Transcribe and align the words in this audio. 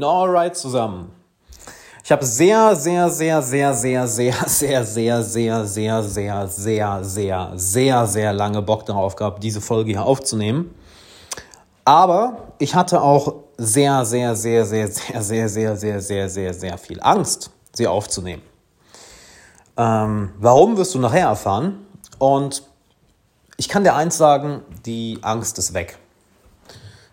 Alright 0.00 0.56
zusammen. 0.56 1.12
Ich 2.02 2.10
habe 2.10 2.24
sehr, 2.24 2.74
sehr, 2.74 3.10
sehr, 3.10 3.42
sehr, 3.42 3.74
sehr, 3.74 4.06
sehr, 4.08 4.46
sehr, 4.46 4.84
sehr, 4.84 5.22
sehr, 5.22 5.64
sehr, 5.66 6.02
sehr, 6.02 6.48
sehr, 6.48 7.04
sehr, 7.04 7.52
sehr, 7.54 8.06
sehr 8.06 8.32
lange 8.32 8.62
Bock 8.62 8.86
darauf 8.86 9.16
gehabt, 9.16 9.42
diese 9.42 9.60
Folge 9.60 9.90
hier 9.92 10.04
aufzunehmen. 10.04 10.74
Aber 11.84 12.54
ich 12.58 12.74
hatte 12.74 13.02
auch 13.02 13.34
sehr, 13.58 14.04
sehr, 14.04 14.34
sehr, 14.34 14.64
sehr, 14.64 14.86
sehr, 14.86 15.22
sehr, 15.22 15.48
sehr, 15.48 15.76
sehr, 15.76 16.00
sehr, 16.00 16.28
sehr, 16.28 16.54
sehr 16.54 16.78
viel 16.78 17.00
Angst, 17.02 17.50
sie 17.72 17.86
aufzunehmen. 17.86 18.42
Ähm, 19.76 20.32
warum 20.38 20.76
wirst 20.76 20.94
du 20.94 20.98
nachher 21.00 21.28
erfahren? 21.28 21.86
Und 22.18 22.62
ich 23.58 23.68
kann 23.68 23.84
dir 23.84 23.94
eins 23.94 24.16
sagen, 24.16 24.62
die 24.86 25.18
Angst 25.22 25.58
ist 25.58 25.74
weg. 25.74 25.98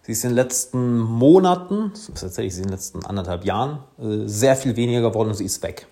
Sie 0.09 0.13
ist 0.13 0.23
in 0.23 0.31
den 0.31 0.37
letzten 0.37 0.97
Monaten, 0.97 1.93
tatsächlich 2.15 2.57
in 2.57 2.63
den 2.63 2.71
letzten 2.71 3.05
anderthalb 3.05 3.45
Jahren, 3.45 3.83
äh, 3.99 4.27
sehr 4.27 4.55
viel 4.55 4.75
weniger 4.75 5.01
geworden 5.01 5.29
und 5.29 5.35
sie 5.35 5.45
ist 5.45 5.61
weg. 5.61 5.85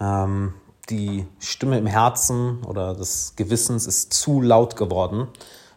Ähm, 0.00 0.54
die 0.90 1.24
Stimme 1.38 1.78
im 1.78 1.86
Herzen 1.86 2.64
oder 2.64 2.92
des 2.92 3.34
Gewissens 3.36 3.86
ist 3.86 4.12
zu 4.14 4.40
laut 4.40 4.74
geworden, 4.74 5.28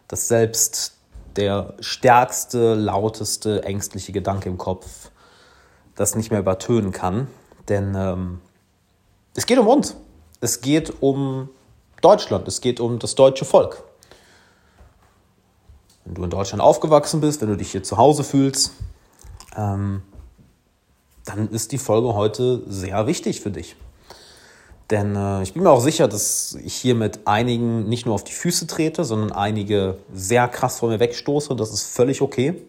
dass 0.08 0.26
selbst 0.26 0.96
der 1.36 1.74
stärkste, 1.78 2.74
lauteste, 2.74 3.62
ängstliche 3.62 4.10
Gedanke 4.10 4.48
im 4.48 4.58
Kopf 4.58 5.12
das 5.94 6.16
nicht 6.16 6.32
mehr 6.32 6.40
übertönen 6.40 6.90
kann. 6.90 7.28
Denn 7.68 7.94
ähm, 7.96 8.40
es 9.36 9.46
geht 9.46 9.60
um 9.60 9.68
uns. 9.68 9.94
Es 10.40 10.60
geht 10.60 10.92
um 11.00 11.50
Deutschland. 12.00 12.48
Es 12.48 12.60
geht 12.60 12.80
um 12.80 12.98
das 12.98 13.14
deutsche 13.14 13.44
Volk 13.44 13.84
wenn 16.08 16.14
du 16.14 16.24
in 16.24 16.30
Deutschland 16.30 16.62
aufgewachsen 16.62 17.20
bist, 17.20 17.42
wenn 17.42 17.48
du 17.48 17.56
dich 17.56 17.70
hier 17.70 17.82
zu 17.82 17.98
Hause 17.98 18.24
fühlst, 18.24 18.72
ähm, 19.56 20.02
dann 21.26 21.50
ist 21.50 21.72
die 21.72 21.78
Folge 21.78 22.14
heute 22.14 22.62
sehr 22.66 23.06
wichtig 23.06 23.42
für 23.42 23.50
dich. 23.50 23.76
Denn 24.90 25.14
äh, 25.14 25.42
ich 25.42 25.52
bin 25.52 25.62
mir 25.62 25.70
auch 25.70 25.82
sicher, 25.82 26.08
dass 26.08 26.56
ich 26.64 26.74
hier 26.74 26.94
mit 26.94 27.26
einigen 27.26 27.90
nicht 27.90 28.06
nur 28.06 28.14
auf 28.14 28.24
die 28.24 28.32
Füße 28.32 28.66
trete, 28.66 29.04
sondern 29.04 29.32
einige 29.32 29.98
sehr 30.14 30.48
krass 30.48 30.78
von 30.78 30.88
mir 30.88 30.98
wegstoße. 30.98 31.54
Das 31.56 31.72
ist 31.72 31.84
völlig 31.84 32.22
okay. 32.22 32.62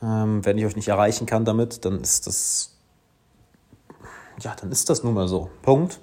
Ähm, 0.00 0.44
wenn 0.44 0.56
ich 0.56 0.64
euch 0.64 0.76
nicht 0.76 0.86
erreichen 0.86 1.26
kann 1.26 1.44
damit, 1.44 1.84
dann 1.84 2.00
ist 2.00 2.28
das, 2.28 2.76
ja, 4.40 4.54
dann 4.60 4.70
ist 4.70 4.88
das 4.88 5.02
nun 5.02 5.14
mal 5.14 5.26
so. 5.26 5.50
Punkt. 5.62 5.98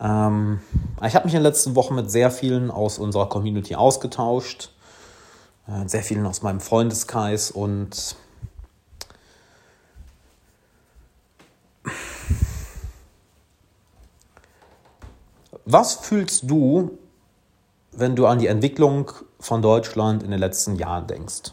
Ähm, 0.00 0.58
ich 1.06 1.14
habe 1.14 1.26
mich 1.26 1.34
in 1.34 1.40
den 1.40 1.44
letzten 1.44 1.76
Wochen 1.76 1.94
mit 1.94 2.10
sehr 2.10 2.32
vielen 2.32 2.72
aus 2.72 2.98
unserer 2.98 3.28
Community 3.28 3.76
ausgetauscht 3.76 4.73
sehr 5.86 6.02
vielen 6.02 6.26
aus 6.26 6.42
meinem 6.42 6.60
Freundeskreis 6.60 7.50
und 7.50 8.16
was 15.64 15.94
fühlst 15.94 16.50
du, 16.50 16.98
wenn 17.92 18.14
du 18.16 18.26
an 18.26 18.38
die 18.38 18.48
Entwicklung 18.48 19.10
von 19.40 19.62
Deutschland 19.62 20.22
in 20.22 20.30
den 20.30 20.40
letzten 20.40 20.76
Jahren 20.76 21.06
denkst? 21.06 21.52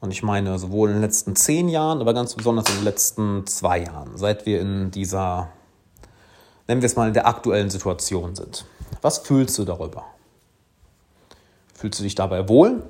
Und 0.00 0.12
ich 0.12 0.22
meine 0.22 0.58
sowohl 0.58 0.90
in 0.90 0.96
den 0.96 1.02
letzten 1.02 1.34
zehn 1.34 1.68
Jahren, 1.68 2.00
aber 2.00 2.14
ganz 2.14 2.34
besonders 2.34 2.68
in 2.68 2.76
den 2.76 2.84
letzten 2.84 3.46
zwei 3.46 3.80
Jahren, 3.80 4.16
seit 4.16 4.46
wir 4.46 4.60
in 4.60 4.90
dieser, 4.90 5.48
nennen 6.68 6.82
wir 6.82 6.86
es 6.86 6.94
mal, 6.94 7.08
in 7.08 7.14
der 7.14 7.26
aktuellen 7.26 7.70
Situation 7.70 8.36
sind. 8.36 8.66
Was 9.02 9.18
fühlst 9.18 9.58
du 9.58 9.64
darüber? 9.64 10.04
Fühlst 11.76 12.00
du 12.00 12.04
dich 12.04 12.14
dabei 12.14 12.48
wohl? 12.48 12.82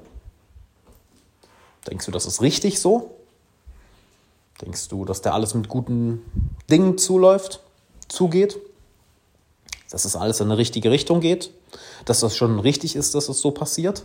Denkst 1.88 2.06
du, 2.06 2.12
das 2.12 2.26
ist 2.26 2.40
richtig 2.40 2.80
so? 2.80 3.16
Denkst 4.62 4.88
du, 4.88 5.04
dass 5.04 5.22
da 5.22 5.32
alles 5.32 5.54
mit 5.54 5.68
guten 5.68 6.22
Dingen 6.70 6.96
zuläuft, 6.96 7.60
zugeht? 8.08 8.58
Dass 9.90 10.04
es 10.04 10.16
alles 10.16 10.40
in 10.40 10.46
eine 10.46 10.56
richtige 10.56 10.90
Richtung 10.90 11.20
geht? 11.20 11.50
Dass 12.04 12.20
das 12.20 12.36
schon 12.36 12.60
richtig 12.60 12.96
ist, 12.96 13.14
dass 13.14 13.28
es 13.28 13.40
so 13.40 13.50
passiert? 13.50 14.04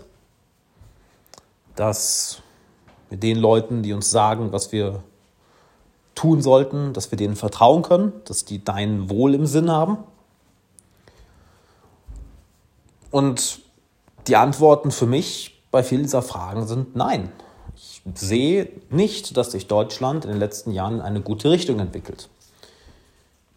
Dass 1.75 2.41
mit 3.09 3.23
den 3.23 3.37
Leuten, 3.37 3.83
die 3.83 3.93
uns 3.93 4.09
sagen, 4.09 4.51
was 4.51 4.71
wir 4.71 5.03
tun 6.15 6.41
sollten, 6.41 6.93
dass 6.93 7.11
wir 7.11 7.17
denen 7.17 7.35
vertrauen 7.35 7.83
können, 7.83 8.13
dass 8.25 8.45
die 8.45 8.63
dein 8.63 9.09
Wohl 9.09 9.35
im 9.35 9.45
Sinn 9.45 9.71
haben? 9.71 9.97
Und 13.09 13.61
die 14.27 14.35
Antworten 14.35 14.91
für 14.91 15.05
mich 15.05 15.61
bei 15.71 15.83
vielen 15.83 16.03
dieser 16.03 16.21
Fragen 16.21 16.67
sind 16.67 16.95
nein. 16.95 17.31
Ich 17.75 18.01
sehe 18.15 18.69
nicht, 18.89 19.37
dass 19.37 19.51
sich 19.51 19.67
Deutschland 19.67 20.25
in 20.25 20.31
den 20.31 20.39
letzten 20.39 20.71
Jahren 20.71 20.95
in 20.95 21.01
eine 21.01 21.21
gute 21.21 21.49
Richtung 21.49 21.79
entwickelt. 21.79 22.29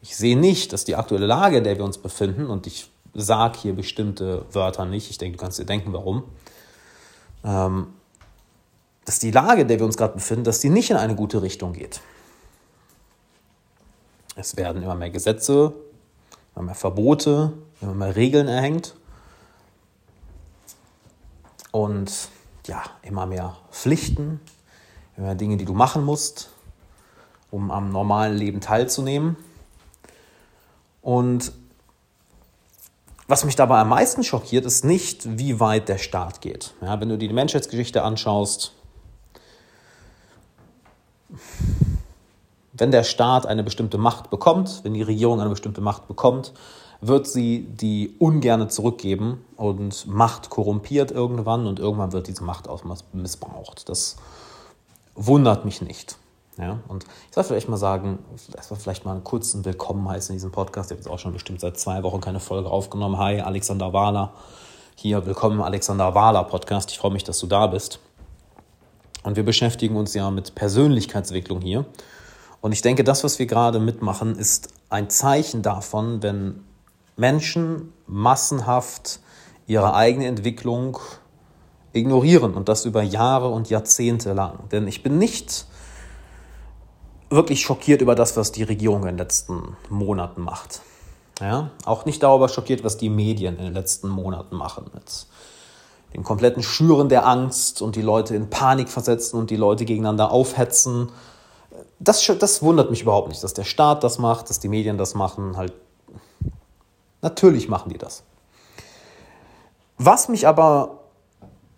Ich 0.00 0.16
sehe 0.16 0.38
nicht, 0.38 0.72
dass 0.72 0.84
die 0.84 0.96
aktuelle 0.96 1.26
Lage, 1.26 1.58
in 1.58 1.64
der 1.64 1.76
wir 1.76 1.84
uns 1.84 1.98
befinden, 1.98 2.46
und 2.46 2.66
ich 2.66 2.88
sage 3.14 3.58
hier 3.58 3.74
bestimmte 3.74 4.44
Wörter 4.52 4.84
nicht, 4.84 5.10
ich 5.10 5.18
denke, 5.18 5.36
du 5.36 5.42
kannst 5.42 5.58
dir 5.58 5.64
denken, 5.64 5.92
warum, 5.92 6.24
ähm, 7.44 7.88
dass 9.04 9.18
die 9.18 9.30
Lage, 9.30 9.62
in 9.62 9.68
der 9.68 9.78
wir 9.78 9.86
uns 9.86 9.96
gerade 9.96 10.14
befinden, 10.14 10.44
dass 10.44 10.60
die 10.60 10.70
nicht 10.70 10.90
in 10.90 10.96
eine 10.96 11.14
gute 11.14 11.42
Richtung 11.42 11.72
geht. 11.72 12.00
Es 14.36 14.56
werden 14.56 14.82
immer 14.82 14.94
mehr 14.94 15.10
Gesetze, 15.10 15.72
immer 16.54 16.66
mehr 16.66 16.74
Verbote, 16.74 17.52
immer 17.80 17.94
mehr 17.94 18.16
Regeln 18.16 18.48
erhängt 18.48 18.94
und 21.74 22.28
ja, 22.68 22.84
immer 23.02 23.26
mehr 23.26 23.56
Pflichten, 23.72 24.40
immer 25.16 25.26
mehr 25.26 25.34
Dinge, 25.34 25.56
die 25.56 25.64
du 25.64 25.74
machen 25.74 26.04
musst, 26.04 26.50
um 27.50 27.72
am 27.72 27.90
normalen 27.90 28.36
Leben 28.36 28.60
teilzunehmen. 28.60 29.36
Und 31.02 31.50
was 33.26 33.44
mich 33.44 33.56
dabei 33.56 33.80
am 33.80 33.88
meisten 33.88 34.22
schockiert, 34.22 34.64
ist 34.66 34.84
nicht, 34.84 35.36
wie 35.36 35.58
weit 35.58 35.88
der 35.88 35.98
Staat 35.98 36.40
geht. 36.40 36.74
Ja, 36.80 37.00
wenn 37.00 37.08
du 37.08 37.18
dir 37.18 37.26
die 37.26 37.34
Menschheitsgeschichte 37.34 38.04
anschaust, 38.04 38.70
wenn 42.72 42.92
der 42.92 43.02
Staat 43.02 43.46
eine 43.46 43.64
bestimmte 43.64 43.98
Macht 43.98 44.30
bekommt, 44.30 44.84
wenn 44.84 44.94
die 44.94 45.02
Regierung 45.02 45.40
eine 45.40 45.50
bestimmte 45.50 45.80
Macht 45.80 46.06
bekommt, 46.06 46.52
wird 47.06 47.26
sie 47.26 47.66
die 47.68 48.14
ungerne 48.18 48.68
zurückgeben 48.68 49.44
und 49.56 50.06
Macht 50.06 50.48
korrumpiert 50.48 51.10
irgendwann 51.10 51.66
und 51.66 51.78
irgendwann 51.78 52.12
wird 52.12 52.28
diese 52.28 52.44
Macht 52.44 52.68
auch 52.68 52.82
missbraucht. 53.12 53.88
Das 53.88 54.16
wundert 55.14 55.64
mich 55.64 55.82
nicht. 55.82 56.16
Ja, 56.56 56.78
und 56.86 57.04
ich 57.28 57.34
soll 57.34 57.44
vielleicht 57.44 57.68
mal 57.68 57.76
sagen, 57.76 58.20
erstmal 58.56 58.78
vielleicht 58.78 59.04
mal 59.04 59.12
einen 59.12 59.24
kurzen 59.24 59.64
Willkommen 59.64 60.08
heißen 60.08 60.32
in 60.32 60.36
diesem 60.36 60.52
Podcast. 60.52 60.90
Ich 60.90 60.96
habe 60.96 61.02
jetzt 61.02 61.12
auch 61.12 61.18
schon 61.18 61.32
bestimmt 61.32 61.60
seit 61.60 61.78
zwei 61.78 62.02
Wochen 62.04 62.20
keine 62.20 62.38
Folge 62.38 62.70
aufgenommen. 62.70 63.18
Hi, 63.18 63.40
Alexander 63.40 63.92
Wahler. 63.92 64.32
Hier, 64.94 65.26
willkommen 65.26 65.56
im 65.56 65.62
Alexander 65.62 66.14
Wahler 66.14 66.44
Podcast. 66.44 66.90
Ich 66.92 66.98
freue 66.98 67.10
mich, 67.10 67.24
dass 67.24 67.40
du 67.40 67.48
da 67.48 67.66
bist. 67.66 67.98
Und 69.24 69.36
wir 69.36 69.44
beschäftigen 69.44 69.96
uns 69.96 70.14
ja 70.14 70.30
mit 70.30 70.54
Persönlichkeitsentwicklung 70.54 71.60
hier. 71.60 71.86
Und 72.60 72.72
ich 72.72 72.82
denke, 72.82 73.02
das, 73.02 73.24
was 73.24 73.38
wir 73.38 73.46
gerade 73.46 73.80
mitmachen, 73.80 74.36
ist 74.36 74.68
ein 74.90 75.10
Zeichen 75.10 75.62
davon, 75.62 76.22
wenn 76.22 76.60
Menschen 77.16 77.92
massenhaft 78.06 79.20
ihre 79.66 79.94
eigene 79.94 80.26
Entwicklung 80.26 80.98
ignorieren 81.92 82.54
und 82.54 82.68
das 82.68 82.84
über 82.84 83.02
Jahre 83.02 83.48
und 83.48 83.70
Jahrzehnte 83.70 84.32
lang. 84.32 84.68
Denn 84.70 84.88
ich 84.88 85.02
bin 85.02 85.18
nicht 85.18 85.66
wirklich 87.30 87.62
schockiert 87.62 88.02
über 88.02 88.14
das, 88.14 88.36
was 88.36 88.52
die 88.52 88.62
Regierung 88.62 89.02
in 89.02 89.08
den 89.08 89.18
letzten 89.18 89.76
Monaten 89.88 90.42
macht. 90.42 90.82
Ja? 91.40 91.70
Auch 91.84 92.04
nicht 92.04 92.22
darüber 92.22 92.48
schockiert, 92.48 92.84
was 92.84 92.96
die 92.96 93.10
Medien 93.10 93.56
in 93.58 93.64
den 93.64 93.74
letzten 93.74 94.08
Monaten 94.08 94.56
machen. 94.56 94.90
Mit 94.92 95.26
dem 96.14 96.22
kompletten 96.22 96.62
Schüren 96.62 97.08
der 97.08 97.26
Angst 97.26 97.82
und 97.82 97.96
die 97.96 98.02
Leute 98.02 98.36
in 98.36 98.50
Panik 98.50 98.88
versetzen 98.88 99.38
und 99.38 99.50
die 99.50 99.56
Leute 99.56 99.84
gegeneinander 99.84 100.30
aufhetzen. 100.30 101.10
Das, 101.98 102.24
das 102.38 102.62
wundert 102.62 102.90
mich 102.90 103.02
überhaupt 103.02 103.28
nicht, 103.28 103.42
dass 103.42 103.54
der 103.54 103.64
Staat 103.64 104.04
das 104.04 104.18
macht, 104.18 104.50
dass 104.50 104.60
die 104.60 104.68
Medien 104.68 104.98
das 104.98 105.14
machen. 105.14 105.56
Halt 105.56 105.72
Natürlich 107.24 107.70
machen 107.70 107.90
die 107.90 107.96
das. 107.96 108.22
Was 109.96 110.28
mich 110.28 110.46
aber 110.46 111.00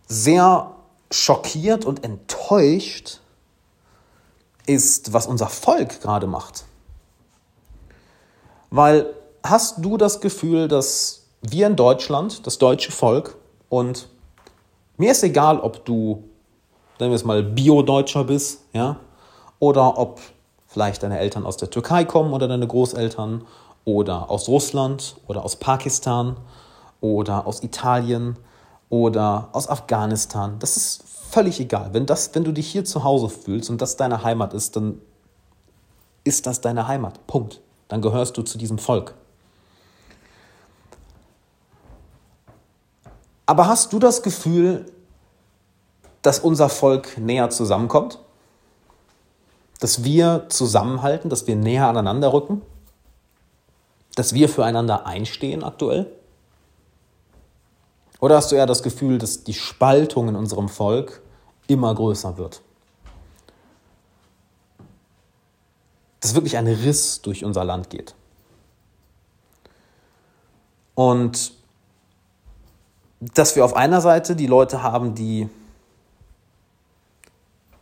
sehr 0.08 0.72
schockiert 1.12 1.84
und 1.84 2.02
enttäuscht, 2.02 3.20
ist, 4.66 5.12
was 5.12 5.28
unser 5.28 5.46
Volk 5.46 6.00
gerade 6.00 6.26
macht. 6.26 6.64
Weil 8.70 9.14
hast 9.44 9.84
du 9.84 9.96
das 9.96 10.20
Gefühl, 10.20 10.66
dass 10.66 11.28
wir 11.42 11.68
in 11.68 11.76
Deutschland, 11.76 12.44
das 12.48 12.58
deutsche 12.58 12.90
Volk, 12.90 13.36
und 13.68 14.08
mir 14.96 15.12
ist 15.12 15.22
egal, 15.22 15.60
ob 15.60 15.84
du, 15.84 16.24
nennen 16.98 17.12
wir 17.12 17.16
es 17.16 17.24
mal, 17.24 17.44
Bio-Deutscher 17.44 18.24
bist, 18.24 18.62
ja, 18.72 18.96
oder 19.60 19.96
ob 19.96 20.18
vielleicht 20.66 21.04
deine 21.04 21.20
Eltern 21.20 21.46
aus 21.46 21.56
der 21.56 21.70
Türkei 21.70 22.04
kommen 22.04 22.32
oder 22.32 22.48
deine 22.48 22.66
Großeltern 22.66 23.46
oder 23.86 24.30
aus 24.30 24.48
Russland 24.48 25.16
oder 25.26 25.44
aus 25.44 25.56
Pakistan 25.56 26.36
oder 27.00 27.46
aus 27.46 27.62
Italien 27.62 28.36
oder 28.90 29.48
aus 29.52 29.68
Afghanistan. 29.68 30.58
Das 30.58 30.76
ist 30.76 31.04
völlig 31.30 31.60
egal. 31.60 31.94
Wenn, 31.94 32.04
das, 32.04 32.34
wenn 32.34 32.44
du 32.44 32.52
dich 32.52 32.66
hier 32.66 32.84
zu 32.84 33.04
Hause 33.04 33.30
fühlst 33.30 33.70
und 33.70 33.80
das 33.80 33.96
deine 33.96 34.22
Heimat 34.22 34.52
ist, 34.52 34.76
dann 34.76 35.00
ist 36.24 36.46
das 36.46 36.60
deine 36.60 36.88
Heimat. 36.88 37.26
Punkt. 37.26 37.60
Dann 37.88 38.02
gehörst 38.02 38.36
du 38.36 38.42
zu 38.42 38.58
diesem 38.58 38.78
Volk. 38.78 39.14
Aber 43.46 43.68
hast 43.68 43.92
du 43.92 44.00
das 44.00 44.22
Gefühl, 44.22 44.86
dass 46.22 46.40
unser 46.40 46.68
Volk 46.68 47.16
näher 47.18 47.50
zusammenkommt? 47.50 48.18
Dass 49.78 50.02
wir 50.02 50.46
zusammenhalten, 50.48 51.30
dass 51.30 51.46
wir 51.46 51.54
näher 51.54 51.86
aneinander 51.86 52.32
rücken? 52.32 52.62
Dass 54.16 54.34
wir 54.34 54.48
füreinander 54.48 55.06
einstehen 55.06 55.62
aktuell? 55.62 56.10
Oder 58.18 58.36
hast 58.36 58.50
du 58.50 58.56
eher 58.56 58.66
das 58.66 58.82
Gefühl, 58.82 59.18
dass 59.18 59.44
die 59.44 59.54
Spaltung 59.54 60.28
in 60.28 60.34
unserem 60.36 60.68
Volk 60.68 61.22
immer 61.68 61.94
größer 61.94 62.38
wird? 62.38 62.62
Dass 66.20 66.34
wirklich 66.34 66.56
ein 66.56 66.66
Riss 66.66 67.20
durch 67.22 67.44
unser 67.44 67.62
Land 67.64 67.90
geht. 67.90 68.16
Und 70.94 71.52
dass 73.20 73.54
wir 73.54 73.64
auf 73.64 73.76
einer 73.76 74.00
Seite 74.00 74.34
die 74.34 74.46
Leute 74.46 74.82
haben, 74.82 75.14
die 75.14 75.48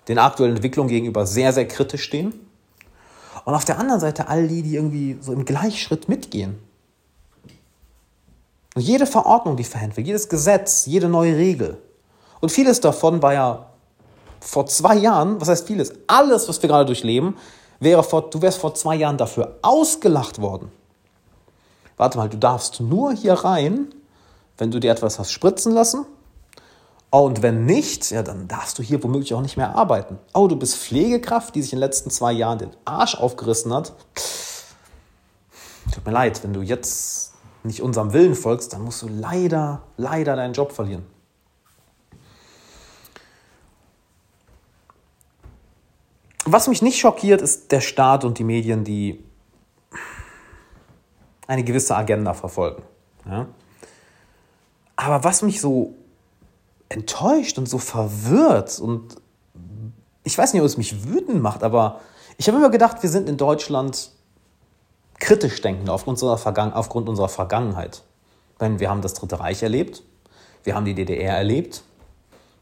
den 0.08 0.18
aktuellen 0.18 0.56
Entwicklungen 0.56 0.88
gegenüber 0.88 1.26
sehr, 1.26 1.52
sehr 1.52 1.66
kritisch 1.66 2.02
stehen. 2.02 2.34
Und 3.44 3.54
auf 3.54 3.64
der 3.64 3.78
anderen 3.78 4.00
Seite 4.00 4.28
all 4.28 4.48
die, 4.48 4.62
die 4.62 4.76
irgendwie 4.76 5.18
so 5.20 5.32
im 5.32 5.44
Gleichschritt 5.44 6.08
mitgehen. 6.08 6.58
Und 8.74 8.82
jede 8.82 9.06
Verordnung, 9.06 9.56
die 9.56 9.64
verhängt 9.64 9.96
wird, 9.96 10.06
jedes 10.06 10.28
Gesetz, 10.28 10.86
jede 10.86 11.08
neue 11.08 11.36
Regel. 11.36 11.78
Und 12.40 12.50
vieles 12.50 12.80
davon 12.80 13.22
war 13.22 13.32
ja 13.32 13.66
vor 14.40 14.66
zwei 14.66 14.96
Jahren, 14.96 15.40
was 15.40 15.48
heißt 15.48 15.66
vieles? 15.66 15.92
Alles, 16.06 16.48
was 16.48 16.60
wir 16.60 16.68
gerade 16.68 16.86
durchleben, 16.86 17.36
wäre 17.80 18.02
vor, 18.02 18.30
du 18.30 18.42
wärst 18.42 18.58
vor 18.58 18.74
zwei 18.74 18.96
Jahren 18.96 19.16
dafür 19.16 19.58
ausgelacht 19.62 20.40
worden. 20.40 20.70
Warte 21.96 22.18
mal, 22.18 22.28
du 22.28 22.36
darfst 22.36 22.80
nur 22.80 23.12
hier 23.12 23.34
rein, 23.34 23.94
wenn 24.58 24.70
du 24.70 24.80
dir 24.80 24.90
etwas 24.90 25.18
hast 25.18 25.30
spritzen 25.30 25.72
lassen. 25.72 26.04
Und 27.14 27.42
wenn 27.42 27.64
nicht, 27.64 28.10
ja, 28.10 28.24
dann 28.24 28.48
darfst 28.48 28.76
du 28.76 28.82
hier 28.82 29.00
womöglich 29.04 29.34
auch 29.34 29.40
nicht 29.40 29.56
mehr 29.56 29.76
arbeiten. 29.76 30.18
Oh, 30.32 30.48
du 30.48 30.56
bist 30.56 30.76
Pflegekraft, 30.76 31.54
die 31.54 31.62
sich 31.62 31.72
in 31.72 31.76
den 31.76 31.86
letzten 31.86 32.10
zwei 32.10 32.32
Jahren 32.32 32.58
den 32.58 32.70
Arsch 32.84 33.14
aufgerissen 33.14 33.72
hat. 33.72 33.92
Tut 35.92 36.04
mir 36.04 36.10
leid, 36.10 36.42
wenn 36.42 36.52
du 36.52 36.60
jetzt 36.60 37.34
nicht 37.62 37.82
unserem 37.82 38.12
Willen 38.12 38.34
folgst, 38.34 38.72
dann 38.72 38.82
musst 38.82 39.00
du 39.02 39.06
leider, 39.06 39.82
leider 39.96 40.34
deinen 40.34 40.54
Job 40.54 40.72
verlieren. 40.72 41.06
Was 46.44 46.66
mich 46.66 46.82
nicht 46.82 46.98
schockiert, 46.98 47.40
ist 47.40 47.70
der 47.70 47.80
Staat 47.80 48.24
und 48.24 48.40
die 48.40 48.44
Medien, 48.44 48.82
die 48.82 49.22
eine 51.46 51.62
gewisse 51.62 51.94
Agenda 51.94 52.34
verfolgen. 52.34 52.82
Ja? 53.24 53.46
Aber 54.96 55.22
was 55.22 55.42
mich 55.42 55.60
so 55.60 55.94
enttäuscht 56.88 57.58
und 57.58 57.68
so 57.68 57.78
verwirrt 57.78 58.78
und 58.78 59.16
ich 60.22 60.36
weiß 60.36 60.52
nicht, 60.52 60.62
ob 60.62 60.66
es 60.66 60.76
mich 60.76 61.04
wütend 61.04 61.42
macht, 61.42 61.62
aber 61.62 62.00
ich 62.38 62.48
habe 62.48 62.58
immer 62.58 62.70
gedacht, 62.70 63.02
wir 63.02 63.10
sind 63.10 63.28
in 63.28 63.36
Deutschland 63.36 64.10
kritisch 65.20 65.60
denken 65.60 65.88
aufgrund 65.88 66.16
unserer, 66.16 66.38
Vergangen 66.38 66.72
aufgrund 66.72 67.08
unserer 67.08 67.28
Vergangenheit. 67.28 68.02
Denn 68.60 68.80
wir 68.80 68.90
haben 68.90 69.02
das 69.02 69.14
Dritte 69.14 69.40
Reich 69.40 69.62
erlebt, 69.62 70.02
wir 70.64 70.74
haben 70.74 70.84
die 70.84 70.94
DDR 70.94 71.36
erlebt, 71.36 71.82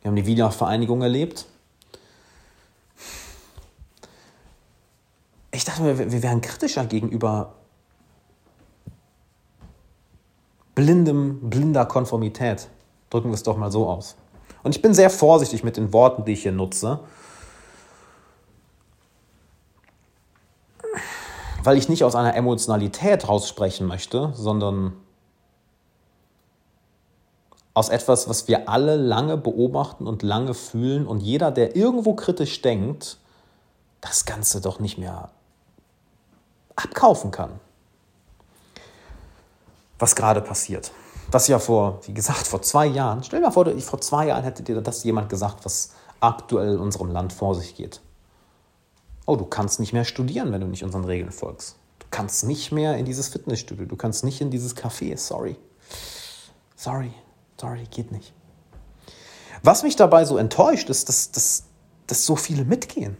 wir 0.03 0.09
haben 0.11 0.17
die 0.17 0.27
Wiedervereinigung 0.27 1.03
erlebt. 1.03 1.47
Ich 5.53 5.65
dachte 5.65 5.83
mir, 5.83 5.99
wir 5.99 6.23
wären 6.23 6.41
kritischer 6.41 6.87
gegenüber 6.87 7.55
blindem, 10.75 11.51
blinder 11.51 11.85
Konformität. 11.87 12.69
Drücken 13.13 13.29
wir 13.29 13.35
es 13.35 13.43
doch 13.43 13.59
mal 13.59 13.71
so 13.71 13.91
aus. 13.91 14.17
Und 14.63 14.75
ich 14.75 14.81
bin 14.81 14.95
sehr 14.95 15.11
vorsichtig 15.11 15.63
mit 15.63 15.77
den 15.77 15.93
Worten, 15.93 16.25
die 16.25 16.33
ich 16.33 16.43
hier 16.45 16.53
nutze, 16.53 17.01
weil 21.63 21.77
ich 21.77 21.91
nicht 21.91 22.05
aus 22.05 22.15
einer 22.15 22.35
Emotionalität 22.35 23.29
raussprechen 23.29 23.87
möchte, 23.87 24.33
sondern 24.35 24.95
aus 27.75 27.91
etwas, 27.91 28.31
was 28.31 28.49
wir 28.49 28.71
alle 28.71 28.97
lange 28.97 29.37
beobachten 29.37 30.07
und 30.07 30.23
lange 30.23 30.55
fühlen 30.55 31.07
und 31.07 31.21
jeder, 31.21 31.51
der 31.51 31.77
irgendwo 31.77 32.15
kritisch 32.15 32.63
denkt, 32.63 33.19
das 34.01 34.25
Ganze 34.25 34.63
doch 34.63 34.81
nicht 34.81 34.97
mehr 34.97 35.29
abkaufen 36.77 37.31
kann. 37.31 37.61
Was 39.99 40.17
gerade 40.17 40.41
passiert. 40.41 40.93
Was 41.33 41.49
ja 41.49 41.59
vor, 41.59 42.01
wie 42.07 42.13
gesagt, 42.13 42.47
vor 42.47 42.61
zwei 42.61 42.87
Jahren, 42.87 43.25
stell 43.25 43.41
dir 43.41 43.47
mal 43.47 43.53
vor, 43.53 43.67
vor 43.81 44.01
zwei 44.03 44.27
Jahren 44.27 44.45
hätte 44.45 44.63
dir 44.63 44.81
das 44.83 45.03
jemand 45.03 45.31
gesagt, 45.31 45.65
was 45.65 45.93
aktuell 46.21 46.75
in 46.75 46.79
unserem 46.79 47.11
Land 47.11 47.33
vor 47.33 47.55
sich 47.55 47.75
geht. 47.75 48.03
Oh, 49.25 49.37
du 49.37 49.47
kannst 49.47 49.81
nicht 49.81 49.95
mehr 49.95 50.05
studieren, 50.05 50.53
wenn 50.53 50.61
du 50.61 50.67
nicht 50.67 50.85
unseren 50.85 51.05
Regeln 51.05 51.33
folgst. 51.33 51.77
Du 52.01 52.07
kannst 52.11 52.45
nicht 52.45 52.71
mehr 52.71 52.99
in 52.99 53.07
dieses 53.07 53.29
Fitnessstudio, 53.29 53.87
du 53.87 53.97
kannst 53.97 54.25
nicht 54.25 54.43
in 54.43 54.51
dieses 54.51 54.77
Café, 54.77 55.17
sorry. 55.17 55.57
Sorry, 56.77 57.13
sorry, 57.59 57.85
geht 57.91 58.13
nicht. 58.13 58.35
Was 59.63 59.83
mich 59.85 59.97
dabei 59.97 60.27
so 60.27 60.37
enttäuscht, 60.37 60.91
ist, 60.91 61.09
dass, 61.09 61.31
dass, 61.31 61.65
dass 62.09 62.27
so 62.27 62.37
viele 62.37 62.67
mitgehen. 62.67 63.17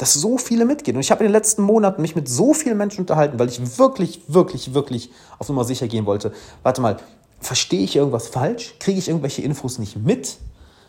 Dass 0.00 0.14
so 0.14 0.38
viele 0.38 0.64
mitgehen. 0.64 0.96
Und 0.96 1.02
ich 1.02 1.10
habe 1.10 1.22
in 1.22 1.28
den 1.28 1.32
letzten 1.32 1.62
Monaten 1.62 2.02
mich 2.02 2.16
mit 2.16 2.28
so 2.28 2.54
vielen 2.54 2.78
Menschen 2.78 3.02
unterhalten, 3.02 3.38
weil 3.38 3.48
ich 3.48 3.78
wirklich, 3.78 4.22
wirklich, 4.26 4.74
wirklich 4.74 5.10
auf 5.38 5.48
Nummer 5.48 5.64
sicher 5.64 5.88
gehen 5.88 6.06
wollte. 6.06 6.32
Warte 6.62 6.80
mal, 6.80 6.96
verstehe 7.38 7.82
ich 7.82 7.96
irgendwas 7.96 8.28
falsch? 8.28 8.74
Kriege 8.80 8.98
ich 8.98 9.08
irgendwelche 9.08 9.42
Infos 9.42 9.78
nicht 9.78 9.96
mit? 9.96 10.38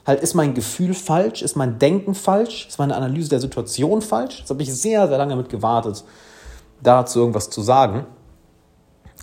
halt, 0.06 0.22
ist 0.22 0.34
mein 0.34 0.54
Gefühl 0.54 0.94
falsch, 0.94 1.42
ist 1.42 1.56
mein 1.56 1.80
Denken 1.80 2.16
falsch, 2.16 2.68
ist 2.68 2.80
meine 2.80 2.96
Analyse 2.96 3.30
der 3.30 3.40
Situation 3.40 4.02
falsch. 4.02 4.40
Jetzt 4.40 4.50
habe 4.50 4.62
ich 4.64 4.74
sehr, 4.74 5.08
sehr 5.08 5.18
lange 5.18 5.36
mit 5.36 5.50
gewartet, 5.50 6.04
dazu 6.82 7.20
irgendwas 7.20 7.50
zu 7.50 7.62
sagen. 7.62 8.06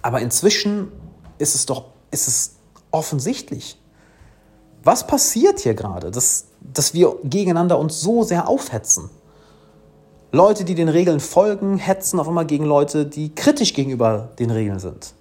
Aber 0.03 0.21
inzwischen 0.21 0.93
ist 1.39 1.55
es 1.55 1.67
doch, 1.67 1.87
ist 2.11 2.29
es 2.29 2.57
offensichtlich. 2.91 3.81
Was 4.85 5.07
passiert 5.07 5.61
hier 5.61 5.75
gerade, 5.75 6.11
dass, 6.11 6.47
dass 6.61 6.95
wir 6.95 7.17
gegeneinander 7.25 7.79
uns 7.79 8.01
so 8.01 8.23
sehr 8.23 8.49
aufhetzen? 8.49 9.11
Leute, 10.31 10.65
die 10.65 10.75
den 10.75 10.91
Regeln 10.91 11.21
folgen, 11.21 11.79
hetzen 11.79 12.21
auf 12.21 12.29
einmal 12.29 12.45
gegen 12.45 12.67
Leute, 12.67 13.07
die 13.07 13.35
kritisch 13.35 13.73
gegenüber 13.73 14.29
den 14.39 14.51
Regeln 14.51 14.79
sind. 14.79 15.15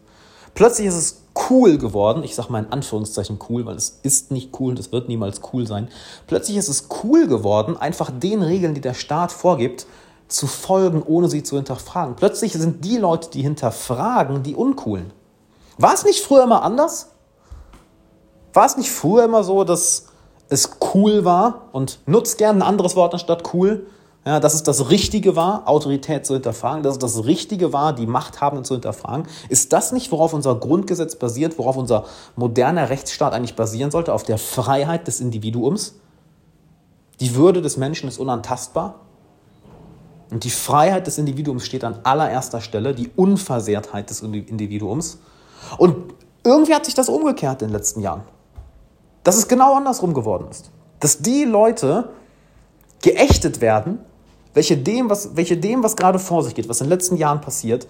Plötzlich 0.54 0.88
ist 0.88 0.96
es 0.96 1.22
cool 1.50 1.78
geworden. 1.78 2.24
Ich 2.24 2.36
sage 2.36 2.52
mal 2.52 2.64
in 2.64 2.72
Anführungszeichen 2.74 3.40
cool, 3.48 3.66
weil 3.66 3.78
es 3.78 4.00
ist 4.04 4.32
nicht 4.32 4.60
cool 4.60 4.72
und 4.72 4.80
es 4.80 4.92
wird 4.92 5.08
niemals 5.08 5.40
cool 5.54 5.66
sein. 5.66 5.88
Plötzlich 6.26 6.58
ist 6.58 6.68
es 6.68 6.90
cool 7.04 7.28
geworden, 7.28 7.78
einfach 7.78 8.12
den 8.12 8.42
Regeln, 8.42 8.74
die 8.74 8.82
der 8.82 8.96
Staat 8.96 9.32
vorgibt, 9.32 9.86
zu 10.28 10.46
folgen, 10.46 11.02
ohne 11.02 11.30
sie 11.30 11.42
zu 11.42 11.56
hinterfragen. 11.56 12.16
Plötzlich 12.18 12.52
sind 12.52 12.84
die 12.84 12.98
Leute, 12.98 13.30
die 13.30 13.44
hinterfragen, 13.44 14.44
die 14.44 14.56
uncoolen. 14.56 15.14
War 15.78 15.94
es 15.94 16.04
nicht 16.04 16.20
früher 16.22 16.44
immer 16.44 16.64
anders? 16.64 17.12
War 18.52 18.66
es 18.66 18.76
nicht 18.76 18.92
früher 18.92 19.24
immer 19.24 19.46
so, 19.46 19.64
dass 19.64 20.08
es 20.50 20.72
cool 20.94 21.24
war 21.24 21.70
und 21.72 22.00
nutzt 22.08 22.38
gerne 22.38 22.60
ein 22.60 22.68
anderes 22.68 22.98
Wort 22.98 23.14
anstatt 23.14 23.54
cool? 23.54 23.86
Ja, 24.28 24.42
dass 24.42 24.54
es 24.54 24.64
das 24.64 24.90
Richtige 24.90 25.38
war, 25.38 25.70
Autorität 25.70 26.26
zu 26.26 26.34
hinterfragen, 26.34 26.84
dass 26.84 26.96
es 26.96 27.00
das 27.00 27.24
Richtige 27.24 27.72
war, 27.72 27.94
die 27.94 28.06
Machthabenden 28.06 28.66
zu 28.66 28.74
hinterfragen. 28.74 29.26
Ist 29.48 29.72
das 29.72 29.94
nicht, 29.94 30.12
worauf 30.12 30.34
unser 30.34 30.56
Grundgesetz 30.56 31.16
basiert, 31.16 31.58
worauf 31.58 31.78
unser 31.78 32.04
moderner 32.36 32.90
Rechtsstaat 32.90 33.32
eigentlich 33.32 33.56
basieren 33.56 33.90
sollte, 33.90 34.14
auf 34.14 34.24
der 34.24 34.38
Freiheit 34.38 35.08
des 35.08 35.22
Individuums? 35.22 35.96
Die 37.22 37.36
Würde 37.36 37.62
des 37.62 37.78
Menschen 37.78 38.10
ist 38.10 38.20
unantastbar. 38.20 38.96
Und 40.30 40.44
die 40.44 40.50
Freiheit 40.50 41.08
des 41.08 41.18
Individuums 41.18 41.66
steht 41.66 41.86
an 41.86 42.00
allererster 42.04 42.60
Stelle, 42.60 42.94
die 42.94 43.10
Unversehrtheit 43.16 44.10
des 44.10 44.24
Individuums. 44.24 45.20
Und 45.78 46.14
irgendwie 46.44 46.76
hat 46.76 46.84
sich 46.84 46.96
das 46.96 47.08
umgekehrt 47.08 47.62
in 47.62 47.70
den 47.70 47.74
letzten 47.74 48.02
Jahren. 48.02 48.24
Dass 49.24 49.38
es 49.38 49.48
genau 49.48 49.76
andersrum 49.76 50.14
geworden 50.14 50.48
ist. 50.52 50.70
Dass 51.00 51.20
die 51.20 51.46
Leute 51.46 52.10
geächtet 53.02 53.62
werden, 53.62 54.00
welche 54.58 54.76
dem, 54.76 55.08
was, 55.08 55.36
welche 55.36 55.56
dem, 55.56 55.84
was 55.84 55.96
gerade 55.96 56.18
vor 56.18 56.44
sich 56.44 56.56
geht, 56.56 56.68
was 56.68 56.82
in 56.82 56.88
den 56.88 56.90
letzten 56.90 57.16
Jahren 57.16 57.42
passiert, 57.42 57.86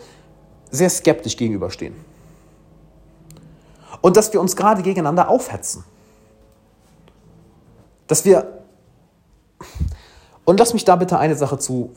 sehr 0.69 0.89
skeptisch 0.89 1.37
gegenüberstehen. 1.37 1.95
Und 4.01 4.17
dass 4.17 4.33
wir 4.33 4.41
uns 4.41 4.57
gerade 4.57 4.83
gegeneinander 4.83 5.29
aufhetzen. 5.29 5.85
Dass 8.07 8.25
wir. 8.25 8.63
Und 10.43 10.59
lass 10.59 10.73
mich 10.73 10.83
da 10.83 10.97
bitte 10.97 11.17
eine 11.17 11.35
Sache 11.35 11.57
zu 11.57 11.91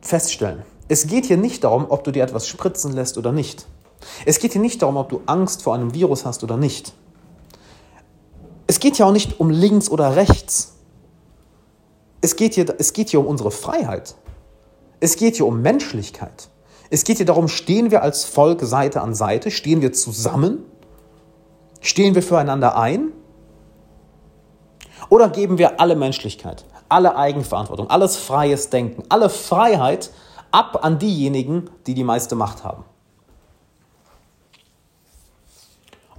feststellen. 0.00 0.62
Es 0.88 1.06
geht 1.06 1.26
hier 1.26 1.36
nicht 1.36 1.62
darum, 1.62 1.84
ob 1.90 2.02
du 2.02 2.10
dir 2.10 2.22
etwas 2.22 2.48
spritzen 2.48 2.94
lässt 2.94 3.18
oder 3.18 3.32
nicht. 3.32 3.66
Es 4.24 4.38
geht 4.38 4.52
hier 4.52 4.62
nicht 4.62 4.80
darum, 4.80 4.96
ob 4.96 5.10
du 5.10 5.20
Angst 5.26 5.62
vor 5.62 5.74
einem 5.74 5.92
Virus 5.92 6.24
hast 6.24 6.42
oder 6.42 6.56
nicht. 6.56 6.94
Es 8.66 8.80
geht 8.80 8.96
ja 8.96 9.04
auch 9.04 9.12
nicht 9.12 9.40
um 9.40 9.50
links 9.50 9.90
oder 9.90 10.16
rechts. 10.16 10.72
Es 12.20 12.36
geht 12.36 12.54
hier, 12.54 12.74
es 12.78 12.92
geht 12.92 13.10
hier 13.10 13.20
um 13.20 13.26
unsere 13.26 13.50
Freiheit. 13.50 14.14
Es 15.00 15.16
geht 15.16 15.36
hier 15.36 15.46
um 15.46 15.62
Menschlichkeit. 15.62 16.50
Es 16.90 17.04
geht 17.04 17.18
hier 17.18 17.26
darum, 17.26 17.48
stehen 17.48 17.90
wir 17.90 18.02
als 18.02 18.24
Volk 18.24 18.62
Seite 18.62 19.00
an 19.00 19.14
Seite, 19.14 19.50
stehen 19.50 19.80
wir 19.80 19.92
zusammen, 19.92 20.64
stehen 21.80 22.14
wir 22.14 22.22
füreinander 22.22 22.76
ein 22.76 23.12
oder 25.08 25.28
geben 25.28 25.56
wir 25.58 25.80
alle 25.80 25.96
Menschlichkeit, 25.96 26.64
alle 26.88 27.16
Eigenverantwortung, 27.16 27.88
alles 27.88 28.16
freies 28.16 28.70
Denken, 28.70 29.04
alle 29.08 29.30
Freiheit 29.30 30.10
ab 30.50 30.84
an 30.84 30.98
diejenigen, 30.98 31.70
die 31.86 31.94
die 31.94 32.04
meiste 32.04 32.34
Macht 32.34 32.64
haben. 32.64 32.84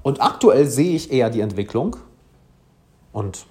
Und 0.03 0.21
aktuell 0.21 0.65
sehe 0.67 0.95
ich 0.95 1.11
eher 1.11 1.29
die 1.29 1.41
Entwicklung 1.41 1.97
und 3.11 3.45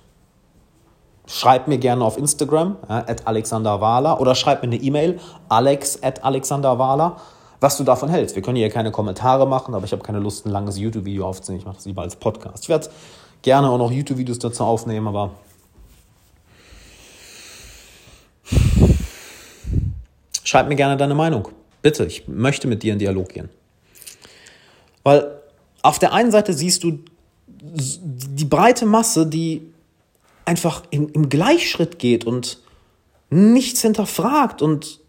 schreib 1.30 1.68
mir 1.68 1.78
gerne 1.78 2.04
auf 2.04 2.18
Instagram, 2.18 2.76
ja, 2.88 2.98
at 3.06 3.26
Alexander 3.26 3.80
Wahler, 3.80 4.20
oder 4.20 4.34
schreib 4.34 4.62
mir 4.62 4.68
eine 4.68 4.76
E-Mail, 4.76 5.20
alex 5.48 6.02
at 6.02 6.24
Alexander 6.24 6.78
Wahler, 6.78 7.18
was 7.60 7.76
du 7.76 7.84
davon 7.84 8.08
hältst. 8.08 8.34
Wir 8.34 8.42
können 8.42 8.56
hier 8.56 8.68
keine 8.70 8.90
Kommentare 8.90 9.46
machen, 9.46 9.74
aber 9.74 9.84
ich 9.84 9.92
habe 9.92 10.02
keine 10.02 10.18
Lust, 10.18 10.44
ein 10.44 10.50
langes 10.50 10.76
YouTube-Video 10.78 11.26
aufzunehmen. 11.26 11.60
Ich 11.60 11.66
mache 11.66 11.76
das 11.76 11.84
lieber 11.84 12.02
als 12.02 12.16
Podcast. 12.16 12.64
Ich 12.64 12.68
werde 12.68 12.88
gerne 13.42 13.70
auch 13.70 13.78
noch 13.78 13.92
YouTube-Videos 13.92 14.40
dazu 14.40 14.64
aufnehmen, 14.64 15.06
aber 15.06 15.30
schreib 20.42 20.68
mir 20.68 20.76
gerne 20.76 20.96
deine 20.96 21.14
Meinung. 21.14 21.48
Bitte, 21.80 22.06
ich 22.06 22.26
möchte 22.26 22.66
mit 22.66 22.82
dir 22.82 22.92
in 22.92 22.98
Dialog 22.98 23.28
gehen. 23.28 23.48
Weil 25.04 25.40
auf 25.82 25.98
der 25.98 26.12
einen 26.12 26.32
Seite 26.32 26.54
siehst 26.54 26.82
du 26.82 26.98
die 27.46 28.44
breite 28.44 28.84
Masse, 28.84 29.26
die 29.26 29.69
einfach 30.44 30.82
im, 30.90 31.08
im 31.12 31.28
Gleichschritt 31.28 31.98
geht 31.98 32.24
und 32.24 32.60
nichts 33.30 33.82
hinterfragt 33.82 34.62
und 34.62 35.00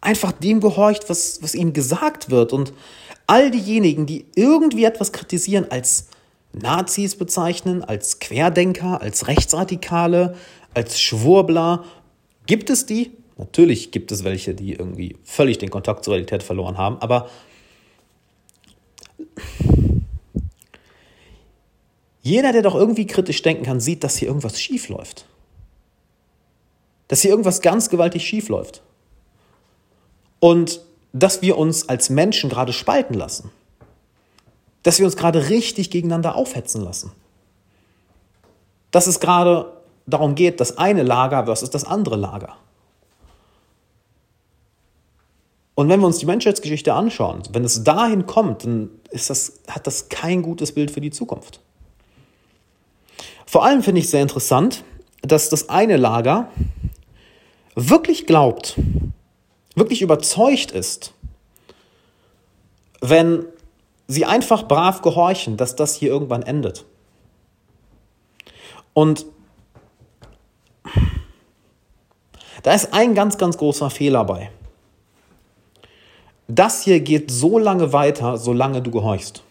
einfach 0.00 0.32
dem 0.32 0.60
gehorcht, 0.60 1.08
was, 1.08 1.42
was 1.42 1.54
ihm 1.54 1.72
gesagt 1.72 2.30
wird. 2.30 2.52
Und 2.52 2.72
all 3.26 3.50
diejenigen, 3.50 4.06
die 4.06 4.26
irgendwie 4.34 4.84
etwas 4.84 5.12
kritisieren, 5.12 5.66
als 5.70 6.08
Nazis 6.52 7.16
bezeichnen, 7.16 7.84
als 7.84 8.18
Querdenker, 8.18 9.00
als 9.00 9.28
Rechtsradikale, 9.28 10.36
als 10.74 11.00
Schwurbler, 11.00 11.84
gibt 12.46 12.70
es 12.70 12.86
die? 12.86 13.12
Natürlich 13.36 13.90
gibt 13.90 14.12
es 14.12 14.24
welche, 14.24 14.54
die 14.54 14.72
irgendwie 14.72 15.16
völlig 15.24 15.58
den 15.58 15.68
Kontakt 15.68 16.04
zur 16.04 16.14
Realität 16.14 16.42
verloren 16.42 16.78
haben, 16.78 16.96
aber 17.00 17.28
jeder, 22.26 22.50
der 22.50 22.62
doch 22.62 22.74
irgendwie 22.74 23.06
kritisch 23.06 23.40
denken 23.40 23.64
kann, 23.64 23.78
sieht, 23.78 24.02
dass 24.02 24.16
hier 24.16 24.26
irgendwas 24.26 24.60
schief 24.60 24.88
läuft. 24.88 25.26
Dass 27.06 27.20
hier 27.20 27.30
irgendwas 27.30 27.60
ganz 27.60 27.88
gewaltig 27.88 28.26
schief 28.26 28.48
läuft. 28.48 28.82
Und 30.40 30.80
dass 31.12 31.40
wir 31.40 31.56
uns 31.56 31.88
als 31.88 32.10
Menschen 32.10 32.50
gerade 32.50 32.72
spalten 32.72 33.14
lassen. 33.14 33.52
Dass 34.82 34.98
wir 34.98 35.06
uns 35.06 35.16
gerade 35.16 35.50
richtig 35.50 35.90
gegeneinander 35.90 36.34
aufhetzen 36.34 36.82
lassen. 36.82 37.12
Dass 38.90 39.06
es 39.06 39.20
gerade 39.20 39.72
darum 40.06 40.34
geht, 40.34 40.60
das 40.60 40.78
eine 40.78 41.04
Lager 41.04 41.44
versus 41.44 41.70
das 41.70 41.84
andere 41.84 42.16
Lager. 42.16 42.56
Und 45.76 45.88
wenn 45.88 46.00
wir 46.00 46.06
uns 46.08 46.18
die 46.18 46.26
Menschheitsgeschichte 46.26 46.92
anschauen, 46.92 47.44
wenn 47.52 47.62
es 47.62 47.84
dahin 47.84 48.26
kommt, 48.26 48.64
dann 48.64 48.90
das, 49.12 49.60
hat 49.68 49.86
das 49.86 50.08
kein 50.08 50.42
gutes 50.42 50.72
Bild 50.72 50.90
für 50.90 51.00
die 51.00 51.10
Zukunft. 51.10 51.60
Vor 53.46 53.64
allem 53.64 53.82
finde 53.82 54.00
ich 54.00 54.10
sehr 54.10 54.22
interessant, 54.22 54.84
dass 55.22 55.48
das 55.48 55.68
eine 55.68 55.96
Lager 55.96 56.48
wirklich 57.76 58.26
glaubt, 58.26 58.76
wirklich 59.74 60.02
überzeugt 60.02 60.72
ist, 60.72 61.12
wenn 63.00 63.44
sie 64.08 64.24
einfach 64.24 64.66
brav 64.66 65.02
gehorchen, 65.02 65.56
dass 65.56 65.76
das 65.76 65.94
hier 65.94 66.10
irgendwann 66.10 66.42
endet. 66.42 66.84
Und 68.94 69.26
da 72.62 72.72
ist 72.72 72.92
ein 72.92 73.14
ganz, 73.14 73.38
ganz 73.38 73.58
großer 73.58 73.90
Fehler 73.90 74.24
bei. 74.24 74.50
Das 76.48 76.82
hier 76.82 77.00
geht 77.00 77.30
so 77.30 77.58
lange 77.58 77.92
weiter, 77.92 78.38
solange 78.38 78.80
du 78.80 78.90
gehorchst. 78.90 79.42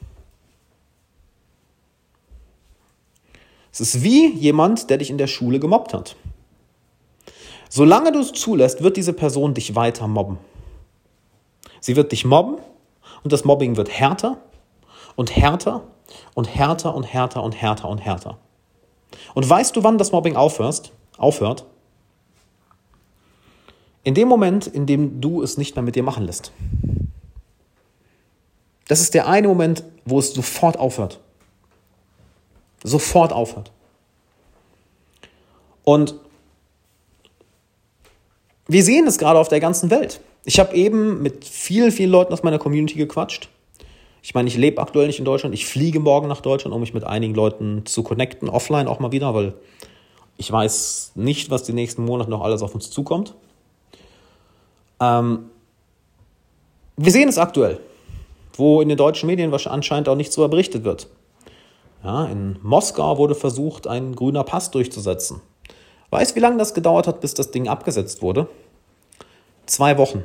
Es 3.76 3.82
ist 3.82 4.04
wie 4.04 4.30
jemand, 4.30 4.90
der 4.90 5.00
dich 5.00 5.10
in 5.10 5.18
der 5.18 5.28
Schule 5.28 5.60
gemobbt 5.60 5.94
hat. 5.94 6.16
Solange 7.70 8.14
du 8.14 8.20
es 8.20 8.32
zulässt, 8.32 8.82
wird 8.82 8.96
diese 8.96 9.12
Person 9.12 9.54
dich 9.54 9.76
weiter 9.76 10.08
mobben. 10.08 10.38
Sie 11.82 11.98
wird 11.98 12.14
dich 12.14 12.24
mobben 12.24 12.56
und 13.26 13.34
das 13.34 13.44
Mobbing 13.44 13.76
wird 13.76 13.90
härter 13.90 14.38
und 15.18 15.36
härter 15.36 15.84
und 16.36 16.56
härter 16.56 16.96
und 16.96 17.04
härter 17.04 17.44
und 17.44 17.52
härter 17.52 17.90
und 17.90 17.98
härter. 17.98 18.38
Und 19.34 19.50
weißt 19.50 19.76
du, 19.76 19.84
wann 19.84 19.98
das 19.98 20.14
Mobbing 20.14 20.38
aufhörst? 20.38 20.94
aufhört? 21.18 21.66
In 24.06 24.14
dem 24.14 24.30
Moment, 24.30 24.68
in 24.68 24.86
dem 24.86 25.20
du 25.20 25.42
es 25.44 25.58
nicht 25.58 25.76
mehr 25.76 25.84
mit 25.84 25.98
dir 25.98 26.04
machen 26.04 26.24
lässt. 26.24 26.54
Das 28.88 29.02
ist 29.02 29.14
der 29.16 29.28
eine 29.28 29.50
Moment, 29.50 29.84
wo 30.06 30.18
es 30.18 30.34
sofort 30.34 30.80
aufhört 30.80 31.20
sofort 32.86 33.34
aufhört. 33.34 33.72
Und 35.84 36.16
wir 38.68 38.84
sehen 38.84 39.06
es 39.08 39.18
gerade 39.18 39.40
auf 39.40 39.48
der 39.48 39.60
ganzen 39.60 39.90
Welt. 39.90 40.20
Ich 40.44 40.60
habe 40.60 40.76
eben 40.76 41.22
mit 41.22 41.46
vielen, 41.46 41.92
vielen 41.92 42.12
Leuten 42.12 42.34
aus 42.34 42.44
meiner 42.44 42.60
Community 42.60 42.96
gequatscht. 42.96 43.50
Ich 44.22 44.34
meine, 44.34 44.48
ich 44.48 44.58
lebe 44.58 44.82
aktuell 44.82 45.08
nicht 45.08 45.20
in 45.20 45.26
Deutschland. 45.26 45.54
Ich 45.54 45.66
fliege 45.66 46.00
morgen 46.00 46.28
nach 46.28 46.42
Deutschland, 46.42 46.74
um 46.74 46.82
mich 46.82 46.94
mit 46.94 47.04
einigen 47.04 47.36
Leuten 47.36 47.86
zu 47.86 48.02
connecten, 48.02 48.50
offline 48.50 48.88
auch 48.88 49.00
mal 49.00 49.12
wieder, 49.12 49.34
weil 49.36 49.54
ich 50.38 50.52
weiß 50.52 51.12
nicht, 51.16 51.50
was 51.50 51.64
die 51.64 51.74
nächsten 51.74 52.04
Monate 52.04 52.30
noch 52.30 52.42
alles 52.42 52.62
auf 52.62 52.74
uns 52.74 52.90
zukommt. 52.90 53.36
Ähm, 55.00 55.50
wir 56.98 57.12
sehen 57.12 57.30
es 57.30 57.38
aktuell, 57.38 57.80
wo 58.54 58.82
in 58.82 58.90
den 58.90 58.98
deutschen 58.98 59.28
Medien 59.28 59.54
anscheinend 59.54 60.10
auch 60.10 60.16
nicht 60.16 60.32
so 60.32 60.48
berichtet 60.48 60.84
wird. 60.84 61.08
Ja, 62.06 62.26
in 62.26 62.60
Moskau 62.62 63.18
wurde 63.18 63.34
versucht, 63.34 63.88
ein 63.88 64.16
grüner 64.16 64.44
Pass 64.44 64.70
durchzusetzen. 64.70 65.42
Weißt, 66.12 66.36
wie 66.36 66.40
lange 66.40 66.58
das 66.58 66.76
gedauert 66.76 67.08
hat, 67.08 67.20
bis 67.20 67.34
das 67.34 67.50
Ding 67.50 67.68
abgesetzt 67.68 68.22
wurde? 68.22 68.48
Zwei 69.66 69.98
Wochen. 69.98 70.24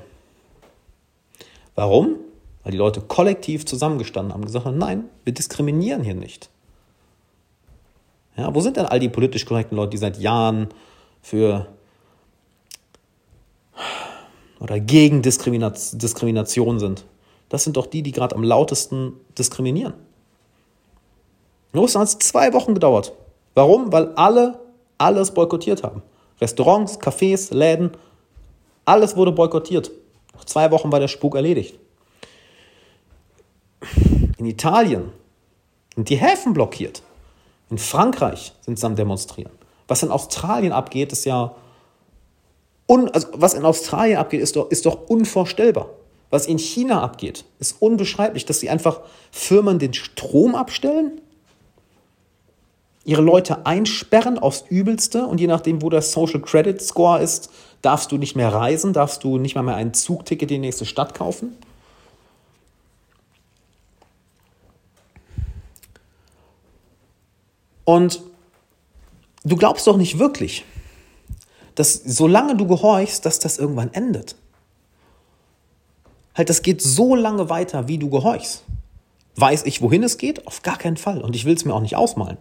Warum? 1.75 2.17
Weil 2.63 2.73
die 2.73 2.79
Leute 2.79 3.01
kollektiv 3.01 3.65
zusammengestanden 3.65 4.35
haben 4.35 4.43
und 4.43 4.47
gesagt 4.47 4.67
haben, 4.67 4.77
nein, 4.77 5.05
wir 5.25 5.33
diskriminieren 5.33 6.03
hier 6.03 6.13
nicht. 6.15 6.51
Ja, 8.37 8.55
wo 8.55 8.61
sind 8.61 8.77
denn 8.77 8.85
all 8.85 9.01
die 9.01 9.09
politisch 9.09 9.47
korrekten 9.47 9.77
Leute, 9.77 9.93
die 9.93 9.97
seit 9.97 10.19
Jahren 10.19 10.69
für 11.23 11.67
oder 14.61 14.79
gegen 14.81 15.23
Diskrimination 15.23 16.79
sind? 16.79 17.07
Das 17.49 17.65
sind 17.65 17.79
doch 17.79 17.87
die, 17.87 18.03
die 18.03 18.13
gerade 18.13 18.37
am 18.37 18.45
lautesten 18.45 19.15
diskriminieren. 19.39 19.95
Es 21.73 21.95
hat 21.95 22.09
zwei 22.23 22.53
Wochen 22.53 22.75
gedauert. 22.75 23.13
Warum? 23.55 23.93
Weil 23.93 24.13
alle 24.15 24.61
alles 24.99 25.31
boykottiert 25.33 25.83
haben. 25.83 26.03
Restaurants, 26.41 27.01
Cafés, 27.01 27.55
Läden, 27.55 27.93
alles 28.85 29.17
wurde 29.17 29.33
boykottiert. 29.33 29.91
Nach 30.35 30.45
zwei 30.45 30.71
Wochen 30.71 30.93
war 30.93 31.01
der 31.01 31.09
Spuk 31.09 31.35
erledigt. 31.35 31.79
In 34.37 34.47
Italien 34.47 35.13
sind 35.95 36.09
die 36.09 36.17
Häfen 36.17 36.53
blockiert. 36.53 37.03
In 37.71 37.79
Frankreich 37.79 38.53
sind 38.61 38.79
sie 38.79 38.87
am 38.87 38.97
Demonstrieren. 38.97 39.53
Was 39.89 40.03
in 40.03 40.11
Australien 40.11 40.73
abgeht, 40.73 41.13
ist 41.13 41.25
ja. 41.25 41.55
Un, 42.87 43.09
also 43.11 43.29
was 43.33 43.55
in 43.55 43.65
Australien 43.65 44.19
abgeht, 44.19 44.41
ist 44.41 44.57
doch, 44.57 44.71
ist 44.71 44.87
doch 44.87 45.09
unvorstellbar. 45.09 45.91
Was 46.31 46.47
in 46.47 46.59
China 46.59 47.03
abgeht, 47.03 47.45
ist 47.59 47.81
unbeschreiblich, 47.81 48.45
dass 48.45 48.61
sie 48.61 48.71
einfach 48.71 49.01
Firmen 49.31 49.79
den 49.79 49.95
Strom 49.95 50.55
abstellen 50.55 51.21
ihre 53.05 53.23
Leute 53.23 53.67
einsperren 53.67 54.39
aufs 54.39 54.65
Übelste 54.69 55.27
und 55.27 55.41
je 55.41 55.47
nachdem, 55.47 55.83
wo 55.83 55.89
der 55.89 56.03
Social 56.03 56.41
Credit 56.41 56.81
Score 56.81 57.21
ist, 57.21 57.51
darfst 57.83 58.13
du 58.13 58.19
nicht 58.19 58.37
mehr 58.37 58.53
reisen, 58.53 58.93
darfst 58.93 59.25
du 59.25 59.39
nicht 59.39 59.55
mal 59.55 59.63
mehr 59.63 59.77
ein 59.77 59.95
Zugticket 59.95 60.51
in 60.51 60.63
die 60.63 60.67
nächste 60.69 60.85
Stadt 60.85 61.15
kaufen. 61.15 61.57
Und 67.85 68.23
du 69.43 69.57
glaubst 69.57 69.87
doch 69.87 69.97
nicht 69.97 70.19
wirklich, 70.19 70.65
dass 71.75 71.95
solange 71.95 72.57
du 72.57 72.67
gehorchst, 72.67 73.25
dass 73.25 73.39
das 73.39 73.59
irgendwann 73.59 73.93
endet. 73.93 74.37
Halt, 76.37 76.51
das 76.51 76.63
geht 76.63 76.83
so 76.83 77.15
lange 77.15 77.49
weiter, 77.49 77.89
wie 77.89 77.99
du 77.99 78.09
gehorchst. 78.11 78.63
Weiß 79.37 79.65
ich, 79.65 79.83
wohin 79.83 80.03
es 80.03 80.19
geht? 80.19 80.47
Auf 80.47 80.63
gar 80.63 80.79
keinen 80.79 80.99
Fall. 80.99 81.21
Und 81.23 81.35
ich 81.35 81.47
will 81.47 81.55
es 81.55 81.65
mir 81.65 81.75
auch 81.75 81.81
nicht 81.81 81.97
ausmalen. 81.97 82.37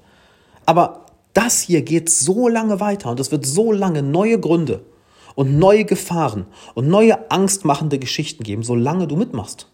Aber 0.70 1.08
das 1.34 1.62
hier 1.62 1.82
geht 1.82 2.12
so 2.12 2.48
lange 2.48 2.80
weiter 2.80 3.10
und 3.10 3.20
es 3.20 3.32
wird 3.32 3.44
so 3.44 3.72
lange 3.72 4.04
neue 4.04 4.40
Gründe 4.40 4.86
und 5.34 5.58
neue 5.58 5.84
Gefahren 5.84 6.46
und 6.76 6.88
neue 6.88 7.32
angstmachende 7.32 7.98
Geschichten 7.98 8.44
geben, 8.44 8.62
solange 8.62 9.08
du 9.08 9.16
mitmachst. 9.16 9.66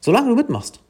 Solange 0.00 0.30
du 0.30 0.34
mitmachst. 0.34 0.80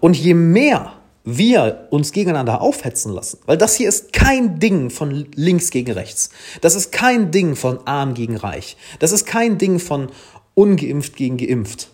Und 0.00 0.16
je 0.16 0.34
mehr 0.34 0.94
wir 1.22 1.86
uns 1.90 2.10
gegeneinander 2.10 2.60
aufhetzen 2.60 3.12
lassen, 3.12 3.38
weil 3.46 3.56
das 3.56 3.76
hier 3.76 3.88
ist 3.88 4.12
kein 4.12 4.58
Ding 4.58 4.90
von 4.90 5.28
links 5.36 5.70
gegen 5.70 5.92
rechts, 5.92 6.30
das 6.60 6.74
ist 6.74 6.90
kein 6.90 7.30
Ding 7.30 7.54
von 7.54 7.86
arm 7.86 8.14
gegen 8.14 8.36
reich, 8.36 8.76
das 8.98 9.12
ist 9.12 9.26
kein 9.26 9.58
Ding 9.58 9.78
von 9.78 10.08
ungeimpft 10.54 11.14
gegen 11.14 11.36
geimpft. 11.36 11.91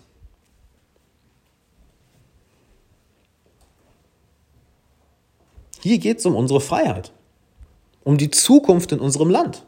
Hier 5.81 5.97
geht 5.97 6.19
es 6.19 6.25
um 6.25 6.35
unsere 6.35 6.61
Freiheit, 6.61 7.11
um 8.03 8.17
die 8.17 8.29
Zukunft 8.29 8.91
in 8.91 8.99
unserem 8.99 9.29
Land, 9.29 9.65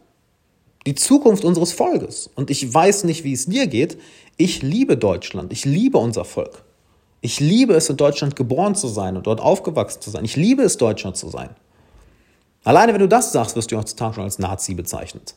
die 0.85 0.95
Zukunft 0.95 1.45
unseres 1.45 1.71
Volkes. 1.71 2.29
Und 2.35 2.49
ich 2.49 2.73
weiß 2.73 3.05
nicht, 3.05 3.23
wie 3.23 3.33
es 3.33 3.45
dir 3.45 3.67
geht. 3.67 3.97
Ich 4.37 4.61
liebe 4.61 4.97
Deutschland, 4.97 5.53
ich 5.53 5.65
liebe 5.65 5.97
unser 5.97 6.25
Volk. 6.25 6.63
Ich 7.21 7.39
liebe 7.39 7.75
es, 7.75 7.89
in 7.89 7.97
Deutschland 7.97 8.35
geboren 8.35 8.73
zu 8.75 8.87
sein 8.87 9.15
und 9.15 9.27
dort 9.27 9.39
aufgewachsen 9.39 10.01
zu 10.01 10.09
sein. 10.09 10.25
Ich 10.25 10.35
liebe 10.35 10.63
es, 10.63 10.77
Deutschland 10.77 11.15
zu 11.15 11.29
sein. 11.29 11.49
Alleine 12.63 12.93
wenn 12.93 13.01
du 13.01 13.07
das 13.07 13.31
sagst, 13.31 13.55
wirst 13.55 13.71
du 13.71 13.77
heutzutage 13.77 14.15
schon 14.15 14.23
als 14.23 14.39
Nazi 14.39 14.73
bezeichnet. 14.73 15.35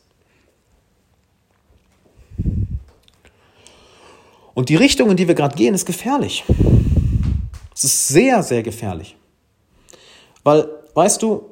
Und 4.55 4.69
die 4.69 4.75
Richtung, 4.75 5.11
in 5.11 5.17
die 5.17 5.27
wir 5.27 5.35
gerade 5.35 5.55
gehen, 5.55 5.75
ist 5.75 5.85
gefährlich. 5.85 6.43
Es 7.75 7.83
ist 7.83 8.07
sehr, 8.07 8.41
sehr 8.41 8.63
gefährlich. 8.63 9.15
Weil, 10.45 10.69
weißt 10.93 11.23
du, 11.23 11.49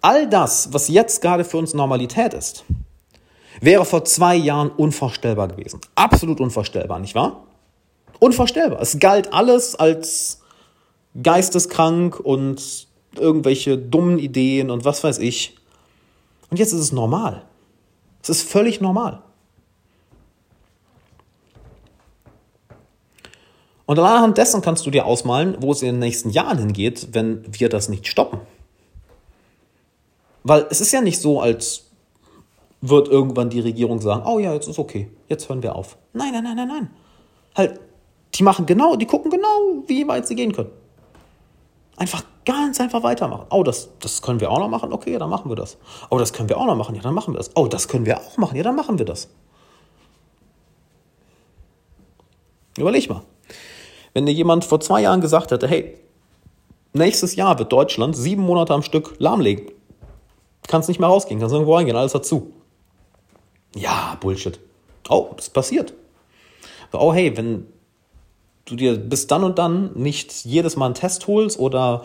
all 0.00 0.28
das, 0.28 0.72
was 0.72 0.88
jetzt 0.88 1.22
gerade 1.22 1.44
für 1.44 1.56
uns 1.56 1.72
Normalität 1.72 2.34
ist, 2.34 2.64
wäre 3.60 3.84
vor 3.84 4.04
zwei 4.04 4.34
Jahren 4.34 4.70
unvorstellbar 4.70 5.48
gewesen. 5.48 5.80
Absolut 5.94 6.40
unvorstellbar, 6.40 6.98
nicht 6.98 7.14
wahr? 7.14 7.44
Unvorstellbar. 8.18 8.82
Es 8.82 8.98
galt 8.98 9.32
alles 9.32 9.76
als 9.76 10.40
geisteskrank 11.22 12.18
und 12.18 12.88
irgendwelche 13.16 13.78
dummen 13.78 14.18
Ideen 14.18 14.70
und 14.70 14.84
was 14.84 15.04
weiß 15.04 15.18
ich. 15.18 15.56
Und 16.50 16.58
jetzt 16.58 16.72
ist 16.72 16.80
es 16.80 16.92
normal. 16.92 17.44
Es 18.20 18.30
ist 18.30 18.42
völlig 18.42 18.80
normal. 18.80 19.22
Und 23.88 23.98
anhand 23.98 24.36
dessen 24.36 24.60
kannst 24.60 24.84
du 24.84 24.90
dir 24.90 25.06
ausmalen, 25.06 25.56
wo 25.60 25.72
es 25.72 25.80
in 25.80 25.94
den 25.94 25.98
nächsten 25.98 26.28
Jahren 26.28 26.58
hingeht, 26.58 27.08
wenn 27.12 27.42
wir 27.48 27.70
das 27.70 27.88
nicht 27.88 28.06
stoppen. 28.06 28.38
Weil 30.44 30.66
es 30.68 30.82
ist 30.82 30.92
ja 30.92 31.00
nicht 31.00 31.18
so, 31.18 31.40
als 31.40 31.86
wird 32.82 33.08
irgendwann 33.08 33.48
die 33.48 33.60
Regierung 33.60 33.98
sagen, 34.02 34.24
oh 34.26 34.38
ja, 34.38 34.52
jetzt 34.52 34.68
ist 34.68 34.78
okay, 34.78 35.10
jetzt 35.28 35.48
hören 35.48 35.62
wir 35.62 35.74
auf. 35.74 35.96
Nein, 36.12 36.34
nein, 36.34 36.44
nein, 36.44 36.56
nein, 36.56 36.68
nein. 36.68 36.90
Halt, 37.56 37.80
die 38.34 38.42
machen 38.42 38.66
genau, 38.66 38.94
die 38.96 39.06
gucken 39.06 39.30
genau, 39.30 39.82
wie 39.86 40.06
weit 40.06 40.28
sie 40.28 40.34
gehen 40.34 40.52
können. 40.52 40.70
Einfach 41.96 42.22
ganz 42.44 42.78
einfach 42.82 43.02
weitermachen. 43.02 43.46
Oh, 43.48 43.62
das, 43.62 43.88
das 44.00 44.20
können 44.20 44.40
wir 44.40 44.50
auch 44.50 44.58
noch 44.58 44.68
machen? 44.68 44.92
Okay, 44.92 45.16
dann 45.16 45.30
machen 45.30 45.50
wir 45.50 45.56
das. 45.56 45.78
Oh, 46.10 46.18
das 46.18 46.34
können 46.34 46.50
wir 46.50 46.58
auch 46.58 46.66
noch 46.66 46.76
machen? 46.76 46.94
Ja, 46.94 47.00
dann 47.00 47.14
machen 47.14 47.32
wir 47.32 47.38
das. 47.38 47.52
Oh, 47.54 47.66
das 47.66 47.88
können 47.88 48.04
wir 48.04 48.18
auch 48.18 48.36
machen? 48.36 48.54
Ja, 48.54 48.64
dann 48.64 48.76
machen 48.76 48.98
wir 48.98 49.06
das. 49.06 49.30
Überleg 52.76 53.08
mal. 53.08 53.22
Wenn 54.18 54.26
dir 54.26 54.32
jemand 54.32 54.64
vor 54.64 54.80
zwei 54.80 55.02
Jahren 55.02 55.20
gesagt 55.20 55.52
hätte, 55.52 55.68
hey, 55.68 55.96
nächstes 56.92 57.36
Jahr 57.36 57.56
wird 57.60 57.72
Deutschland 57.72 58.16
sieben 58.16 58.42
Monate 58.42 58.74
am 58.74 58.82
Stück 58.82 59.14
lahmlegen. 59.20 59.70
Kannst 60.66 60.88
nicht 60.88 60.98
mehr 60.98 61.08
rausgehen, 61.08 61.38
kannst 61.38 61.52
irgendwo 61.52 61.76
reingehen, 61.76 61.96
alles 61.96 62.14
dazu. 62.14 62.52
Ja, 63.76 64.18
Bullshit. 64.20 64.58
Oh, 65.08 65.28
das 65.36 65.50
passiert. 65.50 65.94
Oh, 66.90 67.14
hey, 67.14 67.36
wenn 67.36 67.68
du 68.64 68.74
dir 68.74 68.96
bis 68.96 69.28
dann 69.28 69.44
und 69.44 69.56
dann 69.56 69.92
nicht 69.94 70.44
jedes 70.44 70.74
Mal 70.74 70.86
einen 70.86 70.94
Test 70.94 71.28
holst 71.28 71.56
oder 71.56 72.02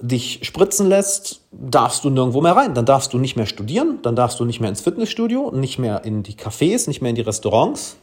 dich 0.00 0.40
spritzen 0.46 0.88
lässt, 0.88 1.42
darfst 1.52 2.02
du 2.02 2.08
nirgendwo 2.08 2.40
mehr 2.40 2.56
rein. 2.56 2.72
Dann 2.72 2.86
darfst 2.86 3.12
du 3.12 3.18
nicht 3.18 3.36
mehr 3.36 3.44
studieren, 3.44 3.98
dann 4.00 4.16
darfst 4.16 4.40
du 4.40 4.46
nicht 4.46 4.60
mehr 4.60 4.70
ins 4.70 4.80
Fitnessstudio, 4.80 5.50
nicht 5.50 5.78
mehr 5.78 6.02
in 6.06 6.22
die 6.22 6.32
Cafés, 6.32 6.88
nicht 6.88 7.02
mehr 7.02 7.10
in 7.10 7.16
die 7.16 7.20
Restaurants. 7.20 7.98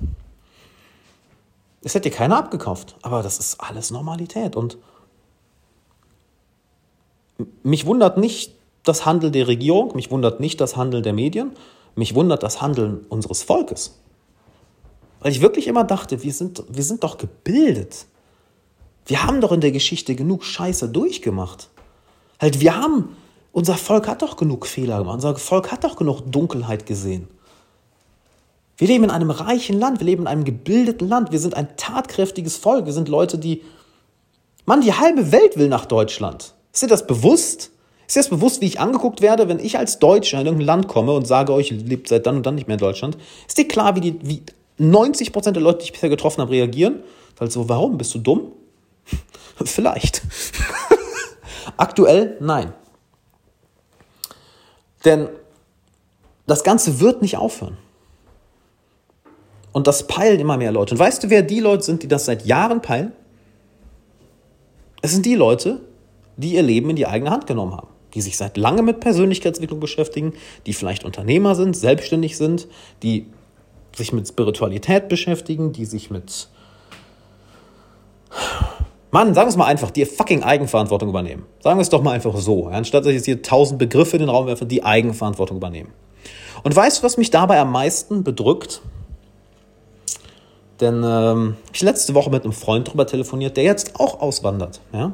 Es 1.82 1.96
hätte 1.96 2.10
keiner 2.10 2.38
abgekauft. 2.38 2.96
Aber 3.02 3.24
das 3.24 3.40
ist 3.40 3.60
alles 3.62 3.92
Normalität. 3.92 4.56
Und 4.56 4.78
mich 7.64 7.86
wundert 7.86 8.18
nicht 8.18 8.56
das 8.84 9.06
Handeln 9.06 9.34
der 9.34 9.48
Regierung, 9.48 9.96
mich 9.96 10.12
wundert 10.12 10.40
nicht 10.40 10.62
das 10.62 10.76
Handeln 10.76 11.04
der 11.04 11.14
Medien, 11.14 11.52
mich 11.96 12.16
wundert 12.16 12.44
das 12.44 12.62
Handeln 12.62 13.06
unseres 13.10 13.44
Volkes. 13.44 14.00
Weil 15.20 15.32
ich 15.32 15.42
wirklich 15.42 15.68
immer 15.68 15.84
dachte, 15.84 16.24
wir 16.24 16.34
sind, 16.34 16.64
wir 16.70 16.84
sind 16.84 17.04
doch 17.04 17.18
gebildet. 17.18 18.06
Wir 19.06 19.24
haben 19.24 19.42
doch 19.42 19.52
in 19.52 19.62
der 19.62 19.72
Geschichte 19.72 20.16
genug 20.16 20.44
Scheiße 20.44 20.90
durchgemacht. 20.90 21.70
Halt, 22.40 22.60
wir 22.60 22.76
haben, 22.76 23.16
unser 23.52 23.76
Volk 23.76 24.08
hat 24.08 24.22
doch 24.22 24.38
genug 24.38 24.68
Fehler 24.68 25.00
gemacht, 25.00 25.16
unser 25.16 25.36
Volk 25.36 25.72
hat 25.72 25.84
doch 25.84 25.96
genug 25.96 26.22
Dunkelheit 26.32 26.86
gesehen. 26.86 27.28
Wir 28.78 28.88
leben 28.88 29.06
in 29.06 29.12
einem 29.12 29.32
reichen 29.32 29.80
Land, 29.80 30.00
wir 30.00 30.06
leben 30.06 30.24
in 30.24 30.28
einem 30.28 30.44
gebildeten 30.44 31.10
Land, 31.10 31.32
wir 31.32 31.40
sind 31.40 31.56
ein 31.56 31.76
tatkräftiges 31.78 32.58
Volk, 32.58 32.86
wir 32.86 32.94
sind 32.94 33.10
Leute, 33.10 33.38
die. 33.38 33.64
Mann, 34.66 34.82
die 34.82 34.94
halbe 34.94 35.32
Welt 35.32 35.58
will 35.58 35.68
nach 35.68 35.86
Deutschland. 35.86 36.54
Ist 36.74 36.84
dir 36.84 36.88
das 36.88 37.08
bewusst? 37.08 37.72
Ist 38.06 38.16
dir 38.16 38.20
das 38.20 38.30
bewusst, 38.30 38.62
wie 38.62 38.66
ich 38.66 38.80
angeguckt 38.80 39.22
werde, 39.22 39.48
wenn 39.48 39.60
ich 39.60 39.78
als 39.78 39.98
Deutscher 39.98 40.40
in 40.40 40.46
irgendein 40.46 40.68
Land 40.68 40.88
komme 40.88 41.14
und 41.14 41.26
sage 41.26 41.54
euch, 41.54 41.72
ihr 41.72 41.78
lebt 41.78 42.08
seit 42.08 42.26
dann 42.28 42.38
und 42.38 42.46
dann 42.46 42.56
nicht 42.56 42.68
mehr 42.68 42.76
in 42.76 42.80
Deutschland? 42.80 43.18
Ist 43.48 43.58
dir 43.58 43.68
klar, 43.68 43.96
wie, 43.96 44.02
die, 44.02 44.20
wie 44.22 44.44
90 44.78 45.32
Prozent 45.34 45.56
der 45.56 45.64
Leute, 45.64 45.80
die 45.80 45.86
ich 45.86 45.94
bisher 45.94 46.10
getroffen 46.10 46.42
habe, 46.42 46.52
reagieren? 46.52 47.02
Weil 47.38 47.50
so, 47.50 47.68
warum? 47.68 47.98
Bist 47.98 48.14
du 48.14 48.20
dumm? 48.20 48.52
Vielleicht. 49.66 50.22
Aktuell 51.78 52.38
nein. 52.40 52.74
Denn 55.04 55.30
das 56.46 56.64
Ganze 56.64 57.00
wird 57.00 57.22
nicht 57.22 57.38
aufhören. 57.38 57.78
Und 59.78 59.86
das 59.86 60.08
peilen 60.08 60.40
immer 60.40 60.58
mehr 60.58 60.72
Leute. 60.72 60.96
Und 60.96 61.00
weißt 61.00 61.24
du, 61.24 61.30
wer 61.30 61.44
die 61.44 61.60
Leute 61.60 61.84
sind, 61.84 62.02
die 62.02 62.08
das 62.08 62.26
seit 62.26 62.48
Jahren 62.48 62.82
peilen? 62.82 63.12
Es 65.04 65.12
sind 65.12 65.24
die 65.24 65.36
Leute, 65.36 65.82
die 66.36 66.56
ihr 66.56 66.64
Leben 66.64 66.90
in 66.90 66.96
die 66.96 67.06
eigene 67.06 67.30
Hand 67.30 67.46
genommen 67.46 67.74
haben, 67.74 67.90
die 68.16 68.22
sich 68.22 68.38
seit 68.38 68.58
langem 68.58 68.86
mit 68.86 69.02
Persönlichkeitsentwicklung 69.02 69.80
beschäftigen, 69.80 70.34
die 70.66 70.74
vielleicht 70.74 71.04
Unternehmer 71.06 71.54
sind, 71.54 71.78
selbstständig 71.78 72.38
sind, 72.38 72.68
die 73.04 73.28
sich 73.96 74.14
mit 74.14 74.28
Spiritualität 74.28 75.10
beschäftigen, 75.10 75.74
die 75.74 75.86
sich 75.86 76.10
mit 76.10 76.50
Mann, 79.12 79.36
sagen 79.36 79.46
wir 79.46 79.52
es 79.52 79.58
mal 79.58 79.66
einfach, 79.66 79.92
die 79.92 80.06
fucking 80.06 80.42
Eigenverantwortung 80.42 81.10
übernehmen. 81.10 81.46
Sagen 81.60 81.78
wir 81.78 81.84
es 81.84 81.90
doch 81.90 82.02
mal 82.02 82.14
einfach 82.14 82.36
so. 82.38 82.66
Anstatt 82.66 83.04
dass 83.04 83.12
ich 83.12 83.18
jetzt 83.18 83.26
hier 83.26 83.44
tausend 83.44 83.78
Begriffe 83.78 84.16
in 84.16 84.22
den 84.24 84.30
Raum 84.30 84.48
werfe, 84.48 84.66
die 84.66 84.84
Eigenverantwortung 84.84 85.58
übernehmen. 85.58 85.94
Und 86.64 86.76
weißt 86.76 86.98
du, 86.98 87.04
was 87.04 87.18
mich 87.18 87.30
dabei 87.30 87.60
am 87.60 87.72
meisten 87.72 88.24
bedrückt? 88.24 88.82
Denn 90.80 91.04
ähm, 91.04 91.58
ich 91.74 91.82
letzte 91.82 92.14
Woche 92.14 92.30
mit 92.30 92.44
einem 92.44 92.54
Freund 92.54 92.92
drüber 92.92 93.08
telefoniert, 93.08 93.58
der 93.58 93.64
jetzt 93.64 94.00
auch 94.00 94.22
auswandert. 94.22 94.80
Ja? 94.94 95.14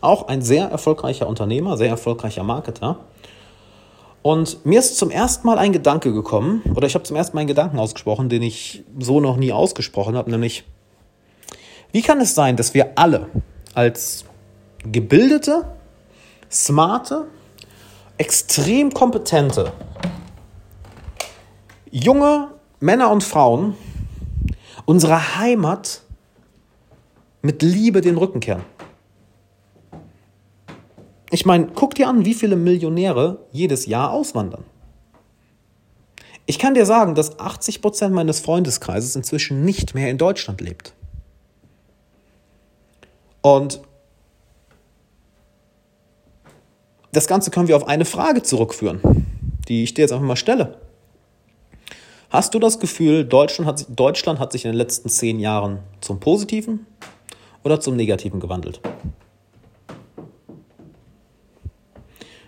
Auch 0.00 0.28
ein 0.28 0.42
sehr 0.42 0.66
erfolgreicher 0.66 1.26
Unternehmer, 1.26 1.76
sehr 1.76 1.88
erfolgreicher 1.88 2.44
Marketer. 2.44 3.00
Und 4.22 4.64
mir 4.66 4.78
ist 4.78 4.98
zum 4.98 5.10
ersten 5.10 5.46
Mal 5.46 5.58
ein 5.58 5.72
Gedanke 5.72 6.12
gekommen, 6.12 6.62
oder 6.74 6.86
ich 6.86 6.94
habe 6.94 7.04
zum 7.04 7.16
ersten 7.16 7.34
Mal 7.34 7.40
einen 7.40 7.48
Gedanken 7.48 7.78
ausgesprochen, 7.78 8.28
den 8.28 8.42
ich 8.42 8.84
so 8.98 9.20
noch 9.20 9.36
nie 9.36 9.52
ausgesprochen 9.52 10.16
habe, 10.16 10.30
nämlich, 10.30 10.64
wie 11.92 12.02
kann 12.02 12.20
es 12.20 12.34
sein, 12.34 12.56
dass 12.56 12.74
wir 12.74 12.92
alle 12.96 13.28
als 13.74 14.24
gebildete, 14.84 15.64
smarte, 16.50 17.26
extrem 18.18 18.92
kompetente, 18.92 19.72
junge 21.90 22.48
Männer 22.78 23.10
und 23.10 23.24
Frauen 23.24 23.74
unserer 24.90 25.38
Heimat 25.38 26.02
mit 27.42 27.62
Liebe 27.62 28.00
den 28.00 28.16
Rücken 28.16 28.40
kehren. 28.40 28.64
Ich 31.30 31.46
meine, 31.46 31.68
guck 31.68 31.94
dir 31.94 32.08
an, 32.08 32.24
wie 32.24 32.34
viele 32.34 32.56
Millionäre 32.56 33.46
jedes 33.52 33.86
Jahr 33.86 34.10
auswandern. 34.10 34.64
Ich 36.46 36.58
kann 36.58 36.74
dir 36.74 36.86
sagen, 36.86 37.14
dass 37.14 37.38
80 37.38 37.82
Prozent 37.82 38.16
meines 38.16 38.40
Freundeskreises 38.40 39.14
inzwischen 39.14 39.64
nicht 39.64 39.94
mehr 39.94 40.10
in 40.10 40.18
Deutschland 40.18 40.60
lebt. 40.60 40.92
Und 43.42 43.80
das 47.12 47.28
Ganze 47.28 47.52
können 47.52 47.68
wir 47.68 47.76
auf 47.76 47.86
eine 47.86 48.04
Frage 48.04 48.42
zurückführen, 48.42 49.24
die 49.68 49.84
ich 49.84 49.94
dir 49.94 50.02
jetzt 50.02 50.12
einfach 50.12 50.26
mal 50.26 50.34
stelle. 50.34 50.80
Hast 52.30 52.54
du 52.54 52.60
das 52.60 52.78
Gefühl, 52.78 53.24
Deutschland 53.24 53.68
hat, 53.68 53.86
Deutschland 53.88 54.38
hat 54.38 54.52
sich 54.52 54.64
in 54.64 54.70
den 54.70 54.76
letzten 54.76 55.08
zehn 55.08 55.40
Jahren 55.40 55.80
zum 56.00 56.20
Positiven 56.20 56.86
oder 57.64 57.80
zum 57.80 57.96
Negativen 57.96 58.38
gewandelt? 58.38 58.80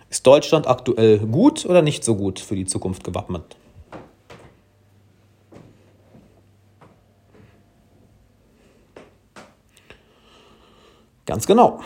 Ist 0.09 0.25
Deutschland 0.25 0.67
aktuell 0.67 1.19
gut 1.19 1.65
oder 1.65 1.81
nicht 1.81 2.05
so 2.05 2.15
gut 2.15 2.39
für 2.39 2.55
die 2.55 2.63
Zukunft 2.63 3.03
gewappnet? 3.03 3.57
Ganz 11.25 11.45
genau. 11.45 11.81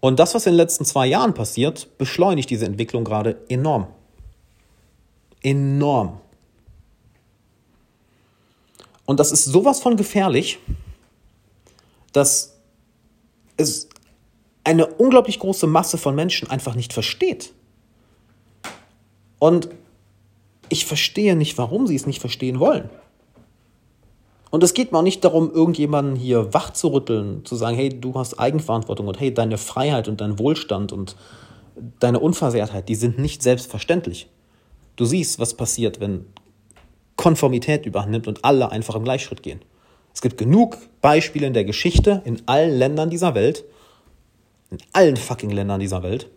Und 0.00 0.18
das, 0.18 0.34
was 0.34 0.46
in 0.46 0.52
den 0.52 0.56
letzten 0.56 0.86
zwei 0.86 1.06
Jahren 1.06 1.34
passiert, 1.34 1.98
beschleunigt 1.98 2.48
diese 2.48 2.64
Entwicklung 2.64 3.04
gerade 3.04 3.44
enorm. 3.50 3.88
Enorm. 5.42 6.20
Und 9.06 9.18
das 9.18 9.32
ist 9.32 9.44
sowas 9.44 9.80
von 9.80 9.96
gefährlich, 9.96 10.58
dass 12.12 12.56
es 13.56 13.88
eine 14.64 14.86
unglaublich 14.86 15.38
große 15.38 15.66
Masse 15.66 15.98
von 15.98 16.14
Menschen 16.14 16.50
einfach 16.50 16.74
nicht 16.74 16.92
versteht. 16.92 17.52
Und 19.38 19.68
ich 20.68 20.86
verstehe 20.86 21.34
nicht, 21.34 21.58
warum 21.58 21.86
sie 21.86 21.96
es 21.96 22.06
nicht 22.06 22.20
verstehen 22.20 22.60
wollen. 22.60 22.88
Und 24.50 24.62
es 24.62 24.74
geht 24.74 24.92
mir 24.92 24.98
auch 24.98 25.02
nicht 25.02 25.24
darum, 25.24 25.50
irgendjemanden 25.52 26.16
hier 26.16 26.52
wach 26.52 26.72
zu 26.72 26.88
rütteln, 26.88 27.44
zu 27.44 27.56
sagen, 27.56 27.76
hey, 27.76 27.88
du 27.88 28.14
hast 28.14 28.38
Eigenverantwortung 28.38 29.06
und 29.06 29.18
hey, 29.20 29.32
deine 29.32 29.58
Freiheit 29.58 30.08
und 30.08 30.20
dein 30.20 30.38
Wohlstand 30.38 30.92
und 30.92 31.16
deine 32.00 32.18
Unversehrtheit, 32.18 32.88
die 32.88 32.96
sind 32.96 33.18
nicht 33.18 33.42
selbstverständlich. 33.42 34.28
Du 35.00 35.06
siehst, 35.06 35.38
was 35.38 35.54
passiert, 35.54 35.98
wenn 35.98 36.26
Konformität 37.16 37.86
übernimmt 37.86 38.28
und 38.28 38.44
alle 38.44 38.70
einfach 38.70 38.94
im 38.94 39.02
Gleichschritt 39.02 39.42
gehen. 39.42 39.62
Es 40.12 40.20
gibt 40.20 40.36
genug 40.36 40.76
Beispiele 41.00 41.46
in 41.46 41.54
der 41.54 41.64
Geschichte, 41.64 42.20
in 42.26 42.42
allen 42.44 42.76
Ländern 42.76 43.08
dieser 43.08 43.34
Welt, 43.34 43.64
in 44.70 44.76
allen 44.92 45.16
fucking 45.16 45.48
Ländern 45.48 45.80
dieser 45.80 46.02
Welt, 46.02 46.28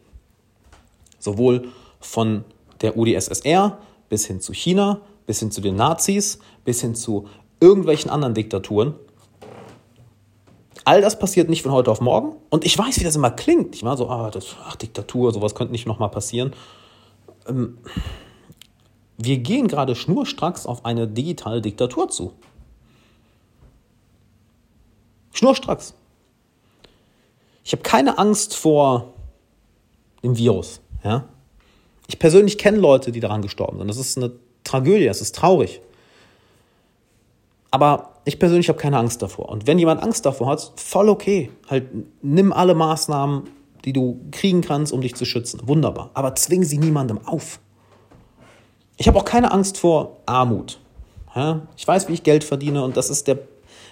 sowohl 1.20 1.68
von 2.00 2.46
der 2.80 2.96
UdSSR 2.96 3.80
bis 4.08 4.28
hin 4.28 4.40
zu 4.40 4.54
China, 4.54 5.02
bis 5.26 5.40
hin 5.40 5.52
zu 5.52 5.60
den 5.60 5.76
Nazis, 5.76 6.40
bis 6.64 6.80
hin 6.80 6.96
zu 6.96 7.28
irgendwelchen 7.60 8.10
anderen 8.10 8.34
Diktaturen. 8.34 8.94
All 10.86 11.02
das 11.02 11.20
passiert 11.20 11.50
nicht 11.50 11.64
von 11.64 11.74
heute 11.74 11.92
auf 11.92 12.00
morgen. 12.00 12.38
Und 12.50 12.64
ich 12.64 12.78
weiß, 12.78 12.98
wie 13.02 13.04
das 13.04 13.18
immer 13.18 13.32
klingt. 13.32 13.76
Ich 13.76 13.84
war 13.84 13.98
so, 13.98 14.08
ah, 14.08 14.32
das, 14.32 14.56
ach, 14.64 14.78
Diktatur, 14.78 15.34
sowas 15.34 15.54
könnte 15.54 15.74
nicht 15.74 15.86
nochmal 15.86 16.12
passieren. 16.12 16.54
Ähm, 17.46 17.78
wir 19.24 19.38
gehen 19.38 19.68
gerade 19.68 19.96
schnurstracks 19.96 20.66
auf 20.66 20.86
eine 20.86 21.08
digitale 21.08 21.62
Diktatur 21.62 22.10
zu. 22.10 22.34
Schnurstracks. 25.34 25.94
Ich 27.64 27.72
habe 27.72 27.84
keine 27.84 28.18
Angst 28.18 28.56
vor 28.56 29.14
dem 30.24 30.38
Virus. 30.38 30.82
Ja? 31.04 31.26
Ich 32.08 32.20
persönlich 32.20 32.58
kenne 32.58 32.78
Leute, 32.78 33.12
die 33.12 33.20
daran 33.20 33.42
gestorben 33.42 33.78
sind. 33.78 33.88
Das 33.88 33.98
ist 33.98 34.18
eine 34.18 34.32
Tragödie, 34.64 35.06
das 35.06 35.22
ist 35.22 35.36
traurig. 35.36 35.82
Aber 37.72 38.14
ich 38.26 38.40
persönlich 38.40 38.70
habe 38.70 38.80
keine 38.80 38.98
Angst 38.98 39.22
davor. 39.22 39.50
Und 39.50 39.66
wenn 39.66 39.80
jemand 39.80 40.04
Angst 40.04 40.26
davor 40.26 40.48
hat, 40.48 40.74
voll 40.76 41.10
okay. 41.10 41.50
Halt, 41.68 41.88
nimm 42.22 42.54
alle 42.54 42.76
Maßnahmen, 42.76 43.50
die 43.86 43.94
du 43.94 44.22
kriegen 44.32 44.62
kannst, 44.62 44.94
um 44.94 45.02
dich 45.02 45.16
zu 45.16 45.26
schützen. 45.26 45.62
Wunderbar. 45.66 46.12
Aber 46.14 46.36
zwing 46.36 46.64
sie 46.64 46.78
niemandem 46.78 47.26
auf. 47.26 47.60
Ich 48.98 49.08
habe 49.08 49.18
auch 49.18 49.26
keine 49.26 49.52
Angst 49.52 49.78
vor 49.78 50.18
Armut. 50.26 50.80
Ich 51.78 51.88
weiß, 51.88 52.08
wie 52.08 52.14
ich 52.14 52.24
Geld 52.24 52.44
verdiene 52.44 52.84
und 52.84 52.96
das 52.96 53.10
ist 53.10 53.28
der, 53.28 53.40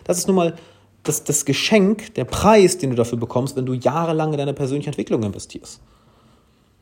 das 0.03 0.19
ist 0.19 0.27
nun 0.27 0.35
mal 0.35 0.55
das, 1.03 1.23
das 1.23 1.45
Geschenk, 1.45 2.13
der 2.13 2.25
Preis, 2.25 2.77
den 2.77 2.91
du 2.91 2.95
dafür 2.95 3.17
bekommst, 3.17 3.55
wenn 3.55 3.65
du 3.65 3.73
jahrelang 3.73 4.31
in 4.31 4.37
deine 4.37 4.53
persönliche 4.53 4.89
Entwicklung 4.89 5.23
investierst. 5.23 5.81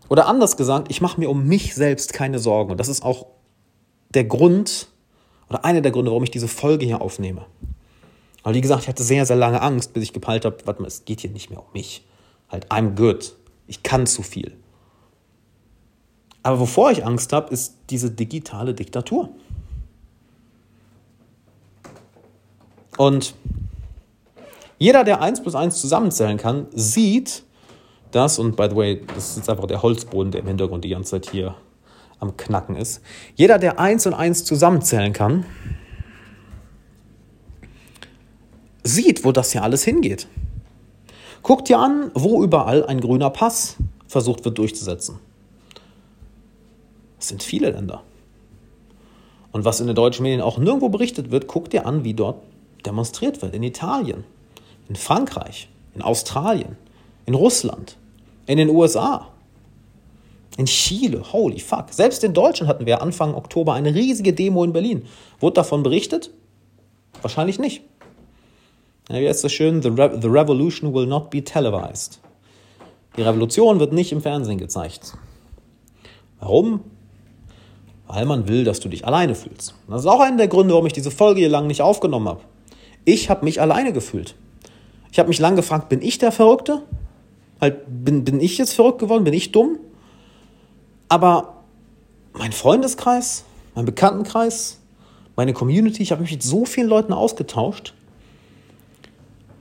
Oder 0.10 0.28
anders 0.28 0.58
gesagt, 0.58 0.92
ich 0.92 1.00
mache 1.02 1.20
mir 1.20 1.30
um 1.30 1.48
mich 1.48 1.76
selbst 1.76 2.12
keine 2.14 2.40
Sorgen. 2.40 2.72
Und 2.72 2.80
das 2.80 2.90
ist 2.90 3.06
auch 3.06 3.28
der 4.14 4.26
Grund, 4.26 4.88
oder 5.50 5.64
einer 5.64 5.82
der 5.82 5.92
Gründe, 5.92 6.12
warum 6.12 6.24
ich 6.24 6.32
diese 6.32 6.48
Folge 6.48 6.86
hier 6.86 7.00
aufnehme. 7.00 7.46
Weil, 8.44 8.56
wie 8.56 8.62
gesagt, 8.62 8.84
ich 8.84 8.90
hatte 8.90 9.04
sehr, 9.04 9.26
sehr 9.26 9.36
lange 9.36 9.62
Angst, 9.62 9.94
bis 9.94 10.04
ich 10.04 10.14
gepeilt 10.14 10.44
habe, 10.44 10.58
warte 10.66 10.82
mal, 10.82 10.88
es 10.88 11.06
geht 11.06 11.22
hier 11.22 11.30
nicht 11.30 11.50
mehr 11.50 11.60
um 11.60 11.72
mich. 11.74 12.06
Halt, 12.50 12.70
I'm 12.72 12.96
good. 12.96 13.36
Ich 13.68 13.84
kann 13.84 14.08
zu 14.08 14.24
viel. 14.24 14.58
Aber 16.44 16.60
wovor 16.60 16.92
ich 16.92 17.06
Angst 17.06 17.34
habe, 17.34 17.54
ist 17.54 17.76
diese 17.90 18.12
digitale 18.12 18.74
Diktatur. 18.74 19.30
Und 22.98 23.34
jeder, 24.78 25.04
der 25.04 25.22
1 25.22 25.42
plus 25.42 25.56
1 25.56 25.80
zusammenzählen 25.80 26.38
kann, 26.38 26.68
sieht 26.72 27.44
das, 28.12 28.40
und 28.40 28.56
by 28.56 28.68
the 28.70 28.76
way, 28.76 29.02
das 29.14 29.32
ist 29.32 29.38
jetzt 29.38 29.50
einfach 29.50 29.68
der 29.68 29.82
Holzboden, 29.84 30.32
der 30.32 30.42
im 30.42 30.48
Hintergrund 30.48 30.84
die 30.84 30.90
ganze 30.90 31.12
Zeit 31.12 31.30
hier 31.30 31.56
am 32.20 32.36
Knacken 32.38 32.76
ist. 32.76 33.02
Jeder, 33.36 33.60
der 33.60 33.80
eins 33.80 34.06
und 34.06 34.14
eins 34.14 34.44
zusammenzählen 34.46 35.14
kann, 35.14 35.46
sieht, 38.84 39.24
wo 39.24 39.32
das 39.32 39.52
hier 39.52 39.64
alles 39.64 39.84
hingeht. 39.84 40.28
Guckt 41.44 41.70
dir 41.70 41.80
an, 41.80 42.12
wo 42.14 42.44
überall 42.44 42.86
ein 42.86 43.00
grüner 43.00 43.30
Pass 43.30 43.78
versucht 44.08 44.44
wird 44.44 44.58
durchzusetzen. 44.58 45.20
Es 47.20 47.28
sind 47.28 47.44
viele 47.44 47.72
Länder. 47.72 48.04
Und 49.52 49.66
was 49.66 49.80
in 49.80 49.88
den 49.88 49.96
deutschen 49.96 50.24
Medien 50.24 50.42
auch 50.42 50.58
nirgendwo 50.58 50.90
berichtet 50.90 51.32
wird, 51.32 51.48
guckt 51.48 51.74
dir 51.74 51.86
an, 51.86 52.04
wie 52.04 52.14
dort 52.14 52.42
demonstriert 52.86 53.42
wird. 53.42 53.54
In 53.54 53.64
Italien, 53.64 54.24
in 54.88 54.96
Frankreich, 54.96 55.70
in 55.96 56.02
Australien, 56.02 56.78
in 57.26 57.34
Russland, 57.34 57.98
in 58.46 58.58
den 58.58 58.70
USA. 58.70 59.28
In 60.58 60.66
Chile, 60.66 61.24
holy 61.32 61.60
fuck. 61.60 61.86
Selbst 61.92 62.24
in 62.24 62.34
Deutschland 62.34 62.70
hatten 62.70 62.86
wir 62.86 63.02
Anfang 63.02 63.34
Oktober 63.34 63.74
eine 63.74 63.94
riesige 63.94 64.34
Demo 64.34 64.64
in 64.64 64.74
Berlin. 64.74 65.06
Wurde 65.40 65.56
davon 65.56 65.84
berichtet? 65.84 66.32
Wahrscheinlich 67.22 67.60
nicht. 67.60 67.82
Ja, 69.10 69.20
wie 69.20 69.28
heißt 69.28 69.44
das 69.44 69.52
schön? 69.52 69.82
The, 69.82 69.90
Re 69.90 70.20
the 70.22 70.28
revolution 70.28 70.94
will 70.94 71.06
not 71.06 71.30
be 71.30 71.44
televised. 71.44 72.20
Die 73.18 73.22
Revolution 73.22 73.80
wird 73.80 73.94
nicht 73.94 74.12
im 74.12 74.22
Fernsehen 74.22 74.58
gezeigt. 74.58 75.14
Warum? 76.40 76.82
Weil 78.12 78.26
man 78.26 78.48
will, 78.48 78.64
dass 78.64 78.80
du 78.80 78.90
dich 78.90 79.06
alleine 79.06 79.36
fühlst. 79.36 79.76
Das 79.88 80.02
ist 80.02 80.08
auch 80.08 80.20
einer 80.20 80.38
der 80.38 80.48
Gründe, 80.48 80.74
warum 80.74 80.88
ich 80.88 80.94
diese 80.94 81.12
Folge 81.12 81.42
hier 81.42 81.50
lang 81.50 81.68
nicht 81.68 81.84
aufgenommen 81.84 82.28
habe. 82.28 82.42
Ich 83.06 83.30
habe 83.30 83.46
mich 83.46 83.62
alleine 83.62 83.94
gefühlt. 83.94 84.34
Ich 85.12 85.20
habe 85.20 85.30
mich 85.30 85.38
lang 85.38 85.56
gefragt, 85.56 85.90
bin 85.90 86.02
ich 86.02 86.18
der 86.18 86.32
Verrückte? 86.32 86.82
Halt, 87.62 87.84
bin, 87.88 88.24
bin 88.24 88.42
ich 88.42 88.58
jetzt 88.58 88.74
verrückt 88.74 88.98
geworden? 88.98 89.24
Bin 89.24 89.34
ich 89.36 89.52
dumm? 89.52 89.78
Aber 91.08 91.58
mein 92.34 92.52
Freundeskreis, 92.52 93.46
mein 93.76 93.86
Bekanntenkreis, 93.86 94.80
meine 95.36 95.54
Community, 95.54 96.02
ich 96.02 96.12
habe 96.12 96.24
mich 96.24 96.32
mit 96.32 96.42
so 96.42 96.66
vielen 96.66 96.90
Leuten 96.90 97.14
ausgetauscht. 97.14 97.94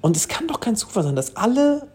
Und 0.00 0.16
es 0.16 0.26
kann 0.26 0.48
doch 0.48 0.60
kein 0.60 0.74
Zufall 0.74 1.02
sein, 1.02 1.16
dass 1.16 1.36
alle, 1.36 1.86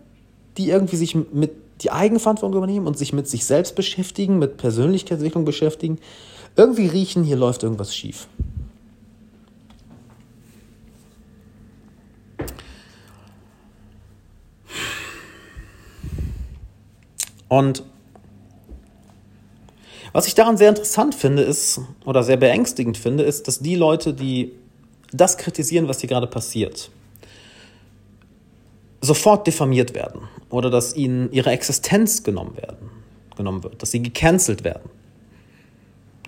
die 0.58 0.70
irgendwie 0.70 0.98
sich 0.98 1.16
mit 1.16 1.52
die 1.82 1.90
Eigenverantwortung 1.90 2.58
übernehmen 2.58 2.86
und 2.86 2.96
sich 2.96 3.12
mit 3.12 3.28
sich 3.28 3.44
selbst 3.44 3.76
beschäftigen, 3.76 4.38
mit 4.38 4.58
Persönlichkeitsentwicklung 4.58 5.46
beschäftigen, 5.46 5.98
irgendwie 6.56 6.88
riechen, 6.88 7.24
hier 7.24 7.38
läuft 7.38 7.64
irgendwas 7.64 7.96
schief. 7.96 8.28
Und 17.48 17.84
was 20.12 20.28
ich 20.28 20.36
daran 20.36 20.58
sehr 20.58 20.70
interessant 20.70 21.16
finde, 21.16 21.44
ist, 21.44 21.82
oder 22.06 22.24
sehr 22.24 22.38
beängstigend 22.38 22.98
finde, 22.98 23.24
ist, 23.24 23.48
dass 23.48 23.60
die 23.60 23.76
Leute, 23.76 24.14
die 24.14 24.54
das 25.12 25.38
kritisieren, 25.38 25.88
was 25.88 26.00
hier 26.00 26.10
gerade 26.10 26.28
passiert, 26.28 26.90
sofort 29.02 29.46
diffamiert 29.46 29.94
werden 29.94 30.22
oder 30.50 30.70
dass 30.70 30.96
ihnen 30.96 31.32
ihre 31.32 31.52
Existenz 31.52 32.24
genommen 32.24 32.58
werden, 32.58 32.90
genommen 33.36 33.64
wird, 33.64 33.82
dass 33.82 33.92
sie 33.92 34.02
gecancelt 34.02 34.64
werden. 34.64 34.90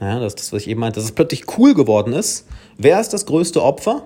Ja, 0.01 0.19
das 0.19 0.33
ist 0.33 0.39
das, 0.39 0.53
was 0.53 0.61
ich 0.63 0.69
eben 0.69 0.79
meinte, 0.79 0.99
dass 0.99 1.05
es 1.05 1.11
plötzlich 1.13 1.57
cool 1.57 1.73
geworden 1.73 2.13
ist. 2.13 2.45
Wer 2.77 2.99
ist 2.99 3.13
das 3.13 3.25
größte 3.25 3.63
Opfer? 3.63 4.03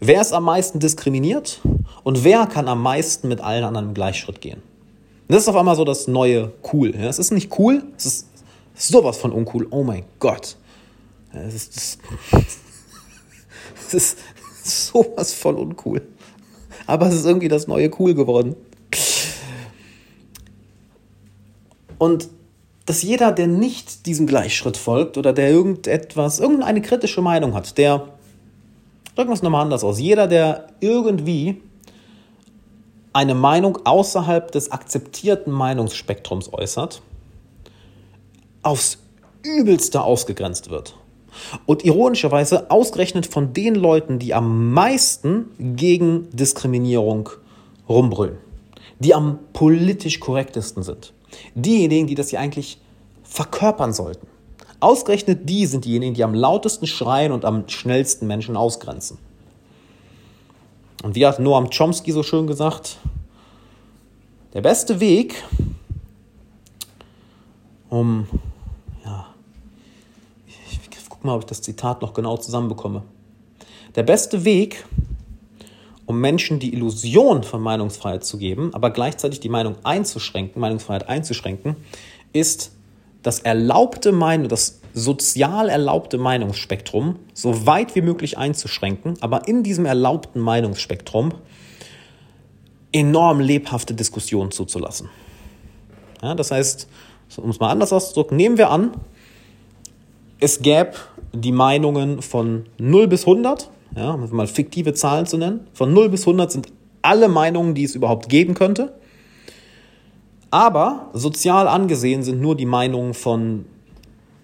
Wer 0.00 0.20
ist 0.20 0.32
am 0.32 0.44
meisten 0.44 0.80
diskriminiert? 0.80 1.60
Und 2.02 2.24
wer 2.24 2.46
kann 2.46 2.68
am 2.68 2.82
meisten 2.82 3.28
mit 3.28 3.40
allen 3.40 3.64
anderen 3.64 3.88
im 3.88 3.94
Gleichschritt 3.94 4.40
gehen? 4.40 4.62
das 5.28 5.44
ist 5.44 5.48
auf 5.48 5.56
einmal 5.56 5.76
so 5.76 5.84
das 5.84 6.08
neue 6.08 6.52
Cool. 6.72 6.94
Es 6.94 7.18
ist 7.18 7.30
nicht 7.30 7.58
cool, 7.58 7.84
es 7.96 8.04
ist 8.04 8.26
Sowas 8.74 9.18
von 9.18 9.32
uncool. 9.32 9.66
Oh 9.70 9.82
mein 9.82 10.04
Gott. 10.18 10.56
Es 11.32 11.54
ist, 11.54 11.98
es 13.76 13.92
ist 13.92 14.18
sowas 14.62 15.32
von 15.32 15.56
uncool. 15.56 16.02
Aber 16.86 17.06
es 17.06 17.14
ist 17.14 17.26
irgendwie 17.26 17.48
das 17.48 17.66
neue 17.66 17.90
Cool 17.98 18.14
geworden. 18.14 18.56
Und 21.98 22.28
dass 22.86 23.02
jeder, 23.02 23.32
der 23.32 23.46
nicht 23.46 24.06
diesem 24.06 24.26
Gleichschritt 24.26 24.76
folgt 24.76 25.16
oder 25.16 25.32
der 25.32 25.50
irgendetwas, 25.50 26.40
irgendeine 26.40 26.82
kritische 26.82 27.22
Meinung 27.22 27.54
hat, 27.54 27.78
der, 27.78 28.08
drücken 29.14 29.30
wir 29.30 29.34
es 29.34 29.42
nochmal 29.42 29.62
anders 29.62 29.84
aus, 29.84 30.00
jeder, 30.00 30.26
der 30.26 30.68
irgendwie 30.80 31.60
eine 33.12 33.34
Meinung 33.34 33.78
außerhalb 33.84 34.50
des 34.50 34.72
akzeptierten 34.72 35.52
Meinungsspektrums 35.52 36.52
äußert, 36.52 37.02
aufs 38.62 38.98
übelste 39.42 40.02
ausgegrenzt 40.02 40.70
wird. 40.70 40.96
Und 41.66 41.84
ironischerweise 41.84 42.70
ausgerechnet 42.70 43.26
von 43.26 43.52
den 43.52 43.74
Leuten, 43.74 44.18
die 44.18 44.34
am 44.34 44.72
meisten 44.72 45.46
gegen 45.76 46.28
Diskriminierung 46.30 47.30
rumbrüllen, 47.88 48.38
die 48.98 49.14
am 49.14 49.38
politisch 49.52 50.20
korrektesten 50.20 50.82
sind, 50.82 51.12
diejenigen, 51.54 52.06
die 52.06 52.14
das 52.14 52.30
ja 52.30 52.40
eigentlich 52.40 52.78
verkörpern 53.22 53.92
sollten. 53.92 54.26
Ausgerechnet 54.80 55.48
die 55.48 55.66
sind 55.66 55.84
diejenigen, 55.84 56.14
die 56.14 56.24
am 56.24 56.34
lautesten 56.34 56.86
schreien 56.86 57.32
und 57.32 57.44
am 57.44 57.68
schnellsten 57.68 58.26
Menschen 58.26 58.56
ausgrenzen. 58.56 59.18
Und 61.02 61.14
wie 61.14 61.26
hat 61.26 61.38
Noam 61.38 61.70
Chomsky 61.70 62.12
so 62.12 62.22
schön 62.22 62.46
gesagt, 62.46 62.98
der 64.54 64.60
beste 64.60 65.00
Weg, 65.00 65.42
um, 67.88 68.26
ja, 69.04 69.26
ich, 70.46 70.80
ich 70.90 71.08
guck 71.08 71.24
mal, 71.24 71.34
ob 71.34 71.42
ich 71.42 71.46
das 71.46 71.62
Zitat 71.62 72.02
noch 72.02 72.12
genau 72.12 72.36
zusammenbekomme. 72.36 73.02
Der 73.94 74.02
beste 74.02 74.44
Weg, 74.44 74.84
um 76.12 76.20
Menschen 76.20 76.58
die 76.58 76.74
Illusion 76.74 77.42
von 77.42 77.62
Meinungsfreiheit 77.62 78.22
zu 78.22 78.36
geben, 78.36 78.74
aber 78.74 78.90
gleichzeitig 78.90 79.40
die 79.40 79.48
Meinung 79.48 79.76
einzuschränken, 79.82 80.60
Meinungsfreiheit 80.60 81.08
einzuschränken, 81.08 81.76
ist 82.34 82.72
das 83.22 83.38
erlaubte 83.38 84.12
Meinung, 84.12 84.48
das 84.48 84.80
sozial 84.92 85.70
erlaubte 85.70 86.18
Meinungsspektrum 86.18 87.16
so 87.32 87.66
weit 87.66 87.94
wie 87.94 88.02
möglich 88.02 88.36
einzuschränken, 88.36 89.14
aber 89.22 89.48
in 89.48 89.62
diesem 89.62 89.86
erlaubten 89.86 90.40
Meinungsspektrum 90.40 91.32
enorm 92.92 93.40
lebhafte 93.40 93.94
Diskussionen 93.94 94.50
zuzulassen. 94.50 95.08
Ja, 96.20 96.34
das 96.34 96.50
heißt, 96.50 96.88
um 97.38 97.48
es 97.48 97.58
mal 97.58 97.70
anders 97.70 97.90
auszudrücken, 97.90 98.36
nehmen 98.36 98.58
wir 98.58 98.68
an, 98.68 98.92
es 100.40 100.60
gäbe 100.60 100.92
die 101.32 101.52
Meinungen 101.52 102.20
von 102.20 102.66
0 102.76 103.08
bis 103.08 103.22
100, 103.22 103.70
ja, 103.96 104.12
um 104.12 104.28
mal 104.30 104.46
fiktive 104.46 104.94
Zahlen 104.94 105.26
zu 105.26 105.36
nennen, 105.36 105.66
von 105.74 105.92
0 105.92 106.08
bis 106.08 106.22
100 106.22 106.50
sind 106.50 106.72
alle 107.02 107.28
Meinungen, 107.28 107.74
die 107.74 107.84
es 107.84 107.94
überhaupt 107.94 108.28
geben 108.28 108.54
könnte. 108.54 108.94
Aber 110.50 111.10
sozial 111.14 111.66
angesehen 111.66 112.22
sind 112.22 112.40
nur 112.40 112.56
die 112.56 112.66
Meinungen 112.66 113.14
von 113.14 113.64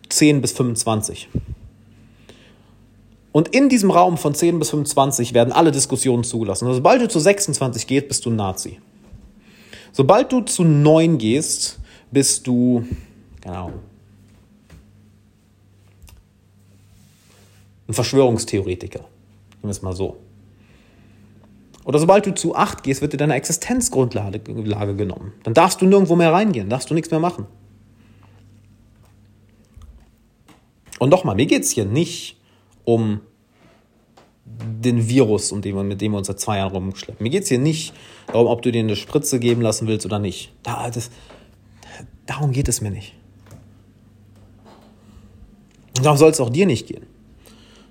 10 0.08 0.40
bis 0.40 0.52
25. 0.52 1.28
Und 3.32 3.48
in 3.48 3.68
diesem 3.68 3.90
Raum 3.90 4.16
von 4.16 4.34
10 4.34 4.58
bis 4.58 4.70
25 4.70 5.34
werden 5.34 5.52
alle 5.52 5.70
Diskussionen 5.70 6.24
zugelassen. 6.24 6.66
Also 6.66 6.76
sobald 6.76 7.02
du 7.02 7.08
zu 7.08 7.20
26 7.20 7.86
gehst, 7.86 8.08
bist 8.08 8.24
du 8.24 8.30
ein 8.30 8.36
Nazi. 8.36 8.80
Sobald 9.92 10.32
du 10.32 10.40
zu 10.40 10.64
9 10.64 11.18
gehst, 11.18 11.78
bist 12.10 12.46
du, 12.46 12.84
genau, 13.40 13.72
ein 17.86 17.94
Verschwörungstheoretiker. 17.94 19.04
Nehmen 19.60 19.64
wir 19.64 19.70
es 19.70 19.82
mal 19.82 19.94
so. 19.94 20.16
Oder 21.84 21.98
sobald 21.98 22.26
du 22.26 22.34
zu 22.34 22.54
8 22.54 22.82
gehst, 22.82 23.00
wird 23.00 23.14
dir 23.14 23.16
deine 23.16 23.34
Existenzgrundlage 23.34 24.40
genommen. 24.40 25.32
Dann 25.42 25.54
darfst 25.54 25.80
du 25.80 25.86
nirgendwo 25.86 26.16
mehr 26.16 26.32
reingehen, 26.32 26.68
darfst 26.68 26.90
du 26.90 26.94
nichts 26.94 27.10
mehr 27.10 27.20
machen. 27.20 27.46
Und 30.98 31.08
nochmal, 31.10 31.34
mir 31.34 31.46
geht 31.46 31.62
es 31.62 31.70
hier 31.70 31.86
nicht 31.86 32.36
um 32.84 33.20
den 34.44 35.08
Virus, 35.08 35.52
mit 35.52 35.64
dem 35.64 36.12
wir 36.12 36.18
uns 36.18 36.26
seit 36.26 36.40
zwei 36.40 36.58
Jahren 36.58 36.72
rumschleppen. 36.72 37.22
Mir 37.22 37.30
geht 37.30 37.44
es 37.44 37.48
hier 37.48 37.58
nicht 37.58 37.94
darum, 38.26 38.48
ob 38.48 38.62
du 38.62 38.72
dir 38.72 38.80
eine 38.80 38.96
Spritze 38.96 39.38
geben 39.38 39.62
lassen 39.62 39.86
willst 39.86 40.04
oder 40.04 40.18
nicht. 40.18 40.52
Da, 40.62 40.90
das, 40.90 41.10
darum 42.26 42.52
geht 42.52 42.68
es 42.68 42.80
mir 42.80 42.90
nicht. 42.90 43.14
Und 45.96 46.04
darum 46.04 46.18
soll 46.18 46.30
es 46.30 46.40
auch 46.40 46.50
dir 46.50 46.66
nicht 46.66 46.86
gehen. 46.86 47.06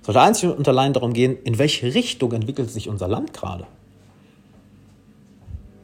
Sollte 0.08 0.22
einzig 0.22 0.48
und 0.48 0.66
allein 0.66 0.94
darum 0.94 1.12
gehen, 1.12 1.36
in 1.44 1.58
welche 1.58 1.92
Richtung 1.92 2.32
entwickelt 2.32 2.70
sich 2.70 2.88
unser 2.88 3.08
Land 3.08 3.34
gerade. 3.34 3.66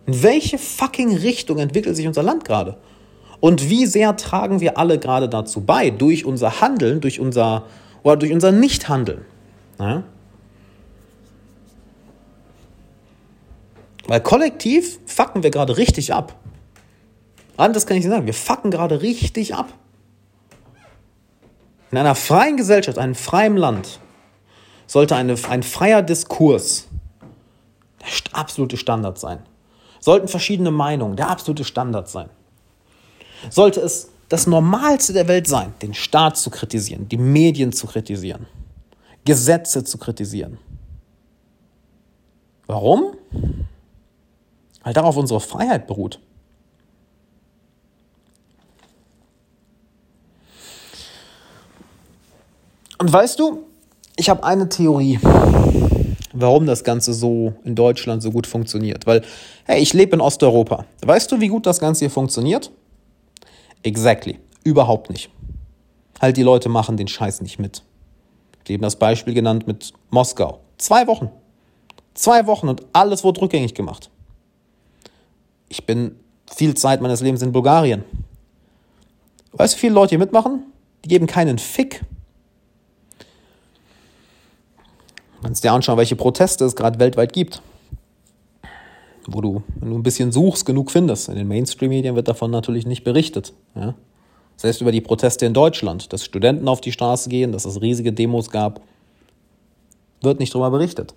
In 0.06 0.22
welche 0.22 0.56
fucking 0.56 1.14
Richtung 1.14 1.58
entwickelt 1.58 1.94
sich 1.94 2.06
unser 2.06 2.22
Land 2.22 2.46
gerade? 2.46 2.78
Und 3.40 3.68
wie 3.68 3.84
sehr 3.84 4.16
tragen 4.16 4.60
wir 4.60 4.78
alle 4.78 4.98
gerade 4.98 5.28
dazu 5.28 5.60
bei, 5.60 5.90
durch 5.90 6.24
unser 6.24 6.62
Handeln, 6.62 7.02
durch 7.02 7.20
unser 7.20 7.66
oder 8.02 8.16
durch 8.16 8.32
unser 8.32 8.50
Nichthandeln? 8.50 9.26
Ja? 9.78 10.04
Weil 14.06 14.22
kollektiv 14.22 15.00
fucken 15.04 15.42
wir 15.42 15.50
gerade 15.50 15.76
richtig 15.76 16.14
ab. 16.14 16.34
Anders 17.58 17.86
kann 17.86 17.98
ich 17.98 18.04
nicht 18.04 18.10
sagen. 18.10 18.24
Wir 18.24 18.32
fucken 18.32 18.70
gerade 18.70 19.02
richtig 19.02 19.54
ab. 19.54 19.70
In 21.90 21.98
einer 21.98 22.14
freien 22.14 22.56
Gesellschaft, 22.56 22.96
einem 22.96 23.14
freien 23.14 23.58
Land, 23.58 24.00
sollte 24.86 25.16
eine, 25.16 25.36
ein 25.48 25.62
freier 25.62 26.02
Diskurs 26.02 26.88
der 28.00 28.38
absolute 28.38 28.76
Standard 28.76 29.18
sein. 29.18 29.40
Sollten 30.00 30.28
verschiedene 30.28 30.70
Meinungen 30.70 31.16
der 31.16 31.30
absolute 31.30 31.64
Standard 31.64 32.08
sein. 32.08 32.28
Sollte 33.50 33.80
es 33.80 34.10
das 34.28 34.46
Normalste 34.46 35.12
der 35.12 35.28
Welt 35.28 35.46
sein, 35.46 35.74
den 35.80 35.94
Staat 35.94 36.36
zu 36.36 36.50
kritisieren, 36.50 37.08
die 37.08 37.16
Medien 37.16 37.72
zu 37.72 37.86
kritisieren, 37.86 38.46
Gesetze 39.24 39.84
zu 39.84 39.98
kritisieren. 39.98 40.58
Warum? 42.66 43.16
Weil 44.82 44.92
darauf 44.92 45.16
unsere 45.16 45.40
Freiheit 45.40 45.86
beruht. 45.86 46.20
Und 52.98 53.12
weißt 53.12 53.38
du, 53.38 53.66
ich 54.16 54.28
habe 54.28 54.44
eine 54.44 54.68
Theorie, 54.68 55.18
warum 56.32 56.66
das 56.66 56.84
Ganze 56.84 57.12
so 57.12 57.54
in 57.64 57.74
Deutschland 57.74 58.22
so 58.22 58.30
gut 58.30 58.46
funktioniert. 58.46 59.06
Weil, 59.06 59.22
hey, 59.64 59.80
ich 59.80 59.92
lebe 59.92 60.14
in 60.14 60.20
Osteuropa. 60.20 60.84
Weißt 61.04 61.30
du, 61.32 61.40
wie 61.40 61.48
gut 61.48 61.66
das 61.66 61.80
Ganze 61.80 62.00
hier 62.00 62.10
funktioniert? 62.10 62.70
Exactly. 63.82 64.38
Überhaupt 64.62 65.10
nicht. 65.10 65.30
Halt, 66.20 66.36
die 66.36 66.42
Leute 66.42 66.68
machen 66.68 66.96
den 66.96 67.08
Scheiß 67.08 67.42
nicht 67.42 67.58
mit. 67.58 67.82
Ich 68.66 68.72
habe 68.72 68.82
das 68.82 68.96
Beispiel 68.96 69.34
genannt 69.34 69.66
mit 69.66 69.92
Moskau. 70.10 70.60
Zwei 70.78 71.06
Wochen. 71.06 71.30
Zwei 72.14 72.46
Wochen 72.46 72.68
und 72.68 72.82
alles 72.92 73.24
wurde 73.24 73.42
rückgängig 73.42 73.74
gemacht. 73.74 74.08
Ich 75.68 75.84
bin 75.84 76.16
viel 76.46 76.74
Zeit 76.74 77.00
meines 77.00 77.20
Lebens 77.20 77.42
in 77.42 77.52
Bulgarien. 77.52 78.04
Weißt 79.52 79.74
du, 79.74 79.76
wie 79.76 79.80
viele 79.80 79.94
Leute 79.94 80.10
hier 80.10 80.18
mitmachen? 80.18 80.62
Die 81.04 81.08
geben 81.08 81.26
keinen 81.26 81.58
Fick. 81.58 82.04
Du 85.33 85.33
kannst 85.44 85.62
dir 85.62 85.72
anschauen, 85.72 85.98
welche 85.98 86.16
Proteste 86.16 86.64
es 86.64 86.74
gerade 86.74 86.98
weltweit 86.98 87.32
gibt. 87.32 87.62
Wo 89.26 89.40
du, 89.40 89.62
wenn 89.80 89.90
du 89.90 89.96
ein 89.96 90.02
bisschen 90.02 90.32
suchst, 90.32 90.66
genug 90.66 90.90
findest. 90.90 91.28
In 91.28 91.36
den 91.36 91.48
Mainstream-Medien 91.48 92.14
wird 92.14 92.28
davon 92.28 92.50
natürlich 92.50 92.86
nicht 92.86 93.04
berichtet. 93.04 93.52
Ja? 93.74 93.94
Selbst 94.56 94.80
über 94.80 94.92
die 94.92 95.00
Proteste 95.00 95.46
in 95.46 95.54
Deutschland, 95.54 96.12
dass 96.12 96.24
Studenten 96.24 96.68
auf 96.68 96.80
die 96.80 96.92
Straße 96.92 97.28
gehen, 97.28 97.52
dass 97.52 97.64
es 97.64 97.80
riesige 97.80 98.12
Demos 98.12 98.50
gab, 98.50 98.80
wird 100.20 100.40
nicht 100.40 100.54
darüber 100.54 100.70
berichtet. 100.70 101.14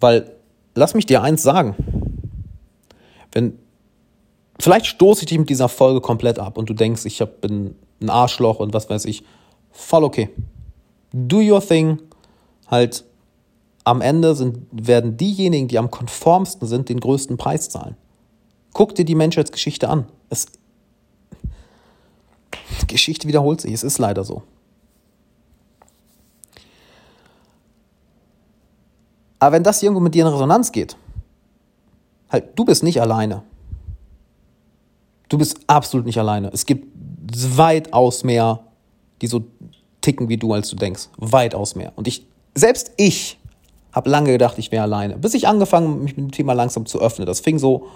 Weil 0.00 0.32
lass 0.74 0.94
mich 0.94 1.06
dir 1.06 1.22
eins 1.22 1.42
sagen. 1.42 1.74
Wenn, 3.32 3.58
vielleicht 4.58 4.86
stoße 4.86 5.22
ich 5.22 5.26
dich 5.26 5.38
mit 5.38 5.50
dieser 5.50 5.68
Folge 5.68 6.00
komplett 6.00 6.38
ab 6.38 6.56
und 6.56 6.68
du 6.68 6.74
denkst, 6.74 7.04
ich 7.04 7.22
bin 7.40 7.74
ein 8.00 8.10
Arschloch 8.10 8.60
und 8.60 8.72
was 8.74 8.88
weiß 8.88 9.04
ich. 9.06 9.24
Voll 9.70 10.04
okay. 10.04 10.30
Do 11.12 11.40
your 11.40 11.60
thing. 11.60 12.00
Halt, 12.66 13.04
am 13.84 14.00
Ende 14.00 14.34
sind, 14.34 14.66
werden 14.70 15.16
diejenigen, 15.16 15.68
die 15.68 15.78
am 15.78 15.90
konformsten 15.90 16.68
sind, 16.68 16.88
den 16.88 17.00
größten 17.00 17.36
Preis 17.36 17.70
zahlen. 17.70 17.96
Guck 18.74 18.94
dir 18.94 19.04
die 19.04 19.14
Menschheitsgeschichte 19.14 19.88
an. 19.88 20.06
Es, 20.28 20.46
Geschichte 22.86 23.26
wiederholt 23.28 23.60
sich. 23.60 23.72
Es 23.72 23.82
ist 23.82 23.98
leider 23.98 24.24
so. 24.24 24.42
Aber 29.38 29.52
wenn 29.52 29.62
das 29.62 29.82
irgendwo 29.82 30.00
mit 30.00 30.14
dir 30.14 30.26
in 30.26 30.32
Resonanz 30.32 30.72
geht, 30.72 30.96
halt, 32.30 32.58
du 32.58 32.64
bist 32.64 32.82
nicht 32.82 33.00
alleine. 33.00 33.42
Du 35.28 35.38
bist 35.38 35.60
absolut 35.66 36.06
nicht 36.06 36.18
alleine. 36.18 36.50
Es 36.52 36.66
gibt 36.66 36.88
weitaus 37.56 38.24
mehr, 38.24 38.60
die 39.20 39.26
so 39.26 39.44
ticken 40.08 40.30
wie 40.30 40.38
du, 40.38 40.54
als 40.54 40.70
du 40.70 40.76
denkst. 40.76 41.10
Weitaus 41.18 41.74
mehr. 41.74 41.92
Und 41.94 42.08
ich, 42.08 42.26
selbst 42.54 42.92
ich, 42.96 43.38
habe 43.92 44.08
lange 44.08 44.32
gedacht, 44.32 44.56
ich 44.58 44.72
wäre 44.72 44.84
alleine. 44.84 45.18
Bis 45.18 45.34
ich 45.34 45.46
angefangen 45.46 46.02
mich 46.02 46.16
mit 46.16 46.26
dem 46.26 46.30
Thema 46.30 46.54
langsam 46.54 46.86
zu 46.86 46.98
öffnen. 46.98 47.26
Das 47.26 47.40
fing 47.40 47.58
so 47.58 47.88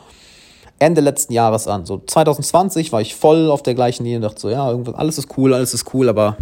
Ende 0.79 1.01
letzten 1.01 1.33
Jahres 1.33 1.67
an. 1.69 1.87
So 1.87 2.03
2020 2.07 2.93
war 2.93 3.01
ich 3.01 3.15
voll 3.15 3.51
auf 3.51 3.63
der 3.63 3.75
gleichen 3.75 4.05
Linie 4.05 4.19
und 4.19 4.23
dachte 4.23 4.41
so, 4.41 4.51
ja, 4.51 4.71
irgendwas, 4.71 4.95
alles 4.95 5.17
ist 5.17 5.39
cool, 5.39 5.55
alles 5.55 5.73
ist 5.73 5.95
cool, 5.95 6.11
aber 6.11 6.37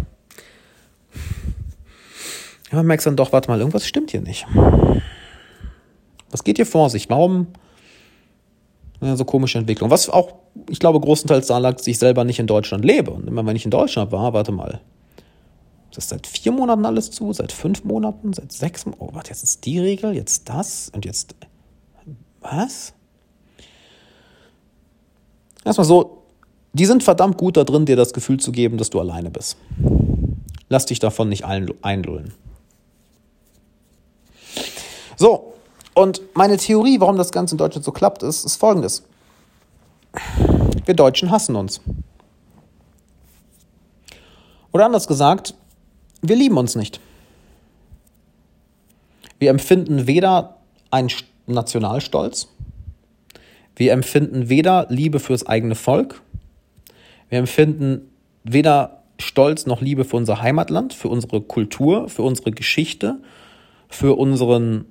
ja, 2.69 2.77
man 2.77 2.87
merkt 2.87 3.05
dann 3.05 3.15
doch, 3.15 3.31
warte 3.31 3.49
mal, 3.49 3.59
irgendwas 3.59 3.85
stimmt 3.85 4.11
hier 4.11 4.21
nicht. 4.21 4.45
Was 6.31 6.43
geht 6.43 6.57
hier 6.57 6.65
vor 6.65 6.89
sich? 6.89 7.09
Warum 7.09 7.47
ja, 9.01 9.15
so 9.15 9.23
komische 9.23 9.57
Entwicklung? 9.57 9.89
Was 9.89 10.09
auch, 10.09 10.33
ich 10.69 10.79
glaube, 10.79 10.99
großenteils 10.99 11.47
daran 11.47 11.63
lag, 11.63 11.75
dass 11.75 11.87
ich 11.87 11.97
selber 11.97 12.25
nicht 12.25 12.39
in 12.39 12.47
Deutschland 12.47 12.83
lebe. 12.83 13.11
Und 13.11 13.27
immer 13.27 13.45
wenn 13.45 13.55
ich 13.55 13.63
in 13.63 13.71
Deutschland 13.71 14.11
war, 14.11 14.33
warte 14.33 14.51
mal, 14.51 14.81
ist 15.91 15.97
das 15.97 16.09
seit 16.09 16.25
vier 16.25 16.53
Monaten 16.53 16.85
alles 16.85 17.11
zu? 17.11 17.33
Seit 17.33 17.51
fünf 17.51 17.83
Monaten? 17.83 18.31
Seit 18.31 18.51
sechs 18.53 18.85
Monaten? 18.85 19.03
Oh, 19.03 19.13
warte, 19.13 19.31
jetzt 19.31 19.43
ist 19.43 19.65
die 19.65 19.77
Regel, 19.77 20.15
jetzt 20.15 20.47
das 20.47 20.89
und 20.95 21.03
jetzt. 21.03 21.35
Was? 22.39 22.93
Erstmal 25.65 25.85
so, 25.85 26.23
die 26.71 26.85
sind 26.85 27.03
verdammt 27.03 27.37
gut 27.37 27.57
da 27.57 27.65
drin, 27.65 27.85
dir 27.85 27.97
das 27.97 28.13
Gefühl 28.13 28.39
zu 28.39 28.53
geben, 28.53 28.77
dass 28.77 28.89
du 28.89 28.99
alleine 29.01 29.29
bist. 29.29 29.57
Lass 30.69 30.85
dich 30.85 30.99
davon 30.99 31.27
nicht 31.27 31.43
einlullen. 31.43 32.33
So, 35.17 35.53
und 35.93 36.21
meine 36.33 36.55
Theorie, 36.55 37.01
warum 37.01 37.17
das 37.17 37.31
Ganze 37.31 37.55
in 37.55 37.57
Deutschland 37.57 37.83
so 37.83 37.91
klappt, 37.91 38.23
ist, 38.23 38.45
ist 38.45 38.55
folgendes. 38.55 39.03
Wir 40.85 40.95
Deutschen 40.95 41.29
hassen 41.29 41.57
uns. 41.57 41.81
Oder 44.71 44.85
anders 44.85 45.05
gesagt, 45.05 45.53
wir 46.21 46.35
lieben 46.35 46.57
uns 46.57 46.75
nicht. 46.75 46.99
Wir 49.39 49.49
empfinden 49.49 50.07
weder 50.07 50.57
einen 50.91 51.09
Nationalstolz, 51.47 52.47
wir 53.75 53.93
empfinden 53.93 54.49
weder 54.49 54.85
Liebe 54.89 55.19
fürs 55.19 55.45
eigene 55.45 55.75
Volk, 55.75 56.21
wir 57.29 57.39
empfinden 57.39 58.11
weder 58.43 59.01
Stolz 59.19 59.65
noch 59.65 59.81
Liebe 59.81 60.03
für 60.05 60.17
unser 60.17 60.41
Heimatland, 60.41 60.93
für 60.93 61.07
unsere 61.07 61.41
Kultur, 61.41 62.09
für 62.09 62.23
unsere 62.23 62.51
Geschichte, 62.51 63.19
für 63.87 64.17
unseren 64.17 64.85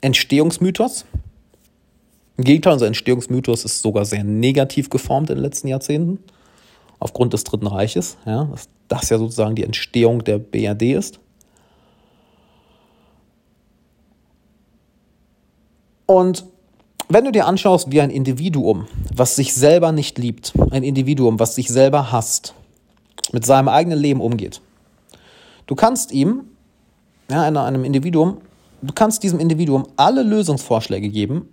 Entstehungsmythos. 0.00 1.04
Im 2.36 2.44
Gegenteil, 2.44 2.74
unser 2.74 2.86
Entstehungsmythos 2.86 3.64
ist 3.64 3.82
sogar 3.82 4.04
sehr 4.04 4.24
negativ 4.24 4.90
geformt 4.90 5.30
in 5.30 5.36
den 5.36 5.42
letzten 5.42 5.68
Jahrzehnten, 5.68 6.18
aufgrund 6.98 7.32
des 7.32 7.44
Dritten 7.44 7.66
Reiches, 7.66 8.16
ja, 8.26 8.44
dass 8.44 8.68
das 8.88 9.10
ja 9.10 9.18
sozusagen 9.18 9.54
die 9.54 9.64
Entstehung 9.64 10.24
der 10.24 10.38
BRD 10.38 10.94
ist. 10.94 11.20
Und 16.06 16.46
wenn 17.08 17.24
du 17.24 17.32
dir 17.32 17.46
anschaust, 17.46 17.92
wie 17.92 18.00
ein 18.00 18.10
Individuum, 18.10 18.86
was 19.14 19.36
sich 19.36 19.54
selber 19.54 19.92
nicht 19.92 20.18
liebt, 20.18 20.52
ein 20.70 20.82
Individuum, 20.82 21.38
was 21.38 21.54
sich 21.54 21.68
selber 21.68 22.12
hasst, 22.12 22.54
mit 23.32 23.44
seinem 23.44 23.68
eigenen 23.68 23.98
Leben 23.98 24.20
umgeht, 24.20 24.60
du 25.66 25.74
kannst 25.74 26.12
ihm, 26.12 26.44
ja, 27.30 27.42
einem 27.42 27.84
Individuum, 27.84 28.38
du 28.82 28.92
kannst 28.94 29.22
diesem 29.22 29.38
Individuum 29.38 29.86
alle 29.96 30.22
Lösungsvorschläge 30.22 31.10
geben, 31.10 31.48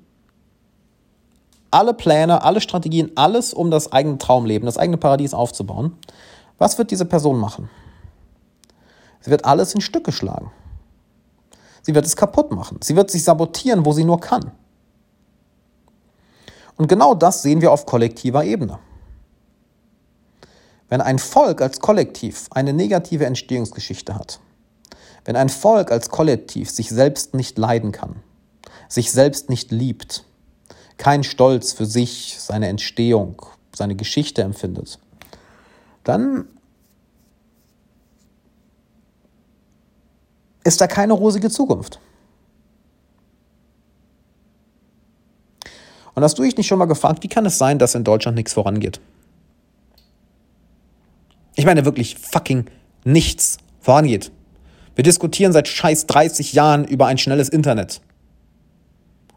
alle 1.71 1.93
Pläne, 1.93 2.43
alle 2.43 2.61
Strategien, 2.61 3.11
alles, 3.15 3.53
um 3.53 3.71
das 3.71 3.91
eigene 3.91 4.17
Traumleben, 4.17 4.65
das 4.65 4.77
eigene 4.77 4.97
Paradies 4.97 5.33
aufzubauen. 5.33 5.97
Was 6.57 6.77
wird 6.77 6.91
diese 6.91 7.05
Person 7.05 7.39
machen? 7.39 7.69
Sie 9.19 9.31
wird 9.31 9.45
alles 9.45 9.73
in 9.73 9.81
Stücke 9.81 10.11
schlagen. 10.11 10.51
Sie 11.81 11.93
wird 11.93 12.05
es 12.05 12.15
kaputt 12.15 12.51
machen. 12.51 12.79
Sie 12.81 12.95
wird 12.95 13.11
sich 13.11 13.23
sabotieren, 13.23 13.85
wo 13.85 13.91
sie 13.91 14.05
nur 14.05 14.19
kann. 14.19 14.51
Und 16.77 16.87
genau 16.87 17.13
das 17.13 17.41
sehen 17.41 17.61
wir 17.61 17.71
auf 17.71 17.85
kollektiver 17.85 18.43
Ebene. 18.43 18.79
Wenn 20.89 21.01
ein 21.01 21.19
Volk 21.19 21.61
als 21.61 21.79
Kollektiv 21.79 22.47
eine 22.51 22.73
negative 22.73 23.25
Entstehungsgeschichte 23.25 24.15
hat, 24.15 24.39
wenn 25.25 25.35
ein 25.35 25.49
Volk 25.49 25.91
als 25.91 26.09
Kollektiv 26.09 26.69
sich 26.69 26.89
selbst 26.89 27.33
nicht 27.33 27.57
leiden 27.57 27.91
kann, 27.91 28.17
sich 28.87 29.11
selbst 29.11 29.49
nicht 29.49 29.71
liebt, 29.71 30.23
kein 30.97 31.23
Stolz 31.23 31.73
für 31.73 31.85
sich, 31.85 32.37
seine 32.39 32.67
Entstehung, 32.67 33.41
seine 33.75 33.95
Geschichte 33.95 34.41
empfindet, 34.41 34.99
dann 36.03 36.47
ist 40.63 40.81
da 40.81 40.87
keine 40.87 41.13
rosige 41.13 41.49
Zukunft. 41.49 41.99
Und 46.15 46.23
hast 46.23 46.39
du 46.39 46.43
dich 46.43 46.55
nicht 46.55 46.67
schon 46.67 46.79
mal 46.79 46.85
gefragt, 46.85 47.23
wie 47.23 47.27
kann 47.27 47.45
es 47.45 47.57
sein, 47.57 47.77
dass 47.77 47.93
in 47.93 48.03
Deutschland 48.03 48.35
nichts 48.35 48.53
vorangeht? 48.53 49.01
Ich 51.55 51.65
meine 51.65 51.85
wirklich 51.85 52.15
fucking 52.15 52.65
nichts 53.03 53.57
vorangeht. 53.79 54.31
Wir 54.95 55.03
diskutieren 55.03 55.51
seit 55.51 55.67
scheiß 55.67 56.07
30 56.07 56.53
Jahren 56.53 56.85
über 56.85 57.07
ein 57.07 57.17
schnelles 57.17 57.49
Internet. 57.49 58.01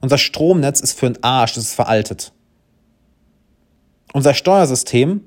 Unser 0.01 0.19
Stromnetz 0.19 0.81
ist 0.81 0.99
für 0.99 1.07
einen 1.07 1.23
Arsch, 1.23 1.55
das 1.55 1.65
ist 1.65 1.75
veraltet. 1.75 2.33
Unser 4.13 4.35
Steuersystem 4.35 5.23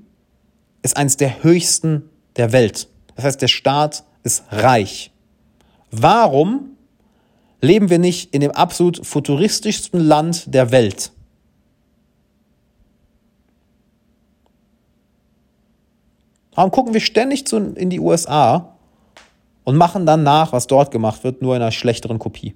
ist 0.81 0.97
eines 0.97 1.17
der 1.17 1.43
höchsten 1.43 2.09
der 2.35 2.51
Welt. 2.51 2.87
Das 3.15 3.25
heißt, 3.25 3.41
der 3.41 3.47
Staat 3.47 4.03
ist 4.23 4.43
reich. 4.49 5.11
Warum 5.91 6.77
leben 7.61 7.89
wir 7.89 7.99
nicht 7.99 8.33
in 8.33 8.41
dem 8.41 8.51
absolut 8.51 9.05
futuristischsten 9.05 9.99
Land 9.99 10.53
der 10.53 10.71
Welt? 10.71 11.11
Warum 16.55 16.71
gucken 16.71 16.93
wir 16.93 17.01
ständig 17.01 17.51
in 17.51 17.89
die 17.89 17.99
USA 17.99 18.75
und 19.63 19.75
machen 19.77 20.05
dann 20.05 20.23
nach, 20.23 20.51
was 20.51 20.67
dort 20.67 20.91
gemacht 20.91 21.23
wird, 21.23 21.41
nur 21.41 21.55
in 21.55 21.61
einer 21.61 21.71
schlechteren 21.71 22.19
Kopie? 22.19 22.55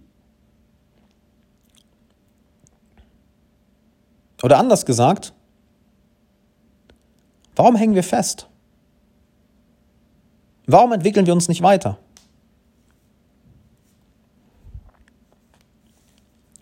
Oder 4.43 4.58
anders 4.58 4.86
gesagt, 4.86 5.34
warum 7.56 7.76
hängen 7.76 7.95
wir 7.95 8.04
fest? 8.04 8.48
Warum 10.67 10.91
entwickeln 10.91 11.26
wir 11.26 11.34
uns 11.34 11.48
nicht 11.48 11.62
weiter? 11.62 11.98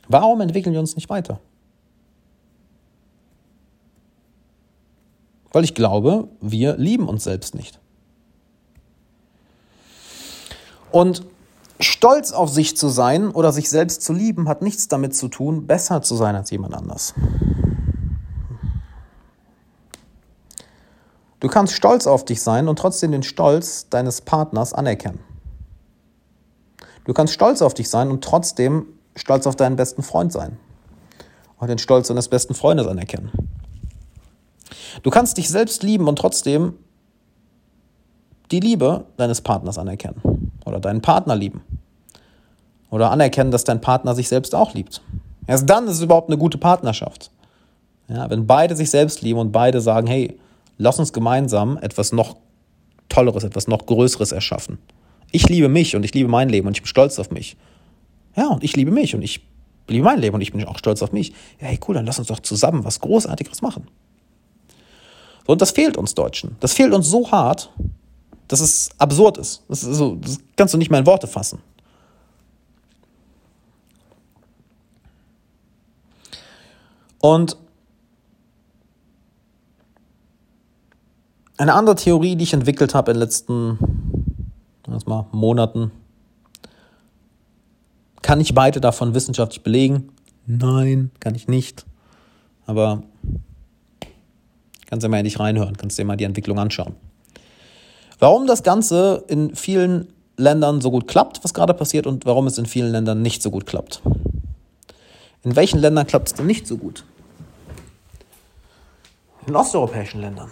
Warum 0.08 0.42
entwickeln 0.42 0.74
wir 0.74 0.80
uns 0.80 0.96
nicht 0.96 1.10
weiter? 1.10 1.40
Weil 5.52 5.64
ich 5.64 5.74
glaube, 5.74 6.28
wir 6.42 6.78
lieben 6.78 7.08
uns 7.08 7.24
selbst 7.24 7.56
nicht. 7.56 7.80
Und 10.92 11.26
stolz 11.80 12.32
auf 12.32 12.50
sich 12.50 12.76
zu 12.76 12.90
sein 12.90 13.30
oder 13.30 13.52
sich 13.52 13.70
selbst 13.70 14.02
zu 14.02 14.14
lieben, 14.14 14.48
hat 14.48 14.62
nichts 14.62 14.88
damit 14.88 15.16
zu 15.16 15.28
tun, 15.28 15.66
besser 15.66 16.02
zu 16.02 16.16
sein 16.16 16.36
als 16.36 16.52
jemand 16.52 16.76
anders. 16.76 17.14
Du 21.44 21.50
kannst 21.50 21.74
stolz 21.74 22.08
auf 22.08 22.24
dich 22.24 22.42
sein 22.42 22.70
und 22.70 22.80
trotzdem 22.80 23.12
den 23.12 23.22
Stolz 23.22 23.90
deines 23.90 24.22
Partners 24.22 24.74
anerkennen. 24.74 25.20
Du 27.04 27.12
kannst 27.12 27.34
stolz 27.34 27.62
auf 27.62 27.74
dich 27.74 27.90
sein 27.90 28.10
und 28.10 28.24
trotzdem 28.24 28.86
stolz 29.18 29.46
auf 29.46 29.58
deinen 29.58 29.76
besten 29.76 30.04
Freund 30.04 30.32
sein 30.32 30.58
und 31.60 31.68
den 31.68 31.80
Stolz 31.80 32.08
deines 32.08 32.30
besten 32.30 32.54
Freundes 32.54 32.88
anerkennen. 32.88 33.30
Du 35.04 35.10
kannst 35.10 35.38
dich 35.38 35.50
selbst 35.50 35.84
lieben 35.84 36.08
und 36.08 36.18
trotzdem 36.18 36.76
die 38.50 38.62
Liebe 38.62 39.04
deines 39.18 39.42
Partners 39.42 39.78
anerkennen 39.78 40.50
oder 40.66 40.80
deinen 40.80 41.02
Partner 41.02 41.36
lieben 41.36 41.62
oder 42.90 43.12
anerkennen, 43.12 43.52
dass 43.52 43.66
dein 43.66 43.82
Partner 43.82 44.16
sich 44.16 44.30
selbst 44.30 44.56
auch 44.56 44.74
liebt. 44.74 45.02
Erst 45.46 45.70
dann 45.70 45.90
ist 45.90 45.96
es 45.96 46.02
überhaupt 46.04 46.30
eine 46.30 46.38
gute 46.38 46.58
Partnerschaft. 46.58 47.32
Ja, 48.08 48.30
wenn 48.30 48.48
beide 48.48 48.78
sich 48.78 48.90
selbst 48.90 49.22
lieben 49.22 49.40
und 49.40 49.52
beide 49.52 49.82
sagen, 49.82 50.08
hey, 50.08 50.40
lass 50.78 51.00
uns 51.00 51.14
gemeinsam 51.14 51.78
etwas 51.78 52.12
noch 52.12 52.38
Tolleres, 53.10 53.44
etwas 53.44 53.68
noch 53.68 53.86
Größeres 53.86 54.32
erschaffen. 54.32 54.80
Ich 55.32 55.50
liebe 55.50 55.70
mich 55.70 55.96
und 55.96 56.04
ich 56.04 56.14
liebe 56.14 56.30
mein 56.30 56.50
Leben 56.50 56.68
und 56.68 56.78
ich 56.78 56.82
bin 56.82 56.88
stolz 56.88 57.20
auf 57.20 57.32
mich. 57.32 57.58
Ja, 58.36 58.48
und 58.48 58.64
ich 58.64 58.76
liebe 58.76 58.92
mich 58.92 59.16
und 59.16 59.22
ich 59.22 59.42
liebe 59.88 60.06
mein 60.06 60.20
Leben 60.20 60.36
und 60.36 60.42
ich 60.42 60.52
bin 60.52 60.64
auch 60.66 60.78
stolz 60.78 61.02
auf 61.02 61.12
mich. 61.12 61.32
Ja, 61.60 61.68
hey, 61.68 61.80
cool, 61.88 61.96
dann 61.96 62.06
lass 62.06 62.20
uns 62.20 62.28
doch 62.28 62.40
zusammen 62.40 62.84
was 62.84 63.00
Großartiges 63.00 63.62
machen. 63.62 63.88
Und 65.46 65.62
das 65.62 65.72
fehlt 65.72 65.98
uns 65.98 66.16
Deutschen. 66.16 66.56
Das 66.60 66.74
fehlt 66.74 66.94
uns 66.94 67.08
so 67.08 67.30
hart, 67.32 67.70
dass 68.48 68.60
es 68.60 68.90
absurd 68.98 69.38
ist. 69.38 69.64
Das, 69.68 69.84
ist 69.84 69.98
so, 69.98 70.16
das 70.16 70.40
kannst 70.56 70.74
du 70.74 70.78
nicht 70.78 70.90
mal 70.90 71.00
in 71.00 71.06
Worte 71.06 71.28
fassen. 71.28 71.60
Und 77.20 77.58
eine 81.64 81.76
andere 81.76 81.96
Theorie, 81.96 82.36
die 82.36 82.44
ich 82.44 82.54
entwickelt 82.54 82.94
habe 82.94 83.12
in 83.12 83.16
den 83.16 83.22
letzten 83.22 83.80
mal, 85.06 85.26
Monaten, 85.32 85.92
kann 88.22 88.42
ich 88.42 88.54
beide 88.54 88.82
davon 88.82 89.14
wissenschaftlich 89.14 89.64
belegen? 89.64 90.10
Nein, 90.46 91.12
kann 91.22 91.36
ich 91.36 91.48
nicht. 91.48 91.86
Aber 92.66 93.04
kannst 94.88 95.06
du 95.06 95.10
mal 95.10 95.24
nicht 95.24 95.40
reinhören, 95.40 95.78
kannst 95.78 95.98
dir 95.98 96.04
mal 96.06 96.18
die 96.18 96.26
Entwicklung 96.26 96.60
anschauen. 96.60 96.96
Warum 98.20 98.46
das 98.46 98.64
Ganze 98.64 99.24
in 99.28 99.56
vielen 99.56 100.10
Ländern 100.36 100.82
so 100.82 100.92
gut 100.92 101.08
klappt, 101.08 101.44
was 101.44 101.54
gerade 101.54 101.74
passiert, 101.74 102.08
und 102.08 102.26
warum 102.26 102.48
es 102.48 102.58
in 102.58 102.66
vielen 102.66 102.92
Ländern 102.92 103.22
nicht 103.22 103.42
so 103.42 103.52
gut 103.52 103.66
klappt. 103.66 104.02
In 105.44 105.56
welchen 105.56 105.80
Ländern 105.80 106.08
klappt 106.08 106.28
es 106.28 106.34
denn 106.34 106.46
nicht 106.46 106.68
so 106.68 106.78
gut? 106.78 107.06
In 109.48 109.56
osteuropäischen 109.56 110.20
Ländern. 110.20 110.52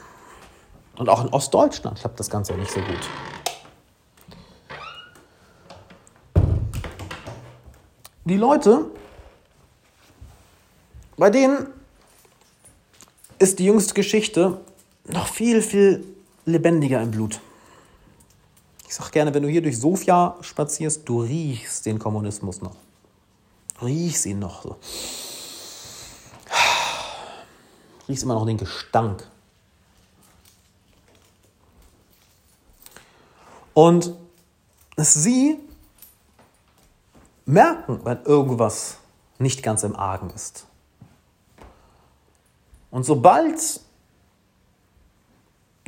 Und 0.97 1.09
auch 1.09 1.23
in 1.23 1.29
Ostdeutschland 1.29 1.99
klappt 1.99 2.19
das 2.19 2.29
Ganze 2.29 2.53
nicht 2.53 2.71
so 2.71 2.79
gut. 2.81 2.99
Die 8.25 8.37
Leute, 8.37 8.85
bei 11.17 11.29
denen 11.29 11.67
ist 13.39 13.57
die 13.59 13.65
jüngste 13.65 13.93
Geschichte 13.93 14.61
noch 15.05 15.27
viel, 15.27 15.61
viel 15.61 16.05
lebendiger 16.45 17.01
im 17.01 17.11
Blut. 17.11 17.39
Ich 18.87 18.95
sag 18.95 19.11
gerne, 19.11 19.33
wenn 19.33 19.43
du 19.43 19.49
hier 19.49 19.61
durch 19.61 19.79
Sofia 19.79 20.35
spazierst, 20.41 21.07
du 21.07 21.21
riechst 21.21 21.85
den 21.85 21.97
Kommunismus 21.97 22.61
noch. 22.61 22.75
Du 23.79 23.85
riechst 23.85 24.25
ihn 24.25 24.39
noch 24.39 24.63
so. 24.63 24.75
Riechst 28.07 28.23
immer 28.23 28.35
noch 28.35 28.45
den 28.45 28.57
Gestank. 28.57 29.27
Und 33.73 34.13
sie 34.97 35.59
merken, 37.45 38.01
wenn 38.03 38.23
irgendwas 38.23 38.97
nicht 39.39 39.63
ganz 39.63 39.83
im 39.83 39.95
Argen 39.95 40.29
ist. 40.31 40.67
Und 42.89 43.05
sobald 43.05 43.81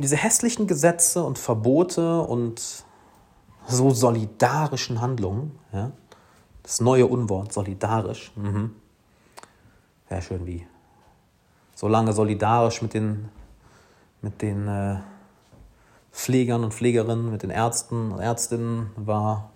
diese 0.00 0.16
hässlichen 0.16 0.66
Gesetze 0.66 1.22
und 1.22 1.38
Verbote 1.38 2.20
und 2.20 2.84
so 3.66 3.90
solidarischen 3.90 5.00
Handlungen, 5.00 5.58
ja, 5.72 5.92
das 6.62 6.80
neue 6.80 7.06
Unwort, 7.06 7.52
solidarisch, 7.52 8.32
mhm. 8.36 8.74
wäre 10.08 10.22
schön 10.22 10.46
wie, 10.46 10.66
so 11.74 11.88
lange 11.88 12.12
solidarisch 12.12 12.82
mit 12.82 12.94
den, 12.94 13.28
mit 14.22 14.40
den 14.42 14.66
äh, 14.66 14.96
Pflegern 16.14 16.62
und 16.62 16.72
Pflegerinnen, 16.72 17.30
mit 17.30 17.42
den 17.42 17.50
Ärzten 17.50 18.12
und 18.12 18.20
Ärztinnen 18.20 18.90
war, 18.96 19.50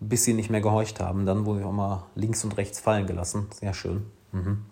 bis 0.00 0.24
sie 0.24 0.32
nicht 0.32 0.50
mehr 0.50 0.62
gehorcht 0.62 1.00
haben. 1.00 1.26
Dann 1.26 1.44
wurde 1.44 1.60
ich 1.60 1.66
auch 1.66 1.72
mal 1.72 2.04
links 2.14 2.42
und 2.44 2.56
rechts 2.56 2.80
fallen 2.80 3.06
gelassen. 3.06 3.48
Sehr 3.52 3.74
schön. 3.74 4.06
Mhm. 4.32 4.64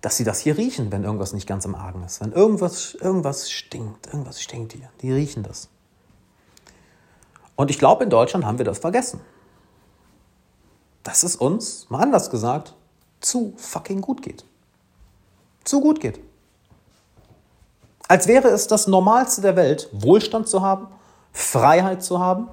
dass 0.00 0.16
sie 0.16 0.24
das 0.24 0.38
hier 0.38 0.56
riechen, 0.56 0.92
wenn 0.92 1.02
irgendwas 1.02 1.32
nicht 1.32 1.46
ganz 1.48 1.64
im 1.64 1.74
Argen 1.74 2.04
ist. 2.04 2.20
Wenn 2.20 2.32
irgendwas, 2.32 2.94
irgendwas 2.94 3.50
stinkt, 3.50 4.06
irgendwas 4.06 4.40
stinkt 4.40 4.72
hier. 4.72 4.88
Die 5.02 5.12
riechen 5.12 5.42
das. 5.42 5.68
Und 7.56 7.70
ich 7.70 7.78
glaube, 7.78 8.04
in 8.04 8.10
Deutschland 8.10 8.46
haben 8.46 8.58
wir 8.58 8.64
das 8.64 8.78
vergessen. 8.78 9.20
Dass 11.02 11.24
es 11.24 11.34
uns, 11.34 11.90
mal 11.90 12.00
anders 12.00 12.30
gesagt, 12.30 12.76
zu 13.20 13.54
fucking 13.56 14.00
gut 14.00 14.22
geht. 14.22 14.44
Zu 15.64 15.80
gut 15.80 16.00
geht. 16.00 16.20
Als 18.08 18.26
wäre 18.26 18.48
es 18.48 18.66
das 18.66 18.86
Normalste 18.86 19.42
der 19.42 19.56
Welt, 19.56 19.88
Wohlstand 19.92 20.48
zu 20.48 20.62
haben, 20.62 20.88
Freiheit 21.32 22.02
zu 22.02 22.18
haben, 22.18 22.48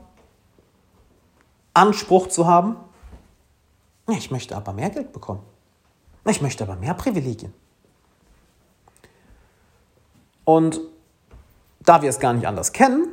Anspruch 1.73 2.27
zu 2.27 2.45
haben. 2.45 2.75
Ich 4.09 4.31
möchte 4.31 4.55
aber 4.55 4.73
mehr 4.73 4.89
Geld 4.89 5.13
bekommen. 5.13 5.43
Ich 6.25 6.41
möchte 6.41 6.63
aber 6.63 6.75
mehr 6.75 6.93
Privilegien. 6.93 7.53
Und 10.43 10.79
da 11.79 12.01
wir 12.01 12.09
es 12.09 12.19
gar 12.19 12.33
nicht 12.33 12.47
anders 12.47 12.71
kennen, 12.71 13.07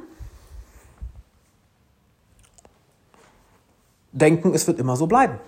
denken, 4.13 4.55
es 4.55 4.67
wird 4.67 4.79
immer 4.79 4.97
so 4.97 5.07
bleiben. 5.07 5.39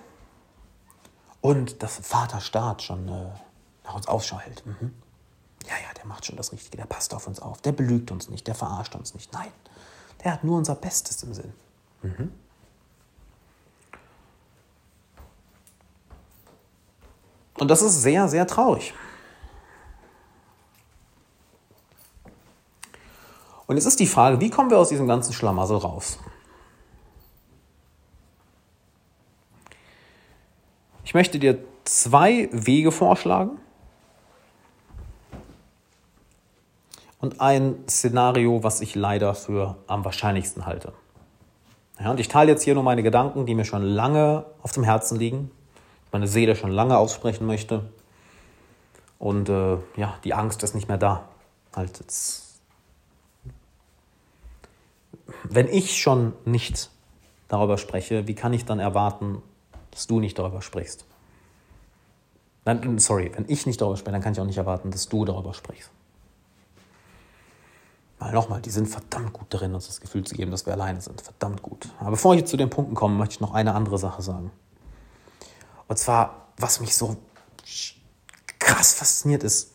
Und 1.44 1.82
dass 1.82 1.98
Vaterstaat 1.98 2.82
schon 2.82 3.06
äh, 3.06 3.26
nach 3.84 3.94
uns 3.94 4.08
Ausschau 4.08 4.38
hält. 4.38 4.64
Mhm. 4.64 4.94
Ja, 5.66 5.74
ja, 5.74 5.92
der 5.94 6.06
macht 6.06 6.24
schon 6.24 6.36
das 6.36 6.52
Richtige, 6.52 6.78
der 6.78 6.86
passt 6.86 7.12
auf 7.12 7.26
uns 7.26 7.38
auf, 7.38 7.60
der 7.60 7.72
belügt 7.72 8.10
uns 8.10 8.30
nicht, 8.30 8.46
der 8.46 8.54
verarscht 8.54 8.94
uns 8.94 9.12
nicht. 9.12 9.30
Nein, 9.34 9.52
der 10.24 10.32
hat 10.32 10.42
nur 10.42 10.56
unser 10.56 10.74
Bestes 10.74 11.22
im 11.22 11.34
Sinn. 11.34 11.52
Mhm. 12.00 12.32
Und 17.58 17.68
das 17.68 17.82
ist 17.82 18.00
sehr, 18.00 18.26
sehr 18.26 18.46
traurig. 18.46 18.94
Und 23.66 23.76
jetzt 23.76 23.84
ist 23.84 24.00
die 24.00 24.06
Frage, 24.06 24.40
wie 24.40 24.48
kommen 24.48 24.70
wir 24.70 24.78
aus 24.78 24.88
diesem 24.88 25.06
ganzen 25.06 25.34
Schlamassel 25.34 25.76
raus? 25.76 26.18
Ich 31.04 31.14
möchte 31.14 31.38
dir 31.38 31.58
zwei 31.84 32.48
Wege 32.50 32.90
vorschlagen 32.90 33.58
und 37.20 37.40
ein 37.40 37.76
Szenario, 37.88 38.62
was 38.62 38.80
ich 38.80 38.94
leider 38.94 39.34
für 39.34 39.76
am 39.86 40.04
wahrscheinlichsten 40.04 40.66
halte. 40.66 40.92
Ja, 42.00 42.10
und 42.10 42.20
ich 42.20 42.28
teile 42.28 42.50
jetzt 42.50 42.62
hier 42.62 42.74
nur 42.74 42.82
meine 42.82 43.02
Gedanken, 43.02 43.46
die 43.46 43.54
mir 43.54 43.64
schon 43.64 43.82
lange 43.82 44.46
auf 44.62 44.72
dem 44.72 44.82
Herzen 44.82 45.18
liegen, 45.18 45.50
meine 46.10 46.26
Seele 46.26 46.56
schon 46.56 46.70
lange 46.70 46.98
aussprechen 46.98 47.46
möchte. 47.46 47.84
Und 49.18 49.48
äh, 49.48 49.76
ja, 49.96 50.18
die 50.24 50.34
Angst 50.34 50.62
ist 50.62 50.74
nicht 50.74 50.88
mehr 50.88 50.98
da. 50.98 51.28
Halt 51.74 52.00
jetzt. 52.00 52.60
Wenn 55.44 55.68
ich 55.68 56.00
schon 56.00 56.32
nicht 56.44 56.90
darüber 57.48 57.78
spreche, 57.78 58.26
wie 58.26 58.34
kann 58.34 58.52
ich 58.52 58.64
dann 58.64 58.80
erwarten, 58.80 59.42
dass 59.94 60.06
du 60.06 60.20
nicht 60.20 60.38
darüber 60.38 60.60
sprichst? 60.60 61.04
Nein, 62.64 62.98
sorry, 62.98 63.30
wenn 63.34 63.44
ich 63.48 63.66
nicht 63.66 63.80
darüber 63.80 63.96
spreche, 63.96 64.12
dann 64.12 64.22
kann 64.22 64.32
ich 64.32 64.40
auch 64.40 64.46
nicht 64.46 64.58
erwarten, 64.58 64.90
dass 64.90 65.08
du 65.08 65.24
darüber 65.24 65.54
sprichst. 65.54 65.90
Weil 68.18 68.32
nochmal, 68.32 68.62
die 68.62 68.70
sind 68.70 68.86
verdammt 68.86 69.32
gut 69.32 69.52
darin, 69.52 69.74
uns 69.74 69.86
das 69.86 70.00
Gefühl 70.00 70.24
zu 70.24 70.34
geben, 70.34 70.50
dass 70.50 70.64
wir 70.64 70.72
alleine 70.72 71.00
sind. 71.00 71.20
Verdammt 71.20 71.62
gut. 71.62 71.88
Aber 72.00 72.12
bevor 72.12 72.34
ich 72.34 72.46
zu 72.46 72.56
den 72.56 72.70
Punkten 72.70 72.94
komme, 72.94 73.16
möchte 73.16 73.34
ich 73.34 73.40
noch 73.40 73.52
eine 73.52 73.74
andere 73.74 73.98
Sache 73.98 74.22
sagen. 74.22 74.50
Und 75.88 75.98
zwar, 75.98 76.48
was 76.56 76.80
mich 76.80 76.94
so 76.94 77.16
krass 78.58 78.94
fasziniert 78.94 79.42
ist, 79.42 79.72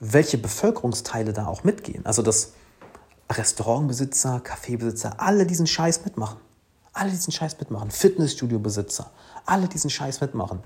welche 0.00 0.38
Bevölkerungsteile 0.38 1.32
da 1.32 1.46
auch 1.46 1.64
mitgehen. 1.64 2.06
Also, 2.06 2.22
dass 2.22 2.52
Restaurantbesitzer, 3.30 4.40
Kaffeebesitzer, 4.40 5.20
alle 5.20 5.44
diesen 5.44 5.66
Scheiß 5.66 6.04
mitmachen. 6.04 6.38
Alle 6.92 7.10
diesen 7.10 7.32
Scheiß 7.32 7.58
mitmachen. 7.58 7.90
Fitnessstudiobesitzer, 7.90 9.10
alle 9.46 9.68
diesen 9.68 9.90
Scheiß 9.90 10.20
mitmachen. 10.20 10.60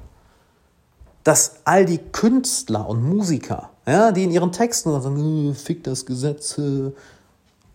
Dass 1.24 1.56
all 1.64 1.84
die 1.84 1.98
Künstler 1.98 2.88
und 2.88 3.02
Musiker, 3.02 3.70
ja, 3.86 4.10
die 4.10 4.24
in 4.24 4.30
ihren 4.30 4.50
Texten 4.50 4.90
sagen, 4.90 5.50
äh, 5.50 5.54
fick 5.54 5.84
das 5.84 6.04
Gesetz. 6.06 6.58
Äh. 6.58 6.92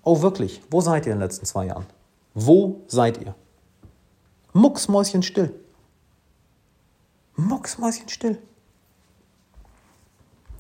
Oh, 0.04 0.22
wirklich, 0.22 0.62
wo 0.70 0.82
seid 0.82 1.06
ihr 1.06 1.14
in 1.14 1.20
den 1.20 1.24
letzten 1.24 1.46
zwei 1.46 1.68
Jahren? 1.68 1.86
Wo 2.34 2.82
seid 2.88 3.22
ihr? 3.22 3.36
Mucksmäuschen 4.54 5.24
still 5.24 5.54
mucksmäuschenstill. 7.38 8.40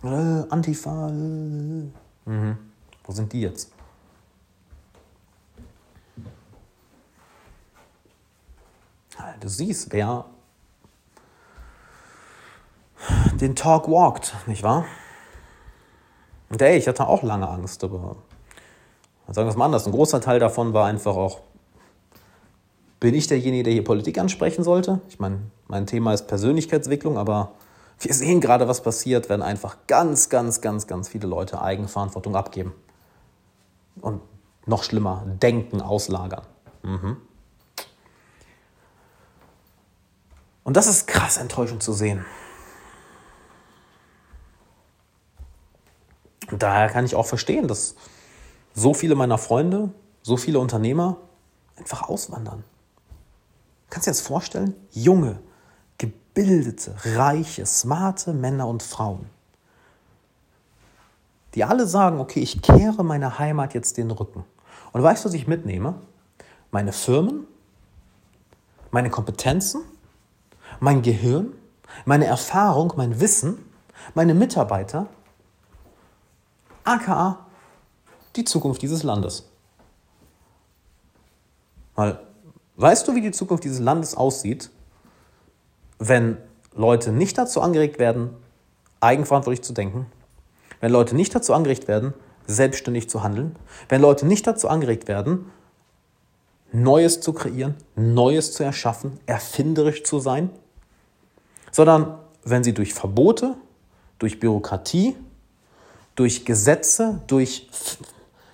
Äh, 0.03 0.07
Antifa. 0.07 1.09
Äh. 1.09 1.11
Mhm. 1.11 2.57
Wo 3.03 3.11
sind 3.11 3.33
die 3.33 3.41
jetzt? 3.41 3.71
Du 9.39 9.47
siehst, 9.47 9.91
wer 9.93 10.25
den 13.35 13.55
Talk 13.55 13.87
walkt, 13.87 14.35
nicht 14.47 14.63
wahr? 14.63 14.85
Und 16.49 16.61
ey, 16.61 16.77
ich 16.77 16.87
hatte 16.87 17.07
auch 17.07 17.23
lange 17.23 17.47
Angst, 17.47 17.83
aber 17.83 18.15
sagen 19.27 19.47
wir 19.47 19.51
es 19.51 19.55
mal 19.55 19.65
anders. 19.65 19.85
Ein 19.85 19.91
großer 19.91 20.21
Teil 20.21 20.39
davon 20.39 20.73
war 20.73 20.85
einfach 20.85 21.15
auch 21.15 21.41
bin 22.99 23.13
ich 23.13 23.27
derjenige, 23.27 23.63
der 23.63 23.73
hier 23.73 23.83
Politik 23.83 24.17
ansprechen 24.17 24.63
sollte? 24.63 25.01
Ich 25.07 25.19
meine, 25.19 25.39
mein 25.67 25.85
Thema 25.85 26.13
ist 26.13 26.27
Persönlichkeitsentwicklung, 26.27 27.17
aber 27.17 27.51
wir 27.99 28.13
sehen 28.13 28.41
gerade, 28.41 28.67
was 28.67 28.81
passiert, 28.81 29.29
wenn 29.29 29.41
einfach 29.41 29.77
ganz, 29.87 30.29
ganz, 30.29 30.61
ganz, 30.61 30.87
ganz 30.87 31.07
viele 31.07 31.27
Leute 31.27 31.61
Eigenverantwortung 31.61 32.35
abgeben. 32.35 32.73
Und 34.01 34.21
noch 34.65 34.83
schlimmer, 34.83 35.23
Denken 35.41 35.81
auslagern. 35.81 36.43
Mhm. 36.83 37.17
Und 40.67 40.75
das 40.75 40.87
ist 40.87 41.07
krass 41.07 41.37
enttäuschend 41.37 41.81
zu 41.81 41.93
sehen. 41.93 42.25
Und 46.51 46.61
daher 46.61 46.89
kann 46.89 47.05
ich 47.05 47.15
auch 47.15 47.25
verstehen, 47.25 47.69
dass 47.69 47.95
so 48.73 48.93
viele 48.93 49.15
meiner 49.15 49.37
Freunde, 49.37 49.93
so 50.23 50.35
viele 50.35 50.59
Unternehmer 50.59 51.15
einfach 51.77 52.09
auswandern. 52.09 52.65
Kannst 53.89 54.07
du 54.07 54.11
dir 54.11 54.17
das 54.17 54.19
vorstellen? 54.19 54.75
Junge, 54.91 55.39
gebildete, 55.99 56.93
reiche, 57.15 57.65
smarte 57.65 58.33
Männer 58.33 58.67
und 58.67 58.83
Frauen, 58.83 59.29
die 61.55 61.63
alle 61.63 61.87
sagen, 61.87 62.19
okay, 62.19 62.41
ich 62.41 62.61
kehre 62.61 63.05
meiner 63.05 63.39
Heimat 63.39 63.73
jetzt 63.73 63.95
den 63.95 64.11
Rücken 64.11 64.43
Und 64.91 65.01
weißt 65.01 65.23
du, 65.23 65.29
was 65.29 65.33
ich 65.33 65.47
mitnehme? 65.47 66.01
Meine 66.71 66.91
Firmen, 66.91 67.47
meine 68.91 69.09
Kompetenzen, 69.09 69.81
mein 70.79 71.01
Gehirn, 71.01 71.53
meine 72.05 72.25
Erfahrung, 72.25 72.93
mein 72.95 73.19
Wissen, 73.19 73.57
meine 74.13 74.33
Mitarbeiter, 74.33 75.07
aka 76.83 77.39
die 78.35 78.45
Zukunft 78.45 78.81
dieses 78.81 79.03
Landes. 79.03 79.49
Weil, 81.95 82.19
weißt 82.75 83.07
du, 83.07 83.15
wie 83.15 83.21
die 83.21 83.31
Zukunft 83.31 83.63
dieses 83.63 83.79
Landes 83.79 84.15
aussieht, 84.15 84.69
wenn 85.99 86.37
Leute 86.73 87.11
nicht 87.11 87.37
dazu 87.37 87.61
angeregt 87.61 87.97
werden, 87.97 88.29
eigenverantwortlich 88.99 89.63
zu 89.63 89.73
denken, 89.73 90.05
wenn 90.79 90.91
Leute 90.91 91.15
nicht 91.15 91.33
dazu 91.33 91.53
angeregt 91.53 91.87
werden, 91.87 92.13
selbstständig 92.45 93.09
zu 93.09 93.23
handeln, 93.23 93.55
wenn 93.89 94.01
Leute 94.01 94.25
nicht 94.27 94.45
dazu 94.45 94.69
angeregt 94.69 95.07
werden, 95.07 95.51
Neues 96.71 97.21
zu 97.21 97.33
kreieren, 97.33 97.75
Neues 97.95 98.53
zu 98.53 98.63
erschaffen, 98.63 99.19
erfinderisch 99.25 100.03
zu 100.03 100.19
sein, 100.19 100.49
sondern 101.71 102.17
wenn 102.43 102.63
sie 102.63 102.73
durch 102.73 102.93
Verbote, 102.93 103.55
durch 104.19 104.39
Bürokratie, 104.39 105.15
durch 106.15 106.45
Gesetze, 106.45 107.21
durch... 107.27 107.69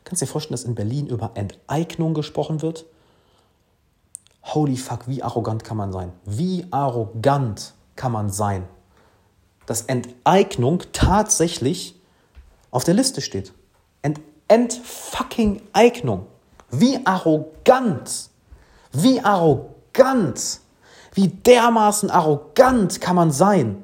Kannst 0.04 0.22
du 0.22 0.26
dir 0.26 0.32
vorstellen, 0.32 0.54
dass 0.54 0.64
in 0.64 0.76
Berlin 0.76 1.08
über 1.08 1.32
Enteignung 1.36 2.14
gesprochen 2.14 2.62
wird? 2.62 2.86
Holy 4.44 4.76
fuck, 4.76 5.08
wie 5.08 5.24
arrogant 5.24 5.64
kann 5.64 5.78
man 5.78 5.92
sein? 5.92 6.12
Wie 6.26 6.68
arrogant 6.72 7.74
kann 7.96 8.12
man 8.12 8.30
sein? 8.30 8.68
Dass 9.66 9.84
Enteignung 9.84 10.84
tatsächlich 10.92 12.00
auf 12.70 12.84
der 12.84 12.94
Liste 12.94 13.22
steht. 13.22 13.54
Ent 14.02 14.20
Entfucking 14.50 15.62
Eignung. 15.72 16.28
Wie 16.74 17.06
arrogant. 17.06 18.30
Wie 18.92 19.24
arrogant. 19.24 20.60
Wie 21.14 21.28
dermaßen 21.28 22.10
arrogant 22.10 23.00
kann 23.00 23.16
man 23.16 23.32
sein? 23.32 23.84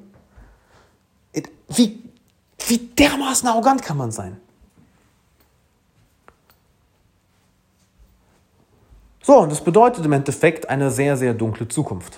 Wie, 1.67 2.03
wie 2.65 2.77
dermaßen 2.77 3.47
arrogant 3.47 3.83
kann 3.83 3.97
man 3.97 4.11
sein? 4.11 4.41
So, 9.21 9.37
und 9.37 9.51
das 9.51 9.63
bedeutet 9.63 10.03
im 10.03 10.13
Endeffekt 10.13 10.67
eine 10.67 10.89
sehr, 10.89 11.15
sehr 11.15 11.35
dunkle 11.35 11.67
Zukunft. 11.67 12.17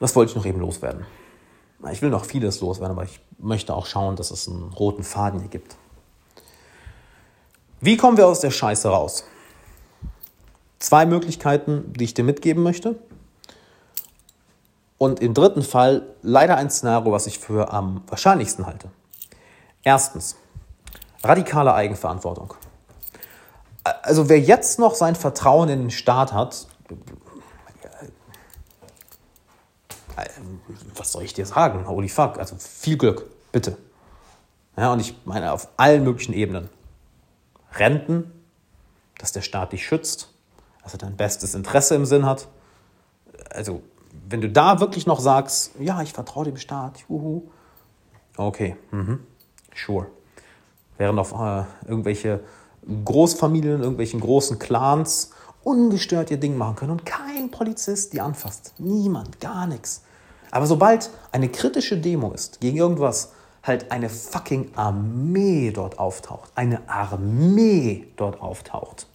Das 0.00 0.16
wollte 0.16 0.30
ich 0.30 0.36
noch 0.36 0.44
eben 0.44 0.58
loswerden. 0.58 1.06
Ich 1.90 2.02
will 2.02 2.10
noch 2.10 2.24
vieles 2.24 2.60
loswerden, 2.60 2.96
aber 2.96 3.04
ich 3.04 3.20
möchte 3.38 3.74
auch 3.74 3.86
schauen, 3.86 4.14
dass 4.16 4.30
es 4.30 4.48
einen 4.48 4.72
roten 4.72 5.02
Faden 5.02 5.40
hier 5.40 5.48
gibt. 5.48 5.76
Wie 7.80 7.96
kommen 7.96 8.16
wir 8.16 8.28
aus 8.28 8.40
der 8.40 8.52
Scheiße 8.52 8.88
raus? 8.88 9.24
Zwei 10.78 11.06
Möglichkeiten, 11.06 11.92
die 11.94 12.04
ich 12.04 12.14
dir 12.14 12.22
mitgeben 12.22 12.62
möchte. 12.62 12.96
Und 14.98 15.18
im 15.18 15.34
dritten 15.34 15.62
Fall 15.62 16.14
leider 16.22 16.56
ein 16.56 16.70
Szenario, 16.70 17.10
was 17.10 17.26
ich 17.26 17.40
für 17.40 17.72
am 17.72 18.02
wahrscheinlichsten 18.06 18.66
halte. 18.66 18.88
Erstens, 19.82 20.36
radikale 21.24 21.74
Eigenverantwortung. 21.74 22.54
Also 23.82 24.28
wer 24.28 24.38
jetzt 24.38 24.78
noch 24.78 24.94
sein 24.94 25.16
Vertrauen 25.16 25.68
in 25.68 25.80
den 25.80 25.90
Staat 25.90 26.32
hat, 26.32 26.68
was 30.96 31.12
soll 31.12 31.22
ich 31.22 31.34
dir 31.34 31.46
sagen? 31.46 31.86
Holy 31.86 32.08
fuck, 32.08 32.38
also 32.38 32.56
viel 32.56 32.96
Glück, 32.96 33.26
bitte. 33.50 33.76
Ja, 34.76 34.92
und 34.92 35.00
ich 35.00 35.14
meine 35.24 35.52
auf 35.52 35.68
allen 35.76 36.04
möglichen 36.04 36.32
Ebenen. 36.32 36.68
Renten, 37.74 38.30
dass 39.18 39.32
der 39.32 39.42
Staat 39.42 39.72
dich 39.72 39.86
schützt, 39.86 40.32
dass 40.82 40.94
er 40.94 40.98
dein 40.98 41.16
bestes 41.16 41.54
Interesse 41.54 41.94
im 41.94 42.06
Sinn 42.06 42.26
hat. 42.26 42.48
Also, 43.50 43.82
wenn 44.28 44.40
du 44.40 44.48
da 44.48 44.80
wirklich 44.80 45.06
noch 45.06 45.20
sagst, 45.20 45.72
ja, 45.78 46.02
ich 46.02 46.12
vertraue 46.12 46.44
dem 46.44 46.56
Staat, 46.56 47.04
juhu, 47.08 47.50
okay, 48.36 48.76
mhm, 48.90 49.20
sure. 49.74 50.06
Während 50.98 51.18
auf 51.18 51.32
äh, 51.32 51.64
irgendwelche 51.88 52.40
Großfamilien, 53.04 53.80
irgendwelchen 53.80 54.20
großen 54.20 54.58
Clans 54.58 55.32
ungestört 55.64 56.30
ihr 56.30 56.38
Ding 56.38 56.56
machen 56.56 56.76
können 56.76 56.90
und 56.92 57.06
kein 57.06 57.50
Polizist 57.50 58.12
die 58.12 58.20
anfasst. 58.20 58.74
Niemand, 58.78 59.40
gar 59.40 59.66
nichts. 59.66 60.02
Aber 60.50 60.66
sobald 60.66 61.10
eine 61.32 61.48
kritische 61.48 61.98
Demo 61.98 62.32
ist 62.32 62.60
gegen 62.60 62.76
irgendwas, 62.76 63.32
halt 63.62 63.90
eine 63.90 64.08
fucking 64.08 64.72
Armee 64.74 65.70
dort 65.70 65.98
auftaucht, 65.98 66.50
eine 66.54 66.88
Armee 66.88 68.08
dort 68.16 68.40
auftaucht. 68.40 69.06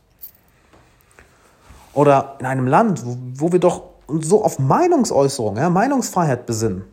Oder 1.94 2.38
in 2.40 2.46
einem 2.46 2.68
Land, 2.68 3.06
wo, 3.06 3.18
wo 3.36 3.52
wir 3.52 3.60
doch 3.60 3.84
so 4.08 4.44
auf 4.44 4.60
Meinungsäußerung, 4.60 5.58
ja, 5.58 5.70
Meinungsfreiheit 5.70 6.46
besinnen. 6.46 6.86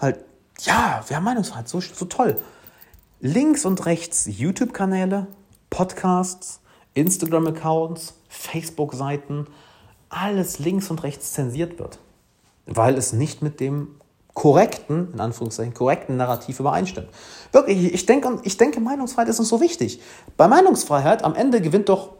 Halt, 0.00 0.24
ja, 0.60 1.02
wir 1.06 1.16
haben 1.16 1.24
Meinungsfreiheit, 1.24 1.68
so, 1.68 1.80
so 1.80 2.04
toll. 2.06 2.36
Links 3.20 3.64
und 3.64 3.84
rechts 3.86 4.26
YouTube-Kanäle, 4.26 5.26
Podcasts, 5.70 6.60
Instagram-Accounts, 6.94 8.14
Facebook-Seiten, 8.32 9.46
alles 10.08 10.58
links 10.58 10.90
und 10.90 11.02
rechts 11.02 11.32
zensiert 11.32 11.78
wird, 11.78 11.98
weil 12.66 12.96
es 12.96 13.12
nicht 13.12 13.42
mit 13.42 13.60
dem 13.60 13.96
korrekten, 14.34 15.12
in 15.12 15.20
Anführungszeichen, 15.20 15.74
korrekten 15.74 16.16
Narrativ 16.16 16.58
übereinstimmt. 16.58 17.08
Wirklich, 17.52 17.92
ich 17.92 18.06
denke, 18.06 18.38
ich 18.44 18.56
denke, 18.56 18.80
Meinungsfreiheit 18.80 19.28
ist 19.28 19.38
uns 19.38 19.48
so 19.48 19.60
wichtig. 19.60 20.00
Bei 20.36 20.48
Meinungsfreiheit 20.48 21.24
am 21.24 21.34
Ende 21.34 21.60
gewinnt 21.60 21.88
doch, 21.88 22.10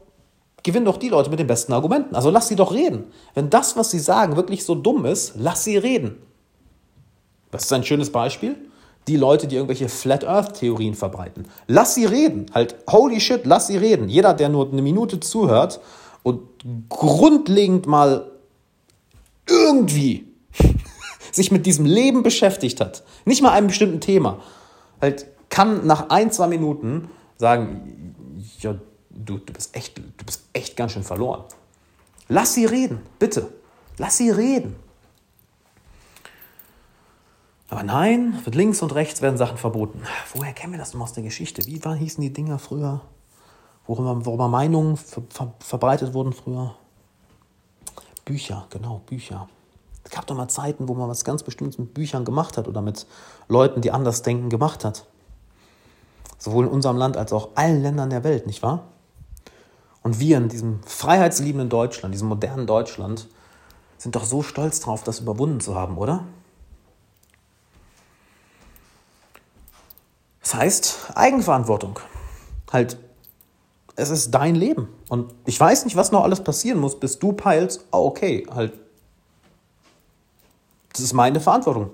gewinnen 0.62 0.84
doch 0.84 0.98
die 0.98 1.08
Leute 1.08 1.30
mit 1.30 1.38
den 1.38 1.46
besten 1.46 1.72
Argumenten. 1.72 2.14
Also 2.14 2.30
lass 2.30 2.48
sie 2.48 2.56
doch 2.56 2.72
reden. 2.72 3.04
Wenn 3.34 3.48
das, 3.48 3.76
was 3.76 3.90
sie 3.90 3.98
sagen, 3.98 4.36
wirklich 4.36 4.64
so 4.64 4.74
dumm 4.74 5.06
ist, 5.06 5.32
lass 5.36 5.64
sie 5.64 5.78
reden. 5.78 6.18
Das 7.50 7.64
ist 7.64 7.72
ein 7.72 7.84
schönes 7.84 8.12
Beispiel. 8.12 8.56
Die 9.08 9.16
Leute, 9.16 9.46
die 9.46 9.56
irgendwelche 9.56 9.88
Flat 9.88 10.24
Earth 10.24 10.54
Theorien 10.60 10.94
verbreiten. 10.94 11.48
Lass 11.66 11.94
sie 11.94 12.04
reden. 12.04 12.46
Halt, 12.54 12.76
holy 12.88 13.20
shit, 13.20 13.46
lass 13.46 13.66
sie 13.66 13.78
reden. 13.78 14.08
Jeder, 14.08 14.34
der 14.34 14.48
nur 14.48 14.70
eine 14.70 14.82
Minute 14.82 15.18
zuhört 15.18 15.80
und 16.22 16.40
grundlegend 16.88 17.86
mal 17.86 18.30
irgendwie 19.48 20.26
sich 21.32 21.50
mit 21.50 21.66
diesem 21.66 21.84
Leben 21.84 22.22
beschäftigt 22.22 22.80
hat, 22.80 23.02
nicht 23.24 23.42
mal 23.42 23.52
einem 23.52 23.68
bestimmten 23.68 24.00
Thema, 24.00 24.40
halt 25.00 25.26
kann 25.48 25.86
nach 25.86 26.08
ein, 26.08 26.30
zwei 26.30 26.46
Minuten 26.46 27.10
sagen, 27.36 28.14
ja, 28.60 28.74
du, 29.10 29.38
du, 29.38 29.52
bist 29.52 29.76
echt, 29.76 29.98
du 29.98 30.24
bist 30.24 30.42
echt 30.52 30.76
ganz 30.76 30.92
schön 30.92 31.02
verloren. 31.02 31.44
Lass 32.28 32.54
sie 32.54 32.64
reden, 32.64 33.00
bitte. 33.18 33.52
Lass 33.98 34.16
sie 34.16 34.30
reden. 34.30 34.76
Aber 37.68 37.82
nein, 37.82 38.40
mit 38.44 38.54
links 38.54 38.82
und 38.82 38.94
rechts 38.94 39.22
werden 39.22 39.36
Sachen 39.36 39.56
verboten. 39.56 40.02
Woher 40.34 40.52
kennen 40.52 40.72
wir 40.72 40.78
das 40.78 40.94
noch 40.94 41.02
aus 41.02 41.12
der 41.12 41.22
Geschichte? 41.22 41.64
Wie 41.66 41.84
war, 41.84 41.94
hießen 41.94 42.22
die 42.22 42.32
Dinger 42.32 42.58
früher? 42.58 43.00
Worüber, 43.86 44.24
worüber 44.24 44.48
Meinungen 44.48 44.96
ver, 44.96 45.22
ver, 45.28 45.52
verbreitet 45.58 46.14
wurden 46.14 46.32
früher? 46.32 46.74
Bücher, 48.24 48.66
genau, 48.70 49.02
Bücher. 49.06 49.48
Es 50.04 50.10
gab 50.10 50.26
doch 50.26 50.36
mal 50.36 50.48
Zeiten, 50.48 50.88
wo 50.88 50.94
man 50.94 51.08
was 51.08 51.24
ganz 51.24 51.42
Bestimmtes 51.42 51.78
mit 51.78 51.94
Büchern 51.94 52.24
gemacht 52.24 52.56
hat 52.56 52.68
oder 52.68 52.80
mit 52.80 53.06
Leuten, 53.48 53.80
die 53.80 53.90
anders 53.90 54.22
denken, 54.22 54.50
gemacht 54.50 54.84
hat. 54.84 55.06
Sowohl 56.38 56.66
in 56.66 56.70
unserem 56.70 56.96
Land 56.96 57.16
als 57.16 57.32
auch 57.32 57.50
allen 57.54 57.82
Ländern 57.82 58.10
der 58.10 58.24
Welt, 58.24 58.46
nicht 58.46 58.62
wahr? 58.62 58.84
Und 60.02 60.18
wir 60.18 60.38
in 60.38 60.48
diesem 60.48 60.82
freiheitsliebenden 60.82 61.68
Deutschland, 61.68 62.14
diesem 62.14 62.28
modernen 62.28 62.66
Deutschland, 62.66 63.28
sind 63.98 64.16
doch 64.16 64.24
so 64.24 64.42
stolz 64.42 64.80
drauf, 64.80 65.04
das 65.04 65.20
überwunden 65.20 65.60
zu 65.60 65.76
haben, 65.76 65.96
oder? 65.96 66.24
Das 70.40 70.54
heißt 70.54 71.12
Eigenverantwortung. 71.14 72.00
Halt, 72.72 72.98
es 73.96 74.10
ist 74.10 74.30
dein 74.30 74.54
Leben. 74.54 74.88
Und 75.08 75.34
ich 75.44 75.58
weiß 75.58 75.84
nicht, 75.84 75.96
was 75.96 76.12
noch 76.12 76.24
alles 76.24 76.42
passieren 76.42 76.78
muss, 76.78 76.98
bis 76.98 77.18
du 77.18 77.32
peilst, 77.32 77.84
oh, 77.92 78.06
okay, 78.06 78.46
halt, 78.52 78.72
das 80.92 81.00
ist 81.00 81.12
meine 81.12 81.40
Verantwortung. 81.40 81.90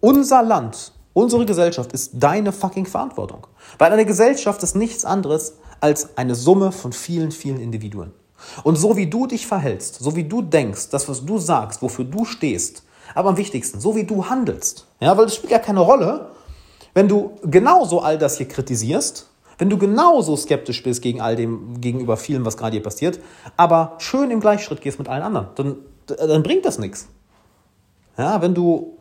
Unser 0.00 0.42
Land, 0.42 0.92
unsere 1.12 1.46
Gesellschaft 1.46 1.92
ist 1.92 2.12
deine 2.14 2.52
fucking 2.52 2.86
Verantwortung. 2.86 3.46
Weil 3.78 3.92
eine 3.92 4.04
Gesellschaft 4.04 4.62
ist 4.62 4.76
nichts 4.76 5.04
anderes 5.04 5.54
als 5.80 6.16
eine 6.16 6.34
Summe 6.34 6.72
von 6.72 6.92
vielen, 6.92 7.30
vielen 7.30 7.60
Individuen. 7.60 8.12
Und 8.62 8.76
so 8.76 8.96
wie 8.96 9.06
du 9.06 9.26
dich 9.26 9.46
verhältst, 9.46 9.96
so 9.96 10.16
wie 10.16 10.24
du 10.24 10.42
denkst, 10.42 10.88
das, 10.90 11.08
was 11.08 11.24
du 11.24 11.38
sagst, 11.38 11.82
wofür 11.82 12.04
du 12.04 12.24
stehst, 12.24 12.82
aber 13.14 13.30
am 13.30 13.36
wichtigsten, 13.36 13.80
so 13.80 13.96
wie 13.96 14.04
du 14.04 14.28
handelst, 14.28 14.86
ja, 15.00 15.16
weil 15.16 15.26
es 15.26 15.36
spielt 15.36 15.52
ja 15.52 15.58
keine 15.58 15.80
Rolle, 15.80 16.30
wenn 16.94 17.08
du 17.08 17.32
genauso 17.42 18.00
all 18.00 18.18
das 18.18 18.36
hier 18.36 18.48
kritisierst, 18.48 19.28
wenn 19.58 19.70
du 19.70 19.78
genauso 19.78 20.36
skeptisch 20.36 20.82
bist 20.82 21.02
gegen 21.02 21.20
all 21.20 21.36
dem, 21.36 21.80
gegenüber 21.80 22.16
vielem, 22.16 22.44
was 22.44 22.56
gerade 22.56 22.72
hier 22.72 22.82
passiert, 22.82 23.20
aber 23.56 23.94
schön 23.98 24.30
im 24.30 24.40
Gleichschritt 24.40 24.80
gehst 24.80 24.98
mit 24.98 25.08
allen 25.08 25.22
anderen, 25.22 25.48
dann, 25.54 25.76
dann 26.06 26.42
bringt 26.42 26.64
das 26.64 26.78
nichts. 26.78 27.08
Ja, 28.16 28.40
wenn 28.42 28.54
du 28.54 28.96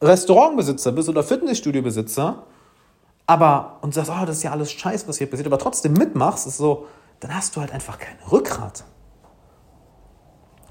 Restaurantbesitzer 0.00 0.92
bist 0.92 1.08
oder 1.08 1.22
Fitnessstudiobesitzer, 1.22 2.44
aber 3.26 3.78
und 3.82 3.94
sagst, 3.94 4.10
oh, 4.10 4.24
das 4.26 4.38
ist 4.38 4.42
ja 4.42 4.50
alles 4.50 4.72
scheiße, 4.72 5.06
was 5.08 5.18
hier 5.18 5.28
passiert, 5.28 5.46
aber 5.46 5.58
trotzdem 5.58 5.92
mitmachst, 5.92 6.46
ist 6.46 6.56
so, 6.56 6.86
dann 7.20 7.34
hast 7.34 7.54
du 7.54 7.60
halt 7.60 7.72
einfach 7.72 7.98
kein 7.98 8.16
Rückgrat. 8.30 8.84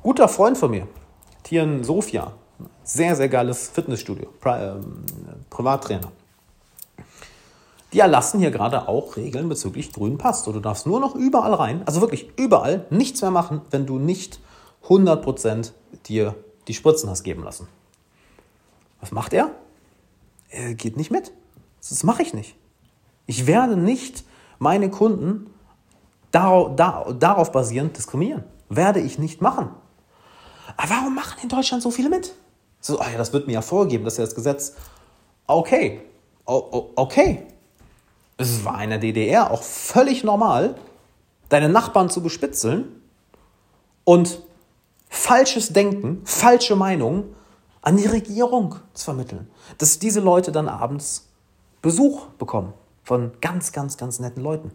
Guter 0.03 0.27
Freund 0.27 0.57
von 0.57 0.71
mir, 0.71 0.87
hier 1.47 1.63
in 1.63 1.83
Sofia, 1.83 2.33
sehr, 2.83 3.15
sehr 3.15 3.29
geiles 3.29 3.69
Fitnessstudio, 3.69 4.29
Pri 4.39 4.51
ähm, 4.51 5.03
Privattrainer. 5.49 6.11
Die 7.93 7.99
erlassen 7.99 8.39
hier 8.39 8.51
gerade 8.51 8.87
auch 8.87 9.17
Regeln 9.17 9.49
bezüglich 9.49 9.91
grünen 9.91 10.17
Pass. 10.17 10.43
Du 10.43 10.57
darfst 10.59 10.87
nur 10.87 10.99
noch 10.99 11.15
überall 11.15 11.53
rein, 11.53 11.83
also 11.85 11.99
wirklich 12.01 12.31
überall, 12.37 12.85
nichts 12.89 13.21
mehr 13.21 13.31
machen, 13.31 13.61
wenn 13.69 13.85
du 13.85 13.99
nicht 13.99 14.39
100% 14.87 15.71
dir 16.05 16.35
die 16.67 16.73
Spritzen 16.73 17.09
hast 17.09 17.23
geben 17.23 17.43
lassen. 17.43 17.67
Was 19.01 19.11
macht 19.11 19.33
er? 19.33 19.51
Er 20.49 20.73
geht 20.73 20.95
nicht 20.95 21.11
mit. 21.11 21.31
Das 21.79 22.03
mache 22.03 22.21
ich 22.21 22.33
nicht. 22.33 22.55
Ich 23.25 23.47
werde 23.47 23.75
nicht 23.75 24.23
meine 24.59 24.89
Kunden 24.89 25.49
darauf, 26.31 26.75
darauf 26.75 27.51
basierend 27.51 27.97
diskriminieren. 27.97 28.43
Werde 28.69 29.01
ich 29.01 29.19
nicht 29.19 29.41
machen. 29.41 29.69
Aber 30.77 30.89
warum 30.89 31.15
machen 31.15 31.39
in 31.43 31.49
Deutschland 31.49 31.83
so 31.83 31.91
viele 31.91 32.09
mit? 32.09 32.33
So, 32.79 32.99
oh 32.99 33.03
ja, 33.03 33.17
das 33.17 33.33
wird 33.33 33.47
mir 33.47 33.53
ja 33.53 33.61
vorgeben, 33.61 34.05
das 34.05 34.13
ist 34.13 34.17
ja 34.19 34.25
das 34.25 34.35
Gesetz. 34.35 34.75
Okay, 35.45 36.01
o 36.45 36.91
okay. 36.95 37.47
Es 38.41 38.65
war 38.65 38.83
in 38.83 38.89
der 38.89 38.99
DDR 38.99 39.51
auch 39.51 39.63
völlig 39.63 40.23
normal, 40.23 40.75
deine 41.49 41.69
Nachbarn 41.69 42.09
zu 42.09 42.21
bespitzeln 42.21 42.85
und 44.03 44.41
falsches 45.09 45.73
Denken, 45.73 46.21
falsche 46.25 46.75
Meinungen 46.75 47.35
an 47.81 47.97
die 47.97 48.05
Regierung 48.05 48.75
zu 48.93 49.05
vermitteln. 49.05 49.49
Dass 49.77 49.99
diese 49.99 50.19
Leute 50.19 50.51
dann 50.51 50.67
abends 50.67 51.27
Besuch 51.81 52.27
bekommen 52.37 52.73
von 53.03 53.31
ganz, 53.41 53.71
ganz, 53.71 53.97
ganz 53.97 54.19
netten 54.19 54.43
Leuten. 54.43 54.71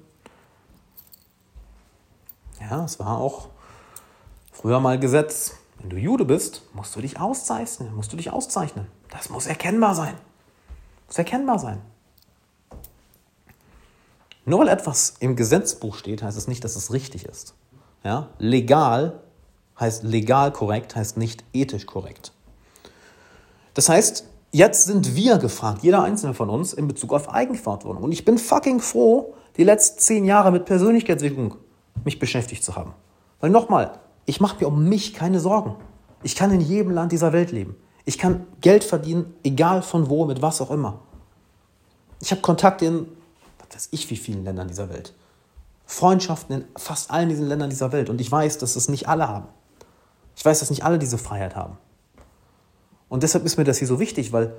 Ja, 2.60 2.84
es 2.84 2.98
war 2.98 3.18
auch 3.18 3.48
früher 4.52 4.80
mal 4.80 4.98
Gesetz. 4.98 5.56
Wenn 5.78 5.90
du 5.90 5.96
Jude 5.96 6.24
bist, 6.24 6.62
musst 6.72 6.96
du 6.96 7.00
dich 7.00 7.20
auszeichnen, 7.20 7.94
musst 7.94 8.12
du 8.12 8.16
dich 8.16 8.30
auszeichnen. 8.30 8.86
Das 9.10 9.30
muss 9.30 9.46
erkennbar 9.46 9.94
sein. 9.94 10.14
Muss 11.06 11.18
erkennbar 11.18 11.58
sein. 11.58 11.80
Nur 14.46 14.60
weil 14.60 14.68
etwas 14.68 15.16
im 15.18 15.36
Gesetzbuch 15.36 15.96
steht, 15.96 16.22
heißt 16.22 16.38
es 16.38 16.48
nicht, 16.48 16.64
dass 16.64 16.76
es 16.76 16.92
richtig 16.92 17.26
ist. 17.26 17.54
Ja? 18.04 18.30
Legal 18.38 19.20
heißt 19.78 20.04
legal 20.04 20.52
korrekt, 20.52 20.96
heißt 20.96 21.16
nicht 21.18 21.44
ethisch 21.52 21.84
korrekt. 21.84 22.32
Das 23.74 23.88
heißt, 23.88 24.24
jetzt 24.52 24.84
sind 24.86 25.14
wir 25.16 25.38
gefragt, 25.38 25.82
jeder 25.82 26.02
einzelne 26.02 26.32
von 26.32 26.48
uns, 26.48 26.72
in 26.72 26.88
Bezug 26.88 27.12
auf 27.12 27.28
Eigenverantwortung. 27.28 28.04
Und 28.04 28.12
ich 28.12 28.24
bin 28.24 28.38
fucking 28.38 28.80
froh, 28.80 29.34
die 29.56 29.64
letzten 29.64 29.98
zehn 29.98 30.24
Jahre 30.24 30.52
mit 30.52 30.64
Persönlichkeitsentwicklung 30.64 31.56
mich 32.04 32.18
beschäftigt 32.18 32.62
zu 32.62 32.76
haben. 32.76 32.94
Weil 33.40 33.50
nochmal, 33.50 33.98
ich 34.26 34.40
mache 34.40 34.60
mir 34.60 34.68
um 34.68 34.88
mich 34.88 35.12
keine 35.12 35.40
Sorgen. 35.40 35.74
Ich 36.22 36.36
kann 36.36 36.52
in 36.52 36.60
jedem 36.60 36.92
Land 36.92 37.12
dieser 37.12 37.32
Welt 37.32 37.50
leben. 37.50 37.76
Ich 38.04 38.16
kann 38.16 38.46
Geld 38.60 38.84
verdienen, 38.84 39.34
egal 39.42 39.82
von 39.82 40.08
wo, 40.08 40.24
mit 40.24 40.40
was 40.40 40.60
auch 40.60 40.70
immer. 40.70 41.00
Ich 42.20 42.30
habe 42.30 42.40
Kontakte 42.40 42.86
in, 42.86 43.08
weiß 43.76 43.88
ich, 43.90 44.08
wie 44.10 44.16
vielen 44.16 44.42
Ländern 44.42 44.68
dieser 44.68 44.88
Welt. 44.88 45.12
Freundschaften 45.84 46.56
in 46.56 46.64
fast 46.76 47.10
allen 47.10 47.28
diesen 47.28 47.46
Ländern 47.46 47.68
dieser 47.68 47.92
Welt. 47.92 48.08
Und 48.08 48.20
ich 48.20 48.32
weiß, 48.32 48.56
dass 48.58 48.74
es 48.74 48.88
nicht 48.88 49.06
alle 49.06 49.28
haben. 49.28 49.46
Ich 50.34 50.44
weiß, 50.44 50.60
dass 50.60 50.70
nicht 50.70 50.82
alle 50.82 50.98
diese 50.98 51.18
Freiheit 51.18 51.54
haben. 51.54 51.76
Und 53.08 53.22
deshalb 53.22 53.44
ist 53.44 53.58
mir 53.58 53.64
das 53.64 53.78
hier 53.78 53.86
so 53.86 54.00
wichtig, 54.00 54.32
weil 54.32 54.56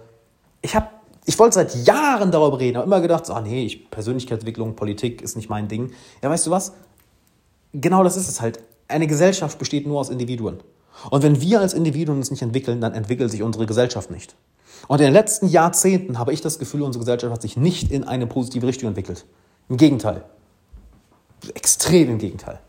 ich 0.61 0.75
habe, 0.75 0.87
ich 1.25 1.37
wollte 1.37 1.55
seit 1.55 1.75
Jahren 1.87 2.31
darüber 2.31 2.59
reden, 2.59 2.77
aber 2.77 2.85
immer 2.85 3.01
gedacht, 3.01 3.29
ah 3.29 3.41
nee, 3.41 3.65
ich, 3.65 3.89
Persönlichkeitsentwicklung, 3.89 4.75
Politik 4.75 5.21
ist 5.21 5.35
nicht 5.35 5.49
mein 5.49 5.67
Ding. 5.67 5.91
Ja, 6.21 6.29
weißt 6.29 6.45
du 6.45 6.51
was? 6.51 6.73
Genau 7.73 8.03
das 8.03 8.17
ist 8.17 8.29
es 8.29 8.39
halt. 8.39 8.59
Eine 8.87 9.07
Gesellschaft 9.07 9.57
besteht 9.57 9.85
nur 9.87 9.99
aus 9.99 10.09
Individuen. 10.09 10.59
Und 11.09 11.23
wenn 11.23 11.41
wir 11.41 11.61
als 11.61 11.73
Individuen 11.73 12.17
uns 12.17 12.31
nicht 12.31 12.41
entwickeln, 12.41 12.81
dann 12.81 12.93
entwickelt 12.93 13.31
sich 13.31 13.43
unsere 13.43 13.65
Gesellschaft 13.65 14.11
nicht. 14.11 14.35
Und 14.87 14.99
in 14.99 15.05
den 15.05 15.13
letzten 15.13 15.47
Jahrzehnten 15.47 16.19
habe 16.19 16.33
ich 16.33 16.41
das 16.41 16.59
Gefühl, 16.59 16.81
unsere 16.81 17.03
Gesellschaft 17.03 17.33
hat 17.33 17.41
sich 17.41 17.57
nicht 17.57 17.91
in 17.91 18.03
eine 18.03 18.27
positive 18.27 18.67
Richtung 18.67 18.89
entwickelt. 18.89 19.25
Im 19.69 19.77
Gegenteil. 19.77 20.23
Extrem 21.53 22.09
im 22.09 22.17
Gegenteil. 22.17 22.59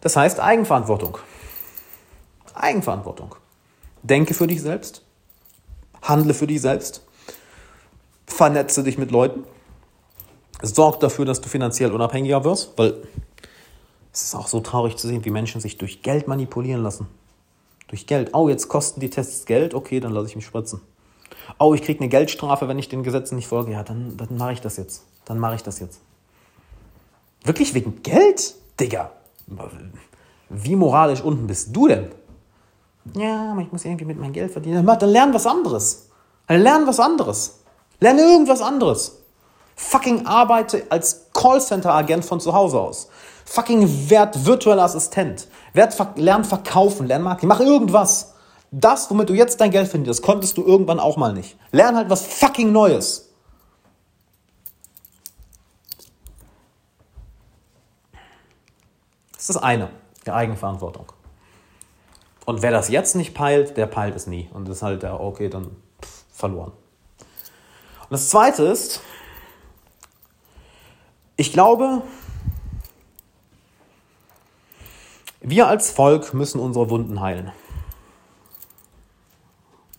Das 0.00 0.16
heißt 0.16 0.40
Eigenverantwortung. 0.40 1.18
Eigenverantwortung. 2.54 3.34
Denke 4.02 4.34
für 4.34 4.46
dich 4.46 4.62
selbst, 4.62 5.02
handle 6.02 6.32
für 6.32 6.46
dich 6.46 6.60
selbst, 6.60 7.02
vernetze 8.26 8.82
dich 8.82 8.96
mit 8.96 9.10
Leuten, 9.10 9.44
sorg 10.62 11.00
dafür, 11.00 11.26
dass 11.26 11.40
du 11.40 11.48
finanziell 11.48 11.92
unabhängiger 11.92 12.44
wirst, 12.44 12.72
weil 12.76 13.02
es 14.12 14.22
ist 14.22 14.34
auch 14.34 14.48
so 14.48 14.60
traurig 14.60 14.96
zu 14.96 15.06
sehen, 15.06 15.24
wie 15.24 15.30
Menschen 15.30 15.60
sich 15.60 15.78
durch 15.78 16.02
Geld 16.02 16.28
manipulieren 16.28 16.82
lassen. 16.82 17.06
Durch 17.88 18.06
Geld. 18.06 18.30
Oh, 18.34 18.48
jetzt 18.48 18.68
kosten 18.68 19.00
die 19.00 19.10
Tests 19.10 19.46
Geld, 19.46 19.74
okay, 19.74 20.00
dann 20.00 20.12
lasse 20.12 20.28
ich 20.28 20.36
mich 20.36 20.46
spritzen. 20.46 20.80
Oh, 21.58 21.74
ich 21.74 21.82
kriege 21.82 22.00
eine 22.00 22.08
Geldstrafe, 22.08 22.68
wenn 22.68 22.78
ich 22.78 22.88
den 22.88 23.02
Gesetzen 23.02 23.36
nicht 23.36 23.48
folge. 23.48 23.72
Ja, 23.72 23.82
dann, 23.82 24.16
dann 24.16 24.36
mache 24.36 24.52
ich 24.52 24.60
das 24.60 24.76
jetzt. 24.76 25.04
Dann 25.24 25.38
mache 25.38 25.56
ich 25.56 25.62
das 25.62 25.80
jetzt. 25.80 26.00
Wirklich 27.44 27.74
wegen 27.74 28.02
Geld? 28.02 28.54
Digga. 28.78 29.12
Wie 30.48 30.76
moralisch 30.76 31.22
unten 31.22 31.46
bist 31.46 31.74
du 31.74 31.88
denn? 31.88 32.10
Ja, 33.14 33.52
aber 33.52 33.62
ich 33.62 33.72
muss 33.72 33.84
irgendwie 33.84 34.04
mit 34.04 34.18
meinem 34.18 34.32
Geld 34.32 34.52
verdienen. 34.52 34.84
Dann 34.84 35.10
lern 35.10 35.34
was 35.34 35.46
anderes. 35.46 36.08
Dann 36.46 36.62
lern 36.62 36.86
was 36.86 37.00
anderes. 37.00 37.60
Lerne 38.00 38.22
irgendwas 38.22 38.60
anderes. 38.60 39.18
Fucking 39.76 40.26
arbeite 40.26 40.86
als 40.90 41.26
Callcenter-Agent 41.32 42.24
von 42.24 42.40
zu 42.40 42.52
Hause 42.52 42.80
aus. 42.80 43.08
Fucking 43.50 44.08
werd 44.08 44.46
virtueller 44.46 44.84
Assistent. 44.84 45.48
Werd, 45.72 45.96
lern 46.16 46.44
verkaufen, 46.44 47.08
lern 47.08 47.22
Marketing. 47.22 47.48
Mach 47.48 47.58
irgendwas. 47.58 48.34
Das, 48.70 49.10
womit 49.10 49.28
du 49.28 49.34
jetzt 49.34 49.60
dein 49.60 49.72
Geld 49.72 49.88
verdienst, 49.88 50.22
konntest 50.22 50.56
du 50.56 50.64
irgendwann 50.64 51.00
auch 51.00 51.16
mal 51.16 51.32
nicht. 51.32 51.58
Lern 51.72 51.96
halt 51.96 52.08
was 52.08 52.24
fucking 52.24 52.70
Neues. 52.70 53.28
Das 59.32 59.40
ist 59.40 59.48
das 59.48 59.56
eine, 59.56 59.90
die 60.24 60.30
Eigenverantwortung. 60.30 61.10
Und 62.46 62.62
wer 62.62 62.70
das 62.70 62.88
jetzt 62.88 63.16
nicht 63.16 63.34
peilt, 63.34 63.76
der 63.76 63.86
peilt 63.86 64.14
es 64.14 64.28
nie. 64.28 64.48
Und 64.52 64.68
das 64.68 64.76
ist 64.76 64.82
halt, 64.84 65.02
der, 65.02 65.18
okay, 65.18 65.48
dann 65.48 65.74
verloren. 66.32 66.70
Und 67.18 68.12
das 68.12 68.28
Zweite 68.28 68.62
ist, 68.62 69.00
ich 71.36 71.52
glaube, 71.52 72.02
wir 75.40 75.68
als 75.68 75.90
Volk 75.90 76.34
müssen 76.34 76.60
unsere 76.60 76.90
Wunden 76.90 77.20
heilen. 77.20 77.50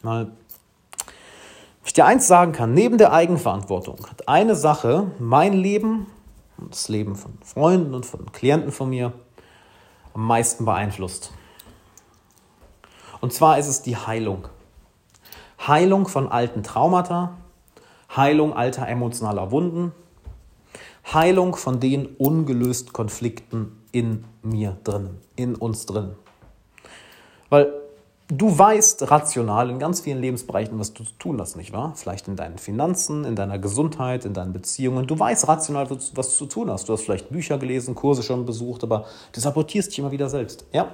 Mal, 0.04 0.26
wenn 0.26 1.86
ich 1.86 1.94
dir 1.94 2.06
eins 2.06 2.28
sagen 2.28 2.52
kann, 2.52 2.74
neben 2.74 2.98
der 2.98 3.12
Eigenverantwortung 3.12 4.08
hat 4.08 4.28
eine 4.28 4.56
Sache 4.56 5.12
mein 5.20 5.54
Leben 5.54 6.08
und 6.58 6.74
das 6.74 6.90
Leben 6.90 7.16
von 7.16 7.38
Freunden 7.44 7.94
und 7.94 8.06
von 8.06 8.32
Klienten 8.32 8.72
von 8.72 8.90
mir 8.90 9.14
am 10.14 10.26
meisten 10.26 10.66
beeinflusst. 10.66 11.32
Und 13.20 13.34
zwar 13.34 13.58
ist 13.58 13.68
es 13.68 13.82
die 13.82 13.98
Heilung. 13.98 14.48
Heilung 15.68 16.08
von 16.08 16.28
alten 16.28 16.64
Traumata, 16.64 17.38
Heilung 18.16 18.54
alter 18.54 18.88
emotionaler 18.88 19.52
Wunden, 19.52 19.92
Heilung 21.14 21.56
von 21.56 21.80
den 21.80 22.08
ungelösten 22.08 22.94
Konflikten 22.94 23.81
in 23.92 24.24
mir 24.42 24.78
drinnen, 24.84 25.18
in 25.36 25.56
uns 25.56 25.86
drin. 25.86 26.12
Weil 27.50 27.74
du 28.30 28.58
weißt 28.58 29.12
rational 29.12 29.70
in 29.70 29.78
ganz 29.78 30.02
vielen 30.02 30.22
Lebensbereichen, 30.22 30.80
was 30.80 30.94
du 30.94 31.04
zu 31.04 31.14
tun 31.20 31.40
hast, 31.42 31.58
nicht 31.58 31.74
wahr? 31.74 31.94
Vielleicht 31.96 32.28
in 32.28 32.36
deinen 32.36 32.58
Finanzen, 32.58 33.26
in 33.26 33.36
deiner 33.36 33.60
Gesundheit, 33.60 34.26
in 34.26 34.34
deinen 34.34 34.54
Beziehungen. 34.54 35.06
Du 35.06 35.20
weißt 35.20 35.48
rational, 35.48 35.90
was 35.90 36.12
du 36.12 36.24
zu 36.24 36.46
tun 36.46 36.72
hast. 36.72 36.88
Du 36.88 36.94
hast 36.94 37.04
vielleicht 37.04 37.30
Bücher 37.30 37.58
gelesen, 37.58 37.94
Kurse 37.94 38.24
schon 38.24 38.46
besucht, 38.46 38.84
aber 38.84 39.06
du 39.34 39.42
sabotierst 39.42 39.92
dich 39.92 40.00
immer 40.00 40.12
wieder 40.12 40.30
selbst. 40.30 40.66
Ja, 40.72 40.92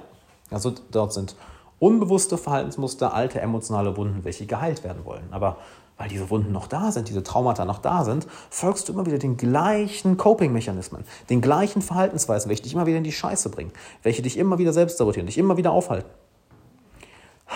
also 0.50 0.72
dort 0.90 1.12
sind 1.12 1.36
unbewusste 1.78 2.38
Verhaltensmuster, 2.38 3.14
alte 3.14 3.40
emotionale 3.40 3.96
Wunden, 3.96 4.24
welche 4.24 4.46
geheilt 4.46 4.82
werden 4.82 5.04
wollen. 5.04 5.28
Aber 5.30 5.58
weil 5.98 6.08
diese 6.08 6.30
Wunden 6.30 6.52
noch 6.52 6.68
da 6.68 6.92
sind, 6.92 7.08
diese 7.08 7.24
Traumata 7.24 7.64
noch 7.64 7.80
da 7.80 8.04
sind, 8.04 8.26
folgst 8.50 8.88
du 8.88 8.92
immer 8.92 9.04
wieder 9.04 9.18
den 9.18 9.36
gleichen 9.36 10.16
Coping-Mechanismen, 10.16 11.04
den 11.28 11.40
gleichen 11.40 11.82
Verhaltensweisen, 11.82 12.48
welche 12.48 12.62
dich 12.62 12.72
immer 12.72 12.86
wieder 12.86 12.98
in 12.98 13.04
die 13.04 13.12
Scheiße 13.12 13.50
bringen, 13.50 13.72
welche 14.04 14.22
dich 14.22 14.38
immer 14.38 14.58
wieder 14.58 14.72
selbst 14.72 14.98
sabotieren, 14.98 15.26
dich 15.26 15.38
immer 15.38 15.56
wieder 15.56 15.72
aufhalten. 15.72 16.08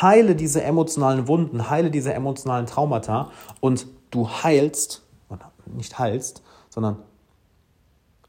Heile 0.01 0.35
diese 0.35 0.63
emotionalen 0.63 1.29
Wunden, 1.29 1.71
heile 1.71 1.91
diese 1.91 2.13
emotionalen 2.13 2.67
Traumata 2.67 3.31
und 3.61 3.87
du 4.11 4.29
heilst, 4.29 5.03
nicht 5.67 5.99
heilst, 5.99 6.43
sondern 6.69 6.97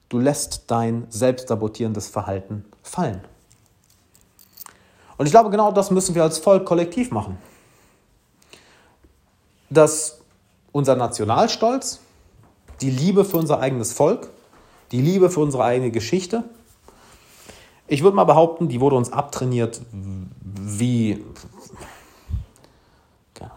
du 0.09 0.19
lässt 0.19 0.65
dein 0.67 1.07
selbstsabotierendes 1.09 2.07
Verhalten 2.07 2.65
fallen. 2.83 3.21
Und 5.17 5.25
ich 5.25 5.31
glaube, 5.31 5.49
genau 5.49 5.71
das 5.71 5.89
müssen 5.89 6.13
wir 6.13 6.23
als 6.23 6.37
Volk 6.37 6.65
kollektiv 6.65 7.11
machen. 7.11 7.37
Dass 9.69 10.19
unser 10.71 10.95
Nationalstolz, 10.95 11.99
die 12.81 12.89
Liebe 12.89 13.25
für 13.25 13.37
unser 13.37 13.59
eigenes 13.59 13.93
Volk, 13.93 14.29
die 14.91 15.01
Liebe 15.01 15.29
für 15.29 15.39
unsere 15.39 15.63
eigene 15.63 15.91
Geschichte. 15.91 16.43
Ich 17.87 18.03
würde 18.03 18.15
mal 18.15 18.25
behaupten, 18.25 18.69
die 18.69 18.81
wurde 18.81 18.95
uns 18.95 19.11
abtrainiert 19.11 19.81
wie. 19.91 21.23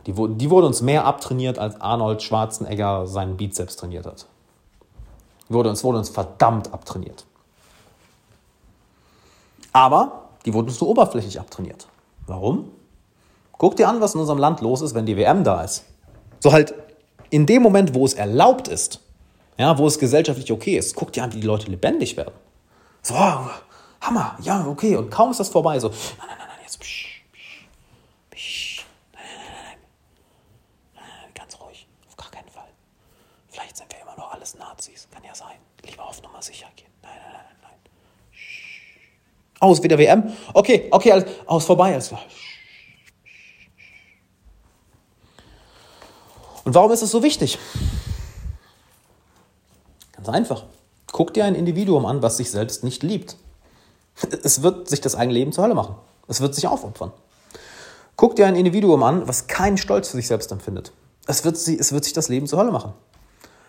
Die, 0.07 0.16
wurde, 0.16 0.34
die 0.34 0.50
wurde 0.50 0.66
uns 0.66 0.82
mehr 0.82 1.04
abtrainiert, 1.04 1.59
als 1.59 1.80
Arnold 1.80 2.22
Schwarzenegger 2.22 3.07
seinen 3.07 3.36
Bizeps 3.36 3.76
trainiert 3.76 4.07
hat. 4.07 4.26
Wurde 5.48 5.70
uns, 5.70 5.84
wurde 5.84 5.98
uns 5.98 6.09
verdammt 6.09 6.72
abtrainiert. 6.72 7.24
Aber 9.72 10.22
die 10.44 10.54
wurden 10.54 10.68
uns 10.68 10.80
nur 10.80 10.90
oberflächlich 10.90 11.38
abtrainiert. 11.38 11.86
Warum? 12.26 12.70
Guck 13.59 13.76
dir 13.76 13.88
an, 13.88 14.00
was 14.00 14.14
in 14.14 14.20
unserem 14.20 14.38
Land 14.38 14.61
los 14.61 14.80
ist, 14.80 14.94
wenn 14.94 15.07
die 15.07 15.16
WM 15.16 15.44
da 15.44 15.62
ist. 15.62 15.84
So 16.41 16.53
halt 16.53 16.74
in 17.30 17.47
dem 17.47 17.62
Moment, 17.62 17.95
wo 17.95 18.05
es 18.05 18.14
erlaubt 18.14 18.68
ist, 18.68 19.01
ja, 19.59 19.76
wo 19.78 19.87
es 19.87 19.99
gesellschaftlich 19.99 20.53
okay 20.53 20.76
ist, 20.76 20.95
guck 20.95 21.12
dir 21.12 21.24
an, 21.24 21.32
wie 21.32 21.41
die 21.41 21.47
Leute 21.47 21.70
lebendig 21.70 22.16
werden. 22.16 22.34
So, 23.03 23.14
Hammer, 24.01 24.37
ja, 24.43 24.66
okay. 24.66 24.97
Und 24.97 25.11
kaum 25.11 25.30
ist 25.30 25.41
das 25.41 25.49
vorbei, 25.49 25.78
so, 25.78 25.89
nein, 25.89 25.97
nein, 26.18 26.28
nein, 26.39 26.49
nein, 26.49 26.59
jetzt, 26.62 26.78
psch, 26.78 27.22
psch, 27.32 27.66
psch, 28.30 28.84
nein, 29.14 29.22
nein, 29.24 29.45
nein, 29.49 29.78
nein, 30.95 31.05
nein, 31.22 31.30
ganz 31.34 31.59
ruhig, 31.61 31.87
auf 32.09 32.16
gar 32.16 32.30
keinen 32.30 32.49
Fall. 32.49 32.68
Vielleicht 33.49 33.76
sind 33.76 33.91
wir 33.93 34.01
immer 34.03 34.16
noch 34.16 34.32
alles 34.32 34.55
Nazis, 34.57 35.09
kann 35.11 35.24
ja 35.24 35.34
sein. 35.34 35.57
Lieber 35.84 36.05
auf 36.07 36.22
Nummer 36.22 36.43
sicher 36.43 36.66
gehen. 36.76 36.91
Nein, 37.03 37.12
nein, 37.22 37.32
nein, 37.32 37.57
nein. 37.62 37.72
Aus, 39.61 39.82
wieder 39.82 39.99
WM. 39.99 40.32
Okay, 40.53 40.89
okay, 40.91 41.12
alles, 41.12 41.24
aus, 41.47 41.64
vorbei, 41.64 41.93
alles 41.93 42.09
klar. 42.09 42.22
Und 46.66 46.74
warum 46.74 46.90
ist 46.90 47.02
es 47.02 47.12
so 47.12 47.22
wichtig? 47.22 47.60
Ganz 50.16 50.28
einfach. 50.28 50.64
Guck 51.12 51.32
dir 51.32 51.44
ein 51.44 51.54
Individuum 51.54 52.04
an, 52.06 52.22
was 52.22 52.38
sich 52.38 52.50
selbst 52.50 52.82
nicht 52.82 53.04
liebt. 53.04 53.36
Es 54.42 54.62
wird 54.62 54.88
sich 54.88 55.00
das 55.00 55.14
eigene 55.14 55.34
Leben 55.34 55.52
zur 55.52 55.62
Hölle 55.62 55.76
machen. 55.76 55.94
Es 56.26 56.40
wird 56.40 56.56
sich 56.56 56.66
aufopfern. 56.66 57.12
Guck 58.16 58.34
dir 58.34 58.48
ein 58.48 58.56
Individuum 58.56 59.04
an, 59.04 59.28
was 59.28 59.46
keinen 59.46 59.78
Stolz 59.78 60.08
für 60.08 60.16
sich 60.16 60.26
selbst 60.26 60.50
empfindet. 60.50 60.90
Es 61.28 61.44
wird, 61.44 61.56
sie, 61.56 61.78
es 61.78 61.92
wird 61.92 62.02
sich 62.02 62.14
das 62.14 62.28
Leben 62.28 62.48
zur 62.48 62.58
Hölle 62.58 62.72
machen. 62.72 62.94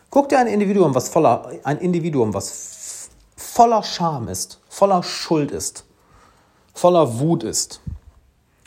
Guck 0.10 0.30
dir 0.30 0.40
ein 0.40 0.48
Individuum, 0.48 0.96
was 0.96 1.08
voller, 1.08 1.52
ein 1.66 1.78
Individuum, 1.78 2.34
was 2.34 3.10
voller 3.36 3.84
Scham 3.84 4.28
ist, 4.28 4.60
voller 4.70 5.04
Schuld 5.04 5.52
ist, 5.52 5.84
voller 6.74 7.20
Wut 7.20 7.44
ist, 7.44 7.80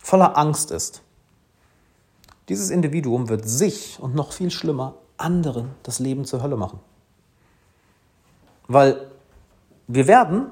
voller 0.01 0.39
Angst 0.39 0.71
ist. 0.71 1.03
Dieses 2.51 2.71
Individuum 2.71 3.29
wird 3.29 3.49
sich 3.49 3.99
und 4.01 4.17
noch 4.17 4.33
viel 4.33 4.51
schlimmer 4.51 4.95
anderen 5.17 5.71
das 5.85 6.01
Leben 6.01 6.25
zur 6.25 6.43
Hölle 6.43 6.57
machen. 6.57 6.81
Weil 8.67 9.07
wir 9.87 10.09
werden, 10.09 10.47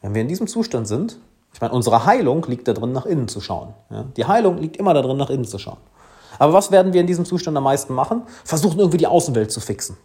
wenn 0.00 0.14
wir 0.14 0.22
in 0.22 0.28
diesem 0.28 0.46
Zustand 0.46 0.88
sind, 0.88 1.18
ich 1.52 1.60
meine, 1.60 1.74
unsere 1.74 2.06
Heilung 2.06 2.44
liegt 2.48 2.66
darin, 2.66 2.92
nach 2.92 3.04
innen 3.04 3.28
zu 3.28 3.42
schauen. 3.42 3.74
Ja? 3.90 4.06
Die 4.16 4.24
Heilung 4.24 4.56
liegt 4.56 4.78
immer 4.78 4.94
darin, 4.94 5.18
nach 5.18 5.28
innen 5.28 5.44
zu 5.44 5.58
schauen. 5.58 5.76
Aber 6.38 6.54
was 6.54 6.70
werden 6.70 6.94
wir 6.94 7.02
in 7.02 7.06
diesem 7.06 7.26
Zustand 7.26 7.56
am 7.58 7.64
meisten 7.64 7.92
machen? 7.92 8.22
Versuchen 8.44 8.78
irgendwie 8.78 8.98
die 8.98 9.06
Außenwelt 9.06 9.52
zu 9.52 9.60
fixen. 9.60 9.98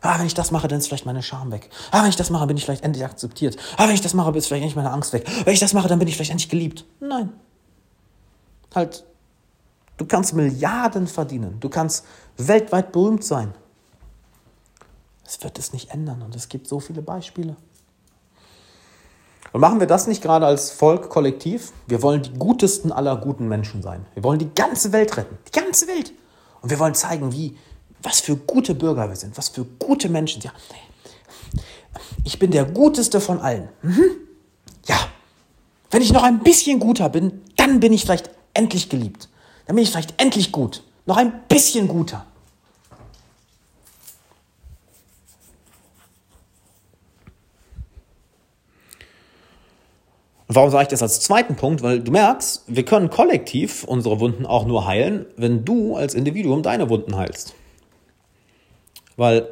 Ah, 0.00 0.18
wenn 0.18 0.26
ich 0.26 0.34
das 0.34 0.50
mache, 0.50 0.66
dann 0.66 0.78
ist 0.78 0.88
vielleicht 0.88 1.04
meine 1.04 1.22
Scham 1.22 1.52
weg. 1.52 1.68
Ah, 1.90 2.02
wenn 2.02 2.08
ich 2.08 2.16
das 2.16 2.30
mache, 2.30 2.46
bin 2.46 2.56
ich 2.56 2.64
vielleicht 2.64 2.84
endlich 2.84 3.04
akzeptiert. 3.04 3.58
Ah, 3.76 3.86
wenn 3.86 3.94
ich 3.94 4.00
das 4.00 4.14
mache, 4.14 4.36
ist 4.36 4.46
vielleicht 4.46 4.62
endlich 4.62 4.76
meine 4.76 4.90
Angst 4.90 5.12
weg. 5.12 5.26
Wenn 5.44 5.52
ich 5.52 5.60
das 5.60 5.74
mache, 5.74 5.88
dann 5.88 5.98
bin 5.98 6.08
ich 6.08 6.16
vielleicht 6.16 6.30
endlich 6.30 6.48
geliebt. 6.48 6.86
Nein. 7.00 7.32
Halt 8.74 9.04
Du 9.96 10.06
kannst 10.06 10.34
Milliarden 10.34 11.06
verdienen. 11.06 11.58
Du 11.60 11.68
kannst 11.68 12.04
weltweit 12.36 12.92
berühmt 12.92 13.24
sein. 13.24 13.54
Es 15.24 15.42
wird 15.42 15.58
es 15.58 15.72
nicht 15.72 15.90
ändern 15.90 16.22
und 16.22 16.34
es 16.34 16.48
gibt 16.48 16.66
so 16.66 16.80
viele 16.80 17.02
Beispiele. 17.02 17.56
Und 19.52 19.60
machen 19.60 19.78
wir 19.78 19.86
das 19.86 20.08
nicht 20.08 20.20
gerade 20.20 20.46
als 20.46 20.72
Volk 20.72 21.08
kollektiv? 21.08 21.72
Wir 21.86 22.02
wollen 22.02 22.22
die 22.22 22.32
gutesten 22.32 22.90
aller 22.90 23.16
guten 23.16 23.46
Menschen 23.46 23.82
sein. 23.82 24.04
Wir 24.14 24.24
wollen 24.24 24.40
die 24.40 24.52
ganze 24.52 24.90
Welt 24.92 25.16
retten. 25.16 25.38
Die 25.46 25.52
ganze 25.52 25.86
Welt. 25.86 26.12
Und 26.60 26.70
wir 26.70 26.78
wollen 26.80 26.94
zeigen, 26.94 27.32
wie, 27.32 27.56
was 28.02 28.20
für 28.20 28.36
gute 28.36 28.74
Bürger 28.74 29.08
wir 29.08 29.16
sind, 29.16 29.38
was 29.38 29.50
für 29.50 29.64
gute 29.64 30.08
Menschen. 30.08 30.42
Ja, 30.42 30.52
ich 32.24 32.38
bin 32.38 32.50
der 32.50 32.64
guteste 32.64 33.20
von 33.20 33.40
allen. 33.40 33.68
Mhm. 33.82 34.04
Ja, 34.86 34.96
wenn 35.90 36.02
ich 36.02 36.12
noch 36.12 36.24
ein 36.24 36.40
bisschen 36.40 36.80
guter 36.80 37.08
bin, 37.08 37.42
dann 37.56 37.78
bin 37.78 37.92
ich 37.92 38.02
vielleicht 38.02 38.30
endlich 38.54 38.88
geliebt. 38.88 39.28
Dann 39.66 39.76
bin 39.76 39.82
ich 39.82 39.90
vielleicht 39.90 40.20
endlich 40.20 40.52
gut. 40.52 40.82
Noch 41.06 41.16
ein 41.16 41.42
bisschen 41.48 41.88
guter. 41.88 42.26
Und 50.46 50.56
warum 50.56 50.70
sage 50.70 50.84
ich 50.84 50.88
das 50.88 51.02
als 51.02 51.20
zweiten 51.20 51.56
Punkt? 51.56 51.82
Weil 51.82 52.00
du 52.00 52.12
merkst, 52.12 52.64
wir 52.66 52.84
können 52.84 53.10
kollektiv 53.10 53.84
unsere 53.84 54.20
Wunden 54.20 54.44
auch 54.44 54.66
nur 54.66 54.86
heilen, 54.86 55.26
wenn 55.36 55.64
du 55.64 55.96
als 55.96 56.14
Individuum 56.14 56.62
deine 56.62 56.90
Wunden 56.90 57.16
heilst. 57.16 57.54
Weil 59.16 59.48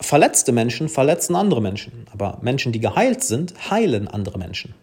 verletzte 0.00 0.52
Menschen 0.52 0.88
verletzen 0.88 1.34
andere 1.34 1.60
Menschen, 1.60 2.06
aber 2.12 2.38
Menschen, 2.42 2.72
die 2.72 2.80
geheilt 2.80 3.24
sind, 3.24 3.70
heilen 3.70 4.08
andere 4.08 4.38
Menschen. 4.38 4.74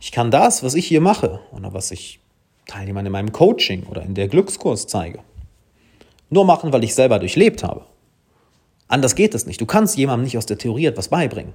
Ich 0.00 0.12
kann 0.12 0.30
das, 0.30 0.62
was 0.62 0.74
ich 0.74 0.86
hier 0.86 1.00
mache 1.00 1.40
oder 1.50 1.72
was 1.72 1.90
ich 1.90 2.20
Teilnehmern 2.68 3.06
in 3.06 3.12
meinem 3.12 3.32
Coaching 3.32 3.84
oder 3.86 4.02
in 4.02 4.14
der 4.14 4.28
Glückskurs 4.28 4.86
zeige. 4.86 5.18
Nur 6.30 6.44
machen, 6.44 6.72
weil 6.72 6.84
ich 6.84 6.94
selber 6.94 7.18
durchlebt 7.18 7.64
habe. 7.64 7.86
Anders 8.86 9.16
geht 9.16 9.34
es 9.34 9.46
nicht. 9.46 9.60
Du 9.60 9.66
kannst 9.66 9.96
jemandem 9.96 10.24
nicht 10.24 10.38
aus 10.38 10.46
der 10.46 10.58
Theorie 10.58 10.86
etwas 10.86 11.08
beibringen. 11.08 11.54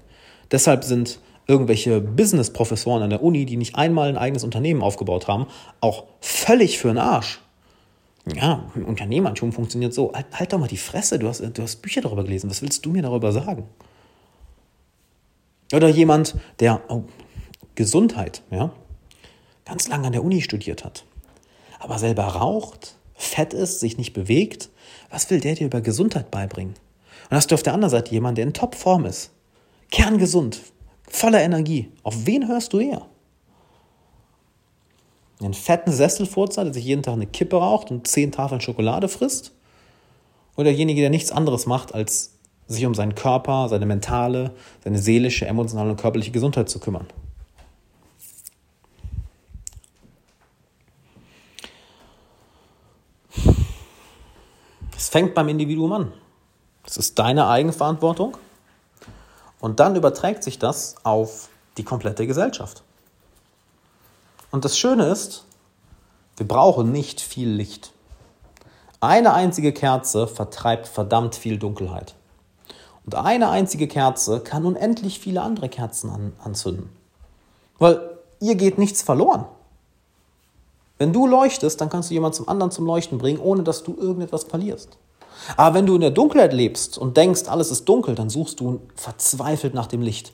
Deshalb 0.51 0.83
sind 0.83 1.19
irgendwelche 1.47 2.01
Business-Professoren 2.01 3.03
an 3.03 3.09
der 3.09 3.23
Uni, 3.23 3.45
die 3.45 3.57
nicht 3.57 3.75
einmal 3.75 4.09
ein 4.09 4.17
eigenes 4.17 4.43
Unternehmen 4.43 4.81
aufgebaut 4.81 5.27
haben, 5.27 5.47
auch 5.81 6.05
völlig 6.19 6.77
für 6.77 6.89
den 6.89 6.97
Arsch. 6.97 7.41
Ja, 8.33 8.71
Unternehmertum 8.75 9.51
funktioniert 9.51 9.93
so. 9.93 10.13
Halt, 10.13 10.27
halt, 10.33 10.53
doch 10.53 10.59
mal 10.59 10.67
die 10.67 10.77
Fresse, 10.77 11.19
du 11.19 11.27
hast, 11.27 11.41
du 11.41 11.61
hast 11.61 11.81
Bücher 11.81 12.01
darüber 12.01 12.23
gelesen. 12.23 12.49
Was 12.49 12.61
willst 12.61 12.85
du 12.85 12.91
mir 12.91 13.01
darüber 13.01 13.31
sagen? 13.31 13.67
Oder 15.73 15.89
jemand, 15.89 16.35
der, 16.59 16.81
oh, 16.87 17.03
Gesundheit, 17.75 18.43
ja, 18.49 18.71
ganz 19.65 19.87
lange 19.87 20.07
an 20.07 20.13
der 20.13 20.23
Uni 20.23 20.41
studiert 20.41 20.83
hat, 20.83 21.05
aber 21.79 21.99
selber 21.99 22.23
raucht, 22.23 22.95
fett 23.13 23.53
ist, 23.53 23.79
sich 23.79 23.97
nicht 23.97 24.13
bewegt, 24.13 24.69
was 25.09 25.29
will 25.29 25.39
der 25.39 25.55
dir 25.55 25.67
über 25.67 25.81
Gesundheit 25.81 26.31
beibringen? 26.31 26.73
Und 27.29 27.37
hast 27.37 27.51
du 27.51 27.55
auf 27.55 27.63
der 27.63 27.73
anderen 27.73 27.91
Seite 27.91 28.11
jemanden, 28.11 28.35
der 28.35 28.45
in 28.45 28.53
Topform 28.53 29.05
ist, 29.05 29.31
kerngesund, 29.91 30.61
voller 31.07 31.41
Energie. 31.41 31.91
Auf 32.03 32.25
wen 32.25 32.47
hörst 32.47 32.73
du 32.73 32.79
eher? 32.79 33.05
Einen 35.39 35.53
fetten 35.53 35.91
Sesselfurzer, 35.91 36.63
der 36.63 36.73
sich 36.73 36.85
jeden 36.85 37.03
Tag 37.03 37.13
eine 37.13 37.27
Kippe 37.27 37.57
raucht 37.57 37.91
und 37.91 38.07
zehn 38.07 38.31
Tafeln 38.31 38.61
Schokolade 38.61 39.07
frisst? 39.07 39.51
Oder 40.55 40.65
derjenige, 40.65 41.01
der 41.01 41.09
nichts 41.09 41.31
anderes 41.31 41.65
macht, 41.65 41.93
als 41.93 42.37
sich 42.67 42.85
um 42.85 42.95
seinen 42.95 43.15
Körper, 43.15 43.67
seine 43.69 43.85
mentale, 43.85 44.51
seine 44.83 44.97
seelische, 44.97 45.45
emotionale 45.45 45.91
und 45.91 45.99
körperliche 45.99 46.31
Gesundheit 46.31 46.69
zu 46.69 46.79
kümmern? 46.79 47.07
Fängt 55.13 55.35
beim 55.35 55.47
Individuum 55.47 55.91
an. 55.91 56.13
Es 56.87 56.97
ist 56.97 57.19
deine 57.19 57.45
Eigenverantwortung. 57.47 58.35
Und 59.59 59.79
dann 59.79 59.95
überträgt 59.95 60.43
sich 60.43 60.57
das 60.57 60.95
auf 61.03 61.49
die 61.77 61.83
komplette 61.83 62.25
Gesellschaft. 62.25 62.81
Und 64.49 64.65
das 64.65 64.75
Schöne 64.75 65.05
ist, 65.05 65.45
wir 66.37 66.47
brauchen 66.47 66.91
nicht 66.91 67.21
viel 67.21 67.47
Licht. 67.47 67.91
Eine 69.01 69.35
einzige 69.35 69.71
Kerze 69.71 70.25
vertreibt 70.25 70.87
verdammt 70.87 71.35
viel 71.35 71.59
Dunkelheit. 71.59 72.15
Und 73.05 73.13
eine 73.13 73.49
einzige 73.49 73.87
Kerze 73.87 74.39
kann 74.39 74.65
unendlich 74.65 75.19
viele 75.19 75.43
andere 75.43 75.69
Kerzen 75.69 76.09
an, 76.09 76.33
anzünden. 76.43 76.89
Weil 77.77 78.01
ihr 78.39 78.55
geht 78.55 78.79
nichts 78.79 79.03
verloren. 79.03 79.45
Wenn 80.97 81.13
du 81.13 81.27
leuchtest, 81.27 81.79
dann 81.81 81.89
kannst 81.89 82.09
du 82.09 82.15
jemanden 82.15 82.37
zum 82.37 82.49
anderen 82.49 82.71
zum 82.71 82.87
Leuchten 82.87 83.19
bringen, 83.19 83.39
ohne 83.39 83.61
dass 83.61 83.83
du 83.83 83.95
irgendetwas 83.95 84.45
verlierst. 84.45 84.97
Aber 85.57 85.75
wenn 85.75 85.85
du 85.85 85.95
in 85.95 86.01
der 86.01 86.11
Dunkelheit 86.11 86.53
lebst 86.53 86.97
und 86.97 87.17
denkst, 87.17 87.43
alles 87.47 87.71
ist 87.71 87.85
dunkel, 87.85 88.15
dann 88.15 88.29
suchst 88.29 88.59
du 88.59 88.81
verzweifelt 88.95 89.73
nach 89.73 89.87
dem 89.87 90.01
Licht. 90.01 90.33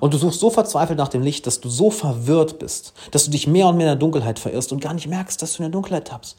Und 0.00 0.12
du 0.12 0.18
suchst 0.18 0.40
so 0.40 0.50
verzweifelt 0.50 0.98
nach 0.98 1.08
dem 1.08 1.22
Licht, 1.22 1.46
dass 1.46 1.60
du 1.60 1.68
so 1.68 1.90
verwirrt 1.90 2.58
bist, 2.58 2.94
dass 3.12 3.24
du 3.24 3.30
dich 3.30 3.46
mehr 3.46 3.68
und 3.68 3.76
mehr 3.76 3.86
in 3.86 3.92
der 3.92 4.00
Dunkelheit 4.00 4.38
verirrst 4.38 4.72
und 4.72 4.80
gar 4.80 4.94
nicht 4.94 5.06
merkst, 5.06 5.40
dass 5.40 5.52
du 5.52 5.58
in 5.58 5.70
der 5.70 5.72
Dunkelheit 5.72 6.08
tappst. 6.08 6.36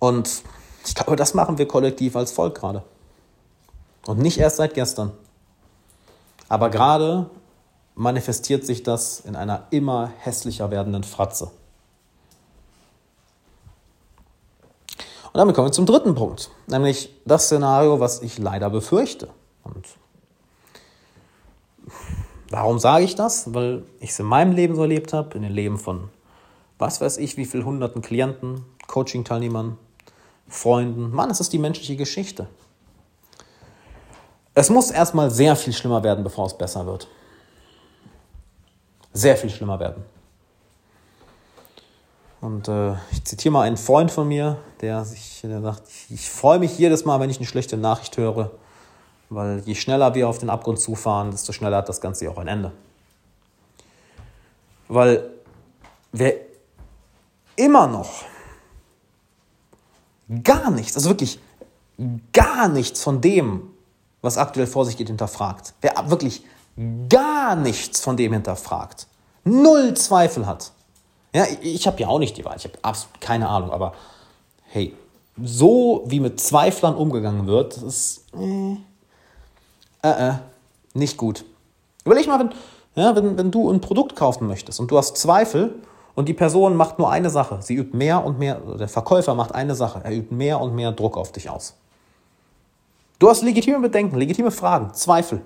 Und 0.00 0.42
ich 0.84 0.94
glaube, 0.94 1.16
das 1.16 1.34
machen 1.34 1.58
wir 1.58 1.66
kollektiv 1.68 2.16
als 2.16 2.32
Volk 2.32 2.56
gerade. 2.56 2.82
Und 4.06 4.18
nicht 4.18 4.38
erst 4.38 4.56
seit 4.56 4.74
gestern. 4.74 5.12
Aber 6.48 6.70
gerade 6.70 7.28
manifestiert 7.94 8.64
sich 8.64 8.82
das 8.82 9.20
in 9.20 9.36
einer 9.36 9.66
immer 9.70 10.10
hässlicher 10.18 10.70
werdenden 10.70 11.04
Fratze. 11.04 11.50
Und 15.38 15.42
damit 15.42 15.54
kommen 15.54 15.68
wir 15.68 15.72
zum 15.72 15.86
dritten 15.86 16.16
Punkt, 16.16 16.50
nämlich 16.66 17.14
das 17.24 17.44
Szenario, 17.44 18.00
was 18.00 18.22
ich 18.22 18.38
leider 18.38 18.70
befürchte. 18.70 19.28
Und 19.62 19.86
warum 22.50 22.80
sage 22.80 23.04
ich 23.04 23.14
das? 23.14 23.54
Weil 23.54 23.84
ich 24.00 24.10
es 24.10 24.18
in 24.18 24.26
meinem 24.26 24.50
Leben 24.50 24.74
so 24.74 24.82
erlebt 24.82 25.12
habe, 25.12 25.36
in 25.36 25.42
den 25.42 25.52
Leben 25.52 25.78
von 25.78 26.10
was 26.80 27.00
weiß 27.00 27.18
ich, 27.18 27.36
wie 27.36 27.44
viel 27.44 27.64
hunderten 27.64 28.02
Klienten, 28.02 28.64
Coaching-Teilnehmern, 28.88 29.78
Freunden. 30.48 31.12
Mann, 31.12 31.30
es 31.30 31.38
ist 31.38 31.52
die 31.52 31.60
menschliche 31.60 31.94
Geschichte. 31.94 32.48
Es 34.54 34.70
muss 34.70 34.90
erstmal 34.90 35.30
sehr 35.30 35.54
viel 35.54 35.72
schlimmer 35.72 36.02
werden, 36.02 36.24
bevor 36.24 36.46
es 36.46 36.58
besser 36.58 36.84
wird. 36.84 37.06
Sehr 39.12 39.36
viel 39.36 39.50
schlimmer 39.50 39.78
werden. 39.78 40.02
Und 42.40 42.68
äh, 42.68 42.92
ich 43.10 43.24
zitiere 43.24 43.52
mal 43.52 43.62
einen 43.62 43.76
Freund 43.76 44.10
von 44.10 44.28
mir, 44.28 44.58
der, 44.80 45.04
sich, 45.04 45.40
der 45.42 45.60
sagt, 45.60 45.82
ich, 46.08 46.30
freue 46.30 46.58
mich 46.58 46.78
jedes 46.78 47.04
Mal, 47.04 47.18
wenn 47.20 47.30
ich 47.30 47.38
eine 47.38 47.46
schlechte 47.46 47.76
Nachricht 47.76 48.16
höre, 48.16 48.52
weil 49.28 49.60
je 49.64 49.74
schneller 49.74 50.14
wir 50.14 50.28
auf 50.28 50.38
den 50.38 50.48
Abgrund 50.48 50.78
zufahren, 50.78 51.32
desto 51.32 51.52
schneller 51.52 51.78
hat 51.78 51.88
das 51.88 52.00
Ganze 52.00 52.30
auch 52.30 52.38
ein 52.38 52.46
Ende. 52.46 52.72
Weil 54.86 55.30
wer 56.12 56.34
immer 57.56 57.88
noch 57.88 58.22
gar 60.44 60.70
nichts, 60.70 60.96
also 60.96 61.10
wirklich 61.10 61.40
gar 62.32 62.68
nichts 62.68 63.02
von 63.02 63.20
dem, 63.20 63.70
was 64.22 64.38
aktuell 64.38 64.66
vor 64.66 64.84
sich 64.86 64.96
geht, 64.96 65.08
hinterfragt, 65.08 65.74
wer 65.80 65.92
wirklich 66.08 66.44
gar 67.08 67.56
nichts 67.56 68.00
von 68.00 68.16
dem 68.16 68.32
hinterfragt, 68.32 69.08
null 69.44 69.94
Zweifel 69.94 70.46
hat, 70.46 70.72
ja, 71.38 71.46
ich 71.60 71.86
habe 71.86 72.00
ja 72.00 72.08
auch 72.08 72.18
nicht 72.18 72.36
die 72.36 72.44
Wahl, 72.44 72.56
ich 72.56 72.64
habe 72.64 72.74
absolut 72.82 73.20
keine 73.20 73.48
Ahnung, 73.48 73.70
aber 73.70 73.92
hey, 74.70 74.92
so 75.40 76.02
wie 76.06 76.18
mit 76.18 76.40
Zweiflern 76.40 76.96
umgegangen 76.96 77.46
wird, 77.46 77.76
das 77.76 77.82
ist 77.84 78.24
äh, 78.34 78.76
äh, 80.02 80.30
äh, 80.30 80.32
nicht 80.94 81.16
gut. 81.16 81.44
Überleg 82.04 82.26
mal, 82.26 82.40
wenn, 82.40 82.50
ja, 82.96 83.14
wenn, 83.14 83.38
wenn 83.38 83.52
du 83.52 83.70
ein 83.70 83.80
Produkt 83.80 84.16
kaufen 84.16 84.48
möchtest 84.48 84.80
und 84.80 84.90
du 84.90 84.98
hast 84.98 85.16
Zweifel 85.16 85.76
und 86.16 86.28
die 86.28 86.34
Person 86.34 86.74
macht 86.74 86.98
nur 86.98 87.08
eine 87.08 87.30
Sache, 87.30 87.58
sie 87.62 87.74
übt 87.74 87.96
mehr 87.96 88.24
und 88.24 88.40
mehr, 88.40 88.56
der 88.76 88.88
Verkäufer 88.88 89.36
macht 89.36 89.54
eine 89.54 89.76
Sache, 89.76 90.00
er 90.02 90.10
übt 90.10 90.34
mehr 90.34 90.60
und 90.60 90.74
mehr 90.74 90.90
Druck 90.90 91.16
auf 91.16 91.30
dich 91.30 91.48
aus. 91.48 91.74
Du 93.20 93.28
hast 93.28 93.42
legitime 93.42 93.78
Bedenken, 93.78 94.16
legitime 94.16 94.50
Fragen, 94.50 94.92
Zweifel, 94.92 95.42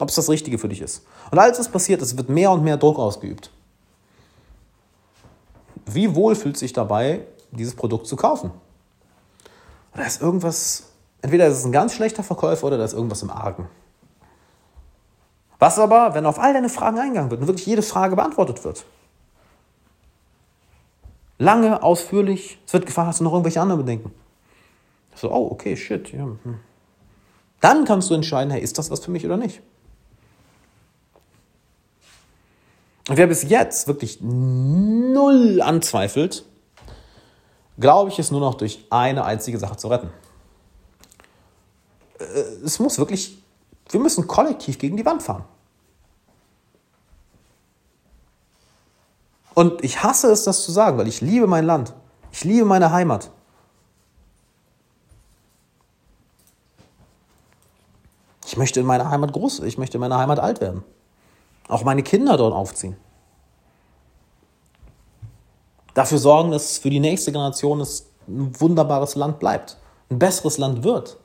ob 0.00 0.08
es 0.08 0.16
das 0.16 0.28
Richtige 0.28 0.58
für 0.58 0.68
dich 0.68 0.80
ist. 0.80 1.04
Und 1.30 1.38
als 1.38 1.60
es 1.60 1.68
passiert 1.68 2.02
ist, 2.02 2.16
wird 2.16 2.28
mehr 2.28 2.50
und 2.50 2.64
mehr 2.64 2.76
Druck 2.76 2.98
ausgeübt 2.98 3.52
wie 5.94 6.14
wohl 6.14 6.34
fühlt 6.34 6.56
sich 6.56 6.72
dabei, 6.72 7.26
dieses 7.50 7.74
Produkt 7.74 8.06
zu 8.06 8.16
kaufen? 8.16 8.50
Da 9.94 10.02
ist 10.02 10.20
irgendwas, 10.20 10.92
entweder 11.22 11.46
ist 11.46 11.58
es 11.58 11.64
ein 11.64 11.72
ganz 11.72 11.94
schlechter 11.94 12.22
Verkäufer 12.22 12.66
oder 12.66 12.78
da 12.78 12.84
ist 12.84 12.92
irgendwas 12.92 13.22
im 13.22 13.30
Argen. 13.30 13.68
Was 15.58 15.78
aber, 15.78 16.14
wenn 16.14 16.26
auf 16.26 16.38
all 16.38 16.54
deine 16.54 16.68
Fragen 16.68 16.98
eingegangen 16.98 17.30
wird 17.30 17.42
und 17.42 17.46
wirklich 17.46 17.66
jede 17.66 17.82
Frage 17.82 18.16
beantwortet 18.16 18.64
wird? 18.64 18.84
Lange, 21.38 21.82
ausführlich, 21.82 22.58
es 22.66 22.72
wird 22.72 22.86
gefragt, 22.86 23.08
hast 23.08 23.20
du 23.20 23.24
noch 23.24 23.32
irgendwelche 23.32 23.60
anderen 23.60 23.80
Bedenken? 23.80 24.12
So, 25.14 25.30
oh, 25.30 25.50
okay, 25.50 25.76
shit. 25.76 26.12
Ja. 26.12 26.24
Hm. 26.24 26.60
Dann 27.60 27.84
kannst 27.84 28.10
du 28.10 28.14
entscheiden, 28.14 28.50
hey, 28.50 28.62
ist 28.62 28.78
das 28.78 28.90
was 28.90 29.00
für 29.00 29.10
mich 29.10 29.24
oder 29.26 29.36
nicht? 29.36 29.62
Und 33.10 33.16
wer 33.16 33.26
bis 33.26 33.42
jetzt 33.42 33.88
wirklich 33.88 34.20
null 34.20 35.60
anzweifelt, 35.62 36.44
glaube 37.76 38.08
ich, 38.08 38.20
ist 38.20 38.30
nur 38.30 38.38
noch 38.38 38.54
durch 38.54 38.86
eine 38.88 39.24
einzige 39.24 39.58
Sache 39.58 39.76
zu 39.76 39.88
retten. 39.88 40.10
Äh, 42.20 42.24
es 42.64 42.78
muss 42.78 42.98
wirklich, 42.98 43.42
wir 43.88 43.98
müssen 43.98 44.28
kollektiv 44.28 44.78
gegen 44.78 44.96
die 44.96 45.04
Wand 45.04 45.24
fahren. 45.24 45.44
Und 49.54 49.82
ich 49.82 50.04
hasse 50.04 50.30
es, 50.30 50.44
das 50.44 50.62
zu 50.62 50.70
sagen, 50.70 50.96
weil 50.96 51.08
ich 51.08 51.20
liebe 51.20 51.48
mein 51.48 51.64
Land. 51.66 51.92
Ich 52.30 52.44
liebe 52.44 52.64
meine 52.64 52.92
Heimat. 52.92 53.32
Ich 58.46 58.56
möchte 58.56 58.78
in 58.78 58.86
meiner 58.86 59.10
Heimat 59.10 59.32
groß, 59.32 59.64
ich 59.64 59.78
möchte 59.78 59.96
in 59.96 60.00
meiner 60.00 60.18
Heimat 60.18 60.38
alt 60.38 60.60
werden. 60.60 60.84
Auch 61.70 61.84
meine 61.84 62.02
Kinder 62.02 62.36
dort 62.36 62.52
aufziehen. 62.52 62.96
Dafür 65.94 66.18
sorgen, 66.18 66.50
dass 66.50 66.78
für 66.78 66.90
die 66.90 66.98
nächste 66.98 67.30
Generation 67.30 67.80
es 67.80 68.10
ein 68.26 68.60
wunderbares 68.60 69.14
Land 69.14 69.38
bleibt, 69.38 69.78
ein 70.10 70.18
besseres 70.18 70.58
Land 70.58 70.82
wird. 70.82 71.16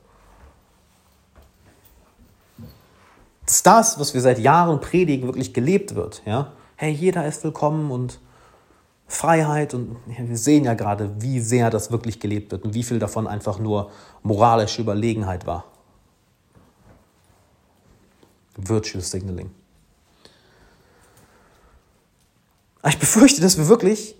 Dass 3.44 3.62
das, 3.62 3.98
was 3.98 4.14
wir 4.14 4.20
seit 4.20 4.38
Jahren 4.38 4.80
predigen, 4.80 5.26
wirklich 5.26 5.52
gelebt 5.52 5.96
wird. 5.96 6.22
Ja? 6.24 6.52
Hey, 6.76 6.92
jeder 6.92 7.26
ist 7.26 7.42
willkommen 7.42 7.90
und 7.90 8.20
Freiheit 9.08 9.74
und 9.74 9.96
wir 10.06 10.36
sehen 10.36 10.64
ja 10.64 10.74
gerade, 10.74 11.20
wie 11.20 11.40
sehr 11.40 11.70
das 11.70 11.90
wirklich 11.90 12.20
gelebt 12.20 12.52
wird 12.52 12.64
und 12.64 12.74
wie 12.74 12.82
viel 12.82 12.98
davon 12.98 13.26
einfach 13.26 13.58
nur 13.58 13.90
moralische 14.22 14.82
Überlegenheit 14.82 15.46
war. 15.46 15.64
Virtue 18.56 19.00
Signaling. 19.00 19.50
Ich 22.90 22.98
befürchte, 22.98 23.40
dass 23.40 23.58
wir 23.58 23.68
wirklich 23.68 24.14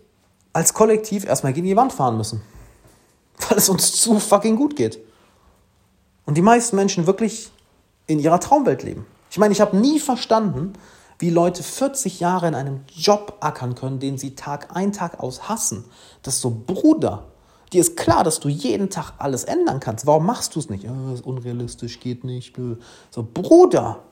als 0.53 0.75
Kollektiv 0.75 1.25
erstmal 1.25 1.53
gegen 1.53 1.67
die 1.67 1.77
Wand 1.77 1.93
fahren 1.93 2.17
müssen. 2.17 2.43
Weil 3.49 3.59
es 3.59 3.69
uns 3.69 3.93
zu 3.93 4.19
fucking 4.19 4.57
gut 4.57 4.77
geht. 4.77 4.99
Und 6.25 6.37
die 6.37 6.43
meisten 6.43 6.77
Menschen 6.77 7.07
wirklich 7.07 7.51
in 8.07 8.19
ihrer 8.19 8.41
Traumwelt 8.41 8.83
leben. 8.83 9.07
Ich 9.31 9.39
meine, 9.39 9.53
ich 9.53 9.61
habe 9.61 9.77
nie 9.77 10.01
verstanden, 10.01 10.73
wie 11.19 11.31
Leute 11.31 11.63
40 11.63 12.21
Jahre 12.21 12.49
in 12.49 12.55
einem 12.55 12.81
Job 12.95 13.39
ackern 13.41 13.75
können, 13.75 14.01
den 14.01 14.19
sie 14.19 14.35
Tag 14.35 14.75
ein, 14.75 14.93
Tag 14.93 15.21
aus 15.21 15.49
hassen. 15.49 15.85
Das 16.23 16.35
ist 16.35 16.41
so, 16.41 16.51
Bruder, 16.67 17.25
dir 17.73 17.81
ist 17.81 17.97
klar, 17.97 18.25
dass 18.25 18.41
du 18.41 18.49
jeden 18.49 18.91
Tag 18.91 19.13
alles 19.19 19.45
ändern 19.45 19.81
kannst. 19.81 20.07
Warum 20.07 20.27
machst 20.27 20.55
du 20.55 20.59
es 20.59 20.69
nicht? 20.69 20.87
Oh, 20.87 21.13
ist 21.13 21.25
unrealistisch, 21.25 22.01
geht 22.01 22.25
nicht. 22.25 22.57
So, 23.11 23.27
Bruder, 23.33 24.03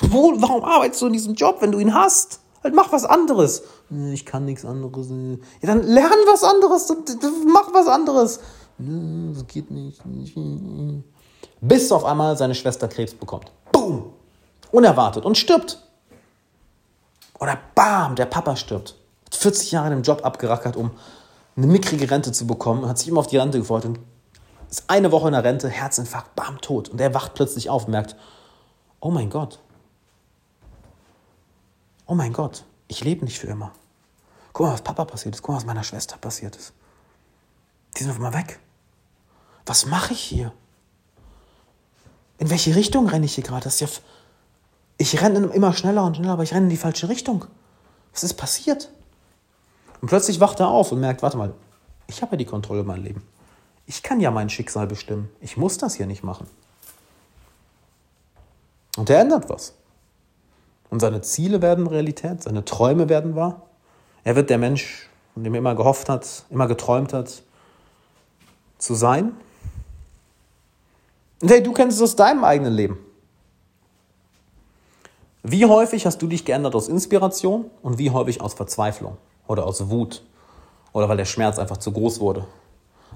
warum 0.00 0.64
arbeitest 0.64 1.02
du 1.02 1.06
in 1.06 1.12
diesem 1.12 1.34
Job, 1.34 1.58
wenn 1.60 1.72
du 1.72 1.78
ihn 1.78 1.94
hast? 1.94 2.40
Halt 2.62 2.74
mach 2.74 2.92
was 2.92 3.04
anderes. 3.04 3.64
Ich 4.12 4.24
kann 4.24 4.44
nichts 4.44 4.64
anderes. 4.64 5.08
Ja, 5.10 5.66
dann 5.66 5.82
lern 5.82 6.10
was 6.26 6.44
anderes. 6.44 6.92
Mach 7.46 7.72
was 7.74 7.88
anderes. 7.88 8.40
Das 8.78 9.46
geht 9.46 9.70
nicht. 9.70 10.00
Bis 11.60 11.92
auf 11.92 12.04
einmal 12.04 12.36
seine 12.36 12.54
Schwester 12.54 12.88
Krebs 12.88 13.14
bekommt. 13.14 13.52
Boom! 13.72 14.12
Unerwartet 14.70 15.24
und 15.24 15.36
stirbt. 15.36 15.82
Oder 17.38 17.58
bam, 17.74 18.14
der 18.14 18.26
Papa 18.26 18.56
stirbt. 18.56 18.96
Hat 19.26 19.34
40 19.34 19.72
Jahre 19.72 19.88
in 19.88 19.92
einem 19.94 20.02
Job 20.02 20.24
abgerackert, 20.24 20.76
um 20.76 20.92
eine 21.56 21.66
mickrige 21.66 22.10
Rente 22.10 22.32
zu 22.32 22.46
bekommen, 22.46 22.88
hat 22.88 22.98
sich 22.98 23.08
immer 23.08 23.20
auf 23.20 23.26
die 23.26 23.36
Rente 23.36 23.58
gefreut 23.58 23.84
und 23.84 23.98
ist 24.70 24.84
eine 24.88 25.12
Woche 25.12 25.28
in 25.28 25.34
der 25.34 25.44
Rente, 25.44 25.68
Herzinfarkt, 25.68 26.34
bam, 26.34 26.60
tot. 26.60 26.88
Und 26.88 27.00
er 27.00 27.12
wacht 27.14 27.34
plötzlich 27.34 27.68
auf 27.68 27.84
und 27.84 27.90
merkt, 27.90 28.16
oh 29.00 29.10
mein 29.10 29.28
Gott, 29.28 29.58
oh 32.06 32.14
mein 32.14 32.32
Gott, 32.32 32.64
ich 32.88 33.04
lebe 33.04 33.24
nicht 33.24 33.38
für 33.38 33.46
immer. 33.46 33.72
Guck 34.52 34.66
mal, 34.66 34.72
was 34.72 34.82
Papa 34.82 35.04
passiert 35.04 35.34
ist. 35.34 35.42
Guck 35.42 35.50
mal, 35.50 35.56
was 35.56 35.66
meiner 35.66 35.84
Schwester 35.84 36.16
passiert 36.18 36.56
ist. 36.56 36.72
Die 37.96 38.02
sind 38.02 38.10
auf 38.10 38.16
einmal 38.16 38.34
weg. 38.34 38.58
Was 39.66 39.86
mache 39.86 40.12
ich 40.12 40.20
hier? 40.20 40.52
In 42.38 42.50
welche 42.50 42.74
Richtung 42.74 43.08
renne 43.08 43.24
ich 43.24 43.34
hier 43.34 43.44
gerade? 43.44 43.68
ja 43.68 43.88
ich 44.98 45.20
renne 45.20 45.46
immer 45.46 45.72
schneller 45.72 46.04
und 46.04 46.16
schneller, 46.16 46.32
aber 46.32 46.42
ich 46.42 46.52
renne 46.52 46.64
in 46.64 46.70
die 46.70 46.76
falsche 46.76 47.08
Richtung. 47.08 47.46
Was 48.12 48.24
ist 48.24 48.34
passiert? 48.34 48.90
Und 50.00 50.08
plötzlich 50.08 50.40
wacht 50.40 50.60
er 50.60 50.68
auf 50.68 50.92
und 50.92 51.00
merkt, 51.00 51.22
warte 51.22 51.36
mal, 51.36 51.54
ich 52.06 52.22
habe 52.22 52.32
ja 52.32 52.38
die 52.38 52.44
Kontrolle 52.44 52.80
über 52.80 52.92
mein 52.92 53.02
Leben. 53.02 53.22
Ich 53.86 54.02
kann 54.02 54.20
ja 54.20 54.30
mein 54.30 54.50
Schicksal 54.50 54.86
bestimmen. 54.86 55.28
Ich 55.40 55.56
muss 55.56 55.78
das 55.78 55.94
hier 55.94 56.06
nicht 56.06 56.22
machen. 56.22 56.46
Und 58.96 59.08
er 59.10 59.20
ändert 59.20 59.48
was. 59.48 59.74
Und 60.92 61.00
seine 61.00 61.22
Ziele 61.22 61.62
werden 61.62 61.86
Realität, 61.86 62.42
seine 62.42 62.66
Träume 62.66 63.08
werden 63.08 63.34
wahr. 63.34 63.62
Er 64.24 64.36
wird 64.36 64.50
der 64.50 64.58
Mensch, 64.58 65.08
von 65.32 65.42
dem 65.42 65.54
er 65.54 65.58
immer 65.58 65.74
gehofft 65.74 66.10
hat, 66.10 66.44
immer 66.50 66.68
geträumt 66.68 67.14
hat, 67.14 67.42
zu 68.76 68.94
sein. 68.94 69.32
Und 71.40 71.50
hey, 71.50 71.62
du 71.62 71.72
kennst 71.72 71.96
es 71.96 72.02
aus 72.02 72.14
deinem 72.14 72.44
eigenen 72.44 72.74
Leben. 72.74 72.98
Wie 75.42 75.64
häufig 75.64 76.04
hast 76.04 76.20
du 76.20 76.26
dich 76.26 76.44
geändert 76.44 76.74
aus 76.74 76.88
Inspiration 76.88 77.70
und 77.80 77.96
wie 77.96 78.10
häufig 78.10 78.42
aus 78.42 78.52
Verzweiflung 78.52 79.16
oder 79.46 79.66
aus 79.66 79.88
Wut 79.88 80.22
oder 80.92 81.08
weil 81.08 81.16
der 81.16 81.24
Schmerz 81.24 81.58
einfach 81.58 81.78
zu 81.78 81.92
groß 81.92 82.20
wurde, 82.20 82.46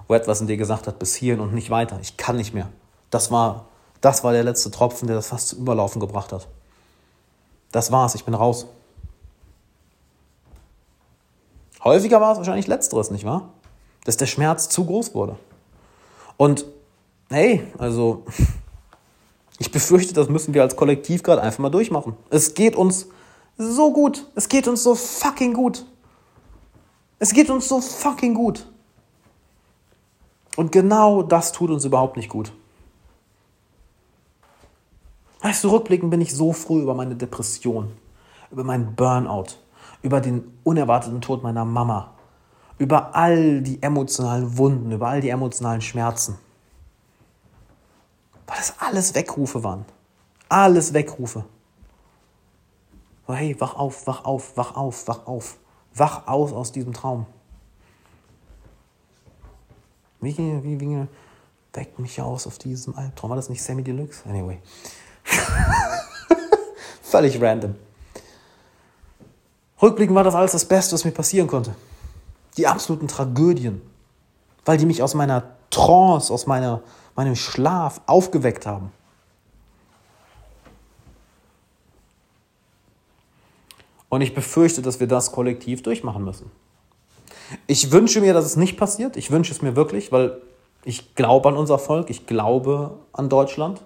wo 0.08 0.14
etwas 0.14 0.40
in 0.40 0.46
dir 0.46 0.56
gesagt 0.56 0.86
hat, 0.86 0.98
bis 0.98 1.14
hierhin 1.14 1.40
und 1.40 1.52
nicht 1.52 1.68
weiter, 1.68 1.98
ich 2.00 2.16
kann 2.16 2.36
nicht 2.36 2.54
mehr. 2.54 2.70
Das 3.10 3.30
war, 3.30 3.66
das 4.00 4.24
war 4.24 4.32
der 4.32 4.44
letzte 4.44 4.70
Tropfen, 4.70 5.08
der 5.08 5.16
das 5.16 5.26
fast 5.26 5.48
zum 5.48 5.58
Überlaufen 5.58 6.00
gebracht 6.00 6.32
hat. 6.32 6.48
Das 7.76 7.92
war's, 7.92 8.14
ich 8.14 8.24
bin 8.24 8.32
raus. 8.32 8.64
Häufiger 11.84 12.22
war 12.22 12.32
es 12.32 12.38
wahrscheinlich 12.38 12.68
letzteres, 12.68 13.10
nicht 13.10 13.26
wahr? 13.26 13.50
Dass 14.06 14.16
der 14.16 14.24
Schmerz 14.24 14.70
zu 14.70 14.86
groß 14.86 15.14
wurde. 15.14 15.36
Und 16.38 16.64
hey, 17.28 17.70
also 17.76 18.24
ich 19.58 19.70
befürchte, 19.70 20.14
das 20.14 20.30
müssen 20.30 20.54
wir 20.54 20.62
als 20.62 20.74
Kollektiv 20.74 21.22
gerade 21.22 21.42
einfach 21.42 21.58
mal 21.58 21.68
durchmachen. 21.68 22.16
Es 22.30 22.54
geht 22.54 22.76
uns 22.76 23.08
so 23.58 23.92
gut. 23.92 24.26
Es 24.34 24.48
geht 24.48 24.68
uns 24.68 24.82
so 24.82 24.94
fucking 24.94 25.52
gut. 25.52 25.84
Es 27.18 27.34
geht 27.34 27.50
uns 27.50 27.68
so 27.68 27.82
fucking 27.82 28.32
gut. 28.32 28.66
Und 30.56 30.72
genau 30.72 31.22
das 31.22 31.52
tut 31.52 31.68
uns 31.68 31.84
überhaupt 31.84 32.16
nicht 32.16 32.30
gut. 32.30 32.52
Weißt 35.40 35.62
du, 35.64 35.68
rückblickend 35.68 36.10
bin 36.10 36.20
ich 36.20 36.34
so 36.34 36.52
froh 36.52 36.78
über 36.78 36.94
meine 36.94 37.14
Depression, 37.14 37.92
über 38.50 38.64
meinen 38.64 38.94
Burnout, 38.94 39.58
über 40.02 40.20
den 40.20 40.58
unerwarteten 40.64 41.20
Tod 41.20 41.42
meiner 41.42 41.64
Mama, 41.64 42.14
über 42.78 43.14
all 43.14 43.60
die 43.60 43.82
emotionalen 43.82 44.56
Wunden, 44.56 44.92
über 44.92 45.08
all 45.08 45.20
die 45.20 45.30
emotionalen 45.30 45.80
Schmerzen. 45.80 46.38
Weil 48.46 48.56
das 48.56 48.74
alles 48.78 49.14
Wegrufe 49.14 49.62
waren. 49.62 49.84
Alles 50.48 50.92
Wegrufe. 50.92 51.44
Oh, 53.26 53.34
hey, 53.34 53.56
wach 53.58 53.74
auf, 53.74 54.06
wach 54.06 54.24
auf, 54.24 54.56
wach 54.56 54.76
auf, 54.76 55.08
wach 55.08 55.26
auf. 55.26 55.58
Wach 55.94 56.26
auf 56.26 56.52
aus 56.52 56.72
diesem 56.72 56.92
Traum. 56.92 57.26
Wie, 60.20 60.36
wie, 60.36 60.80
wie 60.80 61.06
weckt 61.72 61.98
mich 61.98 62.20
aus 62.20 62.46
auf 62.46 62.58
diesem 62.58 62.94
Albtraum? 62.96 63.30
War 63.30 63.36
das 63.36 63.48
nicht 63.48 63.62
Sammy 63.62 63.82
Deluxe? 63.82 64.28
Anyway. 64.28 64.60
Völlig 67.02 67.40
random. 67.40 67.74
Rückblickend 69.80 70.16
war 70.16 70.24
das 70.24 70.34
alles 70.34 70.52
das 70.52 70.64
Beste, 70.64 70.94
was 70.94 71.04
mir 71.04 71.10
passieren 71.10 71.46
konnte. 71.46 71.74
Die 72.56 72.66
absoluten 72.66 73.08
Tragödien. 73.08 73.82
Weil 74.64 74.78
die 74.78 74.86
mich 74.86 75.02
aus 75.02 75.14
meiner 75.14 75.44
Trance, 75.70 76.32
aus 76.32 76.46
meiner, 76.46 76.82
meinem 77.14 77.36
Schlaf 77.36 78.00
aufgeweckt 78.06 78.66
haben. 78.66 78.90
Und 84.08 84.22
ich 84.22 84.34
befürchte, 84.34 84.82
dass 84.82 85.00
wir 85.00 85.06
das 85.06 85.32
kollektiv 85.32 85.82
durchmachen 85.82 86.24
müssen. 86.24 86.50
Ich 87.66 87.92
wünsche 87.92 88.20
mir, 88.20 88.32
dass 88.32 88.44
es 88.44 88.56
nicht 88.56 88.76
passiert. 88.76 89.16
Ich 89.16 89.30
wünsche 89.30 89.52
es 89.52 89.62
mir 89.62 89.76
wirklich, 89.76 90.10
weil 90.12 90.40
ich 90.84 91.14
glaube 91.14 91.48
an 91.48 91.56
unser 91.56 91.78
Volk, 91.78 92.10
ich 92.10 92.26
glaube 92.26 92.98
an 93.12 93.28
Deutschland. 93.28 93.82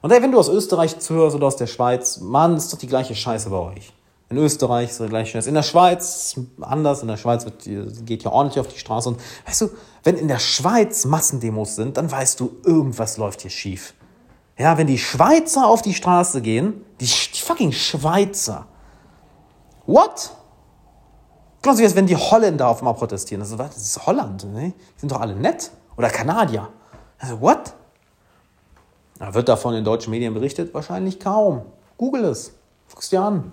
Und 0.00 0.12
hey, 0.12 0.22
wenn 0.22 0.32
du 0.32 0.38
aus 0.38 0.48
Österreich 0.48 0.98
zuhörst 1.00 1.34
oder 1.36 1.46
aus 1.46 1.56
der 1.56 1.66
Schweiz, 1.66 2.18
Mann, 2.20 2.56
ist 2.56 2.72
doch 2.72 2.78
die 2.78 2.86
gleiche 2.86 3.14
Scheiße 3.14 3.50
bei 3.50 3.58
euch. 3.58 3.92
In 4.30 4.36
Österreich 4.36 4.90
ist 4.90 5.00
die 5.00 5.06
gleiche 5.06 5.32
Scheiße. 5.32 5.48
In 5.48 5.54
der 5.54 5.62
Schweiz 5.62 6.38
anders. 6.60 7.02
In 7.02 7.08
der 7.08 7.16
Schweiz 7.16 7.44
wird, 7.44 7.64
geht 8.06 8.24
ja 8.24 8.30
ordentlich 8.30 8.60
auf 8.60 8.68
die 8.68 8.78
Straße. 8.78 9.08
Und 9.08 9.20
weißt 9.46 9.62
du, 9.62 9.70
wenn 10.04 10.16
in 10.16 10.28
der 10.28 10.38
Schweiz 10.38 11.06
Massendemos 11.06 11.76
sind, 11.76 11.96
dann 11.96 12.10
weißt 12.10 12.38
du, 12.40 12.52
irgendwas 12.64 13.16
läuft 13.16 13.40
hier 13.40 13.50
schief. 13.50 13.94
Ja, 14.58 14.76
wenn 14.76 14.86
die 14.86 14.98
Schweizer 14.98 15.66
auf 15.66 15.82
die 15.82 15.94
Straße 15.94 16.42
gehen, 16.42 16.84
die, 17.00 17.06
die 17.06 17.40
fucking 17.40 17.72
Schweizer. 17.72 18.66
What? 19.86 20.32
Genauso 21.62 21.80
wie 21.80 21.84
als 21.84 21.94
wenn 21.94 22.06
die 22.06 22.16
Holländer 22.16 22.68
auf 22.68 22.78
einmal 22.78 22.94
protestieren. 22.94 23.40
Das 23.40 23.50
ist, 23.50 23.58
das 23.58 23.76
ist 23.76 24.06
Holland, 24.06 24.44
ne? 24.52 24.74
Die 24.96 25.00
sind 25.00 25.10
doch 25.10 25.20
alle 25.20 25.34
nett. 25.34 25.70
Oder 25.96 26.10
Kanadier. 26.10 26.68
Also, 27.18 27.40
what? 27.40 27.72
Wird 29.18 29.48
davon 29.48 29.74
in 29.74 29.84
deutschen 29.84 30.10
Medien 30.10 30.34
berichtet? 30.34 30.72
Wahrscheinlich 30.74 31.18
kaum. 31.18 31.62
Google 31.96 32.24
es. 32.24 32.52
Guck's 32.88 33.10
dir 33.10 33.20
an. 33.20 33.52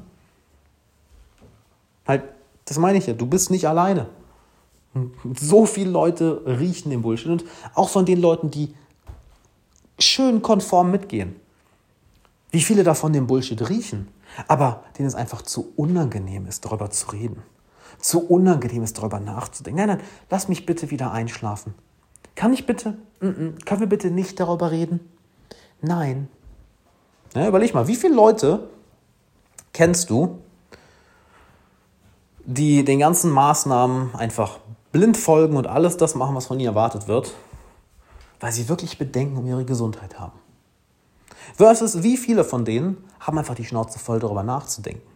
Halt, 2.08 2.24
das 2.66 2.78
meine 2.78 2.98
ich 2.98 3.08
ja. 3.08 3.14
Du 3.14 3.26
bist 3.26 3.50
nicht 3.50 3.68
alleine. 3.68 4.08
So 5.34 5.66
viele 5.66 5.90
Leute 5.90 6.42
riechen 6.46 6.90
den 6.92 7.02
Bullshit. 7.02 7.32
Und 7.32 7.46
auch 7.74 7.90
von 7.90 8.06
den 8.06 8.22
Leuten, 8.22 8.52
die 8.52 8.74
schön 10.00 10.42
konform 10.42 10.92
mitgehen. 10.92 11.36
Wie 12.52 12.62
viele 12.62 12.84
davon 12.84 13.12
den 13.12 13.28
Bullshit 13.28 13.70
riechen, 13.70 14.08
aber 14.48 14.84
denen 14.98 15.08
es 15.08 15.16
einfach 15.16 15.42
zu 15.42 15.74
unangenehm 15.76 16.46
ist, 16.48 16.64
darüber 16.64 16.90
zu 16.90 17.12
reden 17.12 17.42
zu 18.00 18.20
unangenehm 18.20 18.84
ist, 18.84 18.98
darüber 18.98 19.20
nachzudenken. 19.20 19.78
Nein, 19.78 19.98
nein, 19.98 20.08
lass 20.30 20.48
mich 20.48 20.66
bitte 20.66 20.92
wieder 20.92 21.12
einschlafen. 21.12 21.74
Kann 22.36 22.54
ich 22.54 22.66
bitte, 22.66 22.98
mm 23.22 23.26
-mm, 23.26 23.66
können 23.66 23.80
wir 23.80 23.88
bitte 23.88 24.12
nicht 24.12 24.40
darüber 24.40 24.72
reden? 24.72 25.00
Nein. 25.86 26.30
Ja, 27.36 27.48
überleg 27.48 27.74
mal, 27.74 27.88
wie 27.88 27.96
viele 27.96 28.16
Leute 28.16 28.70
kennst 29.72 30.10
du, 30.10 30.40
die 32.44 32.84
den 32.84 33.00
ganzen 33.00 33.30
Maßnahmen 33.30 34.16
einfach 34.16 34.60
blind 34.92 35.18
folgen 35.18 35.58
und 35.58 35.68
alles 35.68 35.98
das 35.98 36.16
machen, 36.16 36.36
was 36.36 36.48
von 36.48 36.60
ihnen 36.60 36.70
erwartet 36.70 37.08
wird, 37.08 37.34
weil 38.40 38.52
sie 38.52 38.68
wirklich 38.68 38.98
Bedenken 38.98 39.38
um 39.38 39.46
ihre 39.46 39.66
Gesundheit 39.66 40.20
haben? 40.20 40.40
Versus 41.56 42.02
wie 42.02 42.18
viele 42.18 42.44
von 42.44 42.66
denen 42.66 42.98
haben 43.20 43.38
einfach 43.38 43.56
die 43.56 43.66
Schnauze 43.66 44.00
voll 44.00 44.20
darüber 44.20 44.44
nachzudenken? 44.44 45.08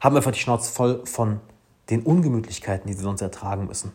Haben 0.00 0.16
einfach 0.16 0.32
die 0.32 0.38
Schnauze 0.38 0.70
voll 0.70 1.06
von 1.06 1.40
den 1.88 2.02
Ungemütlichkeiten, 2.02 2.86
die 2.86 2.92
sie 2.92 3.02
sonst 3.02 3.22
ertragen 3.22 3.66
müssen. 3.66 3.92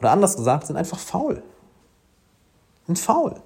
Oder 0.00 0.10
anders 0.10 0.36
gesagt, 0.36 0.66
sind 0.66 0.76
einfach 0.76 0.98
faul. 0.98 1.42
Sind 2.86 2.98
faul. 2.98 3.40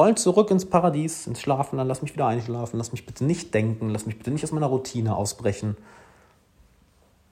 Wollen 0.00 0.16
zurück 0.16 0.50
ins 0.50 0.64
Paradies, 0.64 1.26
ins 1.26 1.42
Schlafen, 1.42 1.76
dann 1.76 1.86
lass 1.86 2.00
mich 2.00 2.14
wieder 2.14 2.26
einschlafen, 2.26 2.78
lass 2.78 2.90
mich 2.90 3.04
bitte 3.04 3.22
nicht 3.22 3.52
denken, 3.52 3.90
lass 3.90 4.06
mich 4.06 4.16
bitte 4.16 4.30
nicht 4.30 4.42
aus 4.42 4.50
meiner 4.50 4.68
Routine 4.68 5.14
ausbrechen. 5.14 5.76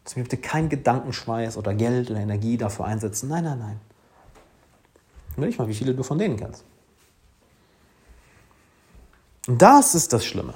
Lass 0.05 0.17
mich 0.17 0.29
bitte 0.29 0.37
keinen 0.37 0.69
Gedankenschweiß 0.69 1.57
oder 1.57 1.73
Geld 1.73 2.11
oder 2.11 2.21
Energie 2.21 2.59
dafür 2.59 2.85
einsetzen. 2.85 3.31
Nein, 3.31 3.45
nein, 3.45 3.59
nein. 3.59 3.81
Will 5.37 5.49
ich 5.49 5.57
mal, 5.57 5.67
wie 5.67 5.73
viele 5.73 5.95
du 5.95 6.03
von 6.03 6.19
denen 6.19 6.37
kennst. 6.37 6.63
Und 9.47 9.63
das 9.63 9.95
ist 9.95 10.13
das 10.13 10.27
Schlimme. 10.27 10.53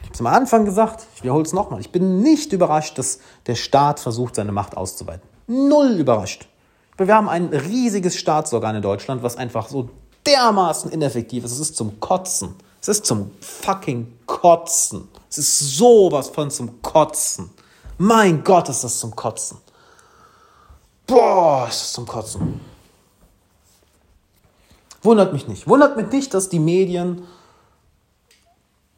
Ich 0.00 0.06
habe 0.06 0.14
es 0.14 0.20
am 0.20 0.28
Anfang 0.28 0.64
gesagt, 0.64 1.06
ich 1.16 1.22
wiederhole 1.22 1.44
es 1.44 1.52
nochmal. 1.52 1.80
Ich 1.80 1.92
bin 1.92 2.22
nicht 2.22 2.54
überrascht, 2.54 2.96
dass 2.96 3.20
der 3.44 3.56
Staat 3.56 4.00
versucht, 4.00 4.36
seine 4.36 4.52
Macht 4.52 4.74
auszuweiten. 4.74 5.28
Null 5.48 5.98
überrascht. 5.98 6.48
Wir 6.96 7.14
haben 7.14 7.28
ein 7.28 7.48
riesiges 7.48 8.16
Staatsorgan 8.16 8.76
in 8.76 8.80
Deutschland, 8.80 9.22
was 9.22 9.36
einfach 9.36 9.68
so 9.68 9.90
dermaßen 10.26 10.90
ineffektiv 10.90 11.44
ist. 11.44 11.52
Es 11.52 11.60
ist 11.60 11.76
zum 11.76 12.00
Kotzen. 12.00 12.54
Es 12.80 12.88
ist 12.88 13.06
zum 13.06 13.30
fucking 13.40 14.18
Kotzen. 14.26 15.08
Es 15.28 15.38
ist 15.38 15.76
sowas 15.76 16.28
von 16.28 16.50
zum 16.50 16.82
Kotzen. 16.82 17.50
Mein 17.98 18.44
Gott, 18.44 18.68
ist 18.68 18.84
das 18.84 18.98
zum 18.98 19.14
Kotzen. 19.14 19.58
Boah, 21.06 21.66
ist 21.68 21.80
das 21.80 21.92
zum 21.92 22.06
Kotzen. 22.06 22.60
Wundert 25.02 25.32
mich 25.32 25.46
nicht. 25.46 25.68
Wundert 25.68 25.96
mich 25.96 26.08
nicht, 26.08 26.34
dass 26.34 26.48
die 26.48 26.58
Medien 26.58 27.22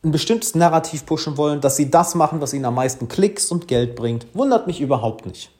ein 0.03 0.11
bestimmtes 0.11 0.55
Narrativ 0.55 1.05
pushen 1.07 1.37
wollen, 1.37 1.61
dass 1.61 1.76
sie 1.76 1.91
das 1.91 2.14
machen, 2.14 2.41
was 2.41 2.55
ihnen 2.55 2.64
am 2.64 2.74
meisten 2.74 3.09
Klicks 3.09 3.51
und 3.51 3.68
Geld 3.68 3.97
bringt, 3.97 4.26
wundert 4.33 4.66
mich 4.66 4.81
überhaupt 4.81 5.26
nicht. 5.26 5.51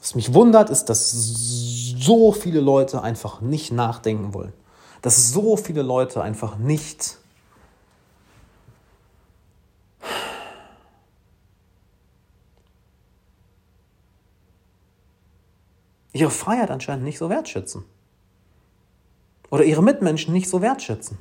Was 0.00 0.14
mich 0.14 0.32
wundert, 0.32 0.70
ist, 0.70 0.86
dass 0.86 1.10
so 1.10 2.32
viele 2.32 2.60
Leute 2.60 3.02
einfach 3.02 3.40
nicht 3.40 3.70
nachdenken 3.70 4.32
wollen. 4.32 4.52
Dass 5.02 5.32
so 5.32 5.56
viele 5.56 5.82
Leute 5.82 6.22
einfach 6.22 6.56
nicht 6.56 7.18
ihre 16.12 16.30
Freiheit 16.30 16.70
anscheinend 16.70 17.04
nicht 17.04 17.18
so 17.18 17.28
wertschätzen. 17.28 17.84
Oder 19.50 19.64
ihre 19.64 19.82
Mitmenschen 19.82 20.32
nicht 20.32 20.48
so 20.48 20.62
wertschätzen. 20.62 21.18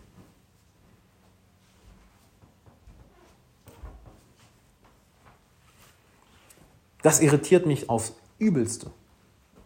Das 7.01 7.21
irritiert 7.21 7.65
mich 7.65 7.89
aufs 7.89 8.13
Übelste. 8.39 8.91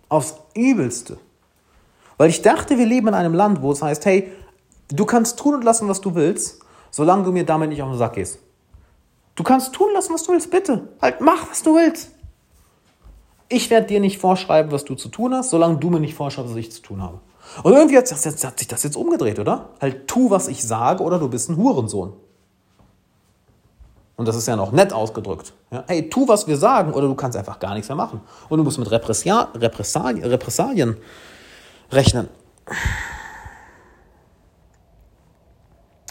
Aufs 0.10 0.36
Übelste. 0.56 1.18
Weil 2.18 2.30
ich 2.30 2.42
dachte, 2.42 2.78
wir 2.78 2.86
leben 2.86 3.08
in 3.08 3.14
einem 3.14 3.34
Land, 3.34 3.62
wo 3.62 3.72
es 3.72 3.82
heißt, 3.82 4.06
hey, 4.06 4.32
du 4.90 5.06
kannst 5.06 5.40
tun 5.40 5.56
und 5.56 5.64
lassen, 5.64 5.88
was 5.88 6.02
du 6.02 6.16
willst, 6.16 6.60
solange 6.92 7.24
du 7.24 7.32
mir 7.32 7.46
damit 7.46 7.70
nicht 7.70 7.82
auf 7.82 7.90
den 7.90 7.98
Sack 7.98 8.14
gehst. 8.14 8.40
Du 9.36 9.44
kannst 9.44 9.74
tun 9.74 9.90
lassen, 9.94 10.14
was 10.14 10.24
du 10.24 10.32
willst, 10.32 10.52
bitte. 10.52 10.90
Halt, 11.02 11.22
mach, 11.22 11.50
was 11.50 11.64
du 11.64 11.76
willst. 11.76 12.12
Ich 13.50 13.70
werde 13.70 13.88
dir 13.88 14.00
nicht 14.00 14.20
vorschreiben, 14.20 14.72
was 14.72 14.86
du 14.86 14.96
zu 14.96 15.10
tun 15.10 15.34
hast, 15.34 15.50
solange 15.50 15.78
du 15.78 15.90
mir 15.90 16.00
nicht 16.00 16.14
vorschreibst, 16.14 16.52
was 16.52 16.58
ich 16.58 16.72
zu 16.72 16.82
tun 16.82 17.02
habe. 17.02 17.20
Und 17.64 17.74
irgendwie 17.74 17.98
hat, 17.98 18.10
hat 18.12 18.60
sich 18.60 18.68
das 18.68 18.84
jetzt 18.84 18.96
umgedreht, 18.96 19.40
oder? 19.40 19.70
Halt, 19.82 20.08
tu, 20.08 20.30
was 20.30 20.48
ich 20.48 20.64
sage, 20.64 21.04
oder 21.04 21.20
du 21.20 21.30
bist 21.30 21.50
ein 21.50 21.58
Hurensohn. 21.58 22.14
Und 24.24 24.28
das 24.30 24.38
ist 24.38 24.48
ja 24.48 24.56
noch 24.56 24.72
nett 24.72 24.94
ausgedrückt. 24.94 25.52
Ja, 25.70 25.84
hey, 25.86 26.10
tu, 26.10 26.30
was 26.30 26.48
wir 26.48 26.56
sagen, 26.56 26.94
oder 26.94 27.08
du 27.08 27.14
kannst 27.14 27.38
einfach 27.38 27.60
gar 27.60 27.74
nichts 27.74 27.90
mehr 27.90 27.98
machen. 27.98 28.22
Und 28.48 28.58
du 28.58 28.64
musst 28.64 28.80
mit 28.80 28.90
Repressia 28.90 29.50
Repressalien, 29.54 30.24
Repressalien 30.24 30.96
rechnen. 31.92 32.30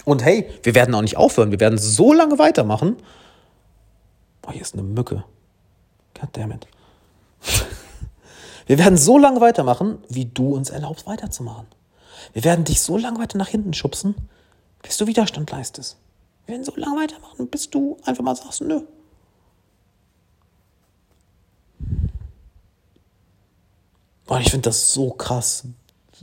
Und 0.05 0.23
hey, 0.23 0.51
wir 0.63 0.75
werden 0.75 0.95
auch 0.95 1.01
nicht 1.01 1.17
aufhören. 1.17 1.53
Wir 1.53 1.61
werden 1.61 1.79
so 1.79 2.13
lange 2.13 2.39
weitermachen. 2.39 2.99
Oh, 4.47 4.51
hier 4.51 4.61
ist 4.61 4.75
eine 4.75 4.83
Mücke. 4.83 5.25
Goddammit. 6.21 6.67
Wir 8.67 8.79
werden 8.79 8.99
so 8.99 9.17
lange 9.17 9.41
weitermachen, 9.41 9.99
wie 10.09 10.27
du 10.27 10.55
uns 10.55 10.69
erlaubst, 10.71 11.07
weiterzumachen. 11.07 11.67
Wir 12.33 12.45
werden 12.45 12.65
dich 12.65 12.83
so 12.83 12.99
lange 12.99 13.19
weiter 13.19 13.39
nach 13.39 13.49
hinten 13.49 13.73
schubsen, 13.75 14.15
bis 14.83 14.99
du 14.99 15.07
Widerstand 15.09 15.51
leistest. 15.51 15.97
Wir 16.47 16.55
werden 16.55 16.65
so 16.65 16.73
lange 16.77 17.01
weitermachen, 17.01 17.49
bis 17.49 17.71
du 17.71 17.97
einfach 18.05 18.25
mal 18.25 18.35
sagst, 18.35 18.61
nö. 18.63 18.83
Und 24.27 24.41
ich 24.41 24.51
finde 24.51 24.69
das 24.69 24.93
so 24.93 25.11
krass, 25.11 25.65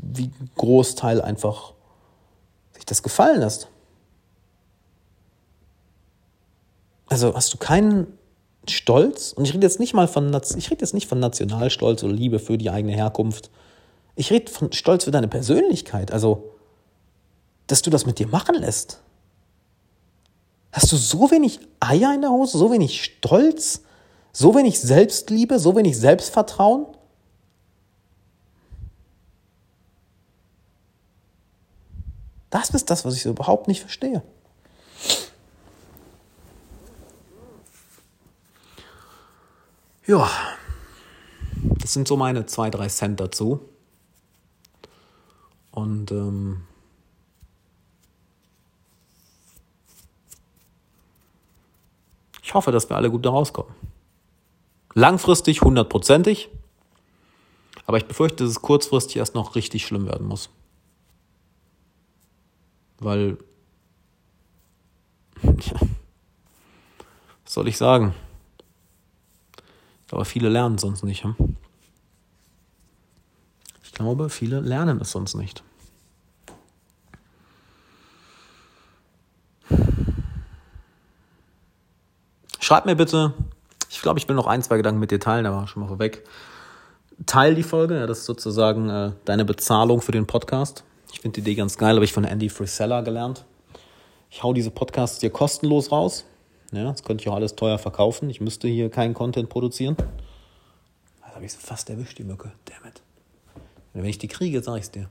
wie 0.01 0.25
ein 0.25 0.49
Großteil 0.55 1.21
einfach 1.21 1.73
sich 2.73 2.85
das 2.85 3.03
gefallen 3.03 3.39
lässt. 3.39 3.67
Also 7.07 7.35
hast 7.35 7.53
du 7.53 7.57
keinen 7.57 8.17
Stolz? 8.67 9.33
Und 9.33 9.45
ich 9.45 9.53
rede 9.53 9.65
jetzt 9.65 9.79
nicht 9.79 9.93
mal 9.93 10.07
von, 10.07 10.33
ich 10.57 10.71
rede 10.71 10.81
jetzt 10.81 10.93
nicht 10.93 11.07
von 11.07 11.19
Nationalstolz 11.19 12.03
oder 12.03 12.13
Liebe 12.13 12.39
für 12.39 12.57
die 12.57 12.69
eigene 12.69 12.93
Herkunft. 12.93 13.49
Ich 14.15 14.31
rede 14.31 14.51
von 14.51 14.71
Stolz 14.71 15.05
für 15.05 15.11
deine 15.11 15.27
Persönlichkeit. 15.27 16.11
Also, 16.11 16.55
dass 17.67 17.81
du 17.81 17.89
das 17.89 18.05
mit 18.05 18.19
dir 18.19 18.27
machen 18.27 18.55
lässt. 18.55 19.01
Hast 20.71 20.91
du 20.91 20.97
so 20.97 21.31
wenig 21.31 21.59
Eier 21.79 22.13
in 22.13 22.21
der 22.21 22.29
Hose, 22.29 22.57
so 22.57 22.71
wenig 22.71 23.03
Stolz, 23.03 23.81
so 24.31 24.55
wenig 24.55 24.79
Selbstliebe, 24.79 25.59
so 25.59 25.75
wenig 25.75 25.97
Selbstvertrauen? 25.97 26.85
Das 32.49 32.69
ist 32.71 32.89
das, 32.89 33.05
was 33.05 33.15
ich 33.15 33.23
so 33.23 33.29
überhaupt 33.29 33.67
nicht 33.67 33.81
verstehe. 33.81 34.23
Ja, 40.05 40.27
das 41.77 41.93
sind 41.93 42.07
so 42.07 42.17
meine 42.17 42.47
zwei, 42.47 42.71
drei 42.71 42.87
Cent 42.87 43.19
dazu. 43.19 43.59
Und 45.71 46.11
ähm, 46.11 46.63
ich 52.49 52.55
hoffe, 52.55 52.71
dass 52.71 52.89
wir 52.89 52.95
alle 52.95 53.11
gut 53.11 53.23
da 53.27 53.29
rauskommen. 53.29 53.71
Langfristig 54.95 55.61
hundertprozentig, 55.61 56.49
aber 57.85 57.97
ich 57.97 58.07
befürchte, 58.07 58.43
dass 58.43 58.49
es 58.49 58.61
kurzfristig 58.63 59.17
erst 59.17 59.35
noch 59.35 59.53
richtig 59.53 59.85
schlimm 59.85 60.07
werden 60.07 60.25
muss. 60.25 60.49
Weil, 62.97 63.37
ja, 65.43 65.79
was 67.43 67.53
soll 67.53 67.67
ich 67.67 67.77
sagen? 67.77 68.15
Aber 70.09 70.25
viele 70.25 70.49
lernen 70.49 70.73
es 70.73 70.81
sonst 70.81 71.03
nicht. 71.03 71.23
Hm? 71.25 71.35
Ich 73.83 73.91
glaube, 73.91 74.31
viele 74.31 74.59
lernen 74.59 74.99
es 75.01 75.11
sonst 75.11 75.35
nicht. 75.35 75.63
Schreib 82.69 82.85
mir 82.85 82.95
bitte, 82.95 83.33
ich 83.89 83.99
glaube, 83.99 84.19
ich 84.19 84.29
will 84.29 84.35
noch 84.35 84.45
ein, 84.45 84.61
zwei 84.61 84.77
Gedanken 84.77 84.99
mit 84.99 85.09
dir 85.09 85.19
teilen, 85.19 85.47
aber 85.47 85.65
schon 85.65 85.81
mal 85.81 85.87
vorweg. 85.87 86.23
Teil 87.25 87.55
die 87.55 87.63
Folge, 87.63 87.97
ja, 87.97 88.05
das 88.05 88.19
ist 88.19 88.25
sozusagen 88.25 88.91
äh, 88.91 89.11
deine 89.25 89.43
Bezahlung 89.43 90.01
für 90.01 90.11
den 90.11 90.27
Podcast. 90.27 90.83
Ich 91.11 91.19
finde 91.19 91.33
die 91.33 91.39
Idee 91.41 91.55
ganz 91.55 91.79
geil, 91.79 91.95
habe 91.95 92.05
ich 92.05 92.13
von 92.13 92.25
Andy 92.25 92.47
Frisella 92.47 93.01
gelernt. 93.01 93.43
Ich 94.29 94.43
hau 94.43 94.53
diese 94.53 94.69
Podcasts 94.69 95.17
dir 95.17 95.31
kostenlos 95.31 95.91
raus. 95.91 96.25
Ja, 96.71 96.83
das 96.83 97.01
könnte 97.01 97.23
ich 97.23 97.29
auch 97.29 97.33
alles 97.33 97.55
teuer 97.55 97.79
verkaufen. 97.79 98.29
Ich 98.29 98.39
müsste 98.39 98.67
hier 98.67 98.91
keinen 98.91 99.15
Content 99.15 99.49
produzieren. 99.49 99.97
Da 101.21 101.33
habe 101.33 101.45
ich 101.45 101.53
so 101.53 101.59
fast 101.59 101.89
erwischt, 101.89 102.19
die 102.19 102.23
Mücke. 102.23 102.51
Dammit. 102.65 103.01
Wenn 103.95 104.05
ich 104.05 104.19
die 104.19 104.27
kriege, 104.27 104.61
sage 104.61 104.77
ich 104.77 104.85
es 104.85 104.91
dir. 104.91 105.09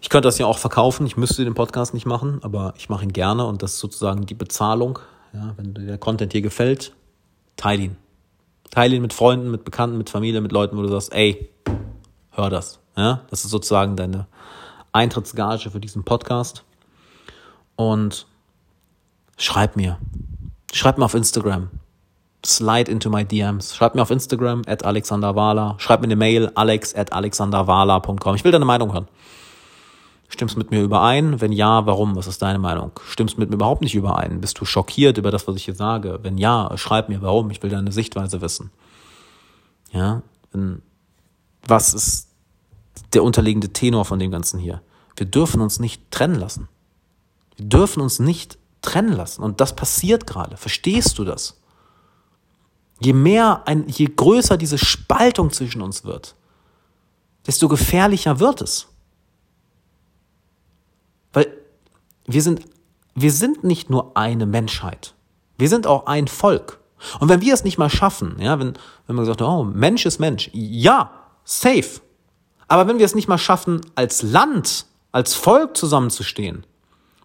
Ich 0.00 0.08
könnte 0.08 0.26
das 0.26 0.38
ja 0.38 0.46
auch 0.46 0.58
verkaufen. 0.58 1.06
Ich 1.06 1.16
müsste 1.16 1.44
den 1.44 1.54
Podcast 1.54 1.94
nicht 1.94 2.06
machen, 2.06 2.40
aber 2.42 2.74
ich 2.76 2.88
mache 2.88 3.04
ihn 3.04 3.12
gerne 3.12 3.46
und 3.46 3.62
das 3.62 3.74
ist 3.74 3.78
sozusagen 3.78 4.26
die 4.26 4.34
Bezahlung. 4.34 4.98
Ja, 5.32 5.54
wenn 5.56 5.74
dir 5.74 5.86
der 5.86 5.98
Content 5.98 6.32
dir 6.32 6.42
gefällt, 6.42 6.94
teile 7.56 7.82
ihn. 7.82 7.96
Teile 8.70 8.96
ihn 8.96 9.02
mit 9.02 9.12
Freunden, 9.12 9.50
mit 9.50 9.64
Bekannten, 9.64 9.98
mit 9.98 10.10
Familie, 10.10 10.40
mit 10.40 10.52
Leuten, 10.52 10.76
wo 10.76 10.82
du 10.82 10.88
sagst, 10.88 11.12
ey, 11.12 11.50
hör 12.30 12.50
das. 12.50 12.80
Ja, 12.96 13.22
das 13.30 13.44
ist 13.44 13.50
sozusagen 13.50 13.96
deine 13.96 14.26
Eintrittsgage 14.92 15.70
für 15.70 15.80
diesen 15.80 16.04
Podcast. 16.04 16.64
Und 17.76 18.26
schreib 19.38 19.76
mir. 19.76 19.98
Schreib 20.72 20.98
mir 20.98 21.04
auf 21.06 21.14
Instagram. 21.14 21.70
Slide 22.44 22.90
into 22.90 23.08
my 23.08 23.24
DMs. 23.24 23.74
Schreib 23.74 23.94
mir 23.94 24.02
auf 24.02 24.10
Instagram 24.10 24.62
at 24.66 24.84
alexanderwala. 24.84 25.76
Schreib 25.78 26.00
mir 26.00 26.06
eine 26.06 26.16
Mail 26.16 26.50
alex 26.54 26.94
at 26.94 27.12
alexanderwala.com. 27.12 28.34
Ich 28.34 28.44
will 28.44 28.52
deine 28.52 28.64
Meinung 28.64 28.92
hören. 28.92 29.08
Stimmst 30.32 30.56
mit 30.56 30.70
mir 30.70 30.82
überein? 30.82 31.42
Wenn 31.42 31.52
ja, 31.52 31.84
warum? 31.84 32.16
Was 32.16 32.26
ist 32.26 32.40
deine 32.40 32.58
Meinung? 32.58 32.92
Stimmst 33.06 33.36
mit 33.36 33.50
mir 33.50 33.56
überhaupt 33.56 33.82
nicht 33.82 33.94
überein? 33.94 34.40
Bist 34.40 34.58
du 34.58 34.64
schockiert 34.64 35.18
über 35.18 35.30
das, 35.30 35.46
was 35.46 35.56
ich 35.56 35.66
hier 35.66 35.74
sage? 35.74 36.20
Wenn 36.22 36.38
ja, 36.38 36.72
schreib 36.76 37.10
mir 37.10 37.20
warum. 37.20 37.50
Ich 37.50 37.62
will 37.62 37.68
deine 37.68 37.92
Sichtweise 37.92 38.40
wissen. 38.40 38.70
Ja, 39.92 40.22
was 41.66 41.92
ist 41.92 42.30
der 43.12 43.22
unterliegende 43.24 43.74
Tenor 43.74 44.06
von 44.06 44.18
dem 44.18 44.30
Ganzen 44.30 44.58
hier? 44.58 44.80
Wir 45.16 45.26
dürfen 45.26 45.60
uns 45.60 45.78
nicht 45.78 46.10
trennen 46.10 46.36
lassen. 46.36 46.68
Wir 47.56 47.66
dürfen 47.66 48.00
uns 48.00 48.18
nicht 48.18 48.58
trennen 48.80 49.12
lassen. 49.12 49.42
Und 49.42 49.60
das 49.60 49.76
passiert 49.76 50.26
gerade. 50.26 50.56
Verstehst 50.56 51.18
du 51.18 51.24
das? 51.24 51.60
Je 53.00 53.12
mehr, 53.12 53.64
ein, 53.66 53.86
je 53.86 54.06
größer 54.06 54.56
diese 54.56 54.78
Spaltung 54.78 55.50
zwischen 55.50 55.82
uns 55.82 56.04
wird, 56.04 56.36
desto 57.46 57.68
gefährlicher 57.68 58.40
wird 58.40 58.62
es. 58.62 58.88
Weil 61.32 61.48
wir 62.26 62.42
sind, 62.42 62.62
wir 63.14 63.32
sind 63.32 63.64
nicht 63.64 63.90
nur 63.90 64.16
eine 64.16 64.46
Menschheit. 64.46 65.14
Wir 65.58 65.68
sind 65.68 65.86
auch 65.86 66.06
ein 66.06 66.28
Volk. 66.28 66.80
Und 67.20 67.28
wenn 67.28 67.40
wir 67.40 67.52
es 67.52 67.64
nicht 67.64 67.78
mal 67.78 67.90
schaffen, 67.90 68.36
ja, 68.38 68.58
wenn, 68.58 68.74
wenn 69.06 69.16
man 69.16 69.24
sagt, 69.24 69.42
oh, 69.42 69.64
Mensch 69.64 70.06
ist 70.06 70.18
Mensch, 70.18 70.50
ja, 70.52 71.10
safe. 71.44 72.00
Aber 72.68 72.86
wenn 72.86 72.98
wir 72.98 73.06
es 73.06 73.14
nicht 73.14 73.28
mal 73.28 73.38
schaffen, 73.38 73.80
als 73.94 74.22
Land, 74.22 74.86
als 75.10 75.34
Volk 75.34 75.76
zusammenzustehen, 75.76 76.64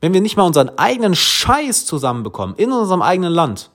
wenn 0.02 0.14
wir 0.14 0.22
nicht 0.22 0.38
mal 0.38 0.44
unseren 0.44 0.78
eigenen 0.78 1.16
Scheiß 1.16 1.86
zusammenbekommen 1.86 2.56
in 2.56 2.72
unserem 2.72 3.02
eigenen 3.02 3.34
Land, 3.34 3.72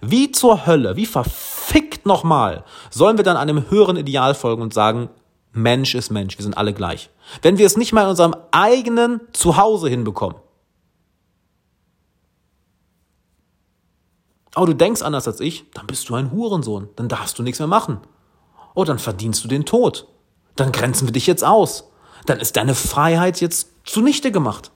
wie 0.00 0.32
zur 0.32 0.66
Hölle, 0.66 0.96
wie 0.96 1.06
verfickt 1.06 2.06
nochmal, 2.06 2.64
sollen 2.90 3.16
wir 3.16 3.24
dann 3.24 3.36
einem 3.36 3.70
höheren 3.70 3.96
Ideal 3.96 4.34
folgen 4.34 4.62
und 4.62 4.74
sagen, 4.74 5.08
Mensch 5.52 5.94
ist 5.94 6.10
Mensch, 6.10 6.36
wir 6.36 6.42
sind 6.42 6.58
alle 6.58 6.72
gleich. 6.72 7.10
Wenn 7.42 7.58
wir 7.58 7.66
es 7.66 7.76
nicht 7.76 7.92
mal 7.92 8.02
in 8.02 8.08
unserem 8.08 8.34
eigenen 8.50 9.20
Zuhause 9.32 9.88
hinbekommen. 9.88 10.36
Oh, 14.56 14.66
du 14.66 14.74
denkst 14.74 15.02
anders 15.02 15.26
als 15.26 15.40
ich, 15.40 15.70
dann 15.72 15.86
bist 15.86 16.08
du 16.08 16.14
ein 16.14 16.30
Hurensohn, 16.30 16.88
dann 16.96 17.08
darfst 17.08 17.38
du 17.38 17.42
nichts 17.42 17.58
mehr 17.58 17.68
machen. 17.68 18.00
Oh, 18.74 18.84
dann 18.84 18.98
verdienst 18.98 19.42
du 19.44 19.48
den 19.48 19.64
Tod. 19.64 20.06
Dann 20.56 20.72
grenzen 20.72 21.08
wir 21.08 21.12
dich 21.12 21.26
jetzt 21.26 21.44
aus. 21.44 21.90
Dann 22.26 22.38
ist 22.38 22.56
deine 22.56 22.74
Freiheit 22.74 23.40
jetzt 23.40 23.68
zunichte 23.84 24.30
gemacht. 24.30 24.70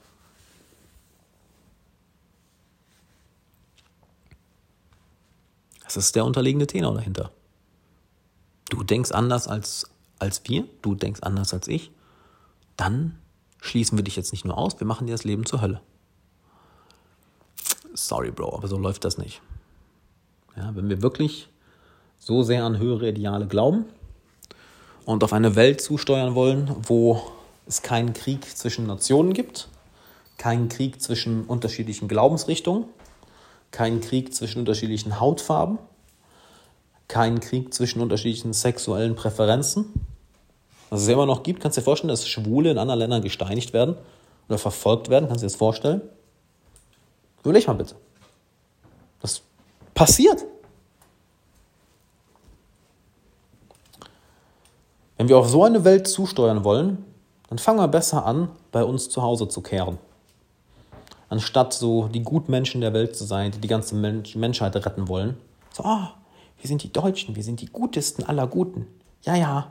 Das 5.85 5.97
ist 5.97 6.17
der 6.17 6.25
unterliegende 6.25 6.67
Tenor 6.67 6.95
dahinter. 6.95 7.31
Du 8.69 8.83
denkst 8.83 9.13
anders 9.13 9.49
als, 9.49 9.91
als 10.19 10.43
wir, 10.45 10.69
du 10.83 10.95
denkst 10.95 11.23
anders 11.23 11.55
als 11.55 11.69
ich, 11.69 11.91
dann 12.77 13.19
schließen 13.61 13.97
wir 13.97 14.05
dich 14.05 14.17
jetzt 14.17 14.33
nicht 14.33 14.45
nur 14.45 14.59
aus, 14.59 14.79
wir 14.79 14.87
machen 14.87 15.07
dir 15.07 15.13
das 15.13 15.25
Leben 15.25 15.47
zur 15.47 15.63
Hölle. 15.63 15.81
Sorry, 17.95 18.31
Bro, 18.31 18.55
aber 18.55 18.69
so 18.69 18.77
läuft 18.77 19.05
das 19.05 19.17
nicht. 19.17 19.41
Ja, 20.59 20.75
wenn 20.75 20.89
wir 20.89 21.03
wirklich 21.03 21.49
so 22.19 22.43
sehr 22.43 22.65
an 22.65 22.79
höhere 22.79 23.09
Ideale 23.09 23.47
glauben 23.47 23.85
und 25.05 25.23
auf 25.23 25.33
eine 25.33 25.55
Welt 25.55 25.81
zusteuern 25.81 26.35
wollen, 26.35 26.75
wo 26.83 27.23
es 27.69 27.83
keinen 27.83 28.13
Krieg 28.13 28.45
zwischen 28.57 28.85
Nationen 28.89 29.35
gibt, 29.35 29.69
keinen 30.37 30.69
Krieg 30.69 31.01
zwischen 31.01 31.45
unterschiedlichen 31.45 32.09
Glaubensrichtungen, 32.09 32.87
keinen 33.71 34.01
Krieg 34.01 34.35
zwischen 34.35 34.59
unterschiedlichen 34.59 35.21
Hautfarben, 35.21 35.79
keinen 37.07 37.39
Krieg 37.39 37.73
zwischen 37.73 38.01
unterschiedlichen 38.01 38.53
sexuellen 38.53 39.15
Präferenzen. 39.15 39.85
Was 40.91 41.03
es 41.03 41.09
immer 41.09 41.27
noch 41.27 41.45
gibt, 41.45 41.61
kannst 41.61 41.77
du 41.77 41.83
dir 41.83 41.85
vorstellen, 41.85 42.09
dass 42.09 42.27
Schwule 42.27 42.73
in 42.73 42.79
anderen 42.79 42.99
Ländern 42.99 43.23
gesteinigt 43.23 43.73
werden 43.73 43.95
oder 44.49 44.59
verfolgt 44.59 45.09
werden? 45.09 45.29
Kannst 45.29 45.43
du 45.43 45.47
dir 45.47 45.53
das 45.53 45.57
vorstellen? 45.57 46.01
Überleg 47.45 47.69
mal 47.69 47.75
bitte. 47.75 47.95
Das 49.21 49.43
passiert. 49.99 50.45
Wenn 55.17 55.29
wir 55.29 55.39
auf 55.39 55.49
so 55.49 55.65
eine 55.65 55.85
Welt 55.85 56.07
zusteuern 56.07 56.63
wollen, 56.65 57.05
dann 57.49 57.59
fangen 57.59 57.81
wir 57.81 57.89
besser 57.89 58.25
an, 58.25 58.51
bei 58.71 58.85
uns 58.85 59.09
zu 59.09 59.23
Hause 59.23 59.49
zu 59.49 59.63
kehren 59.63 59.99
anstatt 61.29 61.73
so 61.73 62.09
die 62.09 62.23
Gutmenschen 62.23 62.81
der 62.81 62.93
Welt 62.93 63.17
zu 63.17 63.25
sein, 63.25 63.51
die 63.53 63.59
die 63.59 63.69
ganze 63.69 63.95
Mensch 63.95 64.35
Menschheit 64.35 64.75
retten 64.77 65.09
wollen. 65.09 65.37
So, 65.73 65.85
oh, 65.85 66.09
Wir 66.61 66.69
sind 66.69 66.83
die 66.83 66.93
Deutschen, 66.93 67.37
wir 67.37 67.45
sind 67.45 67.61
die 67.61 67.67
Gutesten 67.67 68.25
aller 68.25 68.47
Guten. 68.47 68.87
Ja, 69.23 69.37
ja. 69.37 69.71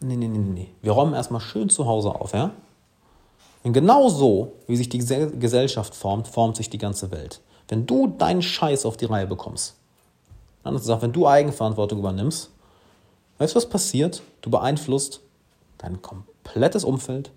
Nee, 0.00 0.16
nee, 0.16 0.28
nee, 0.28 0.38
nee. 0.38 0.68
Wir 0.82 0.92
räumen 0.92 1.14
erstmal 1.14 1.40
schön 1.40 1.70
zu 1.70 1.86
Hause 1.86 2.10
auf, 2.10 2.34
ja? 2.34 2.50
Und 3.62 3.72
genau 3.72 4.08
so, 4.08 4.52
wie 4.66 4.76
sich 4.76 4.88
die 4.88 4.98
Gesellschaft 4.98 5.94
formt, 5.94 6.28
formt 6.28 6.56
sich 6.56 6.70
die 6.70 6.78
ganze 6.78 7.10
Welt. 7.10 7.40
Wenn 7.68 7.86
du 7.86 8.08
deinen 8.08 8.42
Scheiß 8.42 8.86
auf 8.86 8.96
die 8.96 9.06
Reihe 9.06 9.26
bekommst, 9.26 9.74
ist 10.64 10.72
gesagt, 10.72 11.02
wenn 11.02 11.12
du 11.12 11.26
Eigenverantwortung 11.26 12.00
übernimmst, 12.00 12.50
weißt 13.38 13.54
du, 13.54 13.56
was 13.56 13.68
passiert? 13.68 14.22
Du 14.40 14.50
beeinflusst 14.50 15.20
dein 15.78 16.02
komplettes 16.02 16.84
Umfeld, 16.84 17.30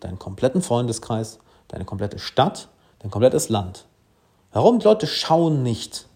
deinen 0.00 0.18
kompletten 0.18 0.62
Freundeskreis, 0.62 1.38
deine 1.68 1.84
komplette 1.84 2.18
Stadt, 2.18 2.68
dein 3.00 3.10
komplettes 3.10 3.48
Land. 3.48 3.86
Warum? 4.52 4.78
Die 4.78 4.84
Leute 4.84 5.06
schauen 5.06 5.62
nicht 5.62 6.06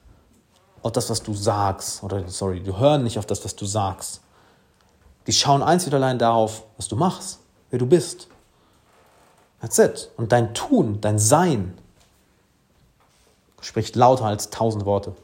auf 0.83 0.93
das, 0.93 1.11
was 1.11 1.23
du 1.23 1.35
sagst. 1.35 2.03
Oder, 2.03 2.29
sorry, 2.29 2.61
die 2.61 2.77
hören 2.77 3.03
nicht 3.03 3.19
auf 3.19 3.27
das, 3.27 3.45
was 3.45 3.57
du 3.57 3.67
sagst. 3.67 4.21
Die 5.27 5.33
schauen 5.33 5.63
einzig 5.63 5.89
und 5.89 5.95
allein 5.95 6.19
darauf, 6.19 6.65
was 6.77 6.89
du 6.89 6.97
machst, 6.97 7.41
wer 7.71 7.79
du 7.79 7.87
bist. 7.87 8.29
That's 9.61 9.79
it. 9.79 10.11
Und 10.17 10.33
dein 10.33 10.55
Tun, 10.55 11.01
dein 11.01 11.19
Sein 11.19 11.77
spricht 13.61 13.97
lauter 13.97 14.25
als 14.25 14.51
tausend 14.51 14.85
Worte. 14.85 15.15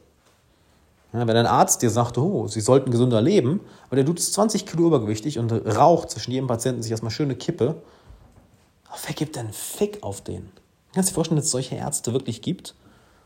Ja, 1.12 1.26
wenn 1.26 1.36
ein 1.36 1.46
Arzt 1.46 1.82
dir 1.82 1.90
sagt, 1.90 2.18
oh, 2.18 2.46
sie 2.48 2.60
sollten 2.60 2.90
gesünder 2.90 3.22
leben, 3.22 3.60
aber 3.86 3.96
der 3.96 4.04
tut 4.04 4.20
20 4.20 4.66
Kilo 4.66 4.86
übergewichtig 4.86 5.38
und 5.38 5.50
raucht 5.50 6.10
zwischen 6.10 6.32
jedem 6.32 6.46
Patienten 6.46 6.82
sich 6.82 6.90
erstmal 6.90 7.12
schöne 7.12 7.36
Kippe, 7.36 7.76
wer 9.04 9.14
gibt 9.14 9.36
denn 9.36 9.52
Fick 9.52 10.02
auf 10.02 10.20
den? 10.20 10.50
Kannst 10.92 11.10
du 11.10 11.12
dir 11.12 11.14
vorstellen, 11.14 11.36
dass 11.36 11.46
es 11.46 11.52
solche 11.52 11.76
Ärzte 11.76 12.12
wirklich 12.12 12.42
gibt? 12.42 12.74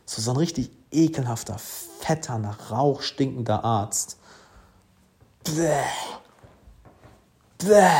So, 0.04 0.20
so 0.20 0.32
ein 0.32 0.36
richtig 0.36 0.70
ekelhafter, 0.90 1.56
fetter, 2.00 2.38
nach 2.38 2.70
Rauch 2.70 3.02
stinkender 3.02 3.64
Arzt. 3.64 4.18
Bäh. 5.44 5.82
Bäh. 7.58 7.90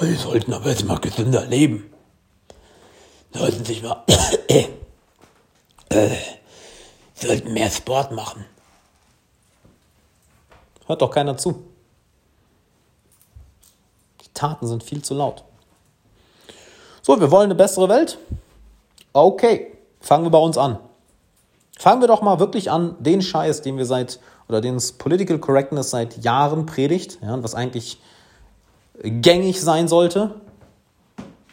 Sie 0.00 0.14
sollten 0.14 0.52
aber 0.52 0.70
jetzt 0.70 0.84
mal 0.84 0.98
gesünder 0.98 1.46
leben. 1.46 1.90
Sollten 3.32 3.64
sich 3.64 3.82
mal. 3.82 4.04
Äh, 5.90 6.16
sollten 7.14 7.52
mehr 7.52 7.70
Sport 7.70 8.12
machen. 8.12 8.44
Hört 10.86 11.02
doch 11.02 11.10
keiner 11.10 11.36
zu. 11.36 11.64
Die 14.22 14.32
Taten 14.34 14.66
sind 14.66 14.82
viel 14.82 15.02
zu 15.02 15.14
laut. 15.14 15.44
So, 17.02 17.20
wir 17.20 17.30
wollen 17.30 17.46
eine 17.46 17.54
bessere 17.54 17.88
Welt? 17.88 18.18
Okay, 19.12 19.78
fangen 20.00 20.24
wir 20.24 20.30
bei 20.30 20.38
uns 20.38 20.58
an. 20.58 20.78
Fangen 21.78 22.00
wir 22.00 22.08
doch 22.08 22.22
mal 22.22 22.38
wirklich 22.38 22.70
an, 22.70 22.96
den 23.00 23.22
Scheiß, 23.22 23.62
den 23.62 23.76
wir 23.76 23.86
seit, 23.86 24.18
oder 24.48 24.60
den 24.60 24.80
Political 24.98 25.38
Correctness 25.38 25.90
seit 25.90 26.24
Jahren 26.24 26.66
predigt, 26.66 27.18
ja, 27.22 27.42
was 27.42 27.54
eigentlich 27.54 28.00
gängig 29.02 29.60
sein 29.60 29.88
sollte. 29.88 30.34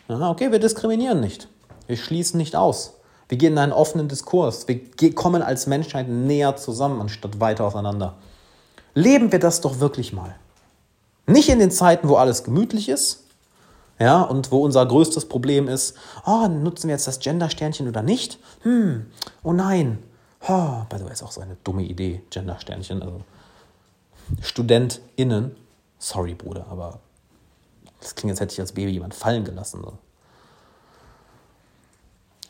Ja, 0.07 0.29
okay, 0.29 0.51
wir 0.51 0.59
diskriminieren 0.59 1.19
nicht. 1.19 1.47
Wir 1.87 1.97
schließen 1.97 2.37
nicht 2.37 2.55
aus. 2.55 2.93
Wir 3.33 3.39
gehen 3.39 3.53
in 3.53 3.57
einen 3.57 3.71
offenen 3.71 4.07
Diskurs. 4.07 4.67
Wir 4.67 5.15
kommen 5.15 5.41
als 5.41 5.65
Menschheit 5.65 6.07
näher 6.07 6.55
zusammen, 6.55 7.01
anstatt 7.01 7.39
weiter 7.39 7.65
auseinander. 7.65 8.13
Leben 8.93 9.31
wir 9.31 9.39
das 9.39 9.59
doch 9.59 9.79
wirklich 9.79 10.13
mal. 10.13 10.35
Nicht 11.25 11.49
in 11.49 11.57
den 11.57 11.71
Zeiten, 11.71 12.09
wo 12.09 12.17
alles 12.17 12.43
gemütlich 12.43 12.89
ist, 12.89 13.23
ja, 13.97 14.21
und 14.21 14.51
wo 14.51 14.59
unser 14.63 14.85
größtes 14.85 15.27
Problem 15.29 15.67
ist, 15.67 15.95
oh, 16.27 16.47
nutzen 16.47 16.89
wir 16.89 16.93
jetzt 16.93 17.07
das 17.07 17.17
Gender-Sternchen 17.17 17.87
oder 17.87 18.03
nicht? 18.03 18.37
Hm, 18.61 19.07
oh 19.41 19.51
nein. 19.51 20.03
Oh, 20.47 20.83
by 20.87 20.99
the 20.99 21.05
way, 21.05 21.11
ist 21.11 21.23
auch 21.23 21.31
so 21.31 21.41
eine 21.41 21.57
dumme 21.63 21.81
Idee, 21.81 22.21
Gender-Sternchen. 22.29 23.01
Also 23.01 23.21
StudentInnen, 24.41 25.55
sorry 25.97 26.35
Bruder, 26.35 26.67
aber 26.69 26.99
das 27.99 28.13
klingt, 28.13 28.29
als 28.29 28.41
hätte 28.41 28.53
ich 28.53 28.59
als 28.59 28.73
Baby 28.73 28.91
jemand 28.91 29.15
fallen 29.15 29.43
gelassen. 29.43 29.81
So. 29.83 29.93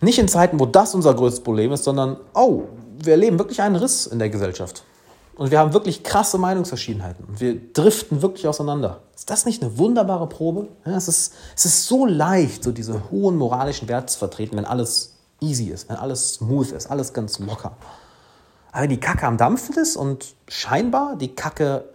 Nicht 0.04 0.20
in 0.20 0.28
Zeiten, 0.28 0.60
wo 0.60 0.66
das 0.66 0.94
unser 0.96 1.14
größtes 1.14 1.44
Problem 1.44 1.72
ist, 1.72 1.86
sondern, 1.86 2.18
oh, 2.34 2.64
wir 3.00 3.14
erleben 3.14 3.40
wirklich 3.40 3.62
einen 3.62 3.78
Riss 3.78 4.06
in 4.06 4.20
der 4.20 4.30
Gesellschaft. 4.30 4.84
Und 5.36 5.50
wir 5.50 5.60
haben 5.60 5.74
wirklich 5.74 6.04
krasse 6.04 6.38
Meinungsverschiedenheiten. 6.38 7.24
Und 7.26 7.40
wir 7.40 7.58
driften 7.72 8.22
wirklich 8.22 8.48
auseinander. 8.48 9.00
Ist 9.16 9.30
das 9.30 9.46
nicht 9.46 9.64
eine 9.64 9.78
wunderbare 9.78 10.28
Probe? 10.28 10.68
Ja, 10.86 10.98
es, 10.98 11.08
ist, 11.08 11.34
es 11.56 11.66
ist 11.66 11.88
so 11.88 12.06
leicht, 12.06 12.66
so 12.66 12.74
diese 12.74 13.10
hohen 13.12 13.38
moralischen 13.38 13.88
Werte 13.88 14.08
zu 14.08 14.20
vertreten, 14.20 14.58
wenn 14.58 14.66
alles 14.66 15.16
easy 15.40 15.70
ist, 15.70 15.88
wenn 15.90 15.96
alles 15.96 16.34
smooth 16.34 16.74
ist, 16.74 16.92
alles 16.92 17.14
ganz 17.14 17.40
locker. 17.40 17.78
Aber 18.74 18.84
wenn 18.84 18.90
die 18.90 19.00
Kacke 19.00 19.26
am 19.26 19.38
Dampfen 19.38 19.76
ist 19.78 19.96
und 19.96 20.36
scheinbar 20.50 21.16
die 21.16 21.34
Kacke 21.34 21.86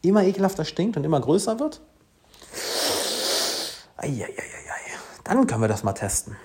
immer 0.00 0.24
ekelhafter 0.24 0.64
stinkt 0.64 0.96
und 0.96 1.04
immer 1.04 1.20
größer 1.20 1.60
wird, 1.60 1.82
dann 5.26 5.46
können 5.46 5.62
wir 5.62 5.68
das 5.68 5.84
mal 5.84 5.92
testen. 5.92 6.36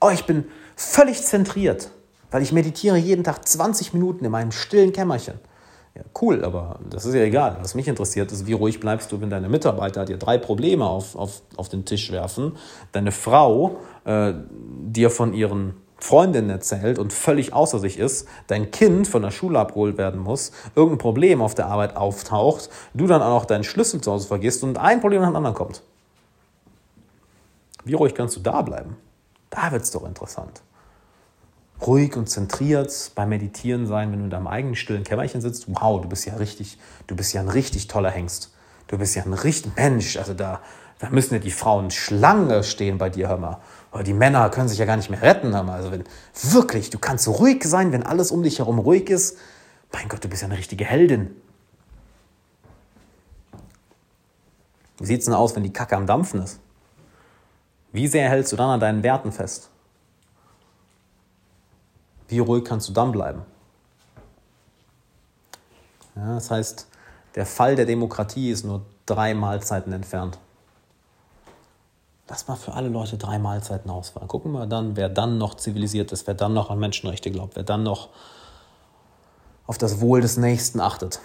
Oh, 0.00 0.10
ich 0.10 0.24
bin 0.24 0.44
völlig 0.76 1.22
zentriert 1.22 1.90
weil 2.30 2.42
ich 2.42 2.52
meditiere 2.52 2.96
jeden 2.96 3.24
Tag 3.24 3.46
20 3.46 3.92
Minuten 3.92 4.24
in 4.24 4.30
meinem 4.30 4.52
stillen 4.52 4.92
Kämmerchen. 4.92 5.34
Ja, 5.94 6.02
cool, 6.22 6.44
aber 6.44 6.78
das 6.88 7.04
ist 7.04 7.14
ja 7.14 7.22
egal. 7.22 7.58
Was 7.60 7.74
mich 7.74 7.88
interessiert, 7.88 8.30
ist, 8.30 8.46
wie 8.46 8.52
ruhig 8.52 8.78
bleibst 8.78 9.10
du, 9.10 9.20
wenn 9.20 9.30
deine 9.30 9.48
Mitarbeiter 9.48 10.04
dir 10.04 10.18
drei 10.18 10.38
Probleme 10.38 10.86
auf, 10.86 11.16
auf, 11.16 11.42
auf 11.56 11.68
den 11.68 11.84
Tisch 11.84 12.12
werfen, 12.12 12.56
deine 12.92 13.10
Frau 13.10 13.78
äh, 14.04 14.34
dir 14.86 15.10
von 15.10 15.34
ihren 15.34 15.74
Freundinnen 15.98 16.48
erzählt 16.48 16.98
und 16.98 17.12
völlig 17.12 17.52
außer 17.52 17.80
sich 17.80 17.98
ist, 17.98 18.26
dein 18.46 18.70
Kind 18.70 19.08
von 19.08 19.20
der 19.20 19.32
Schule 19.32 19.58
abgeholt 19.58 19.98
werden 19.98 20.20
muss, 20.20 20.52
irgendein 20.76 20.98
Problem 20.98 21.42
auf 21.42 21.54
der 21.54 21.66
Arbeit 21.66 21.96
auftaucht, 21.96 22.70
du 22.94 23.06
dann 23.06 23.20
auch 23.20 23.44
deinen 23.44 23.64
Schlüssel 23.64 24.00
zu 24.00 24.12
Hause 24.12 24.28
vergisst 24.28 24.62
und 24.62 24.78
ein 24.78 25.00
Problem 25.00 25.20
nach 25.20 25.28
dem 25.28 25.36
anderen 25.36 25.56
kommt. 25.56 25.82
Wie 27.84 27.94
ruhig 27.94 28.14
kannst 28.14 28.36
du 28.36 28.40
da 28.40 28.62
bleiben? 28.62 28.96
Da 29.50 29.72
wird 29.72 29.82
es 29.82 29.90
doch 29.90 30.04
interessant 30.04 30.62
ruhig 31.86 32.16
und 32.16 32.28
zentriert 32.28 33.12
beim 33.14 33.30
Meditieren 33.30 33.86
sein, 33.86 34.12
wenn 34.12 34.18
du 34.18 34.24
in 34.26 34.30
deinem 34.30 34.46
eigenen 34.46 34.76
stillen 34.76 35.04
Kämmerchen 35.04 35.40
sitzt. 35.40 35.66
Wow, 35.68 36.02
du 36.02 36.08
bist 36.08 36.26
ja 36.26 36.34
richtig, 36.36 36.78
du 37.06 37.16
bist 37.16 37.32
ja 37.32 37.40
ein 37.40 37.48
richtig 37.48 37.88
toller 37.88 38.10
Hengst. 38.10 38.52
Du 38.88 38.98
bist 38.98 39.14
ja 39.14 39.22
ein 39.22 39.32
richtig 39.32 39.76
Mensch. 39.76 40.16
Also 40.16 40.34
da, 40.34 40.60
da 40.98 41.10
müssen 41.10 41.34
ja 41.34 41.40
die 41.40 41.50
Frauen 41.50 41.90
Schlange 41.90 42.64
stehen 42.64 42.98
bei 42.98 43.08
dir, 43.08 43.28
hör 43.28 43.38
mal. 43.38 43.58
Oder 43.92 44.02
die 44.02 44.12
Männer 44.12 44.50
können 44.50 44.68
sich 44.68 44.78
ja 44.78 44.84
gar 44.84 44.96
nicht 44.96 45.10
mehr 45.10 45.22
retten, 45.22 45.54
hör 45.54 45.62
mal. 45.62 45.76
Also 45.76 45.90
wenn, 45.90 46.04
wirklich, 46.34 46.90
du 46.90 46.98
kannst 46.98 47.24
so 47.24 47.32
ruhig 47.32 47.64
sein, 47.64 47.92
wenn 47.92 48.02
alles 48.02 48.30
um 48.30 48.42
dich 48.42 48.58
herum 48.58 48.78
ruhig 48.78 49.08
ist. 49.08 49.38
Mein 49.92 50.08
Gott, 50.08 50.22
du 50.22 50.28
bist 50.28 50.42
ja 50.42 50.48
eine 50.48 50.58
richtige 50.58 50.84
Heldin. 50.84 51.34
Wie 54.98 55.06
sieht 55.06 55.20
es 55.20 55.24
denn 55.24 55.34
aus, 55.34 55.56
wenn 55.56 55.62
die 55.62 55.72
Kacke 55.72 55.96
am 55.96 56.06
Dampfen 56.06 56.42
ist? 56.42 56.60
Wie 57.92 58.06
sehr 58.06 58.28
hältst 58.28 58.52
du 58.52 58.56
dann 58.56 58.70
an 58.70 58.80
deinen 58.80 59.02
Werten 59.02 59.32
fest? 59.32 59.68
Wie 62.28 62.38
ruhig 62.38 62.64
kannst 62.64 62.88
du 62.88 62.92
dann 62.92 63.10
bleiben? 63.10 63.42
Ja, 66.14 66.34
das 66.34 66.50
heißt, 66.50 66.86
der 67.34 67.46
Fall 67.46 67.76
der 67.76 67.86
Demokratie 67.86 68.50
ist 68.50 68.64
nur 68.64 68.82
drei 69.06 69.34
Mahlzeiten 69.34 69.92
entfernt. 69.92 70.38
Lass 72.28 72.46
mal 72.46 72.54
für 72.54 72.74
alle 72.74 72.88
Leute 72.88 73.18
drei 73.18 73.40
Mahlzeiten 73.40 73.90
ausfallen. 73.90 74.28
Gucken 74.28 74.52
wir 74.52 74.66
dann, 74.66 74.94
wer 74.94 75.08
dann 75.08 75.38
noch 75.38 75.54
zivilisiert 75.54 76.12
ist, 76.12 76.28
wer 76.28 76.34
dann 76.34 76.54
noch 76.54 76.70
an 76.70 76.78
Menschenrechte 76.78 77.32
glaubt, 77.32 77.56
wer 77.56 77.64
dann 77.64 77.82
noch 77.82 78.10
auf 79.66 79.78
das 79.78 80.00
Wohl 80.00 80.20
des 80.20 80.36
Nächsten 80.36 80.80
achtet. 80.80 81.20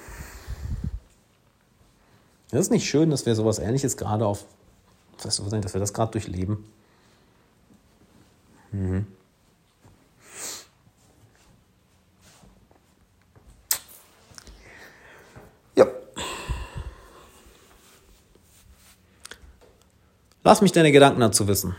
Das 2.50 2.62
ist 2.62 2.72
nicht 2.72 2.90
schön, 2.90 3.12
dass 3.12 3.28
wir 3.28 3.36
sowas 3.36 3.60
Ähnliches 3.60 3.98
gerade 3.98 4.26
auf, 4.26 4.46
dass 5.22 5.42
wir 5.74 5.80
das 5.80 5.94
gerade 5.94 6.12
durchleben. 6.12 6.66
Mhm. 8.72 9.08
Lass 20.48 20.62
mich 20.62 20.72
deine 20.72 20.92
Gedanken 20.92 21.22
dazu 21.22 21.48
wissen. 21.48 21.76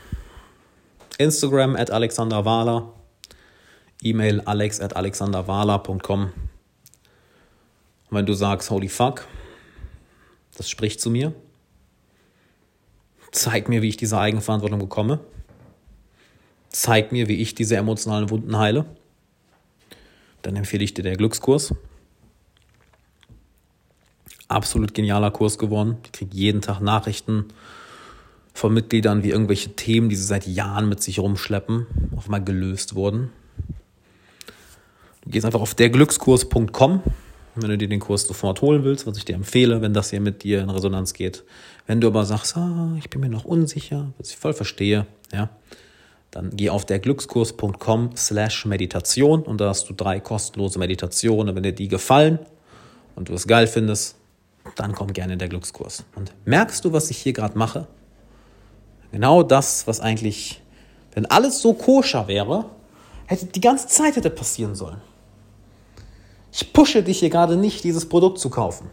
Instagram 1.19 1.77
at 1.77 1.93
Alexander 1.93 2.45
Wahler, 2.45 2.93
E-Mail 4.03 4.41
alex 4.41 4.81
at 4.81 4.97
alexanderwahler.com. 4.97 6.33
Wenn 8.11 8.27
du 8.27 8.33
sagst, 8.33 8.69
holy 8.71 8.89
fuck, 8.89 9.25
das 10.57 10.69
spricht 10.69 11.01
zu 11.01 11.11
mir, 11.11 11.33
zeig 13.32 13.69
mir, 13.69 13.82
wie 13.82 13.89
ich 13.89 13.97
diese 13.97 14.19
Eigenverantwortung 14.19 14.78
bekomme, 14.78 15.20
zeig 16.69 17.12
mir, 17.12 17.28
wie 17.28 17.40
ich 17.40 17.55
diese 17.55 17.77
emotionalen 17.77 18.31
Wunden 18.31 18.57
heile, 18.59 18.86
dann 20.43 20.57
empfehle 20.57 20.85
ich 20.85 20.94
dir 20.94 21.03
der 21.03 21.16
Glückskurs. 21.16 21.74
Absolut 24.48 24.94
genialer 24.94 25.31
Kurs 25.31 25.59
geworden. 25.59 25.97
Ich 26.05 26.12
kriege 26.12 26.36
jeden 26.36 26.61
Tag 26.61 26.81
Nachrichten 26.81 27.47
von 28.55 28.73
Mitgliedern, 28.73 29.23
wie 29.23 29.31
irgendwelche 29.31 29.74
Themen, 29.74 30.09
die 30.09 30.16
sie 30.16 30.24
seit 30.24 30.47
Jahren 30.47 30.89
mit 30.89 31.03
sich 31.03 31.19
rumschleppen, 31.19 31.86
auf 32.16 32.27
einmal 32.27 32.44
gelöst 32.44 32.94
wurden. 32.94 33.31
Du 35.23 35.31
gehst 35.31 35.44
einfach 35.44 35.61
auf 35.61 35.74
derglückskurs.com, 35.74 37.03
wenn 37.57 37.70
du 37.70 37.77
dir 37.77 37.89
den 37.89 38.01
Kurs 38.01 38.23
sofort 38.23 38.62
holen 38.62 38.85
willst, 38.85 39.07
was 39.07 39.19
ich 39.19 39.24
dir 39.24 39.35
empfehle, 39.35 39.82
wenn 39.82 39.93
das 39.93 40.11
hier 40.11 40.20
mit 40.20 40.44
dir 40.44 40.62
in 40.62 40.70
Resonanz 40.70 41.12
geht. 41.12 41.44
Wenn 41.87 42.01
du 42.01 42.09
aber 42.09 42.25
sagst, 42.25 42.57
ah, 42.57 42.95
ich 42.99 43.11
bin 43.11 43.21
mir 43.21 43.29
noch 43.29 43.45
unsicher, 43.45 44.13
was 44.19 44.31
ich 44.31 44.37
voll 44.37 44.53
verstehe, 44.53 45.07
ja, 45.33 45.51
dann 46.31 46.51
geh 46.55 46.71
auf 46.71 46.85
derglückskurs.com 46.85 48.11
slash 48.17 48.67
Meditation 48.67 49.43
und 49.43 49.61
da 49.61 49.69
hast 49.69 49.89
du 49.89 49.95
drei 49.95 50.21
kostenlose 50.21 50.79
Meditationen. 50.79 51.55
Wenn 51.55 51.63
dir 51.63 51.73
die 51.73 51.89
gefallen 51.89 52.41
und 53.15 53.29
du 53.29 53.35
es 53.35 53.47
geil 53.47 53.67
findest, 53.67 54.17
dann 54.75 54.93
komm 54.93 55.13
gerne 55.13 55.35
in 55.35 55.39
der 55.39 55.49
Glückskurs. 55.49 56.05
Und 56.17 56.35
merkst 56.45 56.85
du, 56.85 56.93
was 56.93 57.11
ich 57.11 57.19
hier 57.19 57.33
gerade 57.33 57.57
mache? 57.57 57.87
Genau 59.13 59.43
das, 59.43 59.87
was 59.87 60.01
eigentlich, 60.01 60.61
wenn 61.15 61.25
alles 61.27 61.63
so 61.63 61.73
koscher 61.73 62.27
wäre, 62.29 62.67
hätte 63.27 63.47
die 63.47 63.61
ganze 63.61 63.87
Zeit 63.87 64.17
hätte 64.17 64.31
passieren 64.31 64.75
sollen. 64.75 65.01
Ich 66.53 66.73
pushe 66.73 67.03
dich 67.03 67.21
hier 67.21 67.31
gerade 67.31 67.57
nicht, 67.57 67.85
dieses 67.85 68.09
Produkt 68.09 68.39
zu 68.39 68.51
kaufen. 68.51 68.91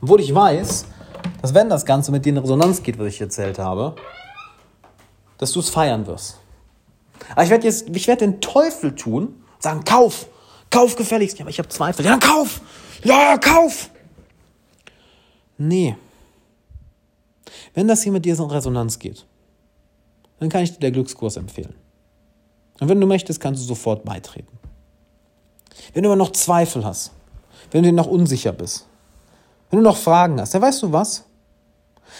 Obwohl 0.00 0.20
ich 0.20 0.34
weiß, 0.34 0.86
dass 1.40 1.54
wenn 1.54 1.68
das 1.68 1.86
Ganze 1.86 2.12
mit 2.12 2.24
dir 2.24 2.30
in 2.30 2.38
Resonanz 2.38 2.82
geht, 2.82 2.98
was 2.98 3.08
ich 3.08 3.20
erzählt 3.20 3.58
habe, 3.58 3.94
dass 5.38 5.52
du 5.52 5.60
es 5.60 5.70
feiern 5.70 6.06
wirst. 6.06 6.38
Aber 7.32 7.44
ich 7.44 7.50
werde 7.50 7.64
jetzt, 7.64 7.88
ich 7.88 8.06
werde 8.06 8.26
den 8.26 8.40
Teufel 8.40 8.94
tun, 8.94 9.42
sagen, 9.58 9.84
kauf, 9.84 10.26
kauf 10.70 10.96
gefälligst. 10.96 11.38
Ja, 11.38 11.44
aber 11.44 11.50
ich 11.50 11.58
habe 11.58 11.68
Zweifel. 11.68 12.04
Ja, 12.04 12.18
kauf! 12.18 12.60
Ja, 13.04 13.38
kauf! 13.38 13.90
Nee. 15.56 15.96
Wenn 17.74 17.88
das 17.88 18.02
hier 18.02 18.12
mit 18.12 18.24
dir 18.24 18.36
so 18.36 18.44
in 18.44 18.50
Resonanz 18.50 18.98
geht, 18.98 19.26
dann 20.38 20.48
kann 20.48 20.62
ich 20.62 20.72
dir 20.72 20.80
der 20.80 20.92
Glückskurs 20.92 21.36
empfehlen. 21.36 21.74
Und 22.80 22.88
wenn 22.88 23.00
du 23.00 23.06
möchtest, 23.06 23.40
kannst 23.40 23.62
du 23.62 23.66
sofort 23.66 24.04
beitreten. 24.04 24.58
Wenn 25.94 26.02
du 26.02 26.08
aber 26.08 26.16
noch 26.16 26.32
Zweifel 26.32 26.84
hast, 26.84 27.12
wenn 27.70 27.82
du 27.82 27.90
dir 27.90 27.94
noch 27.94 28.06
unsicher 28.06 28.52
bist, 28.52 28.86
wenn 29.70 29.78
du 29.78 29.84
noch 29.84 29.96
Fragen 29.96 30.40
hast, 30.40 30.54
dann 30.54 30.62
weißt 30.62 30.82
du 30.82 30.92
was? 30.92 31.24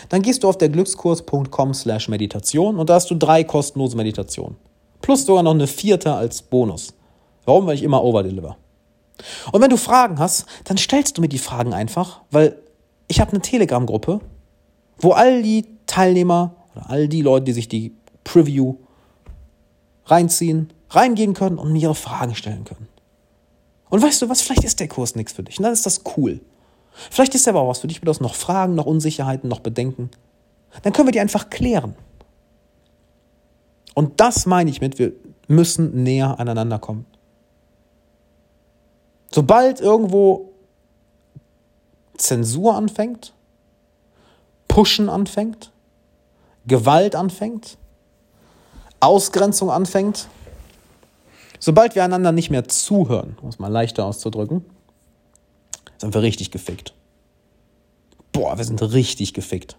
Dann 0.09 0.23
gehst 0.23 0.43
du 0.43 0.49
auf 0.49 0.59
der 0.59 0.69
glückskurs.com 0.69 1.75
slash 1.75 2.09
Meditation 2.09 2.79
und 2.79 2.89
da 2.91 2.95
hast 2.95 3.11
du 3.11 3.15
drei 3.15 3.45
kostenlose 3.45 3.97
Meditationen. 3.97 4.57
Plus 5.01 5.25
sogar 5.25 5.43
noch 5.43 5.55
eine 5.55 5.67
vierte 5.67 6.13
als 6.13 6.43
Bonus. 6.43 6.95
Warum? 7.45 7.67
Weil 7.67 7.77
ich 7.77 7.83
immer 7.83 8.03
overdeliver. 8.03 8.57
Und 9.53 9.63
wenn 9.63 9.71
du 9.71 9.77
Fragen 9.77 10.19
hast, 10.19 10.47
dann 10.65 10.77
stellst 10.77 11.17
du 11.17 11.21
mir 11.21 11.29
die 11.29 11.39
Fragen 11.39 11.73
einfach, 11.73 12.21
weil 12.31 12.59
ich 13.09 13.21
habe 13.21 13.33
eine 13.33 13.41
Telegram-Gruppe, 13.41 14.21
wo 14.99 15.13
all 15.13 15.43
die 15.43 15.67
Teilnehmer 15.87 16.55
oder 16.75 16.91
all 16.91 17.09
die 17.09 17.23
Leute, 17.23 17.47
die 17.47 17.53
sich 17.53 17.69
die 17.69 17.95
Preview 18.25 18.77
reinziehen, 20.05 20.73
reingehen 20.91 21.35
können 21.35 21.59
und 21.59 21.73
mir 21.73 21.83
ihre 21.83 21.95
Fragen 21.95 22.35
stellen 22.35 22.65
können. 22.65 22.89
Und 23.91 24.03
weißt 24.03 24.23
du 24.23 24.29
was, 24.29 24.43
vielleicht 24.43 24.65
ist 24.65 24.81
der 24.81 24.89
Kurs 24.89 25.15
nichts 25.15 25.33
für 25.33 25.43
dich. 25.43 25.59
Und 25.59 25.65
dann 25.65 25.73
ist 25.73 25.87
das 25.87 26.03
cool. 26.17 26.41
Vielleicht 27.11 27.35
ist 27.35 27.47
er 27.47 27.53
aber 27.53 27.63
auch 27.63 27.69
was 27.69 27.81
für 27.81 27.87
dich, 27.87 28.01
hast 28.05 28.21
noch 28.21 28.35
Fragen, 28.35 28.75
noch 28.75 28.87
Unsicherheiten, 28.87 29.49
noch 29.49 29.61
Bedenken. 29.61 30.11
Dann 30.83 30.93
können 30.93 31.09
wir 31.09 31.13
die 31.13 31.21
einfach 31.21 31.51
klären. 31.51 31.95
Und 33.95 34.21
das 34.21 34.47
meine 34.47 34.71
ich 34.71 34.81
mit, 34.81 34.99
wir 34.99 35.13
müssen 35.49 36.03
näher 36.03 36.39
aneinander 36.39 36.79
kommen. 36.79 37.07
Sobald 39.33 39.81
irgendwo 39.81 40.53
Zensur 42.17 42.75
anfängt, 42.75 43.33
Pushen 44.67 45.09
anfängt, 45.09 45.73
Gewalt 46.67 47.15
anfängt, 47.15 47.79
Ausgrenzung 49.01 49.71
anfängt, 49.71 50.29
sobald 51.59 51.95
wir 51.95 52.05
einander 52.05 52.33
nicht 52.33 52.51
mehr 52.51 52.69
zuhören, 52.69 53.37
um 53.43 53.49
es 53.49 53.59
mal 53.59 53.69
leichter 53.69 54.05
auszudrücken, 54.05 54.65
sind 55.99 56.15
wir 56.15 56.23
richtig 56.23 56.51
gefickt. 56.51 56.95
Boah, 58.33 58.57
wir 58.57 58.65
sind 58.65 58.81
richtig 58.81 59.35
gefickt. 59.35 59.77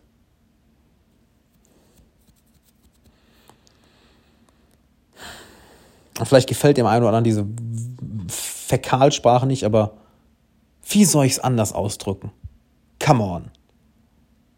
Vielleicht 6.24 6.50
gefällt 6.50 6.78
dem 6.78 6.86
einen 6.86 7.04
oder 7.04 7.16
anderen 7.16 7.24
diese 7.24 7.48
Fäkalsprache 8.28 9.48
nicht, 9.48 9.64
aber 9.64 9.94
wie 10.90 11.06
soll 11.06 11.26
ich 11.26 11.34
es 11.34 11.40
anders 11.40 11.72
ausdrücken? 11.72 12.32
Come 13.04 13.24
on. 13.24 13.52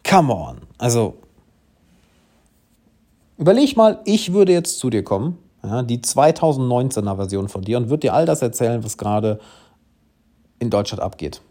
Come 0.04 0.34
on. 0.34 0.62
Also, 0.80 1.18
überleg 3.38 3.78
mal, 3.78 4.00
ich 4.06 4.34
würde 4.34 4.52
jetzt 4.54 4.80
zu 4.80 4.90
dir 4.90 5.04
kommen, 5.04 5.38
ja, 5.64 5.84
die 5.84 6.00
2019er 6.00 7.16
Version 7.16 7.48
von 7.48 7.62
dir, 7.62 7.78
und 7.78 7.90
würde 7.90 8.02
dir 8.02 8.14
all 8.16 8.26
das 8.26 8.42
erzählen, 8.42 8.84
was 8.84 8.98
gerade 8.98 9.40
in 10.58 10.72
Deutschland 10.72 11.02
abgeht. 11.02 11.42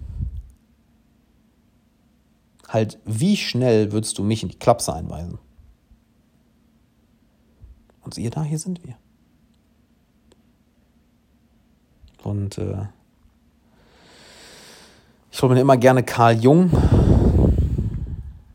Halt, 2.71 3.01
wie 3.05 3.37
schnell 3.37 3.91
würdest 3.91 4.17
du 4.17 4.23
mich 4.23 4.45
in 4.45 4.49
die 4.49 4.59
Klapse 4.59 4.95
einweisen? 4.95 5.39
Und 8.03 8.15
siehe 8.15 8.31
da, 8.31 8.45
hier 8.45 8.61
sind 8.61 8.85
wir. 8.85 8.97
Und 12.23 12.59
äh, 12.59 12.87
ich 15.33 15.43
hole 15.43 15.55
mir 15.55 15.61
immer 15.61 15.77
gerne 15.77 16.05
Karl 16.05 16.39
Jung 16.39 16.71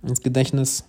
ins 0.02 0.22
Gedächtnis. 0.22 0.86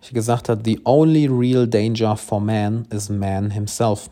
Ich 0.00 0.14
gesagt 0.14 0.48
hat, 0.48 0.64
the 0.64 0.80
only 0.84 1.26
real 1.26 1.68
danger 1.68 2.16
for 2.16 2.40
man 2.40 2.86
is 2.86 3.10
man 3.10 3.50
himself. 3.50 4.08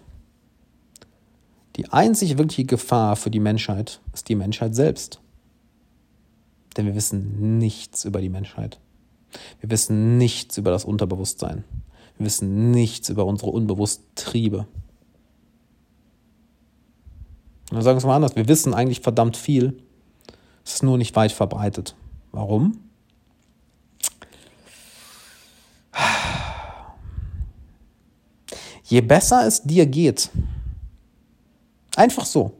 Die 1.76 1.90
einzig 1.90 2.36
wirkliche 2.36 2.66
Gefahr 2.66 3.16
für 3.16 3.30
die 3.30 3.40
Menschheit 3.40 4.02
ist 4.12 4.28
die 4.28 4.34
Menschheit 4.34 4.74
selbst. 4.74 5.20
Denn 6.78 6.86
wir 6.86 6.94
wissen 6.94 7.58
nichts 7.58 8.04
über 8.04 8.20
die 8.20 8.28
Menschheit. 8.28 8.78
Wir 9.60 9.68
wissen 9.70 10.16
nichts 10.16 10.56
über 10.56 10.70
das 10.70 10.84
Unterbewusstsein. 10.84 11.64
Wir 12.16 12.26
wissen 12.26 12.70
nichts 12.70 13.08
über 13.08 13.26
unsere 13.26 13.50
unbewussten 13.50 14.06
Triebe. 14.14 14.66
Dann 17.70 17.82
sagen 17.82 17.96
wir 17.96 17.98
es 17.98 18.04
mal 18.04 18.14
anders. 18.16 18.36
Wir 18.36 18.46
wissen 18.46 18.74
eigentlich 18.74 19.00
verdammt 19.00 19.36
viel. 19.36 19.82
Es 20.64 20.74
ist 20.74 20.82
nur 20.84 20.98
nicht 20.98 21.16
weit 21.16 21.32
verbreitet. 21.32 21.96
Warum? 22.30 22.78
Je 28.84 29.00
besser 29.00 29.46
es 29.46 29.62
dir 29.64 29.84
geht, 29.84 30.30
einfach 31.96 32.24
so. 32.24 32.52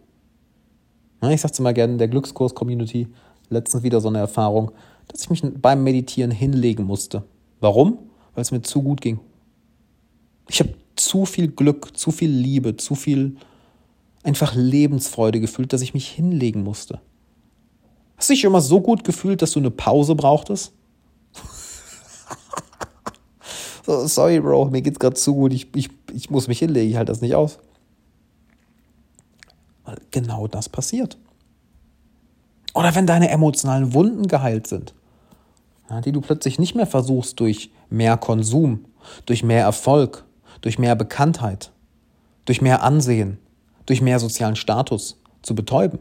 Ich 1.23 1.40
sag's 1.40 1.59
immer 1.59 1.73
gerne 1.73 1.95
in 1.95 1.99
der 1.99 2.09
Glückskurs-Community, 2.09 3.09
letztens 3.50 3.82
wieder 3.82 4.00
so 4.00 4.08
eine 4.08 4.18
Erfahrung, 4.18 4.72
dass 5.08 5.22
ich 5.22 5.30
mich 5.30 5.42
beim 5.42 5.82
Meditieren 5.82 6.30
hinlegen 6.30 6.84
musste. 6.84 7.24
Warum? 7.60 7.98
Weil 8.34 8.42
es 8.42 8.50
mir 8.50 8.62
zu 8.62 8.82
gut 8.82 9.00
ging. 9.00 9.20
Ich 10.48 10.60
habe 10.60 10.74
zu 10.96 11.26
viel 11.26 11.48
Glück, 11.48 11.96
zu 11.96 12.10
viel 12.10 12.30
Liebe, 12.30 12.76
zu 12.76 12.94
viel 12.94 13.36
einfach 14.22 14.54
Lebensfreude 14.54 15.40
gefühlt, 15.40 15.72
dass 15.72 15.82
ich 15.82 15.94
mich 15.94 16.08
hinlegen 16.08 16.62
musste. 16.62 17.00
Hast 18.16 18.28
du 18.28 18.34
dich 18.34 18.44
immer 18.44 18.60
so 18.60 18.80
gut 18.80 19.04
gefühlt, 19.04 19.42
dass 19.42 19.52
du 19.52 19.60
eine 19.60 19.70
Pause 19.70 20.14
brauchtest? 20.14 20.72
so, 23.86 24.06
sorry, 24.06 24.40
Bro, 24.40 24.66
mir 24.66 24.82
geht's 24.82 24.98
gerade 24.98 25.14
zu 25.14 25.34
gut, 25.34 25.52
ich, 25.52 25.68
ich, 25.76 25.88
ich 26.12 26.30
muss 26.30 26.48
mich 26.48 26.58
hinlegen, 26.58 26.90
ich 26.90 26.96
halte 26.96 27.12
das 27.12 27.20
nicht 27.20 27.34
aus. 27.34 27.58
Weil 29.84 29.98
genau 30.10 30.48
das 30.48 30.68
passiert. 30.68 31.16
Oder 32.78 32.94
wenn 32.94 33.09
deine 33.09 33.28
emotionalen 33.30 33.92
Wunden 33.92 34.28
geheilt 34.28 34.68
sind, 34.68 34.94
ja, 35.90 36.00
die 36.00 36.12
du 36.12 36.20
plötzlich 36.20 36.60
nicht 36.60 36.76
mehr 36.76 36.86
versuchst 36.86 37.40
durch 37.40 37.72
mehr 37.90 38.16
Konsum, 38.16 38.84
durch 39.26 39.42
mehr 39.42 39.64
Erfolg, 39.64 40.24
durch 40.60 40.78
mehr 40.78 40.94
Bekanntheit, 40.94 41.72
durch 42.44 42.62
mehr 42.62 42.84
Ansehen, 42.84 43.38
durch 43.86 44.00
mehr 44.00 44.20
sozialen 44.20 44.55
Status 44.55 45.20
zu 45.42 45.56
betäuben. 45.56 45.98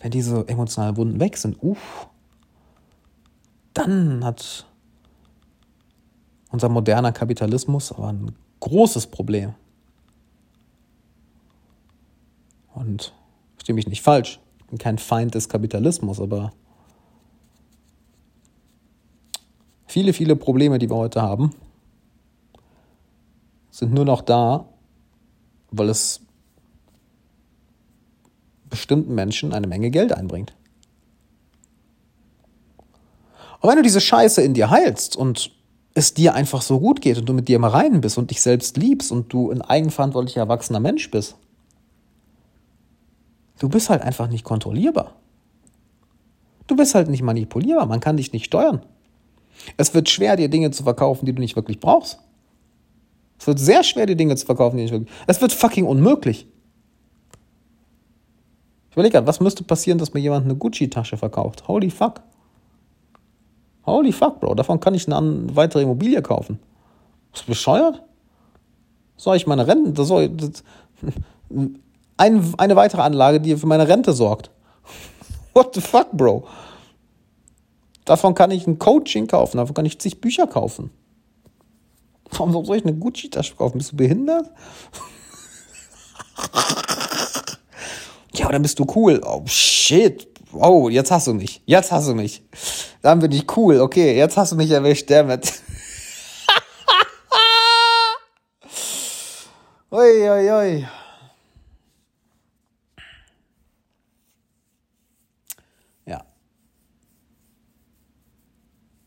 Wenn 0.00 0.10
diese 0.10 0.48
emotionalen 0.48 0.96
Wunden 0.96 1.20
weg 1.20 1.36
sind, 1.36 1.62
uff, 1.62 2.08
dann 3.72 4.24
hat 4.24 4.66
unser 6.50 6.68
moderner 6.68 7.12
Kapitalismus 7.12 7.92
aber 7.92 8.08
ein 8.08 8.34
großes 8.58 9.06
Problem. 9.06 9.54
Und 12.74 13.14
verstehe 13.54 13.76
mich 13.76 13.86
nicht 13.86 14.02
falsch, 14.02 14.40
bin 14.72 14.78
kein 14.78 14.96
Feind 14.96 15.34
des 15.34 15.50
Kapitalismus, 15.50 16.18
aber 16.18 16.50
viele, 19.86 20.14
viele 20.14 20.34
Probleme, 20.34 20.78
die 20.78 20.88
wir 20.88 20.96
heute 20.96 21.20
haben, 21.20 21.54
sind 23.70 23.92
nur 23.92 24.06
noch 24.06 24.22
da, 24.22 24.66
weil 25.70 25.90
es 25.90 26.22
bestimmten 28.70 29.14
Menschen 29.14 29.52
eine 29.52 29.66
Menge 29.66 29.90
Geld 29.90 30.10
einbringt. 30.14 30.54
Und 33.60 33.68
wenn 33.68 33.76
du 33.76 33.82
diese 33.82 34.00
Scheiße 34.00 34.40
in 34.40 34.54
dir 34.54 34.70
heilst 34.70 35.16
und 35.16 35.52
es 35.92 36.14
dir 36.14 36.34
einfach 36.34 36.62
so 36.62 36.80
gut 36.80 37.02
geht 37.02 37.18
und 37.18 37.28
du 37.28 37.34
mit 37.34 37.46
dir 37.48 37.56
im 37.56 37.64
Reinen 37.64 38.00
bist 38.00 38.16
und 38.16 38.30
dich 38.30 38.40
selbst 38.40 38.78
liebst 38.78 39.12
und 39.12 39.34
du 39.34 39.50
ein 39.50 39.60
eigenverantwortlicher 39.60 40.40
erwachsener 40.40 40.80
Mensch 40.80 41.10
bist, 41.10 41.36
Du 43.62 43.68
bist 43.68 43.90
halt 43.90 44.02
einfach 44.02 44.26
nicht 44.26 44.42
kontrollierbar. 44.42 45.12
Du 46.66 46.74
bist 46.74 46.96
halt 46.96 47.08
nicht 47.08 47.22
manipulierbar. 47.22 47.86
Man 47.86 48.00
kann 48.00 48.16
dich 48.16 48.32
nicht 48.32 48.46
steuern. 48.46 48.82
Es 49.76 49.94
wird 49.94 50.10
schwer, 50.10 50.34
dir 50.34 50.48
Dinge 50.48 50.72
zu 50.72 50.82
verkaufen, 50.82 51.26
die 51.26 51.32
du 51.32 51.40
nicht 51.40 51.54
wirklich 51.54 51.78
brauchst. 51.78 52.18
Es 53.38 53.46
wird 53.46 53.60
sehr 53.60 53.84
schwer, 53.84 54.06
dir 54.06 54.16
Dinge 54.16 54.34
zu 54.34 54.46
verkaufen, 54.46 54.78
die 54.78 54.82
du 54.82 54.84
nicht 54.86 54.92
wirklich. 54.92 55.16
Es 55.28 55.40
wird 55.40 55.52
fucking 55.52 55.86
unmöglich. 55.86 56.48
Ich 58.90 58.96
überlege 58.96 59.12
gerade, 59.12 59.28
was 59.28 59.38
müsste 59.38 59.62
passieren, 59.62 59.98
dass 59.98 60.12
mir 60.12 60.18
jemand 60.18 60.44
eine 60.44 60.56
Gucci-Tasche 60.56 61.16
verkauft? 61.16 61.68
Holy 61.68 61.90
fuck. 61.90 62.20
Holy 63.86 64.10
fuck, 64.10 64.40
Bro. 64.40 64.56
Davon 64.56 64.80
kann 64.80 64.94
ich 64.94 65.06
eine 65.06 65.54
weitere 65.54 65.82
Immobilie 65.82 66.20
kaufen. 66.20 66.58
Bist 67.30 67.44
du 67.44 67.52
bescheuert? 67.52 68.02
Soll 69.16 69.36
ich 69.36 69.46
meine 69.46 69.68
Rente, 69.68 69.92
das 69.92 70.08
soll, 70.08 70.30
das, 70.30 70.64
ein, 72.16 72.54
eine 72.58 72.76
weitere 72.76 73.02
Anlage, 73.02 73.40
die 73.40 73.56
für 73.56 73.66
meine 73.66 73.88
Rente 73.88 74.12
sorgt. 74.12 74.50
What 75.54 75.74
the 75.74 75.80
fuck, 75.80 76.12
Bro? 76.12 76.46
Davon 78.04 78.34
kann 78.34 78.50
ich 78.50 78.66
ein 78.66 78.78
Coaching 78.78 79.26
kaufen, 79.26 79.58
davon 79.58 79.74
kann 79.74 79.86
ich 79.86 79.98
zig 79.98 80.20
Bücher 80.20 80.46
kaufen. 80.46 80.90
Warum 82.30 82.64
soll 82.64 82.76
ich 82.76 82.84
eine 82.84 82.94
Gucci-Tasche 82.94 83.54
kaufen? 83.54 83.78
Bist 83.78 83.92
du 83.92 83.96
behindert? 83.96 84.50
Ja, 88.34 88.48
dann 88.48 88.62
bist 88.62 88.78
du 88.78 88.86
cool. 88.94 89.20
Oh, 89.24 89.42
shit. 89.46 90.26
Oh, 90.54 90.88
jetzt 90.88 91.10
hast 91.10 91.26
du 91.26 91.34
mich. 91.34 91.62
Jetzt 91.66 91.92
hast 91.92 92.08
du 92.08 92.14
mich. 92.14 92.42
Dann 93.02 93.18
bin 93.18 93.32
ich 93.32 93.44
cool. 93.56 93.80
Okay, 93.80 94.16
jetzt 94.16 94.36
hast 94.36 94.52
du 94.52 94.56
mich 94.56 94.70
erwischt, 94.70 95.10
damit. 95.10 95.52
ui, 99.90 100.30
ui, 100.30 100.50
ui. 100.50 100.86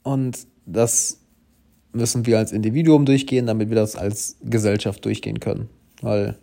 Und 0.06 0.46
das 0.68 1.20
müssen 1.92 2.28
wir 2.28 2.38
als 2.38 2.52
Individuum 2.52 3.06
durchgehen, 3.06 3.48
damit 3.48 3.70
wir 3.70 3.76
das 3.76 3.96
als 3.96 4.38
Gesellschaft 4.44 5.04
durchgehen 5.04 5.40
können. 5.40 5.68
Weil 6.02 6.38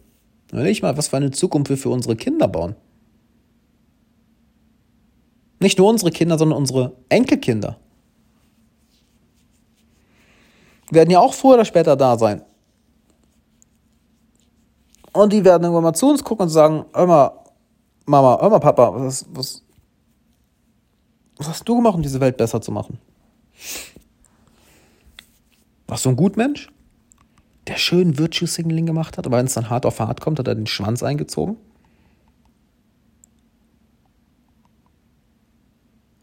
nicht 0.51 0.83
mal, 0.83 0.97
was 0.97 1.09
für 1.09 1.17
eine 1.17 1.31
Zukunft 1.31 1.71
wir 1.71 1.79
für 1.79 1.91
unsere 1.91 2.17
Kinder 2.17 2.49
bauen. 2.49 2.75
Nicht 5.61 5.79
nur 5.79 5.89
unsere 5.89 6.11
Kinder, 6.11 6.39
sondern 6.39 6.59
unsere 6.59 6.97
Enkelkinder. 7.09 7.79
Werden 10.91 11.11
ja 11.11 11.21
auch 11.21 11.33
früher 11.33 11.55
oder 11.55 11.65
später 11.65 11.95
da 11.95 12.19
sein. 12.19 12.43
Und 15.13 15.33
die 15.33 15.45
werden 15.45 15.63
irgendwann 15.63 15.85
mal 15.85 15.95
zu 15.95 16.11
uns 16.11 16.25
gucken 16.25 16.45
und 16.45 16.51
sagen, 16.51 16.85
hör 16.93 17.45
Mama, 18.07 18.39
hör 18.41 18.59
Papa, 18.59 18.93
was, 18.93 19.25
was, 19.31 19.63
was 21.37 21.49
hast 21.49 21.69
du 21.69 21.77
gemacht, 21.77 21.95
um 21.95 22.03
diese 22.03 22.19
Welt 22.19 22.37
besser 22.37 22.61
zu 22.61 22.73
machen? 22.73 22.99
Warst 25.87 26.05
du 26.05 26.11
ein 26.11 26.17
Gutmensch? 26.17 26.69
der 27.67 27.77
schön 27.77 28.19
Virtue 28.19 28.49
Signaling 28.49 28.87
gemacht 28.87 29.19
hat, 29.19 29.27
aber 29.27 29.39
wenn 29.39 29.47
es 29.47 29.55
dann 29.55 29.71
hart 29.71 29.87
auf 29.87 30.01
hart 30.01 30.21
kommt, 30.21 30.39
hat 30.39 30.49
er 30.49 30.55
den 30.55 30.67
Schwanz 30.67 31.03
eingezogen? 31.03 31.57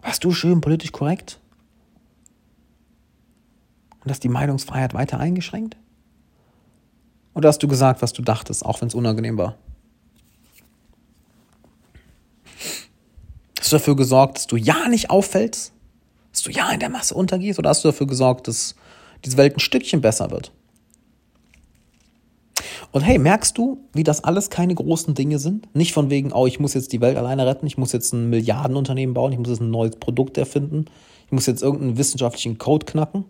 Warst 0.01 0.23
du 0.23 0.31
schön 0.31 0.61
politisch 0.61 0.91
korrekt? 0.91 1.39
Und 4.03 4.11
hast 4.11 4.23
die 4.23 4.29
Meinungsfreiheit 4.29 4.93
weiter 4.93 5.19
eingeschränkt? 5.19 5.77
Oder 7.33 7.49
hast 7.49 7.63
du 7.63 7.67
gesagt, 7.67 8.01
was 8.01 8.11
du 8.13 8.21
dachtest, 8.21 8.65
auch 8.65 8.81
wenn 8.81 8.87
es 8.87 8.95
unangenehm 8.95 9.37
war? 9.37 9.55
Hast 13.59 13.71
du 13.71 13.77
dafür 13.77 13.95
gesorgt, 13.95 14.37
dass 14.37 14.47
du 14.47 14.57
ja 14.57 14.87
nicht 14.89 15.09
auffällst? 15.09 15.73
Dass 16.39 16.43
du 16.43 16.51
ja 16.57 16.71
in 16.71 16.79
der 16.79 16.89
Masse 16.89 17.15
untergehst? 17.15 17.59
Oder 17.59 17.69
hast 17.69 17.83
du 17.83 17.89
dafür 17.89 18.07
gesorgt, 18.07 18.47
dass 18.47 18.73
diese 19.25 19.35
Welt 19.35 19.57
ein 19.57 19.59
Stückchen 19.59 19.99
besser 19.99 20.31
wird? 20.31 20.53
Und 22.93 23.01
hey, 23.01 23.17
merkst 23.17 23.57
du, 23.57 23.79
wie 23.91 24.05
das 24.05 24.23
alles 24.23 24.49
keine 24.49 24.73
großen 24.73 25.15
Dinge 25.15 25.37
sind? 25.37 25.67
Nicht 25.75 25.91
von 25.91 26.09
wegen, 26.09 26.31
oh, 26.31 26.47
ich 26.47 26.61
muss 26.61 26.73
jetzt 26.75 26.93
die 26.93 27.01
Welt 27.01 27.17
alleine 27.17 27.45
retten, 27.45 27.67
ich 27.67 27.77
muss 27.77 27.91
jetzt 27.91 28.13
ein 28.13 28.29
Milliardenunternehmen 28.29 29.13
bauen, 29.13 29.33
ich 29.33 29.37
muss 29.37 29.49
jetzt 29.49 29.59
ein 29.59 29.69
neues 29.69 29.97
Produkt 29.97 30.37
erfinden, 30.37 30.85
ich 31.25 31.33
muss 31.33 31.45
jetzt 31.45 31.61
irgendeinen 31.61 31.97
wissenschaftlichen 31.97 32.57
Code 32.57 32.85
knacken. 32.85 33.25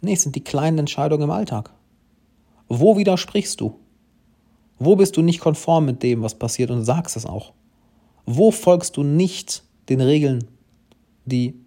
Nee, 0.00 0.14
es 0.14 0.22
sind 0.22 0.34
die 0.34 0.42
kleinen 0.42 0.78
Entscheidungen 0.78 1.24
im 1.24 1.30
Alltag. 1.30 1.74
Wo 2.68 2.96
widersprichst 2.96 3.60
du? 3.60 3.78
Wo 4.78 4.96
bist 4.96 5.18
du 5.18 5.20
nicht 5.20 5.40
konform 5.40 5.84
mit 5.84 6.02
dem, 6.02 6.22
was 6.22 6.36
passiert 6.36 6.70
und 6.70 6.86
sagst 6.86 7.18
es 7.18 7.26
auch? 7.26 7.52
Wo 8.24 8.50
folgst 8.50 8.96
du 8.96 9.02
nicht 9.02 9.62
den 9.90 10.00
Regeln, 10.00 10.48
die 11.26 11.63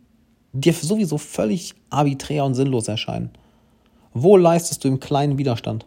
dir 0.61 0.73
sowieso 0.73 1.17
völlig 1.17 1.75
arbiträr 1.89 2.45
und 2.45 2.55
sinnlos 2.55 2.87
erscheinen? 2.87 3.31
Wo 4.13 4.37
leistest 4.37 4.83
du 4.83 4.87
im 4.87 4.99
kleinen 4.99 5.37
Widerstand? 5.37 5.85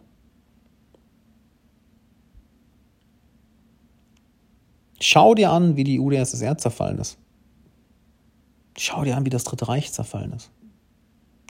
Schau 4.99 5.33
dir 5.33 5.51
an, 5.51 5.75
wie 5.75 5.83
die 5.83 5.99
UdSSR 5.99 6.57
zerfallen 6.57 6.99
ist. 6.99 7.17
Schau 8.77 9.03
dir 9.03 9.17
an, 9.17 9.25
wie 9.25 9.31
das 9.31 9.43
Dritte 9.43 9.67
Reich 9.67 9.91
zerfallen 9.91 10.31
ist. 10.33 10.51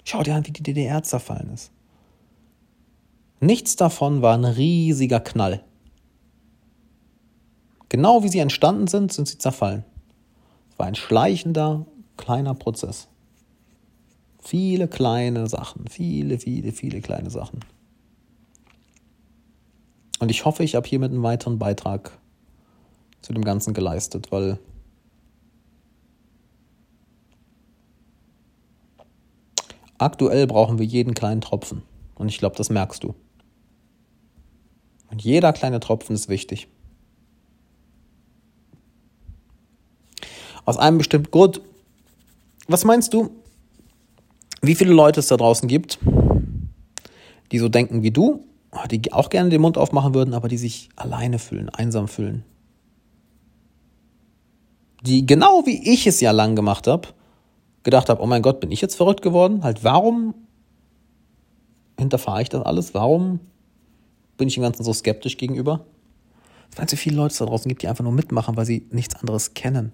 Schau 0.05 0.23
dir 0.23 0.35
an, 0.35 0.47
wie 0.47 0.51
die 0.51 0.63
DDR 0.63 1.03
zerfallen 1.03 1.53
ist. 1.53 1.71
Nichts 3.39 3.75
davon 3.75 4.21
war 4.21 4.35
ein 4.35 4.45
riesiger 4.45 5.19
Knall. 5.19 5.63
Genau 7.89 8.23
wie 8.23 8.29
sie 8.29 8.39
entstanden 8.39 8.87
sind, 8.87 9.11
sind 9.11 9.27
sie 9.27 9.37
zerfallen. 9.37 9.83
Es 10.71 10.79
war 10.79 10.85
ein 10.85 10.95
schleichender, 10.95 11.85
kleiner 12.17 12.53
Prozess. 12.53 13.09
Viele 14.41 14.87
kleine 14.87 15.47
Sachen, 15.47 15.87
viele, 15.87 16.39
viele, 16.39 16.71
viele 16.71 17.01
kleine 17.01 17.29
Sachen. 17.29 17.59
Und 20.19 20.29
ich 20.29 20.45
hoffe, 20.45 20.63
ich 20.63 20.75
habe 20.75 20.87
hiermit 20.87 21.11
einen 21.11 21.23
weiteren 21.23 21.59
Beitrag 21.59 22.11
zu 23.21 23.33
dem 23.33 23.43
Ganzen 23.43 23.73
geleistet, 23.73 24.31
weil 24.31 24.59
aktuell 29.99 30.47
brauchen 30.47 30.79
wir 30.79 30.85
jeden 30.85 31.13
kleinen 31.13 31.41
Tropfen. 31.41 31.83
Und 32.15 32.29
ich 32.29 32.39
glaube, 32.39 32.55
das 32.55 32.69
merkst 32.69 33.03
du. 33.03 33.13
Und 35.11 35.23
jeder 35.23 35.53
kleine 35.53 35.79
Tropfen 35.79 36.15
ist 36.15 36.29
wichtig. 36.29 36.67
Aus 40.65 40.77
einem 40.77 40.97
bestimmten 40.97 41.31
Grund. 41.31 41.61
Was 42.67 42.85
meinst 42.85 43.13
du, 43.13 43.31
wie 44.61 44.75
viele 44.75 44.93
Leute 44.93 45.19
es 45.19 45.27
da 45.27 45.37
draußen 45.37 45.67
gibt, 45.67 45.99
die 47.51 47.59
so 47.59 47.69
denken 47.69 48.03
wie 48.03 48.11
du, 48.11 48.45
die 48.89 49.11
auch 49.11 49.29
gerne 49.29 49.49
den 49.49 49.61
Mund 49.61 49.77
aufmachen 49.77 50.13
würden, 50.13 50.33
aber 50.33 50.47
die 50.47 50.57
sich 50.57 50.89
alleine 50.95 51.39
fühlen, 51.39 51.69
einsam 51.69 52.07
fühlen, 52.07 52.43
die 55.03 55.25
genau 55.25 55.65
wie 55.65 55.91
ich 55.91 56.07
es 56.07 56.21
ja 56.21 56.31
lang 56.31 56.55
gemacht 56.55 56.87
habe, 56.87 57.09
gedacht 57.83 58.09
habe, 58.09 58.21
oh 58.21 58.27
mein 58.27 58.41
Gott, 58.41 58.59
bin 58.59 58.71
ich 58.71 58.81
jetzt 58.81 58.95
verrückt 58.95 59.21
geworden? 59.21 59.63
Halt, 59.63 59.83
warum 59.83 60.35
hinterfahre 61.97 62.43
ich 62.43 62.49
das 62.49 62.63
alles? 62.63 62.93
Warum 62.93 63.39
bin 64.37 64.47
ich 64.47 64.53
dem 64.53 64.63
Ganzen 64.63 64.83
so 64.83 64.93
skeptisch 64.93 65.37
gegenüber? 65.37 65.85
Weil 66.75 66.85
es 66.85 66.91
so 66.91 66.97
viele 66.97 67.17
Leute 67.17 67.35
da 67.37 67.45
draußen 67.45 67.67
gibt, 67.67 67.81
die 67.81 67.87
einfach 67.87 68.03
nur 68.03 68.13
mitmachen, 68.13 68.55
weil 68.55 68.65
sie 68.65 68.87
nichts 68.91 69.15
anderes 69.15 69.53
kennen. 69.55 69.91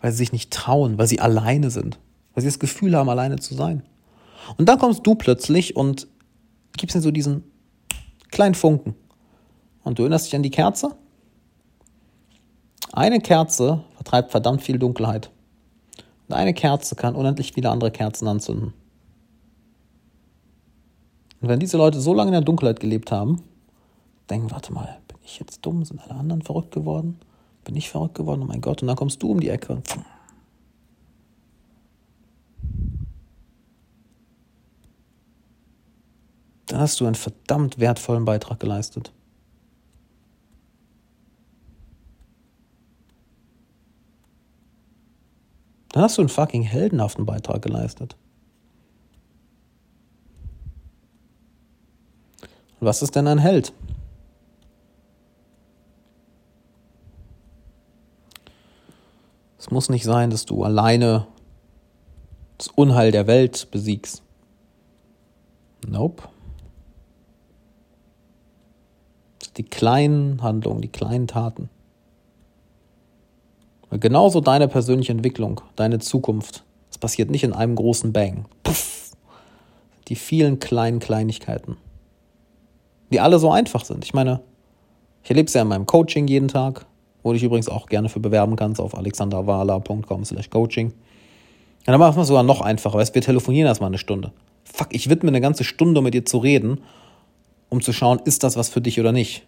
Weil 0.00 0.10
sie 0.12 0.18
sich 0.18 0.32
nicht 0.32 0.50
trauen, 0.50 0.98
weil 0.98 1.06
sie 1.06 1.20
alleine 1.20 1.70
sind. 1.70 1.98
Weil 2.34 2.42
sie 2.42 2.48
das 2.48 2.58
Gefühl 2.58 2.96
haben, 2.96 3.08
alleine 3.08 3.36
zu 3.36 3.54
sein. 3.54 3.82
Und 4.56 4.68
dann 4.68 4.78
kommst 4.78 5.06
du 5.06 5.14
plötzlich 5.14 5.76
und 5.76 6.08
gibst 6.76 6.94
ihnen 6.96 7.02
so 7.02 7.10
diesen 7.10 7.44
kleinen 8.30 8.54
Funken. 8.54 8.94
Und 9.84 9.98
du 9.98 10.02
erinnerst 10.02 10.26
dich 10.26 10.36
an 10.36 10.42
die 10.42 10.50
Kerze? 10.50 10.96
Eine 12.92 13.20
Kerze 13.20 13.84
vertreibt 13.94 14.30
verdammt 14.30 14.62
viel 14.62 14.78
Dunkelheit. 14.78 15.30
Und 16.28 16.34
eine 16.34 16.54
Kerze 16.54 16.94
kann 16.94 17.14
unendlich 17.14 17.52
viele 17.52 17.70
andere 17.70 17.90
Kerzen 17.90 18.26
anzünden. 18.28 18.72
Und 21.40 21.48
wenn 21.48 21.60
diese 21.60 21.76
Leute 21.76 22.00
so 22.00 22.14
lange 22.14 22.28
in 22.28 22.34
der 22.34 22.40
Dunkelheit 22.40 22.80
gelebt 22.80 23.12
haben, 23.12 23.42
denken, 24.30 24.50
warte 24.50 24.72
mal, 24.72 24.98
bin 25.08 25.18
ich 25.24 25.38
jetzt 25.38 25.64
dumm? 25.66 25.84
Sind 25.84 26.00
alle 26.00 26.18
anderen 26.18 26.42
verrückt 26.42 26.72
geworden? 26.72 27.18
Bin 27.64 27.76
ich 27.76 27.90
verrückt 27.90 28.14
geworden? 28.14 28.42
Oh 28.42 28.46
mein 28.46 28.60
Gott. 28.60 28.80
Und 28.80 28.88
dann 28.88 28.96
kommst 28.96 29.22
du 29.22 29.30
um 29.30 29.40
die 29.40 29.50
Ecke. 29.50 29.82
Dann 36.66 36.80
hast 36.80 37.00
du 37.00 37.06
einen 37.06 37.14
verdammt 37.14 37.78
wertvollen 37.78 38.24
Beitrag 38.24 38.58
geleistet. 38.58 39.12
Dann 45.92 46.02
hast 46.02 46.18
du 46.18 46.22
einen 46.22 46.28
fucking 46.28 46.62
heldenhaften 46.62 47.24
Beitrag 47.24 47.62
geleistet. 47.62 48.16
Und 52.80 52.88
was 52.88 53.02
ist 53.02 53.14
denn 53.14 53.28
ein 53.28 53.38
Held? 53.38 53.72
Es 59.56 59.70
muss 59.70 59.88
nicht 59.88 60.02
sein, 60.02 60.30
dass 60.30 60.44
du 60.44 60.64
alleine 60.64 61.28
das 62.58 62.68
Unheil 62.68 63.10
der 63.10 63.26
Welt 63.26 63.68
besiegst. 63.70 64.22
Nope. 65.86 66.24
Die 69.56 69.64
kleinen 69.64 70.42
Handlungen, 70.42 70.80
die 70.80 70.88
kleinen 70.88 71.26
Taten. 71.28 71.68
Genauso 73.90 74.40
deine 74.40 74.66
persönliche 74.66 75.12
Entwicklung, 75.12 75.60
deine 75.76 76.00
Zukunft. 76.00 76.64
Es 76.90 76.98
passiert 76.98 77.30
nicht 77.30 77.44
in 77.44 77.52
einem 77.52 77.76
großen 77.76 78.12
Bang. 78.12 78.46
Puff. 78.64 79.12
Die 80.08 80.16
vielen 80.16 80.58
kleinen 80.58 80.98
Kleinigkeiten. 80.98 81.76
Die 83.12 83.20
alle 83.20 83.38
so 83.38 83.52
einfach 83.52 83.84
sind. 83.84 84.04
Ich 84.04 84.12
meine, 84.12 84.40
ich 85.22 85.30
erlebe 85.30 85.46
es 85.46 85.54
ja 85.54 85.62
in 85.62 85.68
meinem 85.68 85.86
Coaching 85.86 86.26
jeden 86.26 86.48
Tag, 86.48 86.86
wo 87.22 87.30
du 87.30 87.34
dich 87.34 87.44
übrigens 87.44 87.68
auch 87.68 87.86
gerne 87.86 88.08
für 88.08 88.20
bewerben 88.20 88.56
kannst 88.56 88.80
auf 88.80 88.96
alexanderwala.com 88.96 90.24
slash 90.24 90.50
coaching. 90.50 90.92
Ja, 91.86 91.92
dann 91.92 92.00
machen 92.00 92.16
wir 92.16 92.22
es 92.22 92.28
sogar 92.28 92.42
noch 92.42 92.60
einfacher, 92.60 92.98
weißt 92.98 93.14
wir 93.14 93.22
telefonieren 93.22 93.66
erstmal 93.66 93.88
eine 93.88 93.98
Stunde. 93.98 94.32
Fuck, 94.64 94.88
ich 94.90 95.10
widme 95.10 95.28
eine 95.28 95.40
ganze 95.40 95.64
Stunde, 95.64 95.98
um 95.98 96.04
mit 96.04 96.14
dir 96.14 96.24
zu 96.24 96.38
reden, 96.38 96.80
um 97.68 97.80
zu 97.80 97.92
schauen, 97.92 98.20
ist 98.24 98.42
das 98.42 98.56
was 98.56 98.68
für 98.68 98.80
dich 98.80 98.98
oder 98.98 99.12
nicht. 99.12 99.46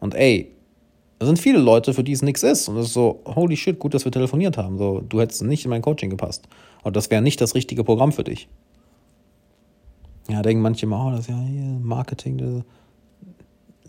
Und 0.00 0.14
ey, 0.14 0.52
da 1.18 1.26
sind 1.26 1.38
viele 1.38 1.58
Leute, 1.58 1.94
für 1.94 2.04
die 2.04 2.12
es 2.12 2.20
nichts 2.20 2.42
ist. 2.42 2.68
Und 2.68 2.76
das 2.76 2.88
ist 2.88 2.92
so, 2.92 3.22
holy 3.24 3.56
shit, 3.56 3.78
gut, 3.78 3.94
dass 3.94 4.04
wir 4.04 4.12
telefoniert 4.12 4.58
haben. 4.58 4.76
So, 4.76 5.00
du 5.00 5.20
hättest 5.20 5.42
nicht 5.42 5.64
in 5.64 5.70
mein 5.70 5.80
Coaching 5.80 6.10
gepasst. 6.10 6.46
Und 6.82 6.94
das 6.94 7.10
wäre 7.10 7.22
nicht 7.22 7.40
das 7.40 7.54
richtige 7.54 7.84
Programm 7.84 8.12
für 8.12 8.24
dich. 8.24 8.48
Ja, 10.28 10.42
denken 10.42 10.62
manche 10.62 10.84
immer, 10.84 11.06
oh, 11.06 11.10
das 11.10 11.20
ist 11.20 11.28
ja 11.28 11.36
Marketing. 11.80 12.36
Das 12.36 12.64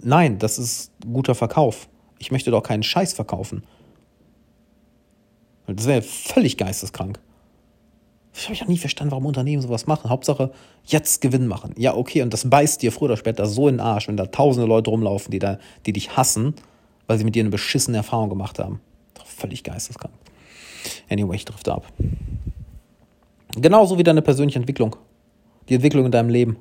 Nein, 0.03 0.39
das 0.39 0.59
ist 0.59 0.91
guter 1.11 1.35
Verkauf. 1.35 1.87
Ich 2.19 2.31
möchte 2.31 2.51
doch 2.51 2.63
keinen 2.63 2.83
Scheiß 2.83 3.13
verkaufen. 3.13 3.63
Das 5.67 5.85
wäre 5.85 6.01
völlig 6.01 6.57
geisteskrank. 6.57 7.19
Ich 8.33 8.45
habe 8.45 8.55
ja 8.55 8.65
nie 8.67 8.77
verstanden, 8.77 9.11
warum 9.11 9.25
Unternehmen 9.25 9.61
sowas 9.61 9.87
machen. 9.87 10.09
Hauptsache, 10.09 10.51
jetzt 10.85 11.21
Gewinn 11.21 11.47
machen. 11.47 11.73
Ja, 11.75 11.95
okay, 11.95 12.21
und 12.21 12.31
das 12.31 12.49
beißt 12.49 12.81
dir 12.81 12.91
früher 12.91 13.09
oder 13.09 13.17
später 13.17 13.47
so 13.47 13.67
in 13.67 13.75
den 13.75 13.79
Arsch, 13.81 14.07
wenn 14.07 14.15
da 14.15 14.27
tausende 14.27 14.67
Leute 14.67 14.91
rumlaufen, 14.91 15.31
die, 15.31 15.39
da, 15.39 15.57
die 15.85 15.93
dich 15.93 16.15
hassen, 16.15 16.53
weil 17.07 17.17
sie 17.17 17.23
mit 17.23 17.35
dir 17.35 17.41
eine 17.41 17.49
beschissene 17.49 17.97
Erfahrung 17.97 18.29
gemacht 18.29 18.59
haben. 18.59 18.79
Doch 19.15 19.25
völlig 19.25 19.63
geisteskrank. 19.63 20.13
Anyway, 21.09 21.35
ich 21.35 21.45
drifte 21.45 21.73
ab. 21.73 21.91
Genauso 23.55 23.97
wie 23.97 24.03
deine 24.03 24.21
persönliche 24.21 24.59
Entwicklung. 24.59 24.95
Die 25.67 25.73
Entwicklung 25.73 26.05
in 26.05 26.11
deinem 26.11 26.29
Leben. 26.29 26.57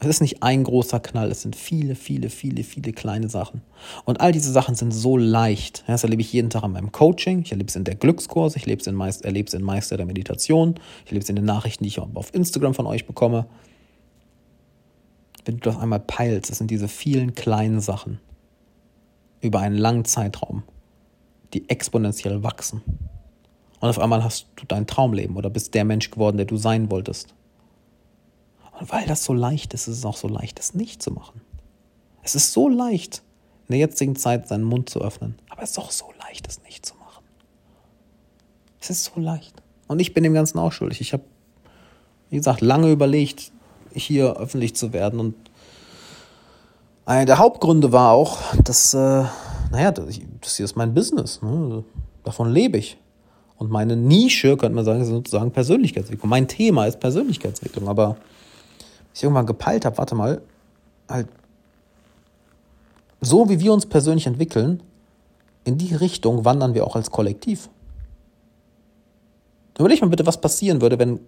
Es 0.00 0.06
ist 0.06 0.20
nicht 0.20 0.44
ein 0.44 0.62
großer 0.62 1.00
Knall, 1.00 1.30
es 1.32 1.42
sind 1.42 1.56
viele, 1.56 1.96
viele, 1.96 2.30
viele, 2.30 2.62
viele 2.62 2.92
kleine 2.92 3.28
Sachen. 3.28 3.62
Und 4.04 4.20
all 4.20 4.30
diese 4.30 4.52
Sachen 4.52 4.76
sind 4.76 4.92
so 4.92 5.16
leicht. 5.16 5.82
Das 5.88 6.04
erlebe 6.04 6.22
ich 6.22 6.32
jeden 6.32 6.50
Tag 6.50 6.62
in 6.62 6.70
meinem 6.70 6.92
Coaching, 6.92 7.42
ich 7.42 7.50
erlebe 7.50 7.68
es 7.68 7.74
in 7.74 7.82
der 7.82 7.96
Glückskurs, 7.96 8.54
ich 8.54 8.62
erlebe 8.62 8.80
es 8.80 8.86
in, 8.86 8.94
Meist, 8.94 9.24
erlebe 9.24 9.48
es 9.48 9.54
in 9.54 9.62
Meister 9.62 9.96
der 9.96 10.06
Meditation, 10.06 10.74
ich 11.04 11.10
erlebe 11.10 11.24
es 11.24 11.28
in 11.28 11.34
den 11.34 11.44
Nachrichten, 11.44 11.82
die 11.82 11.88
ich 11.88 11.98
auf 11.98 12.32
Instagram 12.32 12.74
von 12.74 12.86
euch 12.86 13.06
bekomme. 13.06 13.46
Wenn 15.44 15.56
du 15.56 15.62
das 15.62 15.78
einmal 15.78 16.00
peilst, 16.00 16.50
das 16.50 16.58
sind 16.58 16.70
diese 16.70 16.86
vielen 16.86 17.34
kleinen 17.34 17.80
Sachen 17.80 18.20
über 19.40 19.58
einen 19.60 19.76
langen 19.76 20.04
Zeitraum, 20.04 20.62
die 21.54 21.68
exponentiell 21.68 22.44
wachsen. 22.44 22.82
Und 23.80 23.88
auf 23.88 23.98
einmal 23.98 24.22
hast 24.22 24.46
du 24.56 24.64
dein 24.66 24.86
Traumleben 24.86 25.36
oder 25.36 25.50
bist 25.50 25.74
der 25.74 25.84
Mensch 25.84 26.10
geworden, 26.10 26.36
der 26.36 26.46
du 26.46 26.56
sein 26.56 26.90
wolltest. 26.90 27.34
Und 28.78 28.92
weil 28.92 29.06
das 29.06 29.24
so 29.24 29.32
leicht 29.32 29.74
ist, 29.74 29.88
ist 29.88 29.98
es 29.98 30.04
auch 30.04 30.16
so 30.16 30.28
leicht, 30.28 30.58
es 30.60 30.74
nicht 30.74 31.02
zu 31.02 31.10
machen. 31.10 31.40
Es 32.22 32.34
ist 32.34 32.52
so 32.52 32.68
leicht, 32.68 33.22
in 33.66 33.72
der 33.72 33.78
jetzigen 33.78 34.16
Zeit 34.16 34.48
seinen 34.48 34.64
Mund 34.64 34.88
zu 34.88 35.00
öffnen. 35.00 35.36
Aber 35.50 35.62
es 35.62 35.70
ist 35.70 35.78
auch 35.78 35.90
so 35.90 36.06
leicht, 36.20 36.46
es 36.46 36.62
nicht 36.62 36.86
zu 36.86 36.94
machen. 36.96 37.24
Es 38.80 38.90
ist 38.90 39.04
so 39.04 39.20
leicht. 39.20 39.62
Und 39.88 40.00
ich 40.00 40.14
bin 40.14 40.22
dem 40.22 40.34
Ganzen 40.34 40.58
auch 40.58 40.72
schuldig. 40.72 41.00
Ich 41.00 41.12
habe, 41.12 41.24
wie 42.30 42.36
gesagt, 42.36 42.60
lange 42.60 42.92
überlegt, 42.92 43.50
hier 43.94 44.36
öffentlich 44.36 44.76
zu 44.76 44.92
werden. 44.92 45.18
Und 45.18 45.34
einer 47.04 47.24
der 47.24 47.38
Hauptgründe 47.38 47.90
war 47.90 48.12
auch, 48.12 48.38
dass, 48.62 48.94
äh, 48.94 49.24
naja, 49.72 49.90
das 49.90 50.56
hier 50.56 50.64
ist 50.64 50.76
mein 50.76 50.94
Business. 50.94 51.42
Ne? 51.42 51.82
Davon 52.22 52.52
lebe 52.52 52.78
ich. 52.78 52.98
Und 53.56 53.70
meine 53.70 53.96
Nische, 53.96 54.56
könnte 54.56 54.76
man 54.76 54.84
sagen, 54.84 55.00
ist 55.00 55.08
sozusagen 55.08 55.50
Persönlichkeitsentwicklung. 55.50 56.30
Mein 56.30 56.46
Thema 56.46 56.86
ist 56.86 57.00
Persönlichkeitsentwicklung. 57.00 57.88
Aber 57.88 58.18
ich 59.18 59.24
irgendwann 59.24 59.46
gepeilt 59.46 59.84
habe, 59.84 59.98
warte 59.98 60.14
mal, 60.14 60.40
halt, 61.08 61.28
so 63.20 63.48
wie 63.48 63.58
wir 63.58 63.72
uns 63.72 63.86
persönlich 63.86 64.26
entwickeln, 64.26 64.82
in 65.64 65.76
die 65.76 65.94
Richtung 65.94 66.44
wandern 66.44 66.74
wir 66.74 66.86
auch 66.86 66.94
als 66.94 67.10
Kollektiv. 67.10 67.68
Überleg 69.76 70.00
mal 70.00 70.08
bitte, 70.08 70.26
was 70.26 70.40
passieren 70.40 70.80
würde, 70.80 70.98
wenn 71.00 71.20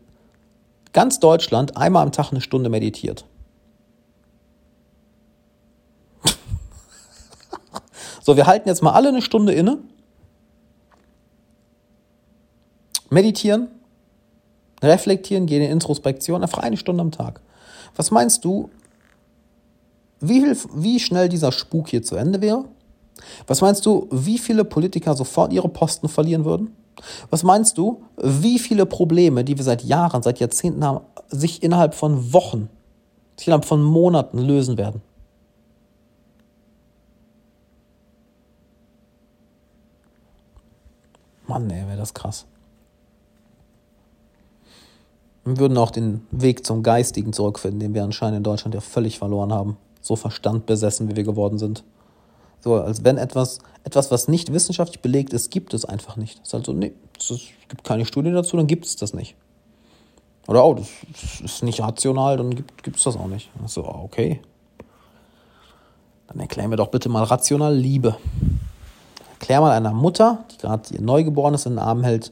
ganz 0.92 1.18
Deutschland 1.20 1.76
einmal 1.76 2.04
am 2.04 2.12
Tag 2.12 2.30
eine 2.30 2.40
Stunde 2.40 2.70
meditiert. 2.70 3.24
so, 8.22 8.36
wir 8.36 8.46
halten 8.46 8.68
jetzt 8.68 8.82
mal 8.82 8.92
alle 8.92 9.08
eine 9.08 9.22
Stunde 9.22 9.52
inne, 9.52 9.78
meditieren, 13.10 13.68
reflektieren, 14.80 15.46
gehen 15.46 15.62
in 15.62 15.72
Introspektion, 15.72 16.42
einfach 16.42 16.58
eine 16.58 16.76
Stunde 16.76 17.02
am 17.02 17.10
Tag. 17.10 17.40
Was 17.96 18.10
meinst 18.10 18.44
du, 18.44 18.70
wie, 20.20 20.44
wie 20.74 21.00
schnell 21.00 21.28
dieser 21.28 21.52
Spuk 21.52 21.88
hier 21.88 22.02
zu 22.02 22.16
Ende 22.16 22.40
wäre? 22.40 22.64
Was 23.46 23.60
meinst 23.60 23.84
du, 23.86 24.06
wie 24.10 24.38
viele 24.38 24.64
Politiker 24.64 25.14
sofort 25.14 25.52
ihre 25.52 25.68
Posten 25.68 26.08
verlieren 26.08 26.44
würden? 26.44 26.74
Was 27.30 27.42
meinst 27.42 27.78
du, 27.78 28.02
wie 28.16 28.58
viele 28.58 28.84
Probleme, 28.86 29.44
die 29.44 29.56
wir 29.56 29.64
seit 29.64 29.82
Jahren, 29.82 30.22
seit 30.22 30.38
Jahrzehnten 30.38 30.84
haben, 30.84 31.04
sich 31.28 31.62
innerhalb 31.62 31.94
von 31.94 32.32
Wochen, 32.32 32.68
sich 33.36 33.48
innerhalb 33.48 33.64
von 33.64 33.82
Monaten 33.82 34.38
lösen 34.38 34.76
werden? 34.76 35.00
Mann, 41.46 41.68
ey, 41.70 41.86
wäre 41.86 41.96
das 41.96 42.14
krass. 42.14 42.46
Wir 45.44 45.58
würden 45.58 45.78
auch 45.78 45.90
den 45.90 46.26
Weg 46.30 46.66
zum 46.66 46.82
Geistigen 46.82 47.32
zurückfinden, 47.32 47.80
den 47.80 47.94
wir 47.94 48.04
anscheinend 48.04 48.38
in 48.38 48.42
Deutschland 48.42 48.74
ja 48.74 48.80
völlig 48.80 49.18
verloren 49.18 49.52
haben. 49.52 49.76
So 50.02 50.16
verstandbesessen, 50.16 51.08
wie 51.08 51.16
wir 51.16 51.24
geworden 51.24 51.58
sind. 51.58 51.84
So, 52.60 52.74
als 52.74 53.04
wenn 53.04 53.16
etwas, 53.16 53.58
etwas, 53.84 54.10
was 54.10 54.28
nicht 54.28 54.52
wissenschaftlich 54.52 55.00
belegt 55.00 55.32
ist, 55.32 55.50
gibt 55.50 55.72
es 55.72 55.84
einfach 55.84 56.16
nicht. 56.16 56.40
Es 56.42 56.48
ist 56.48 56.54
also, 56.54 56.72
nee, 56.72 56.92
es 57.18 57.32
gibt 57.68 57.84
keine 57.84 58.04
Studie 58.04 58.32
dazu, 58.32 58.56
dann 58.56 58.66
gibt 58.66 58.84
es 58.84 58.96
das 58.96 59.14
nicht. 59.14 59.34
Oder, 60.46 60.64
oh, 60.64 60.74
das 60.74 61.40
ist 61.42 61.62
nicht 61.62 61.80
rational, 61.80 62.36
dann 62.36 62.50
gibt 62.50 62.96
es 62.96 63.04
das 63.04 63.16
auch 63.16 63.28
nicht. 63.28 63.50
So, 63.66 63.86
okay. 63.86 64.40
Dann 66.26 66.40
erklären 66.40 66.70
wir 66.70 66.76
doch 66.76 66.88
bitte 66.88 67.08
mal 67.08 67.24
rational 67.24 67.74
Liebe. 67.74 68.16
Erklär 69.32 69.60
mal 69.60 69.72
einer 69.72 69.92
Mutter, 69.92 70.44
die 70.52 70.58
gerade 70.58 70.94
ihr 70.94 71.00
Neugeborenes 71.00 71.66
in 71.66 71.72
den 71.72 71.78
Arm 71.78 72.04
hält, 72.04 72.30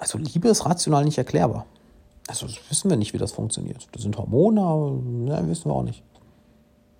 also 0.00 0.18
Liebe 0.18 0.48
ist 0.48 0.66
rational 0.66 1.04
nicht 1.04 1.18
erklärbar. 1.18 1.64
Also 2.28 2.46
wissen 2.68 2.90
wir 2.90 2.96
nicht, 2.98 3.14
wie 3.14 3.18
das 3.18 3.32
funktioniert. 3.32 3.88
Das 3.92 4.02
sind 4.02 4.16
Hormone, 4.18 4.60
aber 4.60 4.90
ne, 4.90 5.48
wissen 5.48 5.70
wir 5.70 5.74
auch 5.74 5.82
nicht. 5.82 6.02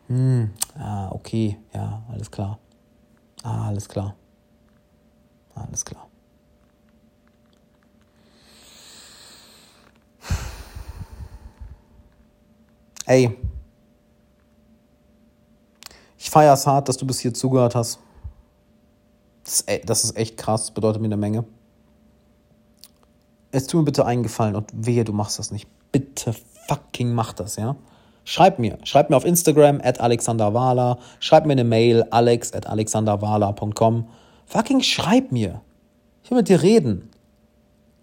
Hm, 0.06 0.50
ah, 0.78 1.10
okay, 1.10 1.58
ja, 1.74 2.02
alles 2.10 2.30
klar. 2.30 2.58
Ah, 3.42 3.68
alles 3.68 3.86
klar. 3.86 4.16
Alles 5.54 5.84
klar. 5.84 6.08
Ey, 13.04 13.36
ich 16.16 16.30
feiere 16.30 16.54
es 16.54 16.66
hart, 16.66 16.88
dass 16.88 16.96
du 16.96 17.06
bis 17.06 17.20
hier 17.20 17.34
zugehört 17.34 17.74
hast. 17.74 17.98
Das 19.44 20.04
ist, 20.04 20.16
e, 20.16 20.20
echt 20.20 20.38
krass, 20.38 20.62
das 20.62 20.70
bedeutet 20.70 21.02
mir 21.02 21.08
eine 21.08 21.16
Menge 21.18 21.44
es 23.50 23.66
tut 23.66 23.80
mir 23.80 23.84
bitte 23.84 24.04
einen 24.04 24.22
Gefallen 24.22 24.56
und 24.56 24.70
wehe, 24.74 25.04
du 25.04 25.12
machst 25.12 25.38
das 25.38 25.50
nicht. 25.50 25.66
Bitte 25.92 26.34
fucking 26.68 27.12
mach 27.12 27.32
das, 27.32 27.56
ja? 27.56 27.76
Schreib 28.24 28.58
mir. 28.58 28.78
Schreib 28.84 29.08
mir 29.08 29.16
auf 29.16 29.24
Instagram 29.24 29.80
at 29.82 30.00
alexanderwala. 30.00 30.98
Schreib 31.18 31.46
mir 31.46 31.52
eine 31.52 31.64
Mail 31.64 32.04
alex 32.10 32.52
at 32.52 32.66
alexanderwala.com. 32.66 34.06
Fucking 34.44 34.82
schreib 34.82 35.32
mir. 35.32 35.62
Ich 36.22 36.30
will 36.30 36.36
mit 36.36 36.48
dir 36.50 36.62
reden. 36.62 37.08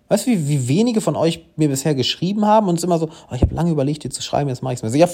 Weißt 0.07 0.27
du, 0.27 0.31
wie, 0.31 0.47
wie 0.47 0.67
wenige 0.67 1.01
von 1.01 1.15
euch 1.15 1.45
mir 1.55 1.67
bisher 1.67 1.95
geschrieben 1.95 2.45
haben 2.45 2.67
und 2.67 2.77
es 2.77 2.83
immer 2.83 2.99
so, 2.99 3.07
oh, 3.07 3.35
ich 3.35 3.41
habe 3.41 3.55
lange 3.55 3.71
überlegt, 3.71 4.03
dir 4.03 4.09
zu 4.09 4.21
schreiben, 4.21 4.49
jetzt 4.49 4.61
mache 4.61 4.73
ich 4.73 4.81
es 4.81 4.91
mir. 4.91 4.97
Ja, 4.97 5.07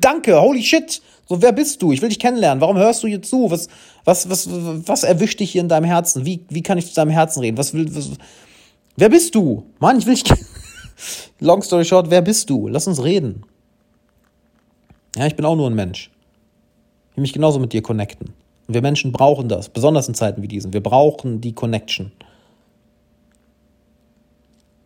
danke, 0.00 0.40
holy 0.40 0.62
shit. 0.62 1.02
So, 1.28 1.42
wer 1.42 1.52
bist 1.52 1.82
du? 1.82 1.90
Ich 1.92 2.00
will 2.00 2.08
dich 2.08 2.20
kennenlernen. 2.20 2.60
Warum 2.60 2.76
hörst 2.76 3.02
du 3.02 3.08
hier 3.08 3.22
zu? 3.22 3.50
Was, 3.50 3.68
was, 4.04 4.30
was, 4.30 4.48
was 4.48 5.02
erwischt 5.02 5.40
dich 5.40 5.50
hier 5.50 5.60
in 5.60 5.68
deinem 5.68 5.84
Herzen? 5.84 6.24
Wie, 6.26 6.44
wie 6.48 6.62
kann 6.62 6.78
ich 6.78 6.86
zu 6.86 6.94
deinem 6.94 7.10
Herzen 7.10 7.40
reden? 7.40 7.56
Was 7.56 7.74
will, 7.74 7.92
was, 7.94 8.10
Wer 9.00 9.08
bist 9.08 9.34
du? 9.34 9.64
Mann, 9.78 9.98
ich 9.98 10.04
will 10.04 10.12
dich. 10.12 10.30
Long 11.40 11.62
story 11.62 11.86
short, 11.86 12.10
wer 12.10 12.20
bist 12.20 12.50
du? 12.50 12.68
Lass 12.68 12.86
uns 12.86 13.02
reden. 13.02 13.46
Ja, 15.16 15.26
ich 15.26 15.36
bin 15.36 15.46
auch 15.46 15.56
nur 15.56 15.70
ein 15.70 15.74
Mensch. 15.74 16.10
Ich 17.10 17.16
will 17.16 17.22
mich 17.22 17.32
genauso 17.32 17.58
mit 17.58 17.72
dir 17.72 17.80
connecten. 17.80 18.34
Und 18.68 18.74
wir 18.74 18.82
Menschen 18.82 19.10
brauchen 19.10 19.48
das, 19.48 19.70
besonders 19.70 20.06
in 20.06 20.12
Zeiten 20.12 20.42
wie 20.42 20.48
diesen. 20.48 20.74
Wir 20.74 20.82
brauchen 20.82 21.40
die 21.40 21.54
Connection. 21.54 22.12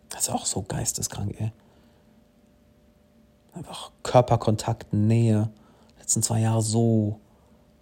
Das 0.07 0.21
ist 0.21 0.29
auch 0.29 0.45
so 0.45 0.61
geisteskrank, 0.61 1.35
ey. 1.37 1.51
Einfach 3.51 3.91
Körperkontakt, 4.01 4.93
Nähe. 4.93 5.49
Letzten 5.99 6.23
zwei 6.23 6.39
Jahre 6.39 6.61
so, 6.61 7.19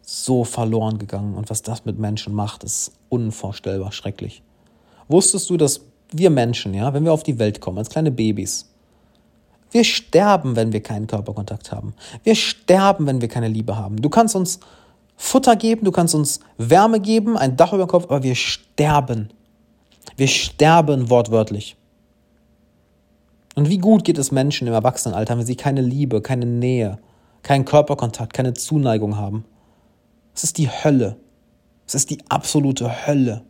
so 0.01 0.45
verloren 0.45 0.97
gegangen. 0.97 1.35
Und 1.35 1.51
was 1.51 1.61
das 1.61 1.85
mit 1.85 1.99
Menschen 1.99 2.33
macht, 2.33 2.63
ist 2.63 2.91
unvorstellbar 3.09 3.91
schrecklich. 3.91 4.41
Wusstest 5.07 5.51
du, 5.51 5.57
dass 5.57 5.92
wir 6.17 6.29
Menschen, 6.29 6.73
ja, 6.73 6.93
wenn 6.93 7.05
wir 7.05 7.13
auf 7.13 7.23
die 7.23 7.39
Welt 7.39 7.61
kommen, 7.61 7.77
als 7.77 7.89
kleine 7.89 8.11
Babys, 8.11 8.69
wir 9.71 9.83
sterben, 9.83 10.55
wenn 10.55 10.71
wir 10.71 10.83
keinen 10.83 11.07
Körperkontakt 11.07 11.71
haben. 11.71 11.95
Wir 12.23 12.35
sterben, 12.35 13.07
wenn 13.07 13.21
wir 13.21 13.27
keine 13.27 13.47
Liebe 13.47 13.75
haben. 13.75 13.97
Du 13.97 14.09
kannst 14.09 14.35
uns 14.35 14.59
Futter 15.15 15.55
geben, 15.55 15.85
du 15.85 15.91
kannst 15.91 16.13
uns 16.13 16.39
Wärme 16.57 16.99
geben, 16.99 17.37
ein 17.37 17.57
Dach 17.57 17.73
über 17.73 17.85
dem 17.85 17.89
Kopf, 17.89 18.05
aber 18.05 18.23
wir 18.23 18.35
sterben. 18.35 19.29
Wir 20.15 20.27
sterben 20.27 21.09
wortwörtlich. 21.09 21.75
Und 23.55 23.69
wie 23.69 23.77
gut 23.77 24.03
geht 24.03 24.17
es 24.17 24.31
Menschen 24.31 24.67
im 24.67 24.73
Erwachsenenalter, 24.73 25.37
wenn 25.37 25.45
sie 25.45 25.55
keine 25.55 25.81
Liebe, 25.81 26.21
keine 26.21 26.45
Nähe, 26.45 26.99
keinen 27.41 27.65
Körperkontakt, 27.65 28.33
keine 28.33 28.53
Zuneigung 28.53 29.17
haben? 29.17 29.45
Es 30.35 30.43
ist 30.43 30.57
die 30.57 30.69
Hölle. 30.69 31.17
Es 31.87 31.95
ist 31.95 32.09
die 32.09 32.19
absolute 32.29 33.07
Hölle. 33.07 33.43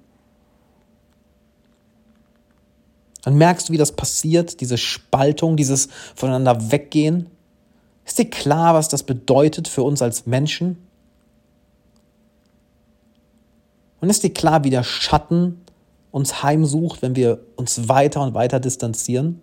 Dann 3.23 3.35
merkst 3.35 3.69
du, 3.69 3.73
wie 3.73 3.77
das 3.77 3.93
passiert, 3.93 4.59
diese 4.59 4.77
Spaltung, 4.77 5.55
dieses 5.55 5.87
voneinander 6.15 6.71
weggehen. 6.71 7.27
Ist 8.05 8.19
dir 8.19 8.29
klar, 8.29 8.73
was 8.73 8.89
das 8.89 9.03
bedeutet 9.03 9.67
für 9.67 9.83
uns 9.83 10.01
als 10.01 10.25
Menschen? 10.25 10.77
Und 14.01 14.09
ist 14.09 14.23
dir 14.23 14.33
klar, 14.33 14.65
wie 14.65 14.69
der 14.69 14.83
Schatten 14.83 15.61
uns 16.11 16.43
heimsucht, 16.43 17.01
wenn 17.01 17.15
wir 17.15 17.39
uns 17.55 17.87
weiter 17.87 18.21
und 18.21 18.33
weiter 18.33 18.59
distanzieren? 18.59 19.39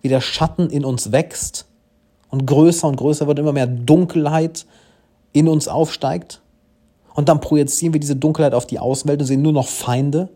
Wie 0.00 0.08
der 0.08 0.20
Schatten 0.20 0.70
in 0.70 0.84
uns 0.84 1.10
wächst 1.10 1.66
und 2.30 2.46
größer 2.46 2.86
und 2.86 2.96
größer 2.96 3.26
wird, 3.26 3.40
immer 3.40 3.52
mehr 3.52 3.66
Dunkelheit 3.66 4.66
in 5.32 5.48
uns 5.48 5.66
aufsteigt? 5.66 6.42
Und 7.14 7.28
dann 7.28 7.40
projizieren 7.40 7.92
wir 7.92 8.00
diese 8.00 8.14
Dunkelheit 8.14 8.54
auf 8.54 8.66
die 8.66 8.78
Außenwelt 8.78 9.20
und 9.20 9.26
sehen 9.26 9.42
nur 9.42 9.52
noch 9.52 9.66
Feinde 9.66 10.28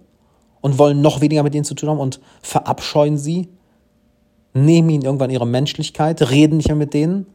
und 0.60 0.78
wollen 0.78 1.00
noch 1.00 1.20
weniger 1.20 1.42
mit 1.42 1.54
ihnen 1.54 1.64
zu 1.64 1.74
tun 1.74 1.88
haben 1.88 2.00
und 2.00 2.20
verabscheuen 2.42 3.18
sie, 3.18 3.48
nehmen 4.54 4.90
ihnen 4.90 5.04
irgendwann 5.04 5.30
ihre 5.30 5.46
Menschlichkeit, 5.46 6.30
reden 6.30 6.56
nicht 6.56 6.68
mehr 6.68 6.76
mit 6.76 6.94
denen. 6.94 7.26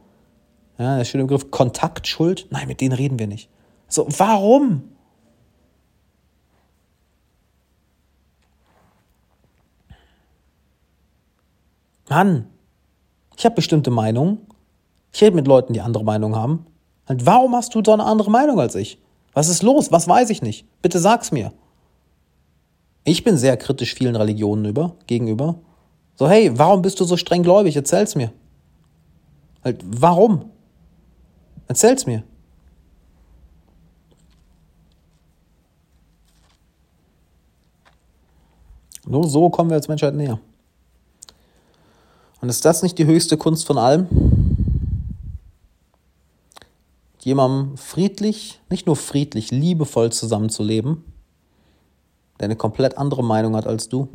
Ja, 0.78 0.96
der 0.96 1.04
schöne 1.04 1.24
Begriff 1.24 1.50
Kontaktschuld. 1.50 2.46
Nein, 2.50 2.66
mit 2.68 2.80
denen 2.80 2.92
reden 2.92 3.18
wir 3.18 3.26
nicht. 3.26 3.48
So, 3.88 4.06
warum? 4.18 4.82
Mann, 12.08 12.46
ich 13.36 13.44
habe 13.44 13.54
bestimmte 13.54 13.90
Meinungen. 13.90 14.38
Ich 15.12 15.22
rede 15.22 15.36
mit 15.36 15.46
Leuten, 15.46 15.72
die 15.72 15.80
andere 15.80 16.04
Meinungen 16.04 16.36
haben. 16.36 16.66
Und 17.06 17.24
warum 17.26 17.54
hast 17.54 17.74
du 17.74 17.82
so 17.84 17.92
eine 17.92 18.04
andere 18.04 18.30
Meinung 18.30 18.58
als 18.58 18.74
ich? 18.74 18.98
Was 19.32 19.48
ist 19.48 19.62
los? 19.62 19.92
Was 19.92 20.08
weiß 20.08 20.30
ich 20.30 20.42
nicht? 20.42 20.66
Bitte 20.82 20.98
sag's 20.98 21.32
mir. 21.32 21.52
Ich 23.04 23.22
bin 23.22 23.36
sehr 23.36 23.56
kritisch 23.58 23.94
vielen 23.94 24.16
Religionen 24.16 24.64
über, 24.64 24.96
gegenüber. 25.06 25.56
So, 26.16 26.28
hey, 26.28 26.50
warum 26.58 26.80
bist 26.80 26.98
du 27.00 27.04
so 27.04 27.18
streng 27.18 27.42
gläubig? 27.42 27.76
Erzähl's 27.76 28.14
mir. 28.14 28.32
Halt, 29.62 29.84
warum? 29.84 30.50
Erzähl's 31.68 32.06
mir. 32.06 32.22
Nur 39.06 39.28
so 39.28 39.50
kommen 39.50 39.68
wir 39.68 39.76
als 39.76 39.88
Menschheit 39.88 40.14
näher. 40.14 40.40
Und 42.40 42.48
ist 42.48 42.64
das 42.64 42.82
nicht 42.82 42.98
die 42.98 43.04
höchste 43.04 43.36
Kunst 43.36 43.66
von 43.66 43.76
allem? 43.76 44.06
Jemandem 47.20 47.76
friedlich, 47.76 48.60
nicht 48.70 48.86
nur 48.86 48.96
friedlich, 48.96 49.50
liebevoll 49.50 50.10
zusammenzuleben 50.10 51.04
der 52.38 52.46
eine 52.46 52.56
komplett 52.56 52.98
andere 52.98 53.22
Meinung 53.22 53.56
hat 53.56 53.66
als 53.66 53.88
du? 53.88 54.08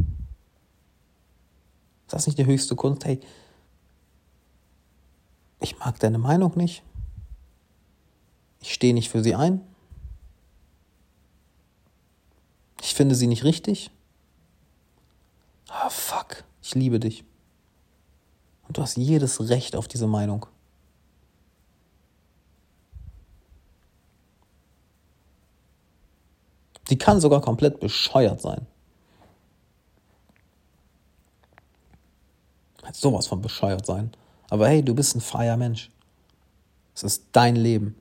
Ist 2.06 2.14
das 2.14 2.28
nicht 2.28 2.38
die 2.40 2.46
höchste 2.46 2.76
Kunst? 2.76 3.06
Hey, 3.06 3.20
ich 5.60 5.78
mag 5.80 6.00
deine 6.00 6.18
Meinung 6.18 6.58
nicht. 6.58 6.84
Ich 8.62 8.74
stehe 8.74 8.94
nicht 8.94 9.10
für 9.10 9.24
sie 9.24 9.36
ein. 9.36 9.62
Ich 12.82 12.94
finde 12.96 13.16
sie 13.16 13.28
nicht 13.28 13.44
richtig. 13.44 13.92
Ah, 15.68 15.90
fuck, 15.90 16.44
ich 16.62 16.76
liebe 16.76 17.00
dich. 17.00 17.24
Und 18.68 18.78
du 18.78 18.82
hast 18.82 18.98
jedes 18.98 19.50
Recht 19.50 19.76
auf 19.76 19.88
diese 19.88 20.08
Meinung. 20.08 20.46
Die 26.90 26.98
kann 26.98 27.22
sogar 27.22 27.42
komplett 27.42 27.80
bescheuert 27.80 28.42
sein. 28.42 28.66
Hat 32.84 32.96
sowas 32.96 33.28
von 33.28 33.42
bescheuert 33.42 33.86
sein. 33.86 34.12
Aber 34.50 34.68
hey, 34.68 34.84
du 34.84 34.96
bist 34.96 35.16
ein 35.16 35.22
freier 35.22 35.58
Mensch. 35.58 35.92
Es 36.96 37.04
ist 37.04 37.26
dein 37.32 37.56
Leben. 37.56 37.96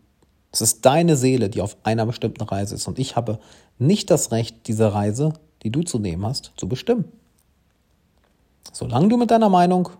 Es 0.51 0.63
ist 0.63 0.87
deine 0.87 1.17
Seele, 1.17 1.51
die 1.51 1.61
auf 1.61 1.77
einer 1.83 2.07
bestimmten 2.07 2.43
Reise 2.43 2.75
ist. 2.75 2.89
Und 2.89 2.99
ich 2.99 3.17
habe 3.17 3.39
nicht 3.79 4.11
das 4.11 4.33
Recht, 4.33 4.67
diese 4.67 4.95
Reise, 4.95 5.35
die 5.63 5.71
du 5.71 5.83
zu 5.83 5.99
nehmen 5.99 6.25
hast, 6.25 6.53
zu 6.57 6.69
bestimmen. 6.69 7.13
Solange 8.73 9.09
du 9.09 9.17
mit 9.17 9.31
deiner 9.31 9.51
Meinung 9.51 9.91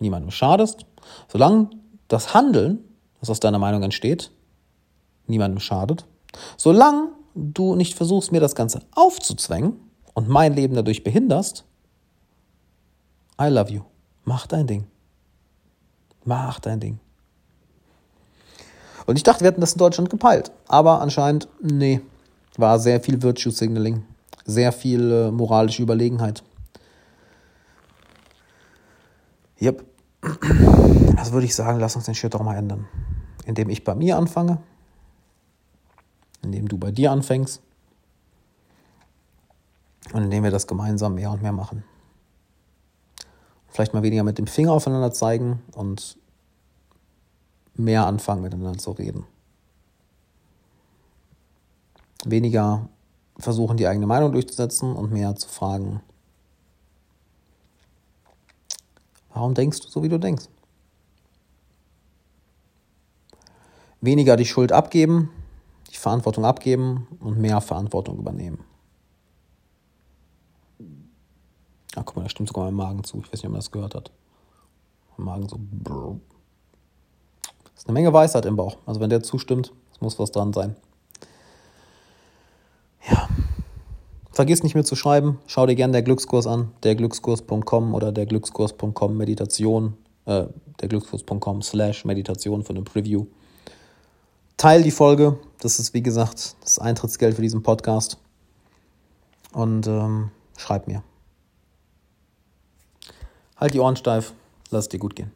niemandem 0.00 0.30
schadest, 0.30 0.86
solange 1.28 1.70
das 2.08 2.34
Handeln, 2.34 2.78
das 3.20 3.30
aus 3.30 3.40
deiner 3.40 3.58
Meinung 3.58 3.82
entsteht, 3.82 4.30
niemandem 5.26 5.60
schadet, 5.60 6.06
solange 6.56 7.08
du 7.36 7.76
nicht 7.76 7.94
versuchst, 7.94 8.32
mir 8.32 8.40
das 8.40 8.54
Ganze 8.54 8.80
aufzuzwängen 8.94 9.74
und 10.14 10.28
mein 10.28 10.54
Leben 10.54 10.74
dadurch 10.74 11.04
behinderst, 11.04 11.64
I 13.40 13.48
love 13.48 13.70
you. 13.70 13.82
Mach 14.24 14.46
dein 14.46 14.66
Ding. 14.66 14.86
Mach 16.24 16.58
dein 16.58 16.80
Ding. 16.80 16.98
Und 19.06 19.16
ich 19.16 19.22
dachte, 19.22 19.42
wir 19.42 19.48
hätten 19.48 19.60
das 19.60 19.72
in 19.72 19.78
Deutschland 19.78 20.10
gepeilt. 20.10 20.50
Aber 20.66 21.00
anscheinend, 21.00 21.48
nee, 21.62 22.00
war 22.56 22.78
sehr 22.78 23.00
viel 23.00 23.22
Virtue 23.22 23.52
Signaling, 23.52 24.02
sehr 24.44 24.72
viel 24.72 25.12
äh, 25.12 25.30
moralische 25.30 25.82
Überlegenheit. 25.82 26.42
Yep. 29.60 29.84
Also 31.16 31.32
würde 31.32 31.46
ich 31.46 31.54
sagen, 31.54 31.80
lass 31.80 31.96
uns 31.96 32.04
den 32.04 32.14
Shit 32.14 32.34
doch 32.34 32.42
mal 32.42 32.56
ändern. 32.56 32.86
Indem 33.46 33.70
ich 33.70 33.84
bei 33.84 33.94
mir 33.94 34.18
anfange 34.18 34.58
indem 36.46 36.68
du 36.68 36.78
bei 36.78 36.90
dir 36.90 37.10
anfängst 37.12 37.60
und 40.12 40.22
indem 40.22 40.44
wir 40.44 40.50
das 40.50 40.66
gemeinsam 40.66 41.14
mehr 41.16 41.30
und 41.30 41.42
mehr 41.42 41.52
machen. 41.52 41.84
Vielleicht 43.68 43.92
mal 43.92 44.02
weniger 44.02 44.24
mit 44.24 44.38
dem 44.38 44.46
Finger 44.46 44.72
aufeinander 44.72 45.12
zeigen 45.12 45.62
und 45.74 46.16
mehr 47.74 48.06
anfangen 48.06 48.42
miteinander 48.42 48.78
zu 48.78 48.92
reden. 48.92 49.26
Weniger 52.24 52.88
versuchen, 53.38 53.76
die 53.76 53.86
eigene 53.86 54.06
Meinung 54.06 54.32
durchzusetzen 54.32 54.94
und 54.94 55.12
mehr 55.12 55.36
zu 55.36 55.48
fragen, 55.48 56.00
warum 59.34 59.52
denkst 59.52 59.80
du 59.80 59.88
so, 59.88 60.02
wie 60.02 60.08
du 60.08 60.18
denkst? 60.18 60.46
Weniger 64.00 64.36
die 64.36 64.46
Schuld 64.46 64.72
abgeben, 64.72 65.30
Verantwortung 66.06 66.44
abgeben 66.44 67.08
und 67.18 67.36
mehr 67.36 67.60
Verantwortung 67.60 68.16
übernehmen. 68.16 68.60
Ach, 71.96 72.04
guck 72.04 72.14
mal, 72.14 72.22
da 72.22 72.28
stimmt 72.28 72.48
sogar 72.48 72.66
mein 72.66 72.74
Magen 72.74 73.02
zu. 73.02 73.18
Ich 73.18 73.24
weiß 73.24 73.40
nicht, 73.40 73.46
ob 73.46 73.50
man 73.50 73.58
das 73.58 73.72
gehört 73.72 73.96
hat. 73.96 74.12
Mein 75.16 75.24
Magen 75.26 75.48
so. 75.48 76.20
Das 77.64 77.82
ist 77.82 77.88
eine 77.88 77.94
Menge 77.94 78.12
Weisheit 78.12 78.46
im 78.46 78.54
Bauch. 78.54 78.76
Also, 78.86 79.00
wenn 79.00 79.10
der 79.10 79.24
zustimmt, 79.24 79.72
muss 79.98 80.16
was 80.20 80.30
dran 80.30 80.52
sein. 80.52 80.76
Ja. 83.10 83.28
Vergiss 84.30 84.62
nicht 84.62 84.76
mehr 84.76 84.84
zu 84.84 84.94
schreiben. 84.94 85.40
Schau 85.48 85.66
dir 85.66 85.74
gerne 85.74 85.92
der 85.92 86.02
Glückskurs 86.02 86.46
an. 86.46 86.70
derglückskurs.com 86.84 87.94
oder 87.94 88.12
derglückskurs.com 88.12 89.16
Meditation. 89.16 89.94
Äh, 90.26 90.44
derglückskurs.com 90.80 91.62
slash 91.62 92.04
Meditation 92.04 92.62
für 92.62 92.74
eine 92.74 92.82
Preview. 92.82 93.26
Teil 94.56 94.82
die 94.82 94.90
Folge. 94.90 95.38
Das 95.60 95.78
ist, 95.78 95.92
wie 95.92 96.02
gesagt, 96.02 96.56
das 96.62 96.78
Eintrittsgeld 96.78 97.34
für 97.36 97.42
diesen 97.42 97.62
Podcast. 97.62 98.18
Und 99.52 99.86
ähm, 99.86 100.30
schreib 100.56 100.86
mir. 100.86 101.02
Halt 103.56 103.74
die 103.74 103.80
Ohren 103.80 103.96
steif. 103.96 104.32
Lass 104.70 104.84
es 104.84 104.88
dir 104.88 104.98
gut 104.98 105.14
gehen. 105.14 105.30